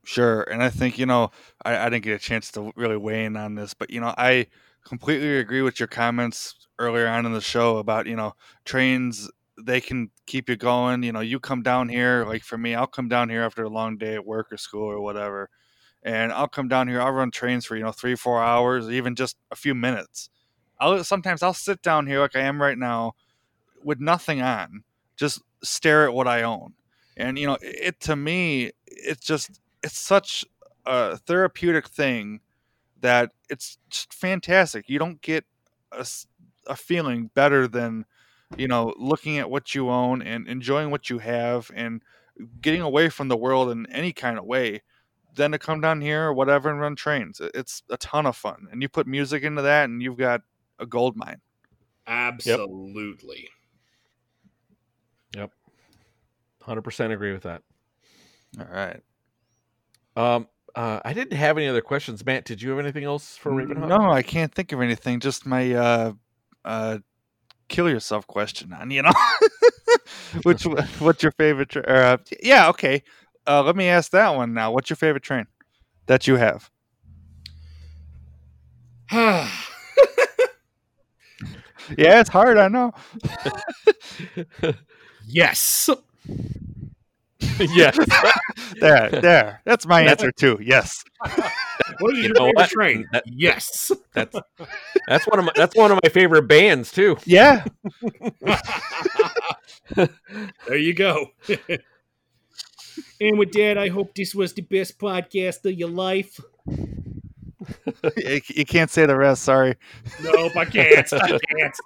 Sure, 0.09 0.43
and 0.43 0.62
I 0.62 0.70
think 0.70 0.99
you 0.99 1.07
know 1.07 1.33
I, 1.65 1.77
I 1.87 1.91
didn't 1.91 2.05
get 2.05 2.15
a 2.15 2.19
chance 2.19 2.53
to 2.53 2.73
really 2.77 2.97
weigh 2.97 3.24
in 3.24 3.37
on 3.37 3.57
this, 3.57 3.74
but 3.74 3.91
you 3.91 4.01
know 4.01 4.15
I 4.16 4.47
completely 4.85 5.39
agree 5.39 5.62
with 5.62 5.81
your 5.81 5.89
comments 5.89 6.55
earlier 6.78 7.09
on 7.09 7.27
in 7.27 7.33
the 7.33 7.41
show 7.41 7.78
about 7.78 8.07
you 8.07 8.15
know 8.15 8.35
trains 8.65 9.28
they 9.61 9.81
can 9.81 10.11
keep 10.27 10.49
you 10.49 10.55
going. 10.57 11.03
You 11.03 11.11
know 11.12 11.20
you 11.20 11.41
come 11.41 11.62
down 11.62 11.89
here 11.89 12.24
like 12.24 12.45
for 12.45 12.57
me, 12.57 12.74
I'll 12.77 12.87
come 12.87 13.09
down 13.09 13.31
here 13.31 13.43
after 13.43 13.65
a 13.65 13.69
long 13.69 13.99
day 13.99 14.15
at 14.15 14.24
work 14.24 14.53
or 14.53 14.57
school 14.57 14.85
or 14.85 15.01
whatever, 15.01 15.51
and 16.03 16.33
I'll 16.33 16.49
come 16.49 16.69
down 16.69 16.89
here. 16.89 17.01
I'll 17.01 17.12
run 17.12 17.31
trains 17.31 17.65
for 17.66 17.77
you 17.77 17.85
know 17.85 17.93
three 17.93 18.16
four 18.16 18.43
hours, 18.43 18.91
even 18.91 19.16
just 19.16 19.37
a 19.53 19.57
few 19.57 19.74
minutes. 19.74 20.31
I'll 20.81 21.05
sometimes 21.05 21.43
I'll 21.45 21.55
sit 21.55 21.83
down 21.83 22.09
here 22.09 22.20
like 22.20 22.37
I 22.37 22.41
am 22.43 22.61
right 22.62 22.78
now 22.78 23.15
with 23.85 24.01
nothing 24.01 24.43
on, 24.43 24.85
just 25.16 25.43
stare 25.62 26.05
at 26.07 26.15
what 26.15 26.27
I 26.28 26.43
own, 26.43 26.74
and 27.16 27.39
you 27.39 27.47
know 27.47 27.59
it 27.62 28.01
to 28.01 28.16
me 28.16 28.73
it's 28.87 29.24
just 29.24 29.61
it's 29.86 29.98
such 29.98 30.44
a 30.84 31.16
therapeutic 31.16 31.88
thing 31.88 32.40
that 33.00 33.30
it's 33.48 33.78
just 33.88 34.12
fantastic. 34.12 34.88
You 34.88 34.98
don't 34.98 35.22
get 35.22 35.44
a 36.66 36.76
feeling 36.76 37.30
better 37.34 37.68
than 37.68 38.04
you 38.56 38.66
know 38.68 38.92
looking 38.98 39.38
at 39.38 39.48
what 39.48 39.74
you 39.74 39.88
own 39.88 40.22
and 40.22 40.48
enjoying 40.48 40.90
what 40.90 41.08
you 41.08 41.18
have 41.18 41.70
and 41.74 42.02
getting 42.60 42.82
away 42.82 43.08
from 43.08 43.28
the 43.28 43.36
world 43.36 43.70
in 43.70 43.86
any 43.92 44.12
kind 44.12 44.38
of 44.38 44.44
way 44.44 44.82
than 45.34 45.52
to 45.52 45.58
come 45.58 45.80
down 45.80 46.00
here 46.00 46.24
or 46.24 46.34
whatever 46.34 46.68
and 46.68 46.80
run 46.80 46.96
trains. 46.96 47.40
It's 47.54 47.82
a 47.88 47.96
ton 47.96 48.26
of 48.26 48.36
fun, 48.36 48.66
and 48.72 48.82
you 48.82 48.88
put 48.88 49.06
music 49.06 49.44
into 49.44 49.62
that, 49.62 49.88
and 49.88 50.02
you've 50.02 50.18
got 50.18 50.42
a 50.80 50.86
gold 50.86 51.16
mine. 51.16 51.40
Absolutely. 52.08 53.48
yep 55.34 55.50
Hundred 56.62 56.82
percent 56.82 57.12
agree 57.12 57.32
with 57.32 57.44
that. 57.44 57.62
All 58.58 58.66
right. 58.66 59.00
Um, 60.16 60.48
uh, 60.74 61.01
I 61.05 61.12
didn't 61.12 61.36
have 61.36 61.56
any 61.56 61.68
other 61.68 61.80
questions. 61.80 62.24
Matt, 62.24 62.44
did 62.44 62.60
you 62.62 62.70
have 62.70 62.78
anything 62.78 63.05
else 63.05 63.36
for 63.36 63.52
Raven? 63.52 63.86
No, 63.88 64.10
I 64.10 64.22
can't 64.22 64.55
think 64.55 64.72
of 64.72 64.80
anything. 64.80 65.20
Just 65.20 65.47
my 65.47 65.72
uh, 65.72 66.12
uh, 66.64 66.98
kill 67.68 67.88
yourself 67.88 68.26
question 68.26 68.72
on 68.72 68.90
you 68.90 69.02
know 69.02 69.12
which 70.43 70.62
what's 70.98 71.22
your 71.22 71.32
favorite 71.32 71.68
tra- 71.70 71.82
uh, 71.82 72.16
yeah 72.43 72.68
okay 72.68 73.02
uh, 73.47 73.62
let 73.62 73.76
me 73.76 73.86
ask 73.88 74.10
that 74.12 74.34
one 74.34 74.52
now 74.55 74.70
what's 74.72 74.90
your 74.90 74.97
favorite 74.97 75.22
train 75.22 75.47
that 76.06 76.26
you 76.26 76.36
have 76.36 76.70
yeah 81.97 82.20
it's 82.20 82.30
hard 82.30 82.59
i 82.59 82.68
know 82.68 82.93
yes 85.26 85.88
yes. 87.60 87.98
There, 88.80 89.08
there. 89.10 89.60
That's 89.64 89.86
my 89.86 90.02
answer 90.02 90.30
too. 90.32 90.58
Yes. 90.62 91.02
What 92.00 92.12
is 92.14 92.18
You 92.18 92.24
your 92.24 92.34
know 92.34 92.50
what? 92.54 92.68
train? 92.68 93.06
That- 93.12 93.24
yes. 93.26 93.90
That's 94.12 94.36
that's 95.06 95.24
one 95.26 95.38
of 95.38 95.44
my 95.46 95.52
that's 95.54 95.74
one 95.76 95.90
of 95.92 95.98
my 96.02 96.08
favorite 96.10 96.42
bands 96.48 96.90
too. 96.92 97.16
Yeah. 97.24 97.64
there 100.66 100.76
you 100.76 100.94
go. 100.94 101.28
and 103.20 103.38
with 103.38 103.52
that, 103.52 103.78
I 103.78 103.88
hope 103.88 104.14
this 104.14 104.34
was 104.34 104.52
the 104.54 104.62
best 104.62 104.98
podcast 104.98 105.64
of 105.64 105.72
your 105.78 105.90
life. 105.90 106.40
you 108.16 108.40
you 108.48 108.64
can't 108.64 108.90
say 108.90 109.06
the 109.06 109.16
rest. 109.16 109.42
Sorry. 109.42 109.76
Nope, 110.22 110.56
I 110.56 110.64
can't. 110.64 111.12
I 111.12 111.38
can't. 111.38 111.76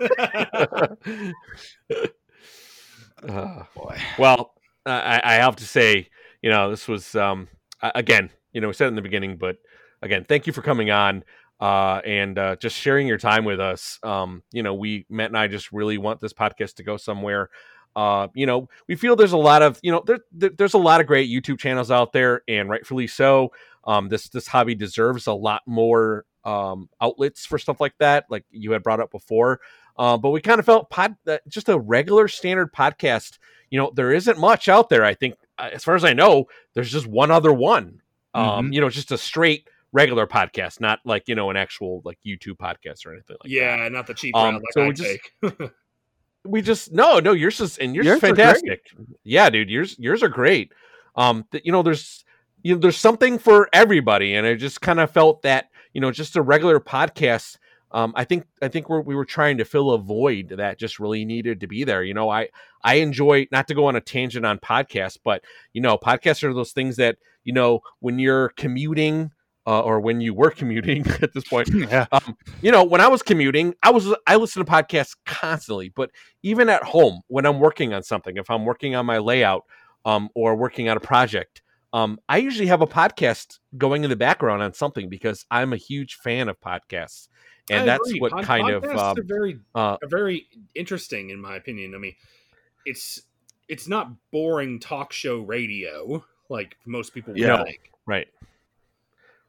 Uh, 3.28 3.64
Boy. 3.76 3.98
well, 4.18 4.54
I, 4.86 5.20
I 5.22 5.34
have 5.34 5.56
to 5.56 5.64
say, 5.66 6.08
you 6.42 6.50
know, 6.50 6.70
this 6.70 6.88
was 6.88 7.14
um, 7.14 7.48
again, 7.82 8.30
you 8.52 8.60
know, 8.60 8.68
we 8.68 8.74
said 8.74 8.86
it 8.86 8.88
in 8.88 8.94
the 8.94 9.02
beginning, 9.02 9.36
but 9.36 9.56
again, 10.02 10.24
thank 10.28 10.46
you 10.46 10.52
for 10.52 10.62
coming 10.62 10.90
on 10.90 11.24
uh, 11.60 12.00
and 12.04 12.38
uh, 12.38 12.56
just 12.56 12.76
sharing 12.76 13.06
your 13.06 13.18
time 13.18 13.44
with 13.44 13.60
us. 13.60 13.98
Um, 14.02 14.42
you 14.52 14.62
know, 14.62 14.74
we 14.74 15.06
Matt 15.10 15.28
and 15.30 15.38
I 15.38 15.46
just 15.46 15.72
really 15.72 15.98
want 15.98 16.20
this 16.20 16.32
podcast 16.32 16.74
to 16.76 16.82
go 16.82 16.96
somewhere. 16.96 17.50
Uh, 17.94 18.28
you 18.34 18.46
know, 18.46 18.68
we 18.88 18.94
feel 18.96 19.16
there's 19.16 19.32
a 19.32 19.36
lot 19.36 19.62
of, 19.62 19.78
you 19.82 19.90
know, 19.92 20.02
there, 20.06 20.20
there- 20.32 20.50
there's 20.56 20.74
a 20.74 20.78
lot 20.78 21.00
of 21.00 21.06
great 21.06 21.28
YouTube 21.28 21.58
channels 21.58 21.90
out 21.90 22.12
there, 22.12 22.42
and 22.48 22.68
rightfully 22.70 23.06
so. 23.06 23.52
Um, 23.84 24.08
this 24.08 24.28
this 24.28 24.46
hobby 24.46 24.74
deserves 24.74 25.26
a 25.26 25.32
lot 25.32 25.62
more 25.66 26.24
um, 26.44 26.88
outlets 27.00 27.44
for 27.46 27.58
stuff 27.58 27.80
like 27.80 27.94
that, 27.98 28.26
like 28.30 28.44
you 28.50 28.72
had 28.72 28.82
brought 28.82 29.00
up 29.00 29.10
before. 29.10 29.60
Uh, 29.96 30.16
but 30.16 30.30
we 30.30 30.40
kind 30.40 30.58
of 30.60 30.64
felt 30.66 30.88
pod, 30.88 31.16
that 31.24 31.46
just 31.48 31.68
a 31.68 31.78
regular 31.78 32.28
standard 32.28 32.72
podcast. 32.72 33.38
You 33.70 33.78
know, 33.78 33.92
there 33.94 34.12
isn't 34.12 34.38
much 34.38 34.68
out 34.68 34.88
there. 34.88 35.04
I 35.04 35.14
think, 35.14 35.34
uh, 35.58 35.70
as 35.72 35.84
far 35.84 35.94
as 35.94 36.04
I 36.04 36.12
know, 36.12 36.46
there's 36.74 36.90
just 36.92 37.06
one 37.06 37.30
other 37.30 37.52
one. 37.52 38.00
Um, 38.34 38.72
You 38.72 38.80
know, 38.80 38.90
just 38.90 39.10
a 39.12 39.18
straight 39.18 39.68
regular 39.92 40.26
podcast, 40.26 40.80
not 40.80 41.00
like 41.04 41.26
you 41.28 41.34
know 41.34 41.50
an 41.50 41.56
actual 41.56 42.02
like 42.04 42.18
YouTube 42.24 42.56
podcast 42.58 43.06
or 43.06 43.12
anything 43.12 43.36
like 43.42 43.42
that. 43.42 43.50
yeah, 43.50 43.88
not 43.88 44.06
the 44.06 44.14
cheap 44.14 44.34
Um, 44.36 44.54
route 44.56 44.62
like 44.62 44.72
so 44.72 44.82
I 44.82 44.88
we 44.88 44.94
just- 44.94 45.72
we 46.44 46.62
just 46.62 46.92
no 46.92 47.18
no 47.18 47.32
yours 47.32 47.60
is 47.60 47.76
and 47.78 47.94
yours, 47.94 48.06
Yours 48.06 48.16
is 48.16 48.20
fantastic 48.22 48.80
yeah 49.24 49.50
dude 49.50 49.68
yours 49.68 49.94
yours 49.98 50.22
are 50.22 50.28
great 50.30 50.72
um 51.16 51.44
th- 51.52 51.62
you 51.66 51.70
know 51.72 51.82
there's 51.82 52.24
you 52.62 52.72
know 52.74 52.80
there's 52.80 52.96
something 52.96 53.38
for 53.38 53.68
everybody 53.74 54.34
and 54.34 54.46
i 54.46 54.54
just 54.54 54.80
kind 54.80 55.00
of 55.00 55.10
felt 55.10 55.42
that 55.42 55.66
you 55.92 56.00
know 56.00 56.10
just 56.10 56.36
a 56.36 56.42
regular 56.42 56.80
podcast 56.80 57.58
um 57.92 58.12
i 58.16 58.24
think 58.24 58.44
i 58.62 58.68
think 58.68 58.88
we're, 58.88 59.00
we 59.00 59.14
were 59.14 59.24
trying 59.24 59.58
to 59.58 59.64
fill 59.64 59.90
a 59.90 59.98
void 59.98 60.54
that 60.56 60.78
just 60.78 60.98
really 61.00 61.24
needed 61.24 61.60
to 61.60 61.66
be 61.66 61.84
there 61.84 62.02
you 62.02 62.14
know 62.14 62.28
i 62.28 62.48
i 62.84 62.94
enjoy 62.94 63.46
not 63.50 63.66
to 63.68 63.74
go 63.74 63.86
on 63.86 63.96
a 63.96 64.00
tangent 64.00 64.46
on 64.46 64.58
podcasts 64.58 65.18
but 65.22 65.42
you 65.72 65.80
know 65.80 65.96
podcasts 65.98 66.42
are 66.42 66.54
those 66.54 66.72
things 66.72 66.96
that 66.96 67.16
you 67.44 67.52
know 67.52 67.80
when 68.00 68.18
you're 68.18 68.50
commuting 68.50 69.30
uh, 69.66 69.80
or 69.80 70.00
when 70.00 70.20
you 70.20 70.34
were 70.34 70.50
commuting 70.60 71.06
at 71.22 71.32
this 71.34 71.44
point 71.44 71.68
Yeah. 71.74 72.06
um, 72.12 72.36
you 72.62 72.72
know, 72.72 72.82
when 72.82 73.00
I 73.00 73.08
was 73.08 73.22
commuting, 73.22 73.74
I 73.82 73.90
was 73.90 74.12
I 74.26 74.36
listen 74.36 74.64
to 74.64 74.70
podcasts 74.70 75.14
constantly. 75.26 75.90
But 75.90 76.10
even 76.42 76.68
at 76.68 76.82
home, 76.82 77.20
when 77.28 77.46
I'm 77.46 77.60
working 77.60 77.92
on 77.92 78.02
something, 78.02 78.36
if 78.36 78.50
I'm 78.50 78.64
working 78.64 78.94
on 78.94 79.06
my 79.06 79.18
layout 79.18 79.64
um, 80.04 80.28
or 80.34 80.56
working 80.56 80.88
on 80.88 80.96
a 80.96 81.00
project, 81.00 81.62
um, 81.92 82.18
I 82.28 82.38
usually 82.38 82.66
have 82.68 82.82
a 82.82 82.86
podcast 82.86 83.58
going 83.76 84.04
in 84.04 84.10
the 84.10 84.16
background 84.16 84.62
on 84.62 84.72
something 84.72 85.08
because 85.08 85.44
I'm 85.50 85.72
a 85.72 85.76
huge 85.76 86.14
fan 86.16 86.48
of 86.48 86.60
podcasts, 86.60 87.28
and 87.70 87.82
I 87.82 87.86
that's 87.86 88.08
agree. 88.08 88.20
what 88.20 88.32
Pod- 88.32 88.44
kind 88.44 88.70
of 88.70 88.84
um, 88.84 89.16
very 89.24 89.58
uh, 89.74 89.96
very 90.04 90.46
interesting 90.74 91.30
in 91.30 91.40
my 91.40 91.56
opinion. 91.56 91.94
I 91.94 91.98
mean, 91.98 92.14
it's 92.84 93.22
it's 93.68 93.88
not 93.88 94.10
boring 94.30 94.80
talk 94.80 95.12
show 95.12 95.38
radio 95.38 96.24
like 96.48 96.76
most 96.84 97.14
people 97.14 97.32
would 97.32 97.40
Yeah. 97.40 97.64
Right. 98.06 98.28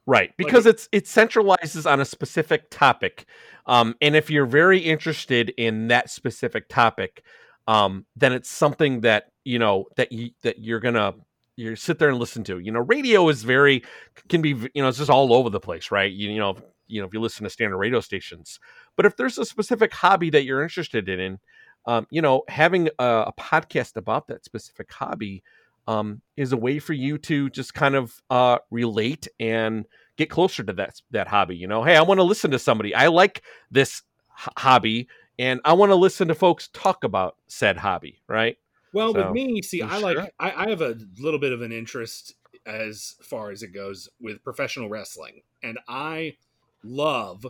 Right, 0.08 0.36
because 0.36 0.66
it's 0.66 0.90
it 0.92 1.06
centralizes 1.06 1.90
on 1.90 2.00
a 2.00 2.06
specific 2.06 2.72
topic, 2.72 3.26
um, 3.68 3.96
and 4.02 4.16
if 4.16 4.32
you're 4.32 4.48
very 4.48 4.80
interested 4.80 5.54
in 5.58 5.90
that 5.90 6.10
specific 6.10 6.68
topic, 6.70 7.24
um, 7.68 8.08
then 8.16 8.34
it's 8.34 8.50
something 8.50 9.02
that 9.02 9.28
you 9.46 9.60
know 9.60 9.86
that 9.98 10.12
you 10.12 10.32
that 10.42 10.58
you're 10.58 10.80
gonna 10.80 11.14
you 11.56 11.76
sit 11.76 12.00
there 12.00 12.10
and 12.10 12.18
listen 12.18 12.44
to. 12.46 12.58
You 12.58 12.72
know, 12.72 12.80
radio 12.80 13.30
is 13.30 13.44
very 13.44 13.84
can 14.28 14.42
be 14.42 14.50
you 14.50 14.82
know 14.82 14.88
it's 14.88 14.98
just 14.98 15.12
all 15.12 15.34
over 15.34 15.52
the 15.52 15.60
place, 15.60 15.92
right? 15.92 16.12
You, 16.12 16.32
you 16.32 16.40
know 16.40 16.58
you 16.92 17.02
know 17.02 17.08
if 17.08 17.14
you 17.14 17.20
listen 17.20 17.44
to 17.44 17.50
standard 17.50 17.78
radio 17.78 18.00
stations, 18.00 18.60
but 18.96 19.06
if 19.06 19.16
there's 19.16 19.38
a 19.38 19.46
specific 19.46 19.94
hobby 19.94 20.30
that 20.30 20.44
you're 20.44 20.62
interested 20.62 21.10
in, 21.10 21.40
um, 21.86 22.08
you 22.10 22.22
know, 22.22 22.44
having 22.48 22.90
a, 23.00 23.26
a 23.28 23.34
podcast 23.40 23.96
about 23.98 24.28
that 24.28 24.46
specific 24.46 24.92
hobby 24.92 25.44
um, 25.88 26.22
is 26.38 26.52
a 26.52 26.58
way 26.58 26.80
for 26.80 26.94
you 26.94 27.18
to 27.18 27.50
just 27.50 27.74
kind 27.74 27.96
of 27.96 28.22
uh, 28.30 28.60
relate 28.70 29.28
and 29.40 29.86
get 30.18 30.30
closer 30.30 30.64
to 30.64 30.74
that 30.74 31.02
that 31.12 31.28
hobby. 31.28 31.56
You 31.56 31.68
know, 31.68 31.84
hey, 31.84 31.96
I 31.96 32.02
want 32.02 32.20
to 32.20 32.24
listen 32.24 32.52
to 32.52 32.60
somebody. 32.60 32.94
I 32.94 33.08
like 33.08 33.42
this 33.72 34.04
h- 34.40 34.50
hobby, 34.58 35.08
and 35.40 35.60
I 35.66 35.74
want 35.74 35.92
to 35.92 35.96
listen 35.96 36.28
to 36.28 36.36
folks 36.36 36.70
talk 36.74 37.04
about 37.04 37.38
said 37.48 37.78
hobby. 37.78 38.22
Right? 38.28 38.58
Well, 38.94 39.14
So, 39.14 39.24
with 39.24 39.34
me, 39.34 39.62
see, 39.62 39.82
I 39.82 39.98
like 40.00 40.18
sure. 40.18 40.28
I, 40.40 40.66
I 40.66 40.70
have 40.70 40.82
a 40.82 40.98
little 41.20 41.40
bit 41.40 41.54
of 41.54 41.62
an 41.62 41.72
interest 41.72 42.36
as 42.66 43.16
far 43.24 43.50
as 43.50 43.64
it 43.64 43.70
goes 43.70 44.08
with 44.20 44.44
professional 44.44 44.90
wrestling, 44.90 45.42
and 45.64 45.80
I 45.88 46.36
love 46.84 47.46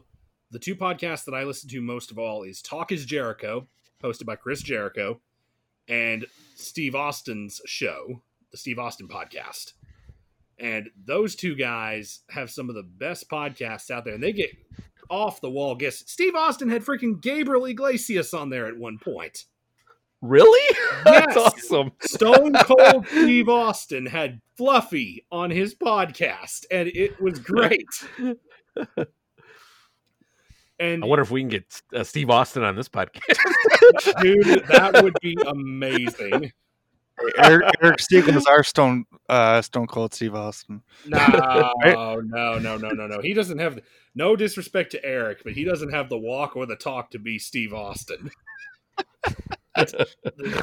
the 0.52 0.60
two 0.60 0.76
podcasts 0.76 1.24
that 1.26 1.34
I 1.34 1.44
listen 1.44 1.70
to 1.70 1.82
most 1.82 2.12
of 2.12 2.20
all 2.20 2.44
is 2.44 2.62
Talk 2.62 2.92
is 2.92 3.06
Jericho, 3.06 3.68
hosted 4.04 4.26
by 4.26 4.36
Chris 4.36 4.62
Jericho, 4.62 5.22
and 5.88 6.26
Steve 6.56 6.94
Austin's 6.96 7.62
show, 7.66 8.22
the 8.52 8.58
Steve 8.58 8.78
Austin 8.80 9.08
podcast. 9.08 9.74
And 10.60 10.90
those 11.06 11.36
two 11.36 11.56
guys 11.56 12.20
have 12.30 12.52
some 12.52 12.70
of 12.70 12.76
the 12.76 12.84
best 12.84 13.30
podcasts 13.30 13.90
out 13.90 14.04
there, 14.06 14.14
and 14.16 14.22
they 14.24 14.34
get 14.34 14.52
off 15.10 15.42
the 15.42 15.50
wall 15.50 15.76
guests. 15.76 16.12
Steve 16.12 16.36
Austin 16.36 16.70
had 16.70 16.84
freaking 16.84 17.22
Gabriel 17.22 17.66
Iglesias 17.66 18.34
on 18.34 18.50
there 18.50 18.68
at 18.68 18.78
one 18.78 18.98
point. 19.00 19.46
Really? 20.22 20.76
That's 21.04 21.36
Yes. 21.36 21.54
awesome. 21.72 21.92
Stone 22.02 22.54
Cold 22.64 23.08
Steve 23.10 23.50
Austin 23.50 24.06
had 24.06 24.40
Fluffy 24.58 25.26
on 25.32 25.50
his 25.50 25.74
podcast, 25.74 26.66
and 26.70 26.90
it 26.90 27.20
was 27.22 27.40
great. 27.40 27.88
And 30.82 31.04
I 31.04 31.08
wonder 31.08 31.22
if 31.22 31.30
we 31.30 31.42
can 31.42 31.50
get 31.50 31.82
uh, 31.94 32.04
Steve 32.04 32.32
Austin 32.32 32.64
on 32.64 32.76
this 32.76 32.90
podcast. 32.90 33.22
dude, 34.22 34.66
that 34.68 35.04
would 35.04 35.14
be 35.22 35.38
amazing. 35.46 36.52
Eric, 37.38 37.72
Eric 37.84 37.98
Stiegel 37.98 38.36
is 38.36 38.48
our 38.48 38.64
Stone 38.64 39.06
uh, 39.30 39.62
Stone 39.62 39.86
Cold 39.86 40.12
Steve 40.16 40.34
Austin. 40.34 40.82
No, 41.06 41.72
no, 41.86 42.58
no, 42.58 42.78
no, 42.78 42.90
no, 42.90 43.06
no. 43.06 43.22
He 43.22 43.36
doesn't 43.36 43.60
have 43.60 43.80
no 44.16 44.36
disrespect 44.36 44.92
to 44.94 45.06
Eric, 45.06 45.44
but 45.44 45.54
he 45.54 45.64
doesn't 45.64 45.92
have 45.92 46.10
the 46.10 46.18
walk 46.18 46.56
or 46.56 46.66
the 46.66 46.76
talk 46.76 47.12
to 47.12 47.20
be 47.20 47.38
Steve 47.38 47.76
Austin. 47.76 48.32
the, 49.76 50.08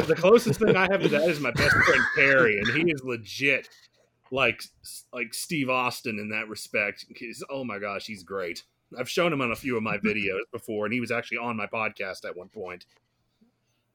the 0.08 0.16
closest 0.16 0.58
thing 0.58 0.74
I 0.74 0.88
have 0.90 1.00
to 1.02 1.08
that 1.10 1.28
is 1.28 1.38
my 1.38 1.52
best 1.52 1.76
friend 1.76 2.02
Perry, 2.16 2.58
and 2.58 2.66
he 2.68 2.90
is 2.90 3.04
legit 3.04 3.68
like 4.32 4.64
like 5.12 5.32
Steve 5.32 5.70
Austin 5.70 6.18
in 6.18 6.30
that 6.30 6.48
respect. 6.48 7.06
He's, 7.14 7.44
oh 7.48 7.62
my 7.62 7.78
gosh, 7.78 8.04
he's 8.06 8.24
great. 8.24 8.64
I've 8.96 9.08
shown 9.10 9.32
him 9.32 9.40
on 9.40 9.50
a 9.52 9.56
few 9.56 9.76
of 9.76 9.82
my 9.82 9.98
videos 10.04 10.40
before, 10.52 10.84
and 10.86 10.94
he 10.94 11.00
was 11.00 11.10
actually 11.10 11.38
on 11.38 11.56
my 11.56 11.66
podcast 11.66 12.24
at 12.24 12.36
one 12.36 12.48
point. 12.48 12.86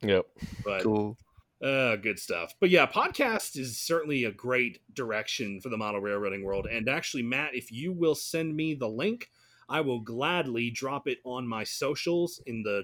yep. 0.02 0.26
But 0.66 0.84
Cool. 0.84 1.18
uh, 1.64 1.96
good 1.98 2.20
stuff. 2.20 2.54
But 2.60 2.70
yeah, 2.70 2.86
podcast 2.86 3.58
is 3.58 3.80
certainly 3.80 4.26
a 4.26 4.32
great 4.32 4.82
direction 4.94 5.62
for 5.62 5.70
the 5.70 5.78
model 5.78 6.02
railroading 6.02 6.44
world. 6.44 6.68
And 6.70 6.90
actually, 6.90 7.24
Matt, 7.24 7.56
if 7.56 7.72
you 7.72 7.92
will 7.92 8.16
send 8.16 8.56
me 8.56 8.74
the 8.76 8.90
link, 8.90 9.30
I 9.70 9.82
will 9.82 10.02
gladly 10.02 10.70
drop 10.70 11.08
it 11.08 11.20
on 11.24 11.48
my 11.48 11.64
socials 11.64 12.42
in 12.46 12.64
the 12.64 12.84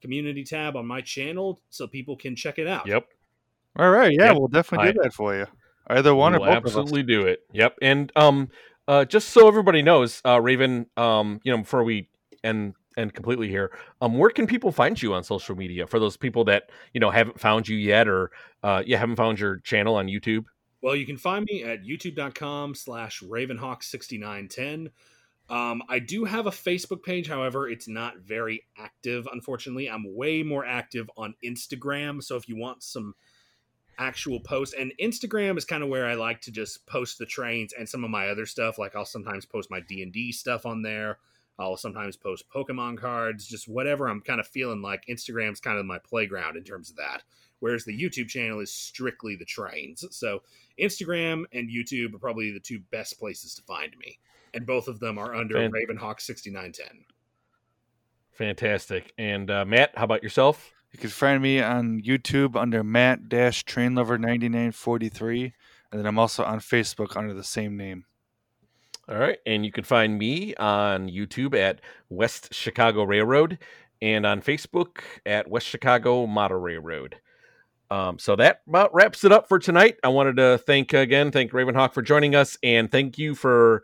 community 0.00 0.44
tab 0.44 0.76
on 0.76 0.86
my 0.86 1.00
channel 1.00 1.60
so 1.70 1.86
people 1.86 2.16
can 2.16 2.34
check 2.36 2.58
it 2.58 2.66
out. 2.68 2.86
Yep. 2.86 3.06
All 3.78 3.90
right. 3.90 4.12
Yeah, 4.12 4.26
Yep. 4.32 4.36
we'll 4.36 4.48
definitely 4.48 4.92
do 4.92 5.00
I- 5.00 5.04
that 5.04 5.14
for 5.14 5.34
you. 5.36 5.46
Either 5.88 6.14
one 6.14 6.34
or 6.34 6.38
We'll 6.40 6.48
both 6.48 6.58
of 6.58 6.64
us. 6.66 6.70
absolutely 6.70 7.02
do 7.02 7.22
it. 7.26 7.40
Yep. 7.52 7.76
And 7.82 8.12
um, 8.14 8.50
uh, 8.88 9.04
just 9.04 9.30
so 9.30 9.48
everybody 9.48 9.82
knows, 9.82 10.20
uh, 10.24 10.40
Raven, 10.40 10.86
um, 10.96 11.40
you 11.44 11.52
know, 11.52 11.58
before 11.58 11.84
we 11.84 12.08
end 12.42 12.74
end 12.96 13.14
completely 13.14 13.48
here, 13.48 13.70
um, 14.02 14.18
where 14.18 14.30
can 14.30 14.46
people 14.46 14.70
find 14.70 15.00
you 15.00 15.14
on 15.14 15.24
social 15.24 15.56
media 15.56 15.86
for 15.86 15.98
those 15.98 16.16
people 16.16 16.44
that 16.44 16.70
you 16.92 17.00
know 17.00 17.10
haven't 17.10 17.40
found 17.40 17.68
you 17.68 17.76
yet, 17.76 18.08
or 18.08 18.30
uh, 18.62 18.82
you 18.84 18.96
haven't 18.96 19.16
found 19.16 19.38
your 19.38 19.58
channel 19.58 19.94
on 19.94 20.06
YouTube? 20.06 20.44
Well, 20.82 20.96
you 20.96 21.06
can 21.06 21.16
find 21.16 21.46
me 21.48 21.62
at 21.62 21.84
youtube.com 21.84 22.74
slash 22.74 23.22
ravenhawk6910. 23.22 24.90
Um, 25.48 25.82
I 25.88 25.98
do 26.00 26.24
have 26.24 26.46
a 26.46 26.50
Facebook 26.50 27.02
page, 27.02 27.28
however, 27.28 27.68
it's 27.68 27.86
not 27.86 28.18
very 28.18 28.64
active, 28.76 29.28
unfortunately. 29.30 29.88
I'm 29.88 30.04
way 30.16 30.42
more 30.42 30.64
active 30.64 31.08
on 31.16 31.34
Instagram. 31.44 32.22
So 32.22 32.36
if 32.36 32.48
you 32.48 32.56
want 32.56 32.82
some 32.82 33.14
actual 33.98 34.40
posts, 34.40 34.74
and 34.78 34.92
Instagram 35.00 35.56
is 35.56 35.64
kind 35.64 35.82
of 35.82 35.88
where 35.88 36.06
I 36.06 36.14
like 36.14 36.40
to 36.42 36.50
just 36.50 36.86
post 36.86 37.18
the 37.18 37.26
trains 37.26 37.72
and 37.72 37.88
some 37.88 38.04
of 38.04 38.10
my 38.10 38.28
other 38.28 38.46
stuff. 38.46 38.78
Like 38.78 38.96
I'll 38.96 39.04
sometimes 39.04 39.44
post 39.44 39.70
my 39.70 39.80
D&D 39.80 40.32
stuff 40.32 40.66
on 40.66 40.82
there. 40.82 41.18
I'll 41.58 41.76
sometimes 41.76 42.16
post 42.16 42.44
Pokemon 42.54 42.98
cards, 42.98 43.46
just 43.46 43.68
whatever 43.68 44.08
I'm 44.08 44.20
kind 44.20 44.40
of 44.40 44.46
feeling 44.46 44.82
like. 44.82 45.06
Instagram's 45.06 45.60
kind 45.60 45.78
of 45.78 45.86
my 45.86 45.98
playground 45.98 46.56
in 46.56 46.64
terms 46.64 46.90
of 46.90 46.96
that. 46.96 47.22
Whereas 47.60 47.84
the 47.84 47.96
YouTube 47.96 48.28
channel 48.28 48.60
is 48.60 48.72
strictly 48.72 49.36
the 49.36 49.44
trains. 49.44 50.04
So 50.10 50.42
Instagram 50.80 51.44
and 51.52 51.70
YouTube 51.70 52.14
are 52.14 52.18
probably 52.18 52.50
the 52.50 52.58
two 52.58 52.80
best 52.90 53.18
places 53.20 53.54
to 53.54 53.62
find 53.62 53.96
me. 53.98 54.18
And 54.54 54.66
both 54.66 54.88
of 54.88 54.98
them 54.98 55.18
are 55.18 55.34
under 55.34 55.54
Fan- 55.54 55.70
Ravenhawk 55.70 56.20
6910. 56.20 57.04
Fantastic. 58.32 59.12
And 59.18 59.50
uh, 59.50 59.64
Matt, 59.64 59.92
how 59.94 60.04
about 60.04 60.22
yourself? 60.22 60.72
You 60.92 60.98
can 60.98 61.10
find 61.10 61.42
me 61.42 61.60
on 61.60 62.02
YouTube 62.02 62.54
under 62.54 62.84
Matt 62.84 63.28
Dash 63.28 63.64
Train 63.64 63.94
Lover 63.94 64.18
ninety 64.18 64.48
nine 64.48 64.72
forty 64.72 65.08
three, 65.08 65.54
and 65.90 65.98
then 65.98 66.06
I'm 66.06 66.18
also 66.18 66.44
on 66.44 66.60
Facebook 66.60 67.16
under 67.16 67.32
the 67.32 67.44
same 67.44 67.76
name. 67.76 68.04
All 69.08 69.18
right. 69.18 69.38
And 69.46 69.64
you 69.64 69.72
can 69.72 69.84
find 69.84 70.18
me 70.18 70.54
on 70.54 71.08
YouTube 71.08 71.58
at 71.58 71.80
West 72.08 72.54
Chicago 72.54 73.02
Railroad 73.02 73.58
and 74.00 74.24
on 74.24 74.42
Facebook 74.42 75.00
at 75.26 75.48
West 75.48 75.66
Chicago 75.66 76.26
Model 76.26 76.58
Railroad. 76.58 77.16
Um, 77.90 78.18
so 78.18 78.36
that 78.36 78.62
about 78.66 78.94
wraps 78.94 79.24
it 79.24 79.32
up 79.32 79.48
for 79.48 79.58
tonight. 79.58 79.96
I 80.04 80.08
wanted 80.08 80.36
to 80.36 80.58
thank 80.58 80.92
again, 80.92 81.30
thank 81.30 81.52
Ravenhawk 81.52 81.92
for 81.92 82.00
joining 82.00 82.34
us, 82.34 82.56
and 82.62 82.90
thank 82.90 83.18
you 83.18 83.34
for 83.34 83.82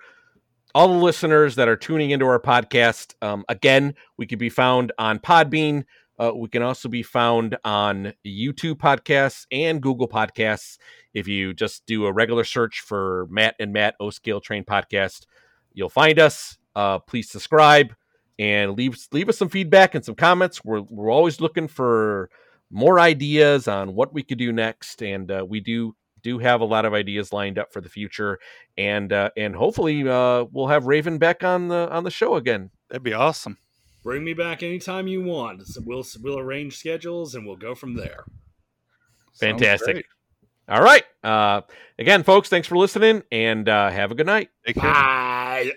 all 0.75 0.89
the 0.89 1.05
listeners 1.05 1.57
that 1.57 1.69
are 1.69 1.77
tuning 1.77 2.11
into 2.11 2.27
our 2.27 2.41
podcast. 2.41 3.15
Um, 3.21 3.45
again, 3.49 3.95
we 4.17 4.27
could 4.27 4.39
be 4.39 4.51
found 4.51 4.93
on 4.99 5.19
Podbean. 5.19 5.85
Uh, 6.19 6.33
we 6.35 6.49
can 6.49 6.63
also 6.63 6.89
be 6.89 7.03
found 7.03 7.57
on 7.65 8.13
YouTube 8.27 8.75
podcasts 8.75 9.47
and 9.53 9.81
Google 9.81 10.09
podcasts. 10.09 10.79
If 11.15 11.29
you 11.29 11.55
just 11.55 11.87
do 11.87 12.07
a 12.07 12.13
regular 12.13 12.45
search 12.45 12.81
for 12.81 13.27
Matt 13.31 13.55
and 13.61 13.73
Matt 13.73 13.95
O 14.01 14.11
Scale 14.11 14.41
Train 14.41 14.65
podcast, 14.65 15.27
you'll 15.73 15.89
find 15.89 16.19
us. 16.19 16.59
Uh, 16.75 16.99
please 16.99 17.31
subscribe 17.31 17.95
and 18.39 18.77
leave 18.77 18.97
leave 19.13 19.29
us 19.29 19.39
some 19.39 19.49
feedback 19.49 19.95
and 19.95 20.05
some 20.05 20.15
comments. 20.15 20.65
We're 20.65 20.83
we're 20.83 21.11
always 21.11 21.41
looking 21.41 21.69
for 21.69 22.31
more 22.71 23.01
ideas 23.01 23.67
on 23.69 23.95
what 23.95 24.13
we 24.13 24.23
could 24.23 24.39
do 24.39 24.53
next, 24.53 25.03
and 25.03 25.31
uh, 25.31 25.45
we 25.49 25.61
do 25.61 25.97
do 26.23 26.39
have 26.39 26.61
a 26.61 26.65
lot 26.65 26.85
of 26.85 26.95
ideas 26.95 27.33
lined 27.33 27.59
up 27.59 27.73
for 27.73 27.81
the 27.81 27.89
future, 27.89 28.39
and 28.77 29.13
uh, 29.13 29.31
and 29.37 29.55
hopefully 29.55 30.09
uh, 30.09 30.45
we'll 30.51 30.69
have 30.69 30.87
Raven 30.87 31.19
back 31.19 31.43
on 31.43 31.69
the 31.69 31.89
on 31.91 32.05
the 32.05 32.11
show 32.11 32.37
again. 32.37 32.71
That'd 32.89 33.03
be 33.03 33.13
awesome. 33.13 33.59
Bring 34.09 34.25
me 34.25 34.33
back 34.33 34.63
anytime 34.63 35.07
you 35.07 35.21
want. 35.21 35.67
So 35.67 35.83
we'll 35.85 36.03
we'll 36.23 36.39
arrange 36.39 36.79
schedules 36.79 37.35
and 37.35 37.47
we'll 37.47 37.57
go 37.57 37.75
from 37.75 37.95
there. 37.95 38.25
Fantastic. 39.39 40.07
All 40.67 40.81
right. 40.81 41.05
Uh, 41.23 41.61
again, 41.99 42.23
folks, 42.23 42.49
thanks 42.49 42.67
for 42.67 42.79
listening, 42.79 43.23
and 43.31 43.69
uh, 43.69 43.91
have 43.91 44.11
a 44.11 44.15
good 44.15 44.25
night. 44.25 44.49
Take 44.67 44.77
care. 44.77 44.91
Bye. 44.91 45.73